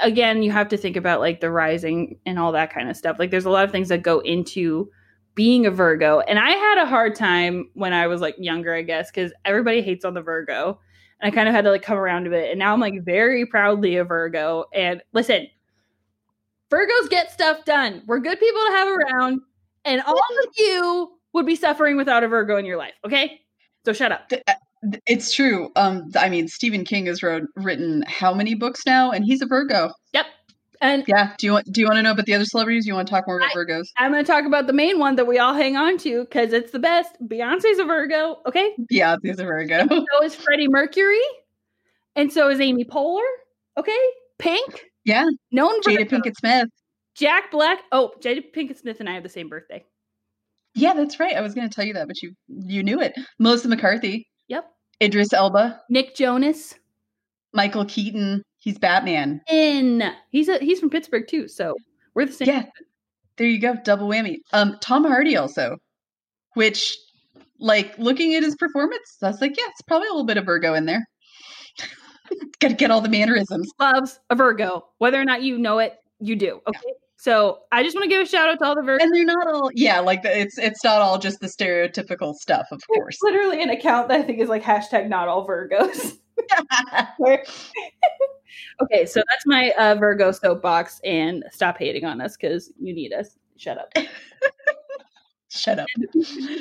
again, 0.02 0.42
you 0.42 0.52
have 0.52 0.70
to 0.70 0.78
think 0.78 0.96
about 0.96 1.20
like 1.20 1.40
the 1.42 1.52
rising 1.52 2.20
and 2.26 2.40
all 2.40 2.52
that 2.54 2.72
kind 2.74 2.90
of 2.90 2.98
stuff. 2.98 3.18
Like, 3.20 3.30
there's 3.32 3.46
a 3.46 3.50
lot 3.52 3.66
of 3.66 3.72
things 3.72 3.90
that 3.90 4.02
go 4.04 4.20
into 4.20 4.90
being 5.38 5.68
a 5.68 5.72
Virgo, 5.72 6.20
and 6.22 6.40
I 6.40 6.50
had 6.50 6.80
a 6.80 6.86
hard 6.86 7.16
time 7.16 7.70
when 7.76 7.94
I 7.94 8.08
was 8.08 8.20
like 8.20 8.36
younger, 8.40 8.74
I 8.74 8.82
guess, 8.82 9.10
because 9.10 9.32
everybody 9.46 9.82
hates 9.82 10.04
on 10.04 10.16
the 10.16 10.22
Virgo, 10.22 10.80
and 11.22 11.32
I 11.32 11.34
kind 11.34 11.48
of 11.48 11.56
had 11.56 11.64
to 11.64 11.72
like 11.72 11.84
come 11.84 11.98
around 11.98 12.26
to 12.26 12.34
it. 12.34 12.50
And 12.50 12.60
now 12.60 12.74
I'm 12.74 12.82
like 12.82 13.06
very 13.06 13.46
proudly 13.46 13.96
a 13.96 14.04
Virgo. 14.04 14.66
And 14.74 15.02
listen, 15.14 15.48
Virgos 16.70 17.10
get 17.10 17.32
stuff 17.32 17.64
done. 17.64 18.02
We're 18.08 18.20
good 18.20 18.40
people 18.40 18.62
to 18.66 18.72
have 18.72 18.88
around, 18.90 19.40
and 19.86 20.02
all 20.02 20.16
of 20.16 20.54
you 20.58 21.12
would 21.34 21.46
be 21.46 21.56
suffering 21.56 21.96
without 21.96 22.24
a 22.24 22.28
Virgo 22.28 22.58
in 22.58 22.66
your 22.66 22.78
life. 22.78 22.96
Okay, 23.06 23.40
so 23.86 23.94
shut 23.94 24.12
up. 24.12 24.30
uh, 24.48 24.54
it's 25.06 25.34
true. 25.34 25.70
Um, 25.76 26.10
I 26.18 26.30
mean, 26.30 26.48
Stephen 26.48 26.84
King 26.84 27.06
has 27.06 27.22
wrote 27.22 27.44
written 27.56 28.04
how 28.08 28.34
many 28.34 28.56
books 28.56 28.86
now, 28.86 29.12
and 29.12 29.24
he's 29.24 29.42
a 29.42 29.46
Virgo. 29.46 29.92
Yep. 30.14 30.26
And 30.82 31.04
Yeah. 31.08 31.34
Do 31.38 31.46
you 31.48 31.54
want 31.54 31.72
Do 31.72 31.82
you 31.82 31.88
want 31.88 31.98
to 31.98 32.04
know 32.04 32.12
about 32.12 32.26
the 32.26 32.34
other 32.36 32.46
celebrities? 32.46 32.86
You 32.86 32.94
want 32.94 33.08
to 33.08 33.12
talk 33.14 33.26
more 33.28 33.38
about 33.38 33.50
I- 33.52 33.54
Virgos? 33.56 33.88
I'm 33.98 34.12
going 34.12 34.24
to 34.24 34.32
talk 34.32 34.46
about 34.46 34.68
the 34.68 34.74
main 34.74 35.00
one 35.00 35.16
that 35.16 35.26
we 35.28 35.40
all 35.40 35.54
hang 35.54 35.76
on 35.76 35.98
to 36.00 36.24
because 36.26 36.54
it's 36.54 36.72
the 36.72 36.80
best. 36.80 37.16
Beyonce's 37.26 37.80
a 37.80 37.86
Virgo, 37.86 38.38
okay? 38.46 38.76
Yeah, 38.90 39.16
he's 39.24 39.40
a 39.40 39.44
Virgo. 39.46 39.88
So 39.88 40.24
is 40.24 40.36
Freddie 40.36 40.68
Mercury, 40.68 41.20
and 42.16 42.32
so 42.32 42.50
is 42.50 42.60
Amy 42.60 42.86
Poehler, 42.86 43.26
okay? 43.78 43.98
Pink, 44.40 44.86
Yeah, 45.04 45.26
known 45.52 45.82
Jada 45.82 45.98
Virgo. 45.98 46.18
Pinkett 46.18 46.36
Smith. 46.38 46.70
Jack 47.16 47.50
Black. 47.52 47.80
Oh, 47.92 48.12
Jada 48.22 48.44
Pinkett 48.56 48.78
Smith 48.78 49.00
and 49.00 49.10
I 49.10 49.14
have 49.16 49.24
the 49.24 49.30
same 49.30 49.50
birthday. 49.50 49.84
Yeah, 50.76 50.94
that's 50.94 51.20
right. 51.20 51.36
I 51.36 51.42
was 51.42 51.56
going 51.56 51.68
to 51.68 51.74
tell 51.76 51.86
you 51.86 51.94
that, 51.94 52.08
but 52.08 52.22
you 52.22 52.34
you 52.48 52.84
knew 52.84 53.02
it. 53.02 53.14
Melissa 53.40 53.68
McCarthy, 53.68 54.28
Yep. 54.48 54.70
Idris 55.02 55.34
Elba, 55.34 55.82
Nick 55.90 56.16
Jonas. 56.16 56.76
Michael 57.54 57.86
Keaton. 57.86 58.44
He's 58.60 58.78
Batman. 58.78 59.42
In 59.50 60.04
he's 60.30 60.48
a 60.50 60.58
he's 60.60 60.80
from 60.80 60.90
Pittsburgh 60.90 61.28
too, 61.28 61.48
so 61.48 61.76
we're 62.16 62.26
the 62.26 62.34
same. 62.34 62.48
Yeah. 62.48 62.64
There 63.38 63.48
you 63.48 63.60
go, 63.60 63.76
double 63.84 64.08
whammy. 64.08 64.38
Um, 64.52 64.78
Tom 64.82 65.04
Hardy 65.04 65.38
also, 65.38 65.78
which, 66.56 66.98
like, 67.60 67.98
looking 68.00 68.34
at 68.34 68.42
his 68.42 68.56
performance, 68.56 69.18
I 69.22 69.28
was 69.28 69.40
like, 69.40 69.56
yeah, 69.56 69.66
it's 69.70 69.84
probably 69.84 70.08
a 70.08 70.12
little 70.12 70.26
bit 70.26 70.38
of 70.38 70.46
Virgo 70.46 70.74
in 70.74 70.86
there. 70.86 71.06
Got 72.60 72.70
to 72.70 72.74
get 72.74 72.90
all 72.90 73.00
the 73.00 73.10
mannerisms. 73.10 73.70
Loves 73.80 74.20
a 74.32 74.36
Virgo, 74.36 74.88
whether 74.98 75.22
or 75.22 75.26
not 75.26 75.44
you 75.44 75.60
know 75.60 75.78
it, 75.78 75.98
you 76.20 76.36
do. 76.36 76.60
Okay. 76.68 76.80
So 77.20 77.60
I 77.72 77.84
just 77.84 77.96
want 77.96 78.06
to 78.06 78.10
give 78.10 78.22
a 78.22 78.26
shout 78.26 78.50
out 78.50 78.60
to 78.60 78.66
all 78.66 78.76
the 78.76 78.82
Virgos. 78.82 79.02
and 79.02 79.14
they're 79.14 79.26
not 79.26 79.48
all 79.48 79.72
yeah 79.74 80.00
like 80.00 80.22
the, 80.22 80.40
it's 80.40 80.60
it's 80.60 80.84
not 80.84 81.02
all 81.02 81.18
just 81.18 81.40
the 81.40 81.48
stereotypical 81.48 82.36
stuff 82.36 82.68
of 82.72 82.80
course 82.86 83.18
literally 83.24 83.62
an 83.64 83.72
account 83.72 84.08
that 84.10 84.20
I 84.20 84.24
think 84.24 84.40
is 84.40 84.50
like 84.50 84.62
hashtag 84.62 85.10
not 85.10 85.28
all 85.28 85.48
Virgos. 85.48 86.18
okay, 88.82 89.06
so 89.06 89.22
that's 89.30 89.46
my 89.46 89.72
uh, 89.78 89.96
Virgo 89.96 90.32
soapbox, 90.32 91.00
and 91.04 91.44
stop 91.52 91.78
hating 91.78 92.06
on 92.06 92.22
us 92.22 92.38
because 92.38 92.72
you 92.80 92.94
need 92.94 93.14
us. 93.14 93.38
Shut 93.58 93.78
up. 93.78 93.92
shut 95.50 95.80
up 95.80 95.88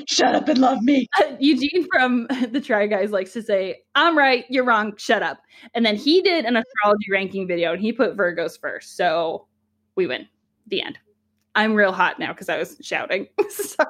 shut 0.06 0.36
up 0.36 0.48
and 0.48 0.58
love 0.58 0.80
me 0.80 1.08
Eugene 1.40 1.84
from 1.92 2.28
the 2.52 2.60
Try 2.60 2.86
Guys 2.86 3.10
likes 3.10 3.32
to 3.32 3.42
say, 3.42 3.82
"I'm 3.94 4.16
right, 4.16 4.44
you're 4.48 4.64
wrong. 4.64 4.94
Shut 4.96 5.22
up." 5.22 5.38
And 5.74 5.84
then 5.84 5.96
he 5.96 6.22
did 6.22 6.44
an 6.44 6.56
astrology 6.56 7.06
ranking 7.12 7.46
video, 7.46 7.72
and 7.72 7.80
he 7.80 7.92
put 7.92 8.16
Virgos 8.16 8.58
first, 8.58 8.96
so 8.96 9.46
we 9.96 10.06
win. 10.06 10.26
The 10.68 10.82
end. 10.82 10.98
I'm 11.54 11.74
real 11.74 11.92
hot 11.92 12.18
now 12.18 12.32
because 12.32 12.48
I 12.48 12.58
was 12.58 12.76
shouting. 12.82 13.26
Sorry. 13.48 13.88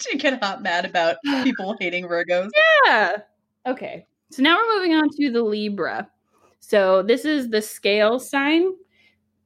to 0.00 0.16
get 0.16 0.42
hot 0.42 0.62
mad 0.62 0.86
about 0.86 1.16
people 1.44 1.76
hating 1.78 2.06
virgos 2.08 2.48
Yeah. 2.86 3.18
Okay. 3.66 4.06
So 4.30 4.42
now 4.42 4.56
we're 4.56 4.76
moving 4.76 4.94
on 4.94 5.08
to 5.10 5.30
the 5.30 5.42
Libra. 5.42 6.08
So 6.60 7.02
this 7.02 7.24
is 7.24 7.50
the 7.50 7.62
scale 7.62 8.20
sign. 8.20 8.72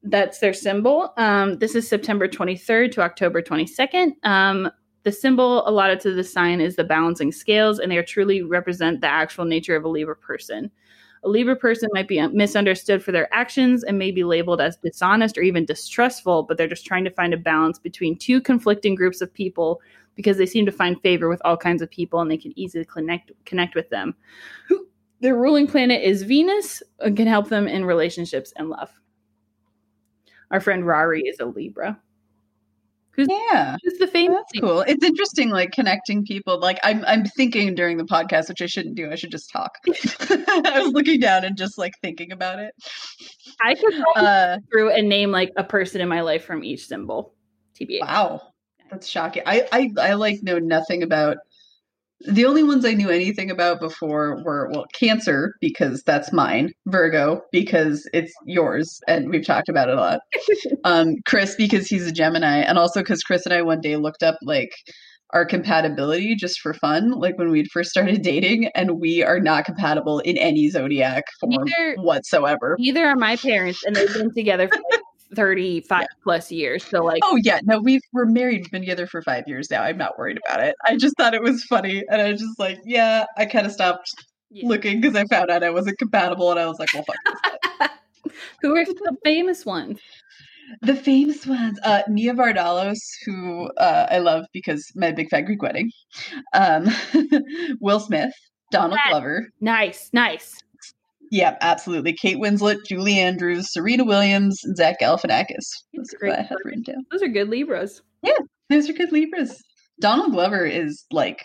That's 0.02 0.38
their 0.38 0.52
symbol. 0.52 1.14
Um, 1.16 1.58
this 1.58 1.74
is 1.74 1.88
September 1.88 2.28
23rd 2.28 2.92
to 2.92 3.00
October 3.00 3.40
22nd. 3.40 4.12
Um, 4.22 4.70
the 5.04 5.12
symbol 5.12 5.66
allotted 5.66 6.00
to 6.00 6.12
the 6.12 6.24
sign 6.24 6.60
is 6.60 6.76
the 6.76 6.84
balancing 6.84 7.32
scales, 7.32 7.78
and 7.78 7.90
they 7.90 8.02
truly 8.02 8.42
represent 8.42 9.00
the 9.00 9.06
actual 9.06 9.44
nature 9.44 9.76
of 9.76 9.84
a 9.84 9.88
Libra 9.88 10.16
person. 10.16 10.70
A 11.24 11.28
Libra 11.28 11.56
person 11.56 11.88
might 11.94 12.08
be 12.08 12.26
misunderstood 12.28 13.02
for 13.02 13.12
their 13.12 13.32
actions 13.32 13.82
and 13.82 13.98
may 13.98 14.10
be 14.10 14.24
labeled 14.24 14.60
as 14.60 14.76
dishonest 14.76 15.38
or 15.38 15.42
even 15.42 15.64
distrustful, 15.64 16.42
but 16.42 16.58
they're 16.58 16.68
just 16.68 16.84
trying 16.84 17.04
to 17.04 17.10
find 17.10 17.32
a 17.32 17.38
balance 17.38 17.78
between 17.78 18.16
two 18.16 18.42
conflicting 18.42 18.94
groups 18.94 19.22
of 19.22 19.32
people 19.32 19.80
because 20.16 20.36
they 20.36 20.46
seem 20.46 20.66
to 20.66 20.72
find 20.72 21.00
favor 21.00 21.28
with 21.30 21.40
all 21.44 21.56
kinds 21.56 21.80
of 21.80 21.90
people 21.90 22.20
and 22.20 22.30
they 22.30 22.36
can 22.36 22.52
easily 22.58 22.84
connect 22.84 23.32
connect 23.46 23.74
with 23.74 23.88
them. 23.88 24.14
Their 25.24 25.36
ruling 25.36 25.66
planet 25.66 26.02
is 26.02 26.22
Venus 26.22 26.82
and 27.00 27.16
can 27.16 27.26
help 27.26 27.48
them 27.48 27.66
in 27.66 27.86
relationships 27.86 28.52
and 28.56 28.68
love. 28.68 28.90
Our 30.50 30.60
friend 30.60 30.86
Rory 30.86 31.22
is 31.22 31.40
a 31.40 31.46
Libra. 31.46 31.98
yeah 33.16 33.78
Who's 33.82 33.96
the 33.98 34.06
famous? 34.06 34.42
that's 34.52 34.60
cool 34.60 34.82
it's 34.82 35.02
interesting 35.02 35.48
like 35.48 35.72
connecting 35.72 36.26
people 36.26 36.58
like 36.60 36.78
i'm 36.82 37.02
i'm 37.06 37.24
thinking 37.24 37.74
during 37.74 37.96
the 37.96 38.04
podcast 38.04 38.50
which 38.50 38.60
i 38.60 38.66
shouldn't 38.66 38.96
do 38.96 39.10
i 39.10 39.14
should 39.14 39.30
just 39.30 39.48
talk 39.50 39.78
i 39.88 40.82
was 40.82 40.92
looking 40.92 41.20
down 41.20 41.42
and 41.44 41.56
just 41.56 41.78
like 41.78 41.94
thinking 42.02 42.30
about 42.32 42.58
it 42.58 42.74
I 43.62 43.76
could 43.76 43.94
go 43.94 44.20
uh 44.20 44.58
through 44.70 44.90
and 44.90 45.08
name 45.08 45.30
like 45.30 45.52
a 45.56 45.64
person 45.64 46.02
in 46.02 46.08
my 46.08 46.20
life 46.20 46.44
from 46.44 46.62
each 46.64 46.86
symbol. 46.86 47.32
TBA. 47.80 48.00
wow 48.02 48.42
that's 48.90 49.06
shocking 49.06 49.44
i 49.46 49.66
i 49.72 49.90
i 50.00 50.12
like 50.12 50.42
know 50.42 50.58
nothing 50.58 51.02
about 51.02 51.38
the 52.26 52.46
only 52.46 52.62
ones 52.62 52.84
I 52.84 52.92
knew 52.92 53.10
anything 53.10 53.50
about 53.50 53.80
before 53.80 54.42
were 54.44 54.70
well 54.72 54.86
Cancer 54.94 55.54
because 55.60 56.02
that's 56.02 56.32
mine, 56.32 56.72
Virgo 56.86 57.42
because 57.52 58.08
it's 58.12 58.32
yours 58.46 59.00
and 59.06 59.30
we've 59.30 59.46
talked 59.46 59.68
about 59.68 59.88
it 59.88 59.96
a 59.96 60.00
lot. 60.00 60.20
um 60.84 61.16
Chris 61.26 61.54
because 61.56 61.86
he's 61.86 62.06
a 62.06 62.12
Gemini 62.12 62.58
and 62.58 62.78
also 62.78 63.02
cuz 63.02 63.22
Chris 63.22 63.44
and 63.46 63.54
I 63.54 63.62
one 63.62 63.80
day 63.80 63.96
looked 63.96 64.22
up 64.22 64.36
like 64.42 64.72
our 65.30 65.44
compatibility 65.44 66.36
just 66.36 66.60
for 66.60 66.72
fun 66.72 67.10
like 67.10 67.36
when 67.38 67.50
we'd 67.50 67.70
first 67.72 67.90
started 67.90 68.22
dating 68.22 68.70
and 68.74 69.00
we 69.00 69.22
are 69.22 69.40
not 69.40 69.64
compatible 69.64 70.20
in 70.20 70.38
any 70.38 70.70
zodiac 70.70 71.24
form 71.40 71.66
whatsoever. 71.96 72.76
Neither 72.78 73.04
are 73.04 73.16
my 73.16 73.36
parents, 73.36 73.84
and 73.84 73.96
they've 73.96 74.12
been 74.14 74.32
together 74.32 74.68
for 74.68 74.78
like 74.90 75.00
35 75.34 76.06
plus 76.22 76.50
years. 76.50 76.84
So, 76.84 77.02
like, 77.04 77.20
Oh 77.24 77.36
yeah, 77.42 77.60
no, 77.64 77.80
we've 77.80 78.02
we're 78.12 78.26
married, 78.26 78.62
we've 78.62 78.70
been 78.70 78.82
together 78.82 79.06
for 79.06 79.22
five 79.22 79.44
years 79.46 79.70
now. 79.70 79.82
I'm 79.82 79.98
not 79.98 80.18
worried 80.18 80.38
about 80.46 80.64
it. 80.64 80.74
I 80.84 80.96
just 80.96 81.16
thought 81.16 81.34
it 81.34 81.42
was 81.42 81.64
funny, 81.64 82.02
and 82.10 82.20
I 82.20 82.30
was 82.30 82.40
just 82.40 82.58
like, 82.58 82.80
yeah, 82.84 83.24
I 83.36 83.46
kind 83.46 83.66
of 83.66 83.72
stopped 83.72 84.10
yeah. 84.50 84.68
looking 84.68 85.00
because 85.00 85.16
I 85.16 85.24
found 85.26 85.50
out 85.50 85.62
I 85.62 85.70
wasn't 85.70 85.98
compatible, 85.98 86.50
and 86.50 86.60
I 86.60 86.66
was 86.66 86.78
like, 86.78 86.88
well, 86.94 87.04
fuck. 87.04 87.90
who 88.62 88.76
are 88.76 88.84
the 88.84 89.16
famous 89.24 89.66
ones? 89.66 90.00
The 90.80 90.94
famous 90.94 91.46
ones, 91.46 91.78
uh, 91.82 92.02
Nia 92.08 92.32
Vardalos, 92.32 92.98
who 93.26 93.68
uh, 93.76 94.06
I 94.10 94.18
love 94.18 94.46
because 94.52 94.90
my 94.94 95.12
big 95.12 95.28
fat 95.28 95.42
Greek 95.42 95.62
wedding, 95.62 95.90
um, 96.54 96.88
Will 97.80 98.00
Smith, 98.00 98.32
Donald. 98.70 98.98
Glover, 99.10 99.48
Nice, 99.60 100.08
nice. 100.12 100.63
Yeah, 101.30 101.56
absolutely, 101.60 102.12
Kate 102.12 102.36
Winslet, 102.38 102.78
Julie 102.86 103.18
Andrews, 103.18 103.72
Serena 103.72 104.04
Williams, 104.04 104.60
and 104.64 104.76
Zach 104.76 105.00
Galifianakis. 105.00 105.66
Those 105.96 106.12
are 106.14 106.18
Great. 106.18 106.30
what 106.30 106.38
I 106.38 106.42
had 106.42 106.56
written 106.64 106.82
down. 106.82 107.04
Those 107.10 107.22
are 107.22 107.28
good 107.28 107.48
Libras. 107.48 108.02
Yeah, 108.22 108.38
those 108.70 108.88
are 108.88 108.92
good 108.94 109.12
Libras. 109.12 109.60
Donald 110.00 110.32
Glover 110.32 110.64
is 110.66 111.04
like, 111.12 111.42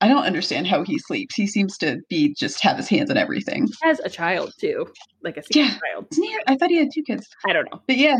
I 0.00 0.08
don't 0.08 0.24
understand 0.24 0.66
how 0.66 0.84
he 0.84 0.98
sleeps. 0.98 1.34
He 1.34 1.46
seems 1.46 1.76
to 1.78 1.98
be 2.08 2.34
just 2.38 2.62
have 2.62 2.76
his 2.76 2.88
hands 2.88 3.10
on 3.10 3.16
everything. 3.16 3.66
Has 3.82 4.00
a 4.00 4.08
child 4.10 4.52
too, 4.60 4.86
like 5.24 5.36
a 5.36 5.42
Yeah. 5.50 5.70
child. 5.78 6.06
Isn't? 6.12 6.28
I 6.46 6.56
thought 6.56 6.70
he 6.70 6.76
had 6.76 6.88
two 6.94 7.02
kids. 7.02 7.26
I 7.46 7.52
don't 7.52 7.64
know. 7.72 7.80
But 7.86 7.96
yeah, 7.96 8.16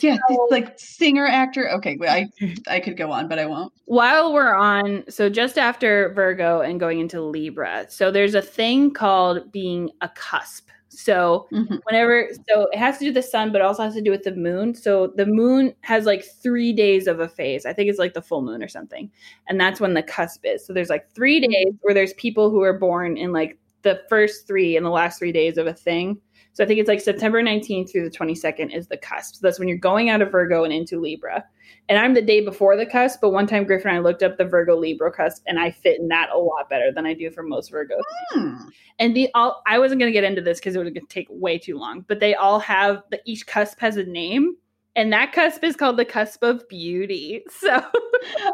Yeah, 0.00 0.16
So- 0.28 0.48
like 0.50 0.78
singer 0.78 1.26
actor. 1.26 1.70
Okay, 1.70 1.96
I 2.02 2.28
I 2.68 2.80
could 2.80 2.96
go 2.96 3.12
on, 3.12 3.28
but 3.28 3.38
I 3.38 3.46
won't. 3.46 3.72
While 3.84 4.32
we're 4.32 4.54
on, 4.54 5.04
so 5.08 5.28
just 5.28 5.56
after 5.58 6.12
Virgo 6.14 6.60
and 6.62 6.80
going 6.80 6.98
into 7.00 7.20
Libra, 7.20 7.86
so 7.88 8.10
there's 8.10 8.34
a 8.34 8.42
thing 8.42 8.90
called 8.92 9.52
being 9.52 9.90
a 10.00 10.08
cusp. 10.10 10.68
So 10.88 11.48
Mhm. 11.52 11.80
whenever, 11.86 12.28
so 12.48 12.68
it 12.72 12.78
has 12.78 12.98
to 12.98 13.04
do 13.04 13.06
with 13.08 13.16
the 13.16 13.22
sun, 13.22 13.50
but 13.50 13.60
also 13.60 13.82
has 13.82 13.94
to 13.94 14.00
do 14.00 14.12
with 14.12 14.22
the 14.22 14.34
moon. 14.34 14.74
So 14.74 15.08
the 15.16 15.26
moon 15.26 15.74
has 15.80 16.06
like 16.06 16.24
three 16.24 16.72
days 16.72 17.08
of 17.08 17.18
a 17.18 17.28
phase. 17.28 17.66
I 17.66 17.72
think 17.72 17.90
it's 17.90 17.98
like 17.98 18.14
the 18.14 18.22
full 18.22 18.42
moon 18.42 18.62
or 18.62 18.68
something. 18.68 19.10
And 19.48 19.60
that's 19.60 19.80
when 19.80 19.94
the 19.94 20.04
cusp 20.04 20.44
is. 20.44 20.64
So 20.64 20.72
there's 20.72 20.90
like 20.90 21.10
three 21.12 21.40
days 21.40 21.74
where 21.82 21.94
there's 21.94 22.12
people 22.14 22.48
who 22.48 22.62
are 22.62 22.78
born 22.78 23.16
in 23.16 23.32
like 23.32 23.58
the 23.82 24.02
first 24.08 24.46
three 24.46 24.76
and 24.76 24.86
the 24.86 24.90
last 24.90 25.18
three 25.18 25.32
days 25.32 25.58
of 25.58 25.66
a 25.66 25.74
thing. 25.74 26.16
So 26.54 26.64
I 26.64 26.66
think 26.66 26.78
it's 26.80 26.88
like 26.88 27.00
September 27.00 27.42
19th 27.42 27.90
through 27.90 28.08
the 28.08 28.16
22nd 28.16 28.74
is 28.74 28.86
the 28.86 28.96
cusp. 28.96 29.34
So 29.34 29.40
that's 29.42 29.58
when 29.58 29.66
you're 29.68 29.76
going 29.76 30.08
out 30.08 30.22
of 30.22 30.30
Virgo 30.30 30.62
and 30.64 30.72
into 30.72 31.00
Libra. 31.00 31.44
And 31.88 31.98
I'm 31.98 32.14
the 32.14 32.22
day 32.22 32.40
before 32.42 32.76
the 32.76 32.86
cusp, 32.86 33.20
but 33.20 33.30
one 33.30 33.46
time 33.46 33.64
Griffin 33.64 33.88
and 33.90 33.98
I 33.98 34.00
looked 34.00 34.22
up 34.22 34.38
the 34.38 34.44
Virgo 34.44 34.76
Libra 34.76 35.10
cusp 35.12 35.42
and 35.46 35.58
I 35.58 35.70
fit 35.72 35.98
in 36.00 36.08
that 36.08 36.30
a 36.32 36.38
lot 36.38 36.70
better 36.70 36.92
than 36.92 37.06
I 37.06 37.12
do 37.12 37.30
for 37.30 37.42
most 37.42 37.72
Virgos. 37.72 38.00
Hmm. 38.30 38.54
And 38.98 39.16
the 39.16 39.28
all 39.34 39.62
I 39.66 39.78
wasn't 39.80 40.00
going 40.00 40.08
to 40.10 40.12
get 40.12 40.24
into 40.24 40.40
this 40.40 40.60
because 40.60 40.76
it 40.76 40.78
would 40.78 40.98
take 41.10 41.26
way 41.28 41.58
too 41.58 41.76
long, 41.76 42.04
but 42.06 42.20
they 42.20 42.34
all 42.36 42.60
have 42.60 43.02
the 43.10 43.20
each 43.26 43.46
cusp 43.46 43.80
has 43.80 43.96
a 43.96 44.04
name. 44.04 44.56
And 44.96 45.12
that 45.12 45.32
cusp 45.32 45.64
is 45.64 45.74
called 45.74 45.96
the 45.96 46.04
cusp 46.04 46.42
of 46.44 46.66
beauty. 46.68 47.42
So, 47.50 47.82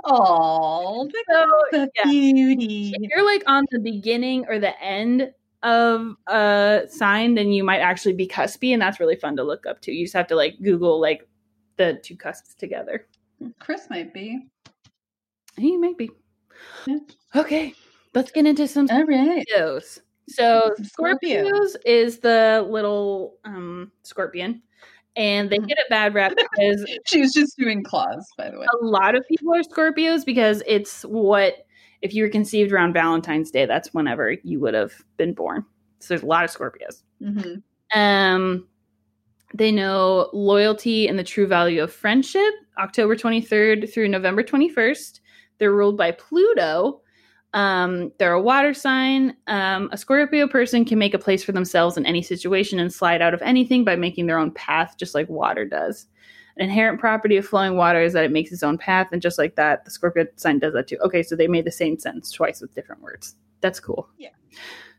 Oh, 0.05 1.09
the, 1.13 1.25
so 1.71 1.89
yeah. 1.97 2.11
beauty. 2.11 2.93
if 2.99 3.11
you're 3.11 3.25
like 3.25 3.43
on 3.47 3.65
the 3.71 3.79
beginning 3.79 4.47
or 4.49 4.59
the 4.59 4.81
end 4.83 5.33
of 5.63 6.17
a 6.27 6.83
sign, 6.89 7.35
then 7.35 7.53
you 7.53 7.63
might 7.65 7.81
actually 7.81 8.15
be 8.15 8.27
cuspy, 8.27 8.73
and 8.73 8.81
that's 8.81 9.01
really 9.01 9.17
fun 9.17 9.37
to 9.37 9.43
look 9.45 9.67
up 9.67 9.81
to. 9.83 9.93
You 9.93 10.05
just 10.05 10.15
have 10.15 10.27
to 10.29 10.37
like 10.37 10.61
Google 10.63 11.01
like 11.01 11.29
the 11.77 12.01
two 12.03 12.17
cusps 12.17 12.55
together. 12.55 13.07
Chris 13.59 13.89
might 13.91 14.13
be. 14.15 14.47
He 15.57 15.77
might 15.77 15.99
be. 15.99 16.11
Yeah. 16.87 16.99
Okay, 17.35 17.75
let's 18.15 18.31
get 18.31 18.47
into 18.47 18.67
some 18.69 18.89
All 18.91 19.05
right. 19.05 19.45
Scorpios. 19.49 20.01
So 20.29 20.71
Scorpio. 20.83 21.45
Scorpios 21.45 21.77
is 21.85 22.19
the 22.19 22.67
little 22.69 23.37
um 23.45 23.91
scorpion, 24.03 24.63
and 25.17 25.51
they 25.51 25.59
Mhm. 25.59 25.69
get 25.69 25.79
a 25.79 25.87
bad 25.91 26.15
rap 26.15 26.33
because 26.37 26.85
She 27.07 27.21
was 27.21 27.33
just 27.33 27.57
doing 27.57 27.83
claws, 27.83 28.27
by 28.39 28.51
the 28.51 28.59
way. 28.59 28.67
a 28.81 28.85
lot 28.85 29.15
of 29.15 29.25
people 29.29 29.55
are 29.55 29.63
Scorpios 29.63 30.25
because 30.25 30.63
it's 30.67 31.03
what 31.05 31.67
if 32.03 32.15
you 32.15 32.23
were 32.23 32.31
conceived 32.31 32.73
around 32.73 32.93
Valentine's 32.93 33.51
Day, 33.51 33.67
that's 33.67 33.93
whenever 33.93 34.33
you 34.43 34.61
would 34.61 34.75
have 34.75 34.93
been 35.17 35.35
born. 35.35 35.65
So 36.01 36.15
there's 36.15 36.23
a 36.23 36.27
lot 36.27 36.45
of 36.45 36.51
Scorpios. 36.51 37.03
hmm 37.23 37.57
Um, 37.99 38.67
they 39.55 39.73
know 39.73 40.31
loyalty 40.33 41.09
and 41.09 41.19
the 41.19 41.25
true 41.25 41.47
value 41.47 41.83
of 41.83 41.93
friendship. 41.93 42.55
October 42.79 43.17
23rd 43.17 43.93
through 43.93 44.09
November 44.09 44.43
21st. 44.43 45.21
They're 45.59 45.73
ruled 45.73 45.97
by 45.99 46.13
Pluto. 46.13 47.03
Um, 47.53 48.13
they're 48.19 48.33
a 48.33 48.41
water 48.41 48.73
sign. 48.73 49.37
Um, 49.49 49.89
a 49.93 49.99
Scorpio 49.99 50.47
person 50.47 50.85
can 50.85 50.99
make 50.99 51.15
a 51.15 51.19
place 51.19 51.43
for 51.43 51.53
themselves 51.53 51.97
in 51.97 52.07
any 52.07 52.23
situation 52.23 52.79
and 52.79 52.93
slide 52.93 53.21
out 53.21 53.35
of 53.35 53.43
anything 53.43 53.85
by 53.85 53.97
making 53.97 54.27
their 54.27 54.39
own 54.39 54.53
path, 54.53 54.95
just 54.97 55.15
like 55.15 55.29
water 55.29 55.65
does. 55.65 56.07
An 56.57 56.65
inherent 56.65 57.01
property 57.01 57.37
of 57.37 57.47
flowing 57.47 57.77
water 57.77 58.03
is 58.03 58.13
that 58.13 58.25
it 58.25 58.33
makes 58.33 58.53
its 58.53 58.63
own 58.63 58.79
path, 58.79 59.09
and 59.13 59.23
just 59.23 59.39
like 59.39 59.57
that, 59.57 59.85
the 59.85 59.91
Scorpio 59.91 60.27
sign 60.37 60.59
does 60.59 60.75
that 60.75 60.89
too. 60.89 60.99
Okay, 61.05 61.23
so 61.23 61.37
they 61.37 61.49
made 61.49 61.65
the 61.65 61.71
same 61.71 61.99
sentence 61.99 62.31
twice 62.33 62.61
with 62.61 62.75
different 62.75 63.03
words. 63.03 63.37
That's 63.61 63.81
cool. 63.81 64.09
Yeah. 64.19 64.31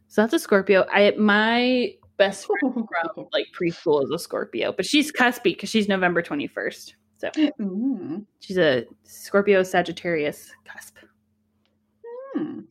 So 0.07 0.21
that's 0.21 0.33
a 0.33 0.39
Scorpio. 0.39 0.85
I 0.91 1.13
my 1.17 1.93
best 2.17 2.45
friend 2.45 2.87
from 3.15 3.27
like 3.31 3.47
preschool 3.59 4.03
is 4.03 4.11
a 4.11 4.19
Scorpio, 4.19 4.71
but 4.71 4.85
she's 4.85 5.11
cuspy 5.11 5.43
because 5.43 5.69
she's 5.69 5.87
November 5.87 6.21
21st. 6.21 6.93
So 7.17 7.29
Ooh. 7.61 8.25
she's 8.39 8.57
a 8.57 8.85
Scorpio 9.03 9.63
Sagittarius 9.63 10.51
cusp. 10.65 10.97
Hmm. 12.33 12.61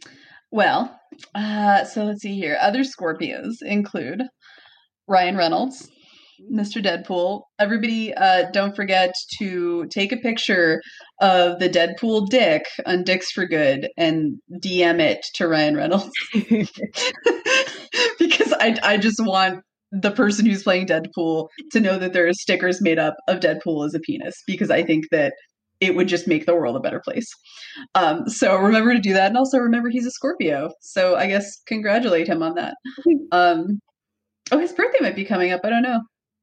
Well, 0.51 1.01
uh, 1.35 1.85
so 1.85 2.05
let's 2.05 2.23
see 2.23 2.35
here. 2.35 2.59
Other 2.61 2.81
Scorpios 2.81 3.63
include 3.63 4.23
Ryan 5.07 5.37
Reynolds, 5.37 5.89
Mr. 6.53 6.83
Deadpool. 6.83 7.43
Everybody, 7.59 8.15
uh, 8.15 8.51
don't 8.53 8.75
forget 8.75 9.15
to 9.39 9.87
take 9.87 10.13
a 10.13 10.17
picture 10.17 10.81
of 11.21 11.59
the 11.59 11.69
Deadpool 11.69 12.29
dick 12.29 12.65
on 12.87 13.05
Dicks 13.05 13.31
for 13.31 13.47
Good 13.47 13.89
and 13.97 14.39
DM 14.63 15.01
it 15.01 15.25
to 15.35 15.49
Ryan 15.49 15.77
Reynolds 15.77 16.11
because 18.19 18.53
I, 18.59 18.79
I 18.83 18.97
just 18.97 19.21
want 19.21 19.63
the 19.93 20.11
person 20.11 20.47
who's 20.47 20.63
playing 20.63 20.87
Deadpool 20.87 21.49
to 21.73 21.81
know 21.81 21.99
that 21.99 22.13
there 22.13 22.29
are 22.29 22.33
stickers 22.33 22.81
made 22.81 22.99
up 22.99 23.15
of 23.29 23.41
Deadpool 23.41 23.87
as 23.87 23.95
a 23.95 24.01
penis 24.01 24.37
because 24.47 24.71
I 24.71 24.83
think 24.83 25.07
that 25.11 25.35
it 25.81 25.95
would 25.95 26.09
just 26.09 26.29
make 26.29 26.47
the 26.47 26.55
world 26.55 26.77
a 26.77 26.81
better 26.81 27.01
place. 27.03 27.27
Um, 27.95 28.29
so 28.29 28.55
remember 28.57 28.93
to 28.93 29.01
do 29.01 29.15
that, 29.15 29.29
and 29.29 29.39
also 29.39 29.57
remember 29.57 29.89
he's 29.89 30.05
a 30.05 30.11
Scorpio. 30.11 30.71
So 30.83 31.17
I 31.17 31.27
guess 31.27 31.51
congratulate 31.67 32.29
him 32.29 32.43
on 32.43 32.55
that. 32.55 32.75
Um, 33.33 33.81
oh, 34.51 34.59
his 34.59 34.73
birthday 34.73 34.99
might 35.01 35.15
be 35.15 35.25
coming 35.25 35.53
up. 35.53 35.61
I 35.63 35.71
don't 35.71 35.83
know 35.83 36.01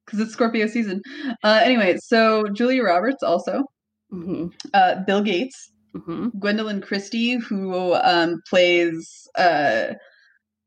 because 0.08 0.20
it's 0.20 0.32
Scorpio 0.32 0.66
season. 0.66 1.02
Uh, 1.44 1.60
anyway, 1.62 1.98
so 2.02 2.44
Julia 2.48 2.82
Roberts 2.82 3.22
also, 3.22 3.64
hmm 4.10 4.46
uh, 4.72 4.96
Bill 5.06 5.22
Gates, 5.22 5.70
hmm 5.92 6.28
Gwendoline 6.38 6.82
Christie, 6.82 7.36
who 7.36 7.94
um, 7.94 8.40
plays 8.48 9.28
uh, 9.36 9.94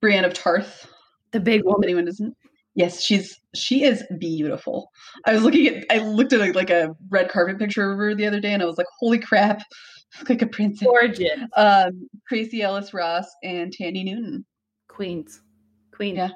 Brienne 0.01 0.25
of 0.25 0.33
Tarth. 0.33 0.87
The 1.31 1.39
big 1.39 1.63
woman. 1.63 1.83
anyone 1.85 2.05
doesn't. 2.05 2.35
Yes, 2.75 3.01
she's 3.01 3.39
she 3.55 3.83
is 3.83 4.03
beautiful. 4.19 4.89
I 5.25 5.33
was 5.33 5.43
looking 5.43 5.67
at 5.67 5.85
I 5.89 5.97
looked 5.99 6.33
at 6.33 6.39
like, 6.39 6.55
like 6.55 6.69
a 6.69 6.95
red 7.09 7.29
carpet 7.29 7.57
picture 7.59 7.91
of 7.91 7.97
her 7.97 8.13
the 8.15 8.27
other 8.27 8.39
day, 8.39 8.53
and 8.53 8.61
I 8.61 8.65
was 8.65 8.77
like, 8.77 8.87
"Holy 8.99 9.19
crap, 9.19 9.63
like 10.29 10.41
a 10.41 10.47
princess." 10.47 10.87
Gorgeous. 10.87 11.39
Um, 11.57 12.07
Tracee 12.29 12.61
Ellis 12.61 12.93
Ross 12.93 13.25
and 13.43 13.73
Thandie 13.75 14.05
Newton. 14.05 14.45
Queens. 14.87 15.41
Queens. 15.91 16.17
Yeah. 16.17 16.29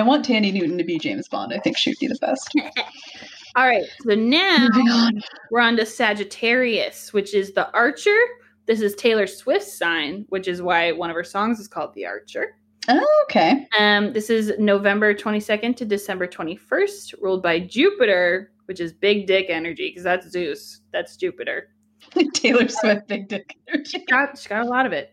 I 0.00 0.02
want 0.02 0.24
Thandie 0.24 0.50
Newton 0.50 0.78
to 0.78 0.84
be 0.84 0.98
James 0.98 1.28
Bond. 1.28 1.52
I 1.52 1.58
think 1.58 1.76
she'd 1.76 1.98
be 2.00 2.06
the 2.06 2.16
best. 2.22 2.50
All 3.54 3.66
right. 3.66 3.84
So 4.06 4.14
now 4.14 4.66
on. 4.74 5.20
we're 5.50 5.60
on 5.60 5.76
to 5.76 5.84
Sagittarius, 5.84 7.12
which 7.12 7.34
is 7.34 7.52
the 7.52 7.70
Archer. 7.72 8.16
This 8.64 8.80
is 8.80 8.94
Taylor 8.94 9.26
Swift's 9.26 9.76
sign, 9.76 10.24
which 10.30 10.48
is 10.48 10.62
why 10.62 10.92
one 10.92 11.10
of 11.10 11.16
her 11.16 11.24
songs 11.24 11.60
is 11.60 11.68
called 11.68 11.92
The 11.92 12.06
Archer. 12.06 12.56
Oh, 12.88 13.24
okay. 13.24 13.66
Um, 13.78 14.14
this 14.14 14.30
is 14.30 14.54
November 14.58 15.12
22nd 15.12 15.76
to 15.76 15.84
December 15.84 16.26
21st, 16.26 17.20
ruled 17.20 17.42
by 17.42 17.60
Jupiter, 17.60 18.52
which 18.64 18.80
is 18.80 18.94
big 18.94 19.26
dick 19.26 19.46
energy, 19.50 19.90
because 19.90 20.04
that's 20.04 20.30
Zeus. 20.30 20.80
That's 20.94 21.14
Jupiter. 21.18 21.68
Taylor 22.34 22.68
Swift, 22.68 23.06
big 23.06 23.28
dick 23.28 23.54
energy. 23.68 23.98
She 23.98 24.04
got, 24.06 24.38
she 24.38 24.48
got 24.48 24.64
a 24.64 24.68
lot 24.68 24.86
of 24.86 24.92
it. 24.92 25.12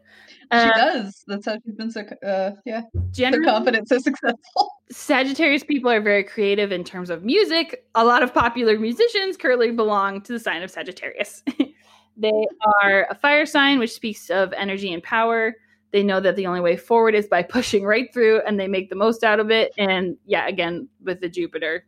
She 0.52 0.58
Uh, 0.58 0.74
does. 0.76 1.24
That's 1.28 1.46
how 1.46 1.58
she's 1.66 1.76
been 1.76 1.92
so 1.92 2.02
uh 2.26 2.52
yeah, 2.66 2.84
so 3.12 3.44
confident, 3.44 3.88
so 3.90 3.98
successful. 3.98 4.72
Sagittarius 4.92 5.64
people 5.64 5.92
are 5.92 6.00
very 6.00 6.24
creative 6.24 6.72
in 6.72 6.84
terms 6.86 7.10
of 7.10 7.24
music. 7.26 7.84
A 7.96 8.06
lot 8.06 8.24
of 8.24 8.34
popular 8.34 8.80
musicians 8.80 9.36
currently 9.36 9.72
belong 9.72 10.22
to 10.22 10.32
the 10.34 10.40
sign 10.40 10.64
of 10.64 10.72
Sagittarius. 10.72 11.44
they 12.18 12.46
are 12.82 13.08
a 13.10 13.16
fire 13.16 13.46
sign, 13.46 13.80
which 13.80 13.92
speaks 13.92 14.30
of 14.30 14.54
energy 14.54 14.94
and 14.94 15.04
power. 15.04 15.56
They 15.92 16.04
know 16.04 16.22
that 16.22 16.38
the 16.38 16.48
only 16.48 16.62
way 16.62 16.78
forward 16.78 17.16
is 17.16 17.28
by 17.28 17.44
pushing 17.58 17.84
right 17.84 18.12
through, 18.14 18.42
and 18.48 18.58
they 18.58 18.68
make 18.70 18.90
the 18.90 18.96
most 18.96 19.26
out 19.26 19.42
of 19.42 19.52
it. 19.52 19.74
And 19.78 20.16
yeah, 20.26 20.48
again, 20.48 20.88
with 21.04 21.20
the 21.20 21.30
Jupiter, 21.30 21.86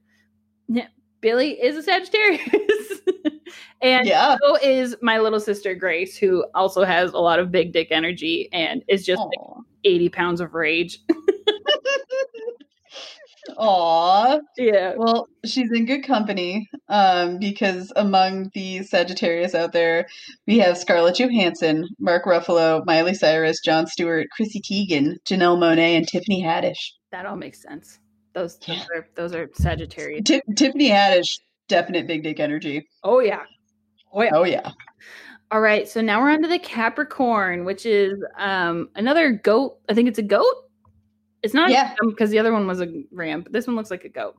Billy 1.21 1.51
is 1.61 1.77
a 1.77 1.83
Sagittarius. 1.83 3.01
And 3.81 4.07
Yeah. 4.07 4.37
so 4.41 4.57
is 4.61 4.95
my 5.01 5.19
little 5.19 5.39
sister 5.39 5.73
Grace, 5.75 6.17
who 6.17 6.45
also 6.55 6.83
has 6.83 7.11
a 7.13 7.17
lot 7.19 7.39
of 7.39 7.51
big 7.51 7.71
dick 7.73 7.87
energy 7.91 8.49
and 8.51 8.83
is 8.87 9.05
just 9.05 9.19
like 9.21 9.63
80 9.83 10.09
pounds 10.09 10.41
of 10.41 10.53
rage. 10.53 10.99
Aw. 13.57 14.39
yeah. 14.57 14.93
Well, 14.95 15.27
she's 15.45 15.71
in 15.71 15.85
good 15.85 16.03
company 16.03 16.69
um, 16.87 17.39
because 17.39 17.91
among 17.95 18.51
the 18.53 18.83
Sagittarius 18.83 19.55
out 19.55 19.73
there, 19.73 20.05
we 20.45 20.59
have 20.59 20.77
Scarlett 20.77 21.17
Johansson, 21.19 21.87
Mark 21.99 22.25
Ruffalo, 22.25 22.85
Miley 22.85 23.13
Cyrus, 23.15 23.59
Jon 23.63 23.87
Stewart, 23.87 24.27
Chrissy 24.35 24.61
Teigen, 24.61 25.15
Janelle 25.25 25.57
Monáe, 25.57 25.97
and 25.97 26.07
Tiffany 26.07 26.43
Haddish. 26.43 26.91
That 27.11 27.25
all 27.25 27.35
makes 27.37 27.61
sense. 27.61 27.99
Those 28.33 28.59
those 28.59 28.77
Yeah. 28.77 28.83
are 28.95 29.07
those 29.15 29.33
are 29.33 29.49
Sagittarius. 29.55 30.21
Ti- 30.25 30.41
Tiffany 30.55 30.89
Haddish, 30.89 31.39
definite 31.69 32.05
big 32.07 32.23
dick 32.23 32.39
energy. 32.41 32.87
Oh 33.03 33.19
yeah. 33.21 33.43
Oh 34.11 34.21
yeah. 34.23 34.31
Oh 34.33 34.43
yeah. 34.43 34.71
All 35.51 35.61
right. 35.61 35.87
So 35.87 36.01
now 36.01 36.21
we're 36.21 36.31
on 36.31 36.41
to 36.41 36.47
the 36.47 36.59
Capricorn, 36.59 37.63
which 37.63 37.85
is 37.85 38.21
um 38.37 38.89
another 38.95 39.31
goat. 39.31 39.77
I 39.87 39.93
think 39.93 40.09
it's 40.09 40.19
a 40.19 40.23
goat. 40.23 40.53
It's 41.41 41.53
not 41.53 41.69
Yeah. 41.69 41.95
because 42.09 42.29
the 42.31 42.39
other 42.39 42.51
one 42.51 42.67
was 42.67 42.81
a 42.81 43.03
ram, 43.11 43.41
but 43.43 43.53
this 43.53 43.65
one 43.65 43.77
looks 43.77 43.89
like 43.91 44.03
a 44.03 44.09
goat. 44.09 44.35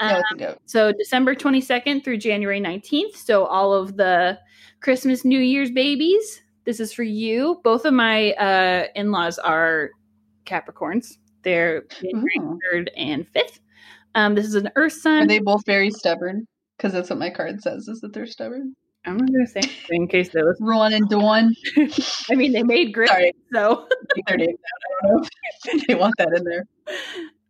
No, 0.00 0.06
Um, 0.06 0.16
it's 0.20 0.32
a 0.32 0.36
goat. 0.36 0.58
so 0.66 0.92
December 0.92 1.34
22nd 1.34 2.04
through 2.04 2.18
January 2.18 2.60
19th. 2.60 3.16
So 3.16 3.46
all 3.46 3.72
of 3.72 3.96
the 3.96 4.38
Christmas, 4.80 5.24
New 5.24 5.40
Year's 5.40 5.70
babies. 5.72 6.42
This 6.64 6.78
is 6.80 6.92
for 6.92 7.02
you. 7.02 7.60
Both 7.64 7.84
of 7.84 7.94
my 7.94 8.32
uh, 8.34 8.86
in-laws 8.94 9.38
are 9.38 9.90
Capricorns. 10.44 11.16
They're 11.42 11.82
January 12.00 12.38
Ooh. 12.40 12.58
3rd 12.72 12.88
and 12.96 13.26
5th. 13.34 13.60
Um, 14.14 14.34
this 14.34 14.46
is 14.46 14.54
an 14.54 14.70
earth 14.76 14.92
sign. 14.94 15.22
Are 15.24 15.26
they 15.26 15.38
both 15.38 15.64
very 15.66 15.90
stubborn? 15.90 16.46
Because 16.76 16.92
that's 16.92 17.10
what 17.10 17.18
my 17.18 17.30
card 17.30 17.60
says 17.62 17.88
is 17.88 18.00
that 18.00 18.12
they're 18.12 18.26
stubborn. 18.26 18.74
I'm 19.04 19.16
not 19.18 19.30
gonna 19.32 19.46
say 19.46 19.60
anything 19.60 20.02
in 20.02 20.08
case 20.08 20.30
they 20.30 20.42
listen. 20.42 20.66
Ron 20.66 20.92
and 20.92 21.08
Dawn. 21.08 21.54
I 22.30 22.34
mean, 22.34 22.52
they 22.52 22.62
made 22.64 22.92
great, 22.92 23.08
Sorry. 23.08 23.32
so 23.52 23.86
Their 24.26 24.36
names 24.36 24.50
out. 24.50 25.04
I 25.04 25.06
don't 25.08 25.20
know. 25.22 25.28
if 25.64 25.86
they 25.86 25.94
want 25.94 26.14
that 26.18 26.32
in 26.36 26.42
there. 26.44 26.64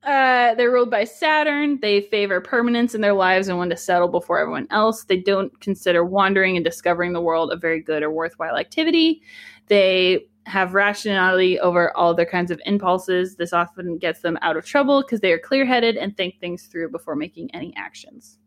Uh, 0.03 0.55
they're 0.55 0.71
ruled 0.71 0.91
by 0.91 1.03
Saturn. 1.05 1.79
They 1.81 2.03
favor 2.03 2.41
permanence 2.41 2.95
in 2.95 3.01
their 3.01 3.15
lives 3.15 3.49
and 3.49 3.59
want 3.59 3.71
to 3.71 3.77
settle 3.77 4.07
before 4.09 4.39
everyone 4.39 4.69
else. 4.71 5.05
They 5.05 5.17
don't 5.17 5.59
consider 5.61 6.05
wandering 6.05 6.57
and 6.57 6.65
discovering 6.65 7.13
the 7.13 7.21
world 7.21 7.51
a 7.53 7.57
very 7.57 7.81
good 7.81 8.03
or 8.03 8.11
worthwhile 8.11 8.57
activity. 8.57 9.23
They 9.69 10.27
have 10.45 10.75
rationality 10.75 11.59
over 11.59 11.97
all 11.97 12.15
their 12.15 12.27
kinds 12.27 12.53
of 12.53 12.61
impulses. 12.67 13.35
This 13.35 13.53
often 13.53 13.99
gets 13.99 14.21
them 14.21 14.39
out 14.43 14.57
of 14.57 14.65
trouble 14.65 15.03
because 15.03 15.21
they 15.21 15.33
are 15.33 15.41
clear 15.41 15.65
headed 15.65 15.97
and 15.97 16.17
think 16.17 16.39
things 16.39 16.67
through 16.67 16.91
before 16.91 17.17
making 17.17 17.53
any 17.53 17.75
actions. 17.77 18.39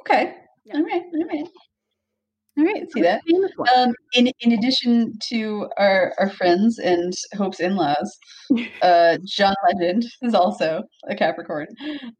Okay. 0.00 0.34
Yeah. 0.64 0.76
All 0.76 0.84
right. 0.84 1.02
All 1.14 1.24
right. 1.26 1.44
All 2.58 2.64
right, 2.64 2.84
see 2.92 3.00
that. 3.02 3.22
Um, 3.74 3.94
in 4.12 4.30
in 4.40 4.52
addition 4.52 5.14
to 5.30 5.68
our, 5.78 6.12
our 6.18 6.28
friends 6.30 6.78
and 6.78 7.12
Hope's 7.34 7.60
in 7.60 7.74
laws, 7.76 8.18
uh, 8.82 9.16
John 9.24 9.54
Legend 9.72 10.04
is 10.22 10.34
also 10.34 10.82
a 11.08 11.14
Capricorn, 11.14 11.68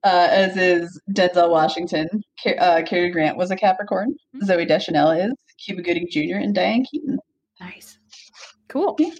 uh, 0.04 0.28
as 0.30 0.56
is 0.56 0.98
Denzel 1.12 1.50
Washington. 1.50 2.08
Ca- 2.42 2.56
uh, 2.56 2.82
Cary 2.84 3.10
Grant 3.10 3.36
was 3.36 3.50
a 3.50 3.56
Capricorn. 3.56 4.14
Mhm. 4.36 4.48
Zooey 4.48 4.68
Deschanel 4.68 5.10
is 5.10 5.32
Cuba 5.62 5.82
Gooding 5.82 6.06
Jr. 6.10 6.36
and 6.36 6.54
Diane 6.54 6.84
Keaton. 6.90 7.18
Nice. 7.60 7.98
Cool. 8.68 8.96
Yeah. 8.98 9.10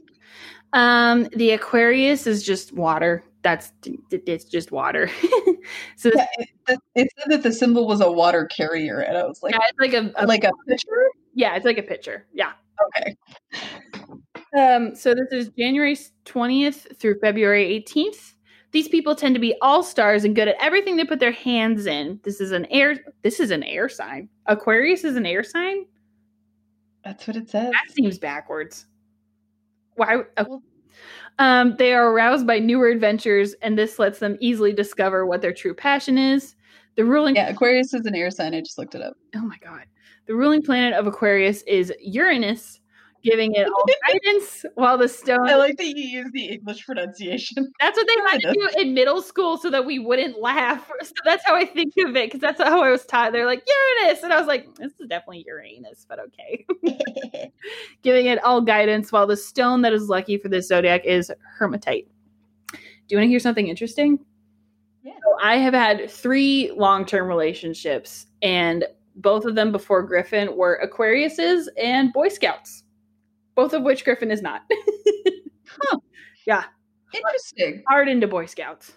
Um, 0.73 1.29
the 1.35 1.51
Aquarius 1.51 2.27
is 2.27 2.45
just 2.45 2.73
water. 2.73 3.25
That's 3.43 3.72
it's 4.11 4.45
just 4.45 4.70
water. 4.70 5.09
so 5.97 6.11
Yeah, 6.14 6.26
it, 6.38 6.78
it- 6.95 7.09
said 7.18 7.30
that 7.30 7.43
the 7.43 7.53
symbol 7.53 7.86
was 7.86 8.01
a 8.01 8.11
water 8.11 8.45
carrier, 8.47 9.01
and 9.01 9.16
I 9.16 9.24
was 9.24 9.43
like, 9.43 9.55
yeah, 9.55 9.61
it's 9.68 9.78
like 9.78 9.95
a, 9.95 10.12
a 10.22 10.26
like 10.26 10.45
a 10.45 10.51
pitcher. 10.68 11.09
yeah, 11.34 11.57
it's 11.57 11.64
like 11.64 11.78
a 11.78 11.82
picture. 11.82 12.26
Yeah. 12.34 12.53
Okay. 12.99 13.16
Um, 14.59 14.95
so 14.95 15.14
this 15.14 15.28
is 15.32 15.49
January 15.57 15.97
20th 16.24 16.97
through 16.99 17.18
February 17.20 17.84
18th. 17.86 18.34
These 18.72 18.88
people 18.88 19.14
tend 19.14 19.34
to 19.34 19.41
be 19.41 19.55
all 19.62 19.82
stars 19.82 20.24
and 20.24 20.34
good 20.34 20.49
at 20.49 20.57
everything 20.61 20.97
they 20.97 21.05
put 21.05 21.18
their 21.20 21.32
hands 21.32 21.86
in. 21.86 22.20
This 22.24 22.41
is 22.41 22.53
an 22.53 22.66
air 22.66 22.97
this 23.22 23.41
is 23.41 23.51
an 23.51 23.62
air 23.62 23.88
sign. 23.88 24.28
Aquarius 24.47 25.05
is 25.05 25.16
an 25.16 25.26
air 25.26 25.43
sign? 25.43 25.86
That's 27.05 27.26
what 27.26 27.36
it 27.36 27.49
says. 27.51 27.72
That 27.72 27.95
seems 27.95 28.18
backwards. 28.18 28.86
Why 29.95 30.22
okay. 30.38 30.51
Um, 31.41 31.74
they 31.76 31.93
are 31.93 32.12
aroused 32.12 32.47
by 32.47 32.59
newer 32.59 32.88
adventures, 32.88 33.55
and 33.62 33.76
this 33.76 33.99
lets 33.99 34.18
them 34.20 34.36
easily 34.41 34.72
discover 34.72 35.26
what 35.26 35.41
their 35.43 35.53
true 35.53 35.74
passion 35.74 36.16
is. 36.18 36.55
The 36.97 37.05
ruling 37.05 37.34
Yeah, 37.36 37.49
Aquarius 37.49 37.95
is 37.95 38.05
an 38.07 38.14
air 38.14 38.30
sign. 38.30 38.55
I 38.55 38.61
just 38.61 38.78
looked 38.78 38.95
it 38.95 39.03
up. 39.03 39.14
oh 39.34 39.41
my 39.43 39.57
god. 39.64 39.84
The 40.26 40.34
ruling 40.34 40.62
planet 40.62 40.93
of 40.93 41.07
Aquarius 41.07 41.62
is 41.62 41.93
Uranus, 42.01 42.80
giving 43.23 43.55
it 43.55 43.66
all 43.66 43.85
guidance, 44.09 44.64
while 44.75 44.99
the 44.99 45.09
stone 45.09 45.49
I 45.49 45.57
like 45.57 45.77
that 45.77 45.87
you 45.87 46.23
use 46.23 46.31
the 46.33 46.47
English 46.47 46.85
pronunciation. 46.87 47.71
That's 47.81 47.97
what 47.97 48.07
they 48.07 48.31
had 48.31 48.41
to 48.41 48.53
do 48.53 48.81
in 48.81 48.95
middle 48.95 49.23
school 49.23 49.57
so 49.57 49.71
that 49.71 49.85
we 49.85 49.99
wouldn't 49.99 50.41
laugh. 50.41 50.91
So 51.03 51.14
that's 51.25 51.45
how 51.45 51.57
I 51.57 51.64
think 51.64 51.95
of 51.99 52.14
it 52.14 52.27
because 52.27 52.41
that's 52.41 52.62
how 52.62 52.83
I 52.83 52.91
was 52.91 53.05
taught. 53.05 53.33
They're 53.33 53.47
like 53.47 53.66
Uranus, 54.01 54.23
and 54.23 54.33
I 54.33 54.39
was 54.39 54.47
like, 54.47 54.75
this 54.77 54.93
is 55.01 55.09
definitely 55.09 55.45
Uranus, 55.47 56.07
but 56.09 56.18
okay. 56.21 56.64
Giving 58.03 58.27
it 58.27 58.43
all 58.45 58.61
guidance, 58.61 59.11
while 59.11 59.27
the 59.27 59.37
stone 59.37 59.83
that 59.83 59.93
is 59.93 60.09
lucky 60.09 60.39
for 60.39 60.49
this 60.49 60.68
zodiac 60.68 61.05
is 61.05 61.33
hematite. 61.59 62.07
Do 62.73 62.79
you 63.09 63.16
want 63.16 63.25
to 63.25 63.29
hear 63.29 63.41
something 63.41 63.66
interesting? 63.66 64.21
Yeah. 65.03 65.14
So 65.14 65.37
I 65.43 65.57
have 65.57 65.75
had 65.75 66.09
three 66.11 66.71
long-term 66.77 67.27
relationships, 67.27 68.27
and 68.43 68.85
both 69.16 69.45
of 69.45 69.55
them 69.55 69.73
before 69.73 70.03
Griffin 70.03 70.57
were 70.57 70.81
Aquariuses 70.85 71.66
and 71.77 72.12
Boy 72.12 72.29
Scouts. 72.29 72.85
Both 73.61 73.75
of 73.75 73.83
which 73.83 74.05
Griffin 74.07 74.31
is 74.31 74.41
not. 74.41 74.63
huh. 75.69 75.99
Yeah. 76.47 76.65
Interesting. 77.13 77.83
hard 77.87 78.09
into 78.09 78.27
Boy 78.27 78.47
Scouts. 78.47 78.93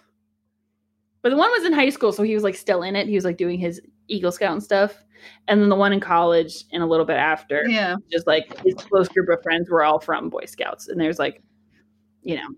But 1.20 1.28
the 1.28 1.36
one 1.36 1.50
was 1.50 1.66
in 1.66 1.74
high 1.74 1.90
school, 1.90 2.12
so 2.12 2.22
he 2.22 2.32
was 2.32 2.44
like 2.44 2.54
still 2.54 2.82
in 2.82 2.96
it. 2.96 3.06
He 3.06 3.14
was 3.14 3.26
like 3.26 3.36
doing 3.36 3.58
his 3.58 3.78
Eagle 4.08 4.32
Scout 4.32 4.52
and 4.52 4.62
stuff. 4.62 5.04
And 5.48 5.60
then 5.60 5.68
the 5.68 5.76
one 5.76 5.92
in 5.92 6.00
college 6.00 6.64
and 6.72 6.82
a 6.82 6.86
little 6.86 7.04
bit 7.04 7.18
after, 7.18 7.64
Yeah. 7.68 7.96
just 8.10 8.26
like 8.26 8.58
his 8.64 8.72
close 8.76 9.06
group 9.08 9.28
of 9.28 9.42
friends 9.42 9.68
were 9.68 9.84
all 9.84 10.00
from 10.00 10.30
Boy 10.30 10.46
Scouts. 10.46 10.88
And 10.88 10.98
there's 10.98 11.18
like, 11.18 11.42
you 12.22 12.36
know, 12.36 12.48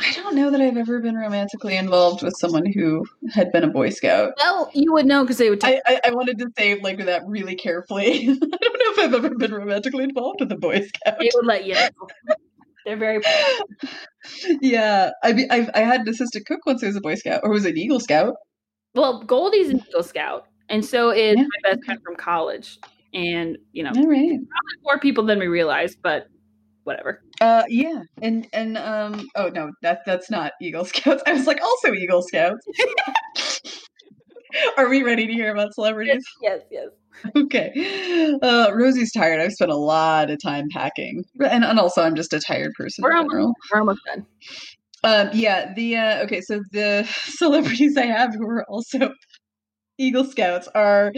I 0.00 0.12
don't 0.12 0.34
know 0.36 0.50
that 0.50 0.60
I've 0.60 0.76
ever 0.76 1.00
been 1.00 1.16
romantically 1.16 1.76
involved 1.76 2.22
with 2.22 2.34
someone 2.38 2.64
who 2.72 3.04
had 3.32 3.50
been 3.50 3.64
a 3.64 3.68
Boy 3.68 3.90
Scout. 3.90 4.32
well, 4.38 4.70
you 4.72 4.92
would 4.92 5.06
know 5.06 5.22
because 5.24 5.38
they 5.38 5.50
would. 5.50 5.60
T- 5.60 5.66
I, 5.66 5.80
I, 5.86 6.00
I 6.06 6.10
wanted 6.12 6.38
to 6.38 6.46
say 6.56 6.78
like 6.80 7.04
that 7.04 7.22
really 7.26 7.56
carefully. 7.56 8.28
I 8.28 8.34
don't 8.34 8.40
know 8.42 8.58
if 8.92 8.98
I've 9.00 9.14
ever 9.14 9.34
been 9.34 9.52
romantically 9.52 10.04
involved 10.04 10.40
with 10.40 10.52
a 10.52 10.56
Boy 10.56 10.82
Scout. 10.86 11.18
they 11.18 11.30
would 11.34 11.46
let 11.46 11.64
you 11.66 11.74
know. 11.74 11.88
They're 12.86 12.96
very. 12.96 13.20
yeah, 14.60 15.10
I 15.22 15.32
mean, 15.32 15.48
I 15.50 15.68
I 15.74 15.80
had 15.80 16.02
an 16.02 16.08
assistant 16.08 16.46
cook 16.46 16.60
once 16.66 16.80
who 16.80 16.86
was 16.86 16.96
a 16.96 17.00
Boy 17.00 17.14
Scout, 17.16 17.40
or 17.42 17.50
was 17.50 17.64
an 17.64 17.76
Eagle 17.76 18.00
Scout? 18.00 18.34
Well, 18.94 19.22
Goldie's 19.24 19.70
an 19.70 19.82
Eagle 19.88 20.02
Scout, 20.02 20.46
and 20.68 20.84
so 20.84 21.10
is 21.10 21.36
Yeah. 21.36 21.42
my 21.42 21.70
best 21.70 21.84
friend 21.84 22.00
from 22.04 22.16
college. 22.16 22.78
And 23.14 23.56
you 23.72 23.82
know, 23.82 23.90
right. 23.92 24.38
more 24.82 24.98
people 25.00 25.24
than 25.24 25.38
we 25.38 25.46
realize, 25.46 25.96
but 25.96 26.28
whatever. 26.88 27.20
Uh, 27.40 27.62
yeah, 27.68 28.02
and 28.22 28.48
and 28.52 28.76
um, 28.78 29.28
oh 29.36 29.48
no, 29.50 29.70
that 29.82 30.00
that's 30.06 30.30
not 30.30 30.52
Eagle 30.60 30.84
Scouts. 30.86 31.22
I 31.26 31.34
was 31.34 31.46
like, 31.46 31.60
also 31.62 31.92
Eagle 31.92 32.22
Scouts. 32.22 32.66
Are 34.78 34.88
we 34.88 35.02
ready 35.02 35.26
to 35.26 35.32
hear 35.32 35.52
about 35.52 35.74
celebrities? 35.74 36.24
Yes, 36.42 36.60
yes. 36.70 36.88
Okay. 37.36 38.34
Uh, 38.42 38.70
Rosy's 38.74 39.12
tired. 39.12 39.40
I've 39.40 39.52
spent 39.52 39.70
a 39.70 39.76
lot 39.76 40.30
of 40.30 40.40
time 40.42 40.68
packing, 40.72 41.22
and, 41.38 41.64
and 41.64 41.78
also 41.78 42.02
I'm 42.02 42.14
just 42.16 42.32
a 42.32 42.40
tired 42.40 42.72
person 42.76 43.02
We're 43.02 43.10
in 43.10 43.16
almost, 43.18 43.32
general. 43.32 43.52
we're 43.72 43.78
almost 43.80 44.00
done. 44.06 44.26
Um, 45.04 45.30
yeah. 45.34 45.72
The 45.74 45.96
uh, 45.96 46.24
okay. 46.24 46.40
So 46.40 46.62
the 46.72 47.06
celebrities 47.24 47.96
I 47.96 48.06
have 48.06 48.34
who 48.34 48.46
are 48.48 48.64
also 48.68 49.10
Eagle 49.98 50.24
Scouts 50.24 50.68
are 50.74 51.12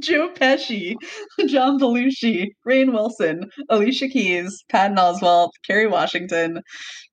Joe 0.00 0.28
Pesci, 0.30 0.94
John 1.46 1.78
Belushi, 1.78 2.48
Rainn 2.66 2.92
Wilson, 2.92 3.50
Alicia 3.68 4.08
Keys, 4.08 4.64
Patton 4.68 4.96
Oswalt, 4.96 5.50
Kerry 5.66 5.86
Washington, 5.86 6.60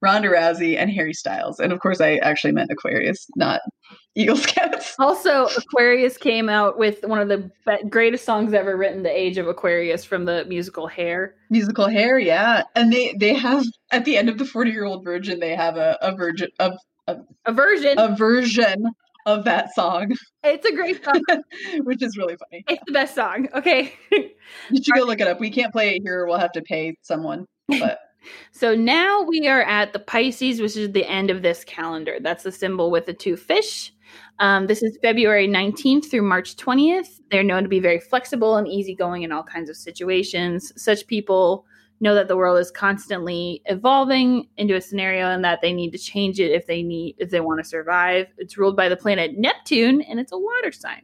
Ronda 0.00 0.28
Rousey, 0.28 0.76
and 0.76 0.90
Harry 0.90 1.12
Styles. 1.12 1.58
And 1.60 1.72
of 1.72 1.80
course, 1.80 2.00
I 2.00 2.16
actually 2.16 2.52
meant 2.52 2.70
Aquarius, 2.70 3.26
not 3.36 3.60
Eagle 4.14 4.36
Scouts. 4.36 4.94
Also, 4.98 5.46
Aquarius 5.56 6.16
came 6.18 6.48
out 6.48 6.78
with 6.78 7.02
one 7.04 7.18
of 7.20 7.28
the 7.28 7.50
be- 7.66 7.88
greatest 7.88 8.24
songs 8.24 8.52
ever 8.52 8.76
written, 8.76 9.02
"The 9.02 9.10
Age 9.10 9.38
of 9.38 9.48
Aquarius" 9.48 10.04
from 10.04 10.26
the 10.26 10.44
musical 10.46 10.86
Hair. 10.86 11.34
Musical 11.50 11.86
hair, 11.88 12.18
yeah. 12.18 12.62
And 12.76 12.92
they 12.92 13.14
they 13.18 13.32
have 13.34 13.64
at 13.90 14.04
the 14.04 14.16
end 14.18 14.28
of 14.28 14.36
the 14.38 14.44
Forty 14.44 14.70
Year 14.70 14.84
Old 14.84 15.02
Virgin, 15.04 15.40
they 15.40 15.54
have 15.54 15.76
a 15.78 15.96
a 16.02 16.14
virgin 16.14 16.48
of 16.58 16.72
A 17.08 17.52
version. 17.52 17.98
a 17.98 18.14
version 18.14 18.84
of 19.26 19.44
that 19.44 19.74
song, 19.74 20.12
it's 20.42 20.66
a 20.66 20.74
great 20.74 21.04
song. 21.04 21.22
which 21.84 22.02
is 22.02 22.16
really 22.16 22.36
funny. 22.36 22.64
It's 22.68 22.82
the 22.86 22.92
best 22.92 23.14
song. 23.14 23.48
Okay. 23.54 23.94
You 24.10 24.82
should 24.82 24.94
go 24.94 25.04
look 25.04 25.20
it 25.20 25.26
up. 25.26 25.40
We 25.40 25.50
can't 25.50 25.72
play 25.72 25.96
it 25.96 26.02
here. 26.02 26.26
We'll 26.26 26.38
have 26.38 26.52
to 26.52 26.62
pay 26.62 26.96
someone. 27.02 27.46
But 27.68 28.00
so 28.52 28.74
now 28.74 29.22
we 29.22 29.48
are 29.48 29.62
at 29.62 29.92
the 29.92 29.98
Pisces, 29.98 30.60
which 30.60 30.76
is 30.76 30.92
the 30.92 31.06
end 31.06 31.30
of 31.30 31.42
this 31.42 31.64
calendar. 31.64 32.18
That's 32.20 32.44
the 32.44 32.52
symbol 32.52 32.90
with 32.90 33.06
the 33.06 33.14
two 33.14 33.36
fish. 33.36 33.92
Um, 34.38 34.66
this 34.66 34.82
is 34.82 34.98
February 35.00 35.48
19th 35.48 36.10
through 36.10 36.22
March 36.22 36.56
20th. 36.56 37.20
They're 37.30 37.42
known 37.42 37.62
to 37.62 37.68
be 37.68 37.80
very 37.80 38.00
flexible 38.00 38.56
and 38.56 38.68
easygoing 38.68 39.22
in 39.22 39.32
all 39.32 39.42
kinds 39.42 39.70
of 39.70 39.76
situations. 39.76 40.72
Such 40.76 41.06
people 41.06 41.64
know 42.02 42.14
that 42.14 42.28
the 42.28 42.36
world 42.36 42.58
is 42.58 42.70
constantly 42.70 43.62
evolving 43.66 44.48
into 44.56 44.74
a 44.74 44.80
scenario 44.80 45.28
and 45.28 45.44
that 45.44 45.60
they 45.62 45.72
need 45.72 45.92
to 45.92 45.98
change 45.98 46.40
it 46.40 46.50
if 46.50 46.66
they 46.66 46.82
need 46.82 47.14
if 47.18 47.30
they 47.30 47.40
want 47.40 47.60
to 47.60 47.64
survive. 47.64 48.26
It's 48.38 48.58
ruled 48.58 48.76
by 48.76 48.88
the 48.88 48.96
planet 48.96 49.38
Neptune 49.38 50.02
and 50.02 50.18
it's 50.18 50.32
a 50.32 50.38
water 50.38 50.72
sign. 50.72 51.02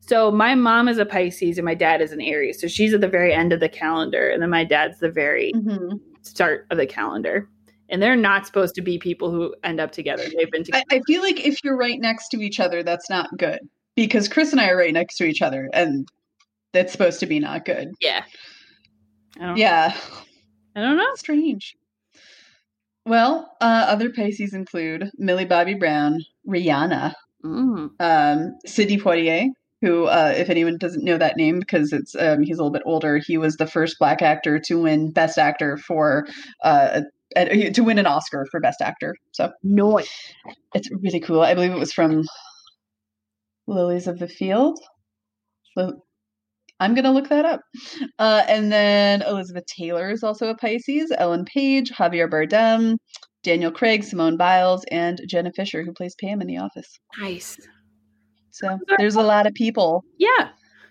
So 0.00 0.30
my 0.30 0.54
mom 0.54 0.88
is 0.88 0.98
a 0.98 1.06
Pisces 1.06 1.58
and 1.58 1.64
my 1.64 1.74
dad 1.74 2.00
is 2.00 2.12
an 2.12 2.20
Aries. 2.20 2.60
So 2.60 2.68
she's 2.68 2.94
at 2.94 3.00
the 3.00 3.08
very 3.08 3.32
end 3.32 3.52
of 3.52 3.60
the 3.60 3.68
calendar 3.68 4.28
and 4.28 4.42
then 4.42 4.50
my 4.50 4.64
dad's 4.64 4.98
the 5.00 5.10
very 5.10 5.52
mhm. 5.54 6.00
start 6.22 6.66
of 6.70 6.78
the 6.78 6.86
calendar. 6.86 7.48
And 7.88 8.02
they're 8.02 8.16
not 8.16 8.46
supposed 8.46 8.74
to 8.74 8.82
be 8.82 8.98
people 8.98 9.30
who 9.30 9.54
end 9.62 9.80
up 9.80 9.92
together. 9.92 10.24
They've 10.36 10.50
been 10.50 10.64
together. 10.64 10.84
I, 10.90 10.96
I 10.96 11.00
feel 11.06 11.22
like 11.22 11.46
if 11.46 11.62
you're 11.62 11.76
right 11.76 12.00
next 12.00 12.28
to 12.30 12.40
each 12.40 12.58
other, 12.58 12.82
that's 12.82 13.08
not 13.08 13.36
good. 13.38 13.60
Because 13.94 14.28
Chris 14.28 14.50
and 14.50 14.60
I 14.60 14.68
are 14.70 14.76
right 14.76 14.92
next 14.92 15.16
to 15.18 15.24
each 15.24 15.40
other, 15.40 15.70
and 15.72 16.06
that's 16.72 16.90
supposed 16.90 17.20
to 17.20 17.26
be 17.26 17.38
not 17.38 17.64
good. 17.64 17.92
yeah. 18.00 18.24
I 19.40 19.46
don't, 19.46 19.56
Yeah, 19.56 19.94
I 20.74 20.80
don't 20.80 20.96
know. 20.96 21.14
strange. 21.14 21.76
Well, 23.04 23.50
uh, 23.60 23.86
other 23.88 24.10
Pisces 24.10 24.52
include 24.54 25.10
Millie 25.16 25.44
Bobby 25.44 25.74
Brown, 25.74 26.20
Rihanna, 26.48 27.14
Mm. 27.44 27.90
um, 28.00 28.56
Sidney 28.66 28.98
Poitier, 28.98 29.46
who, 29.80 30.06
uh, 30.06 30.32
if 30.36 30.50
anyone 30.50 30.78
doesn't 30.78 31.04
know 31.04 31.18
that 31.18 31.36
name 31.36 31.60
because 31.60 31.92
it's 31.92 32.16
um, 32.16 32.42
he's 32.42 32.58
a 32.58 32.62
little 32.62 32.72
bit 32.72 32.82
older, 32.86 33.18
he 33.18 33.38
was 33.38 33.56
the 33.56 33.66
first 33.66 33.96
Black 34.00 34.22
actor 34.22 34.58
to 34.58 34.82
win 34.82 35.12
Best 35.12 35.38
Actor 35.38 35.76
for 35.76 36.26
uh, 36.64 37.02
a- 37.36 37.70
to 37.70 37.82
win 37.84 37.98
an 37.98 38.06
Oscar 38.06 38.46
for 38.50 38.58
Best 38.58 38.80
Actor. 38.80 39.14
So 39.32 39.52
Noise. 39.62 40.08
it's 40.74 40.90
really 40.90 41.20
cool. 41.20 41.42
I 41.42 41.54
believe 41.54 41.70
it 41.72 41.78
was 41.78 41.92
from 41.92 42.24
Lilies 43.68 44.08
of 44.08 44.18
the 44.18 44.28
Field. 44.28 44.78
I'm 46.80 46.94
gonna 46.94 47.12
look 47.12 47.28
that 47.28 47.44
up. 47.44 47.60
Uh, 48.18 48.42
and 48.48 48.70
then 48.70 49.22
Elizabeth 49.22 49.64
Taylor 49.66 50.10
is 50.10 50.22
also 50.22 50.48
a 50.48 50.56
Pisces. 50.56 51.12
Ellen 51.16 51.44
Page, 51.44 51.90
Javier 51.90 52.28
Bardem, 52.28 52.96
Daniel 53.42 53.70
Craig, 53.70 54.04
Simone 54.04 54.36
Biles, 54.36 54.84
and 54.90 55.20
Jenna 55.28 55.52
Fischer, 55.52 55.82
who 55.82 55.92
plays 55.92 56.14
Pam 56.20 56.40
in 56.40 56.46
The 56.46 56.58
Office. 56.58 56.98
Nice. 57.20 57.58
So 58.50 58.78
there's 58.98 59.16
a 59.16 59.22
lot 59.22 59.46
of 59.46 59.54
people. 59.54 60.04
Yeah. 60.18 60.48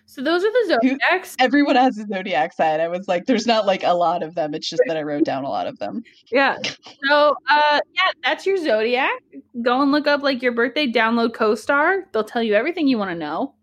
So 0.08 0.22
those 0.22 0.44
are 0.44 0.52
the 0.52 0.78
zodiacs. 0.80 1.34
Everyone 1.40 1.74
has 1.74 1.98
a 1.98 2.06
zodiac 2.06 2.52
sign. 2.52 2.80
I 2.80 2.86
was 2.86 3.08
like, 3.08 3.26
there's 3.26 3.46
not 3.46 3.66
like 3.66 3.82
a 3.82 3.92
lot 3.92 4.22
of 4.22 4.36
them. 4.36 4.54
It's 4.54 4.70
just 4.70 4.82
that 4.86 4.96
I 4.96 5.02
wrote 5.02 5.24
down 5.24 5.42
a 5.42 5.48
lot 5.48 5.66
of 5.66 5.76
them. 5.80 6.02
Yeah. 6.30 6.56
So 7.04 7.34
uh 7.50 7.80
yeah, 7.92 8.12
that's 8.22 8.46
your 8.46 8.56
zodiac. 8.56 9.20
Go 9.62 9.82
and 9.82 9.90
look 9.90 10.06
up 10.06 10.22
like 10.22 10.42
your 10.42 10.52
birthday, 10.52 10.86
download 10.86 11.30
CoStar. 11.30 12.04
They'll 12.12 12.22
tell 12.22 12.42
you 12.42 12.54
everything 12.54 12.86
you 12.86 12.98
want 12.98 13.10
to 13.10 13.16
know. 13.16 13.54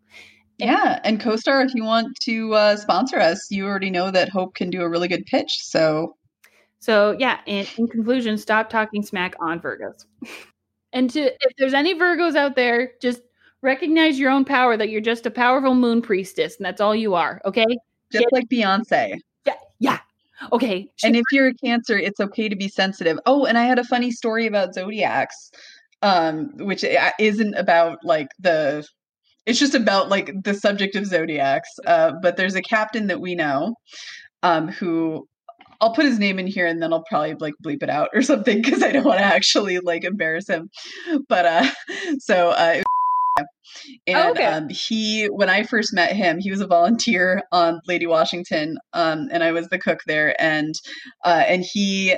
Yeah, 0.57 0.99
and 1.03 1.19
CoStar, 1.19 1.65
if 1.65 1.73
you 1.73 1.83
want 1.83 2.15
to 2.21 2.53
uh, 2.53 2.75
sponsor 2.75 3.19
us, 3.19 3.49
you 3.49 3.65
already 3.65 3.89
know 3.89 4.11
that 4.11 4.29
Hope 4.29 4.55
can 4.55 4.69
do 4.69 4.81
a 4.81 4.89
really 4.89 5.07
good 5.07 5.25
pitch. 5.25 5.57
So, 5.61 6.15
so 6.79 7.15
yeah. 7.17 7.39
In, 7.45 7.65
in 7.77 7.87
conclusion, 7.87 8.37
stop 8.37 8.69
talking 8.69 9.03
smack 9.03 9.35
on 9.39 9.59
Virgos. 9.59 10.05
and 10.93 11.09
to 11.11 11.21
if 11.21 11.55
there's 11.57 11.73
any 11.73 11.95
Virgos 11.95 12.35
out 12.35 12.55
there, 12.55 12.91
just 13.01 13.21
recognize 13.61 14.19
your 14.19 14.29
own 14.29 14.45
power. 14.45 14.77
That 14.77 14.89
you're 14.89 15.01
just 15.01 15.25
a 15.25 15.31
powerful 15.31 15.73
moon 15.73 16.01
priestess, 16.01 16.57
and 16.57 16.65
that's 16.65 16.81
all 16.81 16.95
you 16.95 17.15
are. 17.15 17.41
Okay. 17.45 17.65
Just 18.11 18.27
like 18.31 18.47
Beyonce. 18.47 19.17
Yeah. 19.45 19.53
Yeah. 19.79 19.99
Okay. 20.51 20.89
and 21.03 21.15
if 21.15 21.23
you're 21.31 21.47
a 21.47 21.53
Cancer, 21.53 21.97
it's 21.97 22.19
okay 22.19 22.47
to 22.47 22.55
be 22.55 22.67
sensitive. 22.67 23.19
Oh, 23.25 23.45
and 23.45 23.57
I 23.57 23.63
had 23.63 23.79
a 23.79 23.83
funny 23.83 24.11
story 24.11 24.45
about 24.45 24.73
zodiacs, 24.73 25.51
um, 26.01 26.51
which 26.57 26.83
uh, 26.83 27.11
isn't 27.17 27.55
about 27.55 27.99
like 28.03 28.27
the 28.39 28.85
it's 29.45 29.59
just 29.59 29.75
about 29.75 30.09
like 30.09 30.31
the 30.43 30.53
subject 30.53 30.95
of 30.95 31.05
zodiacs. 31.05 31.69
Uh, 31.85 32.13
but 32.21 32.37
there's 32.37 32.55
a 32.55 32.61
captain 32.61 33.07
that 33.07 33.21
we 33.21 33.35
know 33.35 33.75
um, 34.41 34.67
who 34.67 35.27
I'll 35.81 35.93
put 35.93 36.05
his 36.05 36.19
name 36.19 36.39
in 36.39 36.47
here 36.47 36.65
and 36.65 36.81
then 36.81 36.93
I'll 36.93 37.03
probably 37.09 37.35
like 37.35 37.53
bleep 37.63 37.83
it 37.83 37.89
out 37.89 38.09
or 38.13 38.21
something 38.21 38.61
because 38.61 38.81
I 38.81 38.91
don't 38.91 39.05
want 39.05 39.19
to 39.19 39.25
actually 39.25 39.79
like 39.79 40.03
embarrass 40.03 40.47
him. 40.47 40.69
But 41.27 41.45
uh, 41.45 41.69
so 42.19 42.49
uh, 42.49 42.81
and 44.07 44.17
oh, 44.17 44.31
okay. 44.31 44.45
um, 44.45 44.69
he 44.69 45.25
when 45.25 45.49
i 45.49 45.63
first 45.63 45.93
met 45.93 46.15
him 46.15 46.37
he 46.37 46.51
was 46.51 46.61
a 46.61 46.67
volunteer 46.67 47.41
on 47.51 47.81
lady 47.87 48.05
washington 48.05 48.77
um, 48.93 49.27
and 49.31 49.43
i 49.43 49.51
was 49.51 49.67
the 49.69 49.79
cook 49.79 49.99
there 50.05 50.39
and 50.41 50.75
uh, 51.25 51.43
and 51.47 51.63
he 51.63 52.15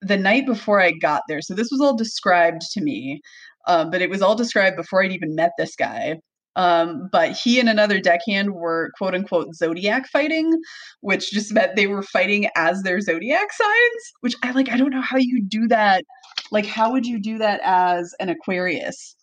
the 0.00 0.16
night 0.16 0.46
before 0.46 0.80
i 0.80 0.90
got 0.90 1.22
there 1.28 1.42
so 1.42 1.54
this 1.54 1.68
was 1.70 1.80
all 1.80 1.94
described 1.94 2.62
to 2.72 2.80
me 2.80 3.20
um, 3.66 3.90
but 3.90 4.00
it 4.00 4.08
was 4.08 4.22
all 4.22 4.34
described 4.34 4.76
before 4.76 5.02
i'd 5.02 5.12
even 5.12 5.34
met 5.34 5.50
this 5.58 5.76
guy 5.76 6.16
um, 6.56 7.08
but 7.12 7.32
he 7.32 7.60
and 7.60 7.68
another 7.68 8.00
deckhand 8.00 8.54
were 8.54 8.90
quote 8.96 9.14
unquote 9.14 9.54
zodiac 9.54 10.08
fighting, 10.08 10.58
which 11.00 11.30
just 11.30 11.52
meant 11.52 11.76
they 11.76 11.86
were 11.86 12.02
fighting 12.02 12.48
as 12.56 12.82
their 12.82 13.00
zodiac 13.00 13.52
signs, 13.52 14.12
which 14.20 14.34
I 14.42 14.50
like, 14.52 14.70
I 14.70 14.78
don't 14.78 14.90
know 14.90 15.02
how 15.02 15.18
you 15.18 15.42
do 15.42 15.68
that. 15.68 16.04
Like, 16.50 16.66
how 16.66 16.90
would 16.92 17.06
you 17.06 17.20
do 17.20 17.38
that 17.38 17.60
as 17.62 18.14
an 18.20 18.30
Aquarius? 18.30 19.14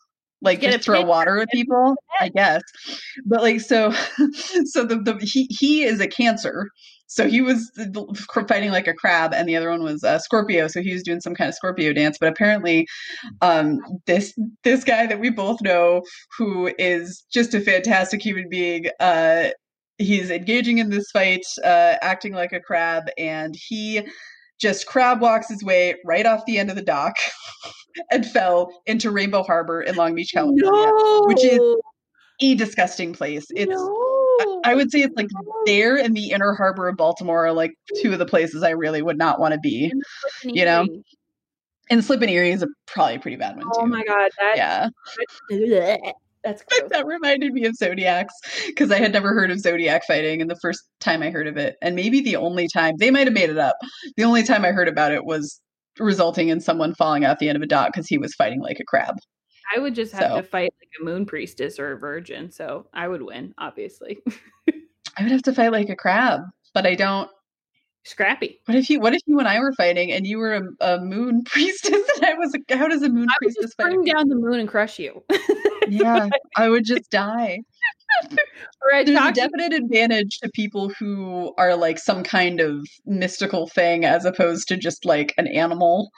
Like 0.44 0.60
Get 0.60 0.74
just 0.74 0.84
throw 0.84 1.02
water 1.04 1.40
at 1.40 1.50
people, 1.50 1.96
I 2.20 2.30
guess. 2.30 2.62
But 3.26 3.42
like 3.42 3.62
so, 3.62 3.92
so 4.66 4.84
the, 4.84 4.98
the 4.98 5.18
he 5.22 5.48
he 5.50 5.84
is 5.84 6.02
a 6.02 6.08
Cancer, 6.08 6.70
so 7.14 7.30
he 7.30 7.44
was 7.44 7.72
fighting 8.48 8.72
like 8.72 8.88
a 8.88 8.94
crab, 8.94 9.36
and 9.36 9.48
the 9.48 9.56
other 9.56 9.70
one 9.70 9.84
was 9.84 10.04
uh, 10.04 10.18
Scorpio. 10.18 10.68
So 10.68 10.82
he 10.82 10.94
was 10.94 11.04
doing 11.04 11.22
some 11.22 11.36
kind 11.36 11.48
of 11.48 11.54
Scorpio 11.54 11.94
dance. 11.94 12.18
But 12.20 12.30
apparently, 12.30 12.88
um, 13.42 13.80
this 14.08 14.34
this 14.64 14.84
guy 14.84 15.06
that 15.06 15.20
we 15.20 15.30
both 15.30 15.62
know, 15.62 16.02
who 16.36 16.74
is 16.80 17.24
just 17.32 17.54
a 17.54 17.62
fantastic 17.62 18.20
human 18.20 18.50
being, 18.50 18.88
uh, 19.00 19.50
he's 20.00 20.32
engaging 20.32 20.80
in 20.80 20.90
this 20.90 21.12
fight, 21.12 21.46
uh, 21.64 21.98
acting 22.02 22.34
like 22.34 22.52
a 22.52 22.60
crab, 22.60 23.04
and 23.16 23.56
he 23.56 24.02
just 24.60 24.88
crab 24.88 25.22
walks 25.22 25.50
his 25.50 25.64
way 25.64 25.94
right 26.04 26.26
off 26.26 26.44
the 26.48 26.58
end 26.58 26.72
of 26.72 26.76
the 26.76 26.82
dock 26.82 27.14
and 28.12 28.26
fell 28.26 28.72
into 28.88 29.12
Rainbow 29.12 29.44
Harbor 29.44 29.82
in 29.82 29.94
Long 29.96 30.16
Beach, 30.16 30.32
California, 30.34 30.64
no. 30.64 31.26
which 31.28 31.44
is 31.46 31.62
a 32.42 32.56
disgusting 32.56 33.14
place. 33.14 33.46
It's 33.52 33.70
no 33.70 34.23
I 34.64 34.74
would 34.76 34.92
say 34.92 35.02
it's 35.02 35.16
like 35.16 35.30
there 35.66 35.98
and 35.98 36.16
the 36.16 36.32
inner 36.32 36.54
harbor 36.54 36.88
of 36.88 36.98
Baltimore 36.98 37.46
are 37.46 37.54
like 37.54 37.74
two 38.02 38.14
of 38.14 38.20
the 38.20 38.26
places 38.26 38.64
I 38.64 38.72
really 38.72 39.02
would 39.02 39.18
not 39.18 39.40
want 39.40 39.54
to 39.54 39.60
be. 39.60 39.92
You 40.44 40.66
know? 40.66 40.88
And 41.90 42.04
Slip 42.04 42.22
and 42.22 42.30
Erie 42.30 42.52
is 42.52 42.64
a 42.64 42.68
probably 42.88 43.16
a 43.16 43.20
pretty 43.20 43.38
bad 43.38 43.58
one 43.58 43.66
oh 43.68 43.72
too. 43.72 43.82
Oh 43.82 43.86
my 43.86 44.04
god, 44.04 44.32
that, 44.40 44.90
yeah. 45.50 45.98
That's 46.44 46.62
gross. 46.64 46.90
that 46.90 47.06
reminded 47.06 47.54
me 47.54 47.66
of 47.66 47.76
zodiacs 47.76 48.34
because 48.68 48.92
I 48.92 48.98
had 48.98 49.14
never 49.14 49.34
heard 49.34 49.50
of 49.50 49.60
zodiac 49.60 50.06
fighting, 50.06 50.42
and 50.42 50.52
the 50.52 50.60
first 50.62 50.82
time 51.00 51.24
I 51.24 51.30
heard 51.30 51.48
of 51.48 51.56
it, 51.58 51.78
and 51.82 51.96
maybe 51.96 52.22
the 52.22 52.36
only 52.36 52.68
time 52.68 52.96
they 52.98 53.12
might 53.12 53.28
have 53.28 53.34
made 53.34 53.50
it 53.50 53.58
up. 53.58 53.78
The 54.18 54.24
only 54.24 54.44
time 54.44 54.66
I 54.66 54.72
heard 54.72 54.90
about 54.90 55.14
it 55.14 55.24
was 55.24 55.62
resulting 56.00 56.50
in 56.50 56.60
someone 56.60 56.96
falling 56.96 57.24
out 57.24 57.40
the 57.40 57.48
end 57.48 57.56
of 57.56 57.62
a 57.62 57.68
dock 57.68 57.92
because 57.94 58.08
he 58.08 58.18
was 58.18 58.34
fighting 58.34 58.62
like 58.62 58.80
a 58.80 58.86
crab. 58.86 59.16
I 59.76 59.80
would 59.80 59.96
just 59.96 60.14
have 60.14 60.32
so. 60.32 60.38
to 60.38 60.44
fight 60.44 60.74
like 60.82 60.90
a 61.00 61.04
moon 61.04 61.26
priestess 61.26 61.80
or 61.80 61.94
a 61.94 61.98
virgin, 61.98 62.52
so 62.52 62.88
I 62.94 63.08
would 63.08 63.22
win, 63.22 63.54
obviously. 63.58 64.20
I 65.18 65.24
would 65.24 65.32
have 65.32 65.44
to 65.44 65.54
fight 65.54 65.72
like 65.72 65.90
a 65.90 65.96
crab, 65.96 66.42
but 66.74 66.86
I 66.86 66.96
don't. 66.96 67.30
Scrappy. 68.06 68.60
What 68.66 68.76
if 68.76 68.90
you? 68.90 69.00
What 69.00 69.14
if 69.14 69.22
you 69.26 69.40
and 69.40 69.48
I 69.48 69.60
were 69.60 69.72
fighting, 69.74 70.12
and 70.12 70.28
you 70.28 70.38
were 70.38 70.56
a, 70.56 70.96
a 70.96 71.00
moon 71.00 71.44
priestess, 71.46 72.04
and 72.16 72.26
I 72.26 72.34
was 72.34 72.54
a? 72.54 72.78
How 72.78 72.88
does 72.88 73.02
a 73.02 73.10
moon 73.10 73.28
I 73.30 73.36
priestess 73.42 73.74
fight? 73.76 73.86
Bring 73.86 74.04
down 74.04 74.28
the 74.28 74.36
moon 74.36 74.60
and 74.60 74.68
crush 74.68 75.00
you. 75.00 75.24
yeah, 75.88 76.30
I 76.58 76.70
would 76.70 76.84
just 76.84 77.10
die. 77.10 77.60
right, 78.86 79.06
There's 79.06 79.18
a 79.18 79.32
definite 79.32 79.74
advantage 79.74 80.40
to 80.40 80.50
people 80.50 80.90
who 80.90 81.54
are 81.58 81.76
like 81.76 81.98
some 81.98 82.24
kind 82.24 82.60
of 82.60 82.86
mystical 83.06 83.68
thing 83.68 84.04
as 84.04 84.26
opposed 84.26 84.68
to 84.68 84.78
just 84.78 85.06
like 85.06 85.34
an 85.38 85.48
animal. 85.48 86.12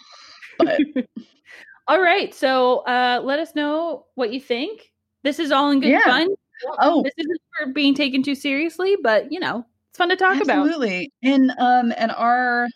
But 0.57 0.80
all 1.87 2.01
right. 2.01 2.33
So 2.33 2.79
uh, 2.79 3.21
let 3.23 3.39
us 3.39 3.55
know 3.55 4.05
what 4.15 4.33
you 4.33 4.39
think. 4.39 4.91
This 5.23 5.39
is 5.39 5.51
all 5.51 5.71
in 5.71 5.79
good 5.79 5.89
yeah. 5.89 6.03
fun. 6.03 6.27
Oh, 6.79 7.03
this 7.03 7.13
isn't 7.17 7.41
for 7.57 7.73
being 7.73 7.93
taken 7.95 8.23
too 8.23 8.35
seriously, 8.35 8.95
but 9.01 9.31
you 9.31 9.39
know, 9.39 9.65
it's 9.89 9.97
fun 9.97 10.09
to 10.09 10.15
talk 10.15 10.37
Absolutely. 10.37 10.53
about. 10.53 10.67
Absolutely. 10.67 11.11
And 11.23 11.51
um, 11.59 11.93
and 11.97 12.11
our 12.11 12.67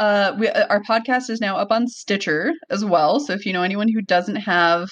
uh, 0.00 0.34
we, 0.38 0.48
uh, 0.48 0.66
our 0.68 0.82
podcast 0.82 1.30
is 1.30 1.40
now 1.40 1.56
up 1.56 1.70
on 1.70 1.86
Stitcher 1.86 2.52
as 2.70 2.84
well. 2.84 3.20
So 3.20 3.32
if 3.32 3.46
you 3.46 3.52
know 3.52 3.62
anyone 3.62 3.88
who 3.88 4.00
doesn't 4.02 4.36
have 4.36 4.88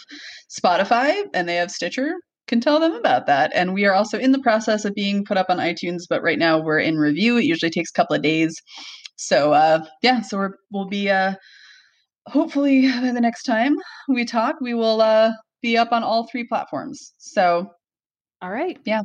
Spotify 0.50 1.22
and 1.32 1.48
they 1.48 1.56
have 1.56 1.70
Stitcher, 1.70 2.14
can 2.46 2.60
tell 2.60 2.80
them 2.80 2.92
about 2.92 3.26
that. 3.26 3.52
And 3.54 3.74
we 3.74 3.84
are 3.86 3.92
also 3.92 4.18
in 4.18 4.32
the 4.32 4.38
process 4.40 4.84
of 4.84 4.94
being 4.94 5.24
put 5.24 5.36
up 5.36 5.46
on 5.48 5.58
iTunes, 5.58 6.02
but 6.08 6.22
right 6.22 6.38
now 6.38 6.60
we're 6.60 6.78
in 6.78 6.96
review. 6.96 7.36
It 7.36 7.44
usually 7.44 7.70
takes 7.70 7.90
a 7.90 7.96
couple 7.96 8.16
of 8.16 8.22
days. 8.22 8.54
So 9.16 9.52
uh, 9.52 9.84
yeah, 10.02 10.20
so 10.20 10.38
we're, 10.38 10.54
we'll 10.72 10.88
be 10.88 11.10
uh, 11.10 11.34
hopefully 12.26 12.90
by 13.00 13.12
the 13.12 13.20
next 13.20 13.44
time 13.44 13.76
we 14.08 14.24
talk, 14.24 14.56
we 14.60 14.74
will 14.74 15.00
uh, 15.00 15.32
be 15.62 15.76
up 15.76 15.92
on 15.92 16.02
all 16.02 16.28
three 16.28 16.44
platforms. 16.44 17.12
So, 17.18 17.70
all 18.42 18.50
right. 18.50 18.78
Yeah. 18.84 19.02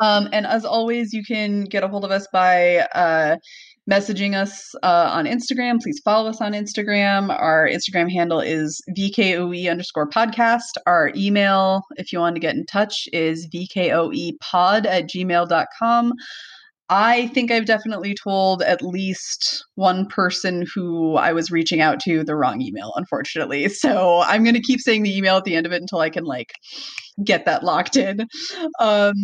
Um, 0.00 0.28
and 0.32 0.46
as 0.46 0.64
always, 0.64 1.12
you 1.12 1.22
can 1.22 1.64
get 1.64 1.84
a 1.84 1.88
hold 1.88 2.04
of 2.04 2.10
us 2.10 2.26
by 2.32 2.78
uh, 2.94 3.36
messaging 3.90 4.34
us 4.34 4.74
uh, 4.82 5.10
on 5.12 5.26
Instagram. 5.26 5.80
Please 5.80 6.00
follow 6.04 6.30
us 6.30 6.40
on 6.40 6.52
Instagram. 6.52 7.30
Our 7.30 7.68
Instagram 7.68 8.10
handle 8.10 8.40
is 8.40 8.80
VKOE 8.96 9.70
underscore 9.70 10.08
podcast. 10.08 10.78
Our 10.86 11.12
email, 11.14 11.82
if 11.96 12.12
you 12.12 12.20
want 12.20 12.36
to 12.36 12.40
get 12.40 12.54
in 12.54 12.64
touch, 12.66 13.06
is 13.12 13.48
VKOEpod 13.54 14.86
at 14.86 15.08
gmail.com. 15.08 16.12
I 16.92 17.28
think 17.28 17.52
I've 17.52 17.66
definitely 17.66 18.14
told 18.14 18.62
at 18.62 18.82
least 18.82 19.64
one 19.76 20.06
person 20.06 20.66
who 20.74 21.14
I 21.14 21.32
was 21.32 21.50
reaching 21.50 21.80
out 21.80 22.00
to 22.00 22.24
the 22.24 22.34
wrong 22.34 22.60
email, 22.60 22.92
unfortunately. 22.96 23.68
So 23.80 24.20
I'm 24.22 24.42
going 24.42 24.54
to 24.56 24.60
keep 24.60 24.80
saying 24.80 25.04
the 25.04 25.16
email 25.16 25.36
at 25.36 25.44
the 25.44 25.54
end 25.54 25.64
of 25.64 25.72
it 25.72 25.80
until 25.80 26.00
I 26.00 26.10
can 26.10 26.24
like 26.24 26.52
get 27.24 27.46
that 27.46 27.64
locked 27.64 27.96
in. 27.96 28.26
Um, 28.78 29.14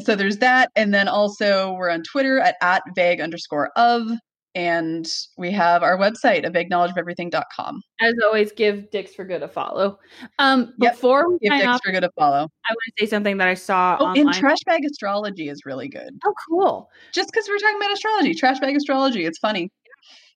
so 0.00 0.14
there's 0.14 0.38
that. 0.38 0.70
And 0.76 0.92
then 0.92 1.08
also 1.08 1.72
we're 1.72 1.90
on 1.90 2.02
Twitter 2.02 2.40
at, 2.40 2.56
at 2.60 2.82
vague 2.94 3.20
underscore 3.20 3.70
of 3.76 4.08
and 4.54 5.10
we 5.36 5.50
have 5.50 5.82
our 5.82 5.98
website 5.98 6.46
a 6.46 6.50
big 6.50 6.70
knowledge 6.70 6.92
of 6.92 6.98
everything.com. 6.98 7.82
As 8.00 8.14
always, 8.24 8.52
give 8.52 8.90
Dicks 8.90 9.14
for 9.14 9.24
Good 9.24 9.42
a 9.42 9.48
follow. 9.48 9.98
Um, 10.38 10.72
yep. 10.78 10.92
Before 10.92 11.28
we 11.28 11.38
give 11.40 11.52
Dicks 11.52 11.66
off, 11.66 11.80
for 11.84 11.92
Good 11.92 12.04
a 12.04 12.10
follow, 12.12 12.48
I 12.68 12.72
want 12.72 12.96
to 12.96 13.06
say 13.06 13.10
something 13.10 13.36
that 13.38 13.48
I 13.48 13.54
saw. 13.54 13.96
Oh, 13.98 14.06
online. 14.06 14.28
and 14.28 14.34
Trash 14.34 14.62
Bag 14.64 14.84
Astrology 14.84 15.48
is 15.48 15.62
really 15.64 15.88
good. 15.88 16.16
Oh, 16.24 16.34
cool! 16.48 16.90
Just 17.12 17.30
because 17.32 17.48
we're 17.48 17.58
talking 17.58 17.76
about 17.76 17.92
astrology, 17.92 18.34
Trash 18.34 18.60
Bag 18.60 18.76
Astrology, 18.76 19.24
it's 19.24 19.38
funny. 19.38 19.70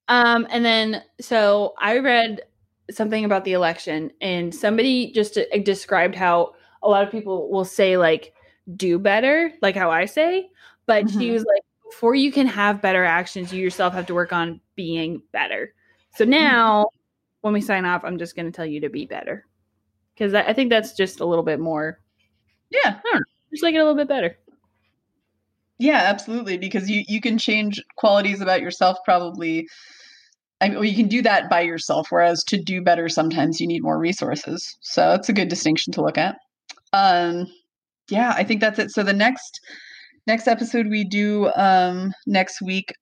Um, 0.09 0.47
and 0.51 0.65
then 0.65 1.03
so 1.20 1.74
I 1.78 1.99
read 1.99 2.40
something 2.90 3.24
about 3.24 3.45
the 3.45 3.53
election, 3.53 4.11
and 4.20 4.55
somebody 4.55 5.12
just 5.12 5.39
uh, 5.39 5.45
described 5.62 6.15
how 6.15 6.55
a 6.82 6.89
lot 6.89 7.05
of 7.05 7.11
people 7.11 7.51
will 7.51 7.65
say 7.65 7.97
like 7.97 8.32
"do 8.77 8.99
better," 8.99 9.53
like 9.62 9.77
how 9.77 9.90
I 9.90 10.07
say, 10.07 10.49
but 10.86 11.05
mm-hmm. 11.05 11.20
she 11.20 11.31
was 11.31 11.45
like 11.45 11.62
before 11.90 12.15
you 12.15 12.31
can 12.32 12.47
have 12.47 12.82
better 12.82 13.05
actions, 13.05 13.52
you 13.52 13.62
yourself 13.62 13.94
have 13.94 14.06
to 14.06 14.15
work 14.15 14.32
on 14.32 14.60
being 14.77 15.23
better. 15.32 15.73
So 16.16 16.24
mm-hmm. 16.24 16.31
now, 16.32 16.89
when 17.40 17.52
we 17.52 17.60
sign 17.60 17.85
off, 17.85 18.05
I'm 18.05 18.19
just 18.19 18.36
going 18.36 18.47
to 18.47 18.52
tell 18.52 18.66
you 18.66 18.81
to 18.81 18.89
be 18.89 19.06
better 19.06 19.44
because 20.15 20.35
I 20.35 20.52
think 20.52 20.70
that's 20.70 20.93
just 20.93 21.20
a 21.20 21.24
little 21.24 21.44
bit 21.44 21.60
more 21.60 22.01
Yeah. 22.70 23.01
Just 23.51 23.62
like 23.62 23.74
it 23.74 23.78
a 23.78 23.85
little 23.85 23.97
bit 23.97 24.09
better. 24.09 24.36
Yeah, 25.78 26.02
absolutely. 26.05 26.59
Because 26.59 26.90
you 26.90 27.05
you 27.09 27.20
can 27.20 27.39
change 27.39 27.82
qualities 27.97 28.40
about 28.40 28.60
yourself 28.60 28.98
probably. 29.05 29.66
I 30.60 30.69
mean, 30.69 30.74
well, 30.74 30.85
you 30.85 30.97
can 30.97 31.09
do 31.09 31.23
that 31.23 31.48
by 31.48 31.60
yourself, 31.60 32.09
whereas 32.10 32.43
to 32.48 32.60
do 32.60 32.82
better, 32.82 33.09
sometimes 33.09 33.60
you 33.60 33.69
need 33.69 33.82
more 33.82 33.97
resources. 33.97 34.77
So 34.81 35.12
it's 35.12 35.28
a 35.28 35.32
good 35.32 35.48
distinction 35.48 35.93
to 35.93 36.02
look 36.02 36.19
at. 36.19 36.36
Um, 36.93 37.47
yeah, 38.10 38.35
I 38.36 38.43
think 38.43 38.60
that's 38.60 38.81
it. 38.81 38.90
So 38.90 39.05
the 39.05 39.12
next 39.12 39.60
next 40.29 40.47
episode 40.47 40.87
we 40.89 41.03
do 41.05 41.51
um, 41.57 42.13
next 42.27 42.61
week 42.63 42.93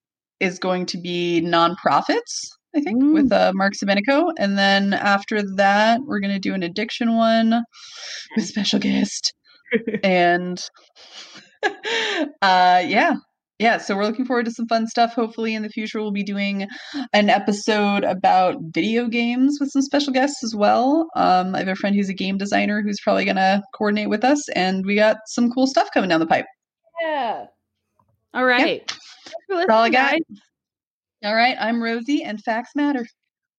is 0.41 0.59
going 0.59 0.87
to 0.87 0.99
be 0.99 1.43
nonprofits. 1.45 2.47
I 2.75 2.81
think 2.81 3.03
Mm. 3.03 3.15
with 3.15 3.33
uh, 3.33 3.53
Mark 3.55 3.73
Sabenico, 3.75 4.33
and 4.39 4.57
then 4.59 4.93
after 4.93 5.43
that 5.57 6.01
we're 6.07 6.21
going 6.21 6.35
to 6.35 6.39
do 6.39 6.55
an 6.55 6.63
addiction 6.63 7.17
one 7.17 7.63
with 8.37 8.47
special 8.55 8.79
guest. 8.79 9.35
And 10.03 10.63
uh 12.43 12.83
yeah. 12.87 13.15
Yeah 13.59 13.79
so 13.79 13.97
we're 13.97 14.05
looking 14.05 14.27
forward 14.27 14.45
to 14.45 14.53
some 14.53 14.67
fun 14.69 14.87
stuff. 14.87 15.15
Hopefully 15.15 15.55
in 15.55 15.63
the 15.63 15.71
future 15.71 16.01
we'll 16.01 16.13
be 16.13 16.23
doing 16.23 16.69
an 17.15 17.31
episode 17.31 18.05
about 18.05 18.57
video 18.75 19.09
games 19.09 19.57
with 19.59 19.71
some 19.71 19.83
special 19.83 20.13
guests 20.13 20.45
as 20.45 20.55
well. 20.55 21.09
Um 21.17 21.55
i 21.55 21.59
have 21.61 21.69
a 21.69 21.75
friend 21.75 21.97
who's 21.97 22.11
a 22.11 22.15
game 22.15 22.37
designer 22.39 22.83
who's 22.83 23.01
probably 23.03 23.25
going 23.25 23.37
to 23.37 23.63
coordinate 23.75 24.11
with 24.11 24.23
us 24.25 24.49
and 24.51 24.85
we 24.87 24.95
got 24.95 25.17
some 25.27 25.51
cool 25.51 25.67
stuff 25.67 25.89
coming 25.95 26.11
down 26.11 26.21
the 26.21 26.27
pipe 26.27 26.47
Yeah. 27.07 27.47
All 28.35 28.45
right. 28.45 28.91
For 29.47 29.57
that's 29.57 29.71
all 29.71 29.83
i 29.83 29.91
got 29.91 30.13
guys. 30.13 30.21
all 31.25 31.35
right 31.35 31.57
i'm 31.59 31.83
rosie 31.83 32.23
and 32.23 32.43
facts 32.43 32.73
matter 32.77 33.05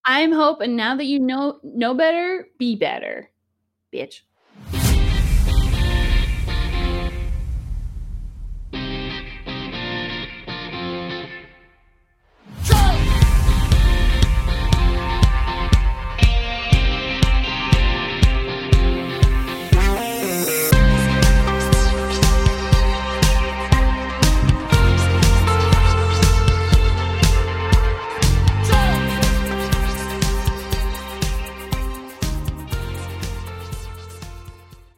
I'm 0.10 0.32
Hope, 0.32 0.62
and 0.62 0.78
now 0.78 0.96
that 0.96 1.04
you 1.04 1.20
know 1.20 1.60
know 1.64 1.94
better, 1.94 2.48
be 2.58 2.78
better, 2.78 3.30
bitch. 3.94 4.22